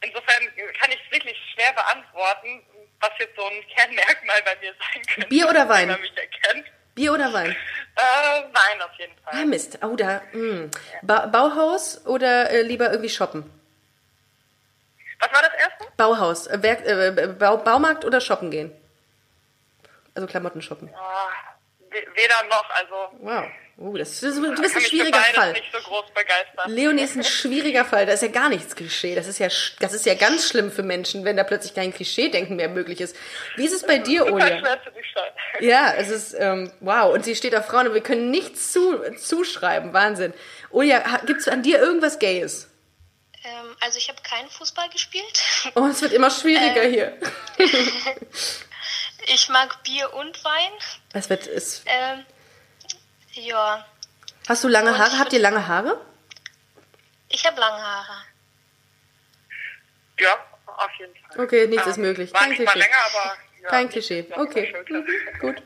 insofern 0.00 0.42
kann 0.80 0.90
ich 0.90 0.98
es 1.06 1.12
wirklich 1.12 1.36
schwer 1.54 1.72
beantworten, 1.72 2.62
was 3.00 3.10
jetzt 3.18 3.36
so 3.36 3.44
ein 3.44 3.62
Kernmerkmal 3.74 4.42
bei 4.44 4.56
mir 4.60 4.72
sein 4.72 5.02
könnte. 5.14 5.28
Bier 5.28 5.48
oder 5.48 5.68
Wein? 5.68 5.88
Wie 5.88 5.92
man 5.92 6.00
mich 6.00 6.16
erkennt. 6.16 6.66
Bier 6.94 7.12
oder 7.12 7.32
Wein? 7.32 7.50
Äh, 7.96 8.42
Wein 8.52 8.82
auf 8.82 8.92
jeden 8.98 9.16
Fall. 9.18 9.32
Ah, 9.34 9.44
Mist. 9.44 9.78
Oh, 9.82 9.96
da. 9.96 10.22
Mh. 10.32 10.68
Ba 11.02 11.26
Bauhaus 11.26 12.06
oder 12.06 12.50
äh, 12.50 12.62
lieber 12.62 12.90
irgendwie 12.90 13.08
shoppen? 13.10 13.50
Was 15.20 15.32
war 15.32 15.42
das 15.42 15.52
erste? 15.54 15.86
Bauhaus. 15.96 16.46
Äh, 16.46 16.62
Werk, 16.62 16.86
äh, 16.86 17.26
Bau 17.38 17.56
Baumarkt 17.58 18.04
oder 18.04 18.20
shoppen 18.20 18.50
gehen? 18.50 18.70
Also 20.14 20.26
Klamotten 20.26 20.62
shoppen. 20.62 20.90
Ah, 20.94 21.28
we- 21.90 22.06
weder 22.14 22.42
noch, 22.48 22.68
also 22.70 22.94
Wow. 23.20 23.44
Oh, 23.76 23.96
das 23.96 24.22
ist, 24.22 24.36
du 24.36 24.40
bist 24.40 24.54
kann 24.54 24.54
ein 24.54 24.60
mich 24.62 24.72
für 24.72 24.80
schwieriger 24.82 25.18
Fall. 25.18 25.52
nicht 25.52 25.72
so 25.72 25.78
groß 25.80 26.04
begeistern. 26.14 26.70
Leonie 26.70 27.02
ist 27.02 27.16
ein 27.16 27.24
schwieriger 27.40 27.84
Fall. 27.84 28.06
Da 28.06 28.12
ist 28.12 28.22
ja 28.22 28.28
gar 28.28 28.48
nichts 28.48 28.76
Klischee. 28.76 29.16
Das 29.16 29.26
ist 29.26 29.40
ja, 29.40 29.48
das 29.80 29.92
ist 29.92 30.06
ja 30.06 30.14
ganz 30.14 30.48
schlimm 30.48 30.70
für 30.70 30.84
Menschen, 30.84 31.24
wenn 31.24 31.36
da 31.36 31.42
plötzlich 31.42 31.74
kein 31.74 31.92
Klischee-Denken 31.92 32.54
mehr 32.54 32.68
möglich 32.68 33.00
ist. 33.00 33.16
Wie 33.56 33.64
ist 33.64 33.72
es 33.72 33.82
bei 33.84 33.98
dir, 33.98 34.32
Olia? 34.32 34.60
schwer 34.60 34.80
zu 34.84 34.90
durchschauen. 34.92 35.24
Ja, 35.60 35.92
es 35.96 36.08
ist, 36.08 36.34
ähm, 36.38 36.72
wow. 36.80 37.12
Und 37.12 37.24
sie 37.24 37.34
steht 37.34 37.54
auf 37.56 37.66
Frauen 37.66 37.88
und 37.88 37.94
wir 37.94 38.00
können 38.02 38.30
nichts 38.30 38.72
zu, 38.72 38.96
zuschreiben. 39.16 39.92
Wahnsinn. 39.92 40.34
Olia, 40.70 41.00
gibt 41.26 41.40
es 41.40 41.48
an 41.48 41.62
dir 41.64 41.78
irgendwas 41.80 42.20
Gayes? 42.20 42.68
Ähm, 43.44 43.76
also 43.80 43.98
ich 43.98 44.08
habe 44.08 44.18
keinen 44.22 44.50
Fußball 44.50 44.88
gespielt. 44.90 45.42
Oh, 45.74 45.86
es 45.90 46.00
wird 46.00 46.12
immer 46.12 46.30
schwieriger 46.30 46.82
Ähm. 46.84 46.92
hier. 46.92 47.18
Ich 49.32 49.48
mag 49.48 49.82
Bier 49.84 50.12
und 50.14 50.44
Wein. 50.44 50.72
Es 51.12 51.30
wird, 51.30 51.46
es, 51.46 51.82
Ähm, 51.86 52.24
ja, 53.32 53.84
hast 54.48 54.62
du 54.64 54.68
lange 54.68 54.90
Und 54.92 54.98
Haare? 54.98 55.18
Habt 55.18 55.32
ihr 55.32 55.40
lange 55.40 55.66
Haare? 55.66 56.00
ich 57.28 57.44
habe 57.46 57.58
lange 57.58 57.82
Haare. 57.82 58.22
Ja, 60.20 60.38
auf 60.66 60.90
jeden 60.98 61.14
Fall. 61.16 61.44
Okay, 61.44 61.66
nichts 61.66 61.84
Ähm, 61.86 61.90
ist 61.92 61.98
möglich. 61.98 62.32
Kein 62.32 62.52
Klischee. 62.54 62.78
länger, 62.78 62.96
aber 63.06 63.36
ja, 63.62 63.68
Kein 63.68 63.88
Klischee. 63.88 64.26
Okay. 64.36 64.74
Mhm, 64.88 65.06
gut. 65.40 65.62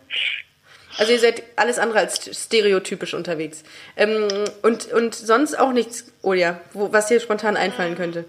Also 0.96 1.12
ihr 1.12 1.20
seid 1.20 1.42
alles 1.56 1.78
andere 1.78 1.98
als 1.98 2.42
stereotypisch 2.44 3.12
unterwegs. 3.14 3.62
Ähm, 3.96 4.28
und, 4.62 4.86
und 4.86 5.14
sonst 5.14 5.58
auch 5.58 5.72
nichts, 5.72 6.04
Olia, 6.22 6.60
wo, 6.72 6.92
was 6.92 7.06
dir 7.08 7.20
spontan 7.20 7.56
einfallen 7.56 7.96
könnte? 7.96 8.24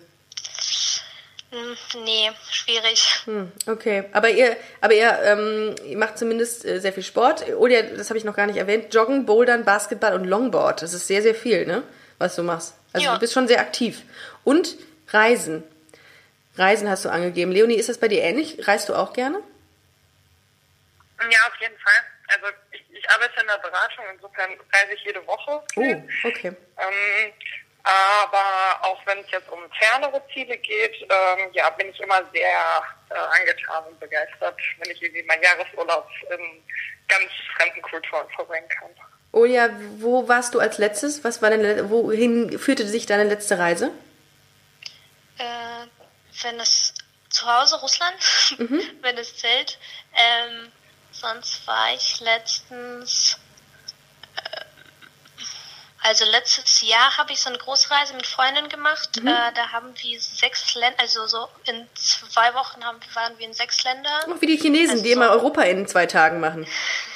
Hm, 1.52 2.04
nee, 2.04 2.32
schwierig. 2.52 3.22
Hm, 3.26 3.52
okay, 3.66 4.04
aber 4.12 4.30
ihr, 4.30 4.56
aber 4.82 4.94
ihr, 4.94 5.18
ähm, 5.24 5.76
ihr 5.86 5.98
macht 5.98 6.18
zumindest 6.20 6.64
äh, 6.64 6.80
sehr 6.80 6.94
viel 6.94 7.02
Sport. 7.04 7.48
Olia, 7.56 7.82
das 7.82 8.10
habe 8.10 8.18
ich 8.20 8.24
noch 8.24 8.36
gar 8.36 8.46
nicht 8.46 8.58
erwähnt. 8.58 8.94
Joggen, 8.94 9.26
Bouldern, 9.26 9.66
Basketball 9.66 10.14
und 10.14 10.26
Longboard. 10.26 10.82
Das 10.84 10.94
ist 10.94 11.08
sehr, 11.08 11.24
sehr 11.24 11.34
viel, 11.34 11.66
ne? 11.66 11.82
Was 12.20 12.36
du 12.36 12.44
machst. 12.44 12.76
Also 12.94 13.06
Ja. 13.08 13.14
du 13.16 13.20
bist 13.20 13.34
schon 13.34 13.48
sehr 13.48 13.62
aktiv. 13.62 14.04
Und 14.44 14.76
Reisen. 15.10 15.64
Reisen 16.56 16.90
hast 16.90 17.06
du 17.06 17.10
angegeben. 17.10 17.52
Leonie, 17.52 17.76
ist 17.76 17.90
das 17.90 17.98
bei 17.98 18.08
dir 18.10 18.22
ähnlich? 18.22 18.68
Reist 18.68 18.90
du 18.90 18.94
auch 18.94 19.14
gerne? 19.14 19.40
Ja, 21.20 21.40
auf 21.48 21.56
jeden 21.60 21.78
Fall. 21.80 22.04
Also 22.28 22.46
ich, 22.72 22.84
ich 22.92 23.10
arbeite 23.10 23.40
in 23.42 23.48
der 23.48 23.58
Beratung, 23.58 24.06
insofern 24.14 24.52
reise 24.72 24.94
ich 24.94 25.04
jede 25.04 25.26
Woche. 25.26 25.64
Oh, 25.76 26.04
okay. 26.28 26.50
Ähm, 26.78 27.34
aber 27.84 28.80
auch 28.86 29.00
wenn 29.06 29.20
es 29.20 29.32
jetzt 29.32 29.50
um 29.50 29.60
fernere 29.80 30.22
Ziele 30.34 30.58
geht, 30.58 30.96
ähm, 31.02 31.50
ja, 31.54 31.70
bin 31.72 31.90
ich 31.90 32.00
immer 32.00 32.22
sehr 32.34 32.84
äh, 33.10 33.40
angetan 33.40 33.84
und 33.86 34.00
begeistert, 34.00 34.58
wenn 34.80 34.92
ich 34.92 35.02
irgendwie 35.02 35.24
meinen 35.24 35.44
Jahresurlaub 35.44 36.08
in 36.32 36.64
ganz 37.08 37.32
fremden 37.56 37.82
Kulturen 37.82 38.28
verbringen 38.36 38.68
kann. 38.70 38.90
Olia, 39.32 39.70
wo 39.98 40.28
warst 40.28 40.54
du 40.56 40.60
als 40.60 40.78
letztes? 40.78 41.24
Was 41.24 41.42
war 41.42 41.50
deine, 41.52 41.90
wohin 41.90 42.58
führte 42.60 42.88
sich 42.88 43.06
deine 43.06 43.24
letzte 43.26 43.58
Reise? 43.60 43.92
Äh, 45.38 45.88
wenn 46.44 46.60
es 46.60 46.94
zu 47.30 47.46
Hause 47.46 47.80
Russland, 47.80 48.16
Mhm. 48.58 48.82
wenn 49.02 49.18
es 49.18 49.38
zählt. 49.38 49.78
Ähm, 50.16 50.72
sonst 51.12 51.66
war 51.68 51.94
ich 51.94 52.20
letztens. 52.22 53.38
Also 56.02 56.24
letztes 56.26 56.82
Jahr 56.82 57.18
habe 57.18 57.34
ich 57.34 57.42
so 57.42 57.50
eine 57.50 57.58
Großreise 57.58 58.14
mit 58.14 58.26
Freunden 58.26 58.70
gemacht. 58.70 59.18
Mhm. 59.22 59.28
Äh, 59.28 59.52
da 59.54 59.70
haben 59.74 59.94
wir 60.02 60.20
sechs 60.22 60.74
Länder, 60.76 60.98
also 61.00 61.28
so 61.28 61.50
in 61.66 61.88
zwei 61.96 62.54
Wochen 62.54 62.84
haben, 62.86 63.00
waren 63.14 63.38
wir 63.38 63.46
in 63.46 63.54
sechs 63.54 63.84
Ländern. 63.84 64.32
Auch 64.32 64.40
wie 64.42 64.46
die 64.48 64.58
Chinesen, 64.58 64.92
Also 64.92 65.04
die 65.04 65.12
immer 65.12 65.26
so- 65.26 65.32
Europa 65.34 65.64
in 65.64 65.88
zwei 65.88 66.06
Tagen 66.06 66.40
machen. 66.40 66.66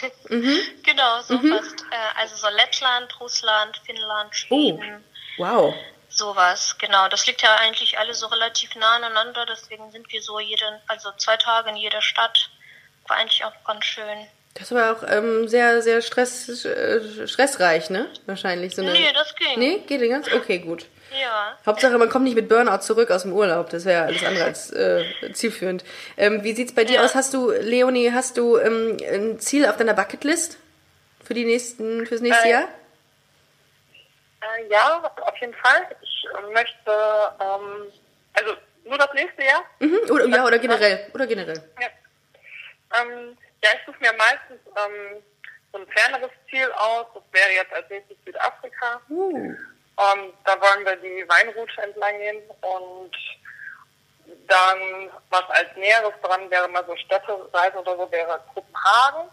Genau, 0.83 1.21
so 1.21 1.37
Mhm. 1.37 1.49
fast. 1.57 1.81
Äh, 1.91 2.19
also 2.19 2.35
so 2.35 2.49
Lettland, 2.49 3.19
Russland, 3.19 3.81
Finnland, 3.85 4.31
Oh, 4.49 4.77
Schweden. 4.77 5.03
wow. 5.37 5.73
Sowas, 6.09 6.77
genau. 6.77 7.07
Das 7.07 7.25
liegt 7.25 7.41
ja 7.41 7.55
eigentlich 7.55 7.97
alle 7.97 8.13
so 8.13 8.27
relativ 8.27 8.75
nah 8.75 8.97
aneinander, 8.97 9.45
deswegen 9.45 9.91
sind 9.91 10.11
wir 10.11 10.21
so 10.21 10.39
jeden, 10.39 10.79
also 10.87 11.11
zwei 11.13 11.37
Tage 11.37 11.69
in 11.69 11.77
jeder 11.77 12.01
Stadt. 12.01 12.49
War 13.07 13.17
eigentlich 13.17 13.43
auch 13.45 13.53
ganz 13.65 13.85
schön. 13.85 14.27
Das 14.55 14.71
war 14.71 14.95
auch 14.95 15.03
ähm, 15.09 15.47
sehr, 15.47 15.81
sehr 15.81 16.01
stress, 16.01 16.63
äh, 16.65 17.27
stressreich, 17.27 17.89
ne? 17.89 18.07
Wahrscheinlich. 18.27 18.75
So 18.75 18.83
eine, 18.83 18.91
Nee, 18.93 19.11
das 19.13 19.33
ging. 19.35 19.57
Nee, 19.59 19.79
geht 19.87 20.01
den 20.01 20.11
ganz? 20.11 20.31
Okay, 20.31 20.59
gut. 20.59 20.85
Ja. 21.19 21.57
Hauptsache, 21.65 21.97
man 21.97 22.09
kommt 22.09 22.25
nicht 22.25 22.35
mit 22.35 22.49
Burnout 22.49 22.79
zurück 22.81 23.09
aus 23.11 23.23
dem 23.23 23.33
Urlaub. 23.33 23.69
Das 23.71 23.85
wäre 23.85 24.03
alles 24.05 24.23
andere 24.23 24.45
als 24.45 24.71
äh, 24.71 25.03
zielführend. 25.33 25.83
Ähm, 26.17 26.43
wie 26.43 26.53
sieht's 26.53 26.73
bei 26.73 26.83
dir 26.83 26.95
Ja. 26.95 27.03
aus? 27.05 27.15
Hast 27.15 27.33
du, 27.33 27.49
Leonie, 27.51 28.11
hast 28.11 28.37
du 28.37 28.57
ähm, 28.57 28.97
ein 29.11 29.39
Ziel 29.39 29.65
auf 29.67 29.77
deiner 29.77 29.93
Bucketlist 29.93 30.57
für 31.23 31.33
die 31.33 31.45
nächsten, 31.45 32.05
fürs 32.05 32.21
nächste 32.21 32.47
Äh, 32.47 32.51
Jahr? 32.51 32.67
Äh, 34.41 34.71
ja, 34.71 35.11
auf 35.21 35.37
jeden 35.39 35.53
Fall. 35.53 35.87
Ich 36.01 36.25
äh, 36.37 36.51
möchte, 36.53 36.91
ähm, 37.39 37.91
also 38.33 38.53
nur 38.85 38.97
das 38.97 39.13
nächste 39.13 39.43
Jahr. 39.43 39.63
Mhm. 39.79 39.99
Oder, 40.11 40.25
ja, 40.27 40.45
oder 40.45 40.59
generell. 40.59 41.07
Oder 41.13 41.27
generell. 41.27 41.63
Ja, 41.79 41.87
ähm, 43.01 43.37
ja 43.63 43.69
ich 43.75 43.85
suche 43.85 43.97
mir 43.99 44.13
meistens 44.13 44.59
ähm, 44.75 45.23
so 45.71 45.79
ein 45.79 45.87
ferneres 45.87 46.31
Ziel 46.49 46.71
aus. 46.73 47.07
Das 47.13 47.23
wäre 47.31 47.51
jetzt 47.55 47.73
als 47.73 47.89
nächstes 47.89 48.17
Südafrika. 48.25 49.01
Uh. 49.09 49.55
Ähm, 49.95 50.33
da 50.45 50.59
wollen 50.59 50.85
wir 50.85 50.95
die 50.97 51.27
Weinroute 51.27 51.81
entlang 51.81 52.17
gehen 52.17 52.41
und 52.61 53.11
dann, 54.47 55.09
was 55.29 55.43
als 55.49 55.75
Näheres 55.75 56.13
dran 56.21 56.49
wäre, 56.49 56.67
mal 56.67 56.83
so 56.85 56.95
Städtereise 56.95 57.77
oder 57.77 57.97
so, 57.97 58.11
wäre 58.11 58.41
Kopenhagen. 58.53 59.29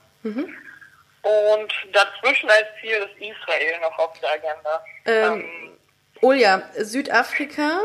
Und 1.23 1.73
dazwischen 1.93 2.49
als 2.51 2.67
Ziel 2.81 2.97
ist 2.97 3.17
Israel 3.17 3.81
noch 3.81 3.99
auf 3.99 4.19
der 4.21 4.33
Agenda. 4.33 4.85
Ähm, 5.05 5.79
Olja, 6.23 6.63
Südafrika, 6.77 7.81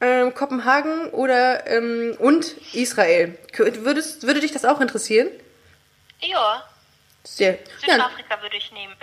ähm, 0.00 0.34
Kopenhagen 0.34 1.10
oder 1.10 1.66
ähm, 1.66 2.16
und 2.18 2.56
Israel. 2.74 3.38
Würdest, 3.56 4.26
würde 4.26 4.40
dich 4.40 4.52
das 4.52 4.64
auch 4.64 4.80
interessieren? 4.80 5.30
Ja, 6.20 6.64
Sehr, 7.24 7.58
ja, 7.86 7.94
Südafrika 7.94 8.40
würde 8.42 8.56
ich 8.56 8.72
nehmen. 8.72 8.94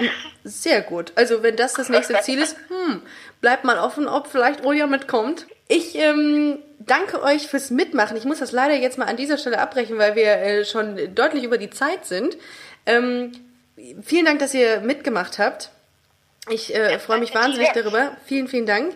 sehr 0.44 0.82
gut. 0.82 1.12
Also 1.16 1.44
wenn 1.44 1.56
das 1.56 1.74
das 1.74 1.90
nächste 1.90 2.20
Ziel 2.22 2.40
ist, 2.40 2.56
hm, 2.70 3.02
bleibt 3.42 3.64
mal 3.64 3.78
offen, 3.78 4.08
ob 4.08 4.28
vielleicht 4.28 4.66
Olja 4.66 4.88
mitkommt. 4.88 5.46
Ich 5.68 5.96
ähm, 5.96 6.60
danke 6.80 7.22
euch 7.22 7.48
fürs 7.48 7.70
Mitmachen. 7.70 8.18
Ich 8.18 8.26
muss 8.26 8.40
das 8.40 8.52
leider 8.52 8.76
jetzt 8.76 8.98
mal 8.98 9.06
an 9.08 9.18
dieser 9.18 9.38
Stelle 9.38 9.60
abbrechen, 9.60 9.98
weil 9.98 10.16
wir 10.16 10.32
äh, 10.38 10.66
schon 10.66 11.14
deutlich 11.16 11.44
über 11.44 11.58
die 11.58 11.70
Zeit 11.70 12.06
sind. 12.06 12.38
Ähm, 12.86 13.32
vielen 14.02 14.26
Dank, 14.26 14.40
dass 14.40 14.54
ihr 14.54 14.82
mitgemacht 14.82 15.40
habt. 15.40 15.70
Ich 16.50 16.76
äh, 16.76 17.00
freue 17.00 17.20
mich 17.20 17.34
wahnsinnig 17.34 17.70
darüber. 17.74 18.18
Vielen, 18.26 18.48
vielen 18.48 18.66
Dank. 18.66 18.96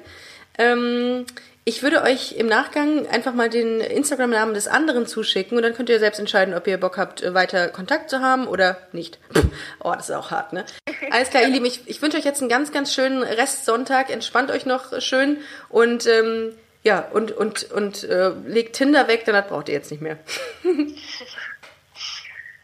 Ähm, 0.57 1.25
ich 1.67 1.83
würde 1.83 2.01
euch 2.01 2.31
im 2.31 2.47
Nachgang 2.47 3.07
einfach 3.07 3.33
mal 3.33 3.49
den 3.49 3.81
Instagram-Namen 3.81 4.53
des 4.53 4.69
anderen 4.69 5.05
zuschicken 5.05 5.57
und 5.57 5.63
dann 5.63 5.73
könnt 5.73 5.89
ihr 5.89 5.99
selbst 5.99 6.17
entscheiden, 6.17 6.53
ob 6.53 6.65
ihr 6.65 6.79
Bock 6.79 6.97
habt, 6.97 7.21
äh, 7.21 7.33
weiter 7.33 7.67
Kontakt 7.67 8.09
zu 8.09 8.21
haben 8.21 8.47
oder 8.47 8.77
nicht. 8.93 9.19
Oh, 9.83 9.91
das 9.91 10.09
ist 10.09 10.15
auch 10.15 10.31
hart, 10.31 10.53
ne? 10.53 10.65
Alles 11.11 11.29
klar, 11.29 11.43
ihr 11.43 11.49
Lieben, 11.49 11.65
ich, 11.65 11.87
ich 11.87 12.01
wünsche 12.01 12.17
euch 12.17 12.25
jetzt 12.25 12.41
einen 12.41 12.49
ganz, 12.49 12.71
ganz 12.71 12.93
schönen 12.93 13.23
Restsonntag. 13.23 14.09
Entspannt 14.09 14.51
euch 14.51 14.65
noch 14.65 15.01
schön 15.01 15.41
und 15.69 16.05
ähm, 16.05 16.55
ja, 16.83 16.99
und, 17.11 17.31
und, 17.31 17.71
und 17.71 18.03
äh, 18.03 18.29
legt 18.45 18.75
Tinder 18.75 19.07
weg, 19.07 19.25
denn 19.25 19.33
das 19.33 19.47
braucht 19.47 19.67
ihr 19.69 19.75
jetzt 19.75 19.89
nicht 19.89 20.01
mehr. 20.01 20.19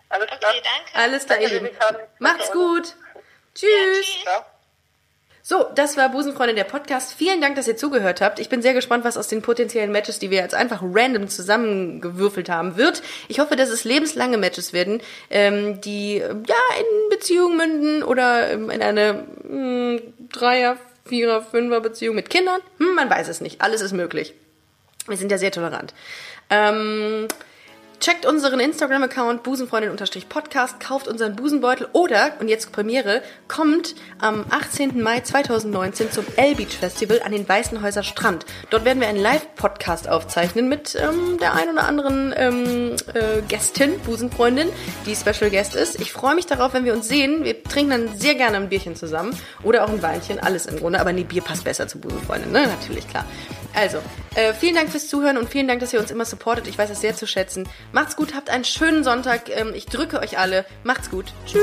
Alles 0.09 0.27
klar. 0.27 0.51
Okay, 0.51 0.61
danke. 0.63 0.95
Alles 0.95 1.25
klar, 1.25 1.41
ihr 1.41 1.49
Lieben. 1.49 1.69
Macht's 2.19 2.51
gut. 2.51 2.93
Tschüss. 3.55 4.21
Ciao. 4.23 4.45
So, 5.45 5.65
das 5.75 5.97
war 5.97 6.07
Busenfreundin 6.07 6.55
der 6.55 6.63
Podcast. 6.63 7.13
Vielen 7.13 7.41
Dank, 7.41 7.57
dass 7.57 7.67
ihr 7.67 7.75
zugehört 7.75 8.21
habt. 8.21 8.39
Ich 8.39 8.47
bin 8.47 8.61
sehr 8.61 8.73
gespannt, 8.73 9.03
was 9.03 9.17
aus 9.17 9.27
den 9.27 9.41
potenziellen 9.41 9.91
Matches, 9.91 10.17
die 10.17 10.29
wir 10.29 10.37
jetzt 10.37 10.55
einfach 10.55 10.81
random 10.81 11.27
zusammengewürfelt 11.27 12.47
haben, 12.47 12.77
wird. 12.77 13.03
Ich 13.27 13.39
hoffe, 13.39 13.57
dass 13.57 13.67
es 13.67 13.83
lebenslange 13.83 14.37
Matches 14.37 14.71
werden, 14.71 15.01
ähm, 15.29 15.81
die 15.81 16.19
äh, 16.19 16.29
ja 16.29 16.55
in 16.79 17.09
Beziehungen 17.09 17.57
münden 17.57 18.03
oder 18.03 18.51
ähm, 18.51 18.69
in 18.69 18.81
eine 18.81 19.25
mh, 19.43 20.01
Dreier, 20.31 20.77
Vierer, 21.03 21.41
Fünfer 21.41 21.81
Beziehung 21.81 22.15
mit 22.15 22.29
Kindern. 22.29 22.61
Hm, 22.77 22.95
man 22.95 23.09
weiß 23.09 23.27
es 23.27 23.41
nicht. 23.41 23.61
Alles 23.61 23.81
ist 23.81 23.91
möglich. 23.91 24.33
Wir 25.07 25.17
sind 25.17 25.29
ja 25.29 25.37
sehr 25.37 25.51
tolerant. 25.51 25.93
Ähm, 26.49 27.27
Checkt 28.03 28.25
unseren 28.25 28.59
Instagram-Account 28.59 29.43
busenfreundin-podcast, 29.43 30.81
kauft 30.81 31.07
unseren 31.07 31.37
Busenbeutel 31.37 31.87
oder, 31.93 32.33
und 32.41 32.49
jetzt 32.49 32.73
Premiere, 32.73 33.21
kommt 33.47 33.95
am 34.19 34.43
18. 34.49 35.01
Mai 35.01 35.21
2019 35.21 36.11
zum 36.11 36.25
L-Beach 36.35 36.77
Festival 36.77 37.21
an 37.23 37.31
den 37.31 37.47
Weißenhäuser 37.47 38.03
Strand. 38.03 38.45
Dort 38.71 38.83
werden 38.83 38.99
wir 38.99 39.07
einen 39.07 39.21
Live-Podcast 39.21 40.09
aufzeichnen 40.09 40.67
mit 40.67 40.95
ähm, 40.95 41.37
der 41.39 41.53
ein 41.53 41.69
oder 41.69 41.85
anderen 41.85 42.33
ähm, 42.35 42.95
äh, 43.13 43.41
Gästin, 43.47 43.97
Busenfreundin, 44.01 44.67
die 45.05 45.15
Special 45.15 45.49
Guest 45.49 45.73
ist. 45.73 46.01
Ich 46.01 46.11
freue 46.11 46.35
mich 46.35 46.45
darauf, 46.45 46.73
wenn 46.73 46.83
wir 46.83 46.91
uns 46.91 47.07
sehen. 47.07 47.45
Wir 47.45 47.63
trinken 47.63 47.91
dann 47.91 48.19
sehr 48.19 48.35
gerne 48.35 48.57
ein 48.57 48.67
Bierchen 48.67 48.97
zusammen 48.97 49.33
oder 49.63 49.85
auch 49.85 49.89
ein 49.89 50.01
Weinchen, 50.01 50.39
alles 50.39 50.65
im 50.65 50.77
Grunde. 50.77 50.99
Aber 50.99 51.13
nee, 51.13 51.23
Bier 51.23 51.41
passt 51.41 51.63
besser 51.63 51.87
zu 51.87 51.99
Busenfreundin, 51.99 52.51
ne? 52.51 52.67
Natürlich, 52.67 53.07
klar. 53.07 53.23
Also, 53.73 53.99
äh, 54.35 54.53
vielen 54.53 54.75
Dank 54.75 54.89
fürs 54.89 55.07
Zuhören 55.07 55.37
und 55.37 55.49
vielen 55.49 55.67
Dank, 55.67 55.79
dass 55.79 55.93
ihr 55.93 55.99
uns 55.99 56.11
immer 56.11 56.25
supportet. 56.25 56.67
Ich 56.67 56.77
weiß 56.77 56.89
es 56.91 57.01
sehr 57.01 57.15
zu 57.15 57.25
schätzen. 57.25 57.67
Macht's 57.93 58.15
gut, 58.15 58.33
habt 58.33 58.49
einen 58.49 58.65
schönen 58.65 59.03
Sonntag. 59.03 59.55
Ähm, 59.55 59.71
ich 59.75 59.85
drücke 59.85 60.19
euch 60.19 60.39
alle. 60.39 60.65
Macht's 60.83 61.11
gut. 61.11 61.31
Tschüss. 61.45 61.61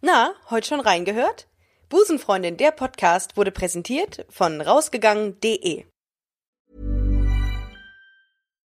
Na, 0.00 0.34
heute 0.48 0.68
schon 0.68 0.78
reingehört? 0.78 1.48
Busenfreundin, 1.88 2.56
der 2.56 2.70
Podcast 2.70 3.36
wurde 3.36 3.50
präsentiert 3.50 4.26
von 4.30 4.60
rausgegangen.de. 4.60 5.86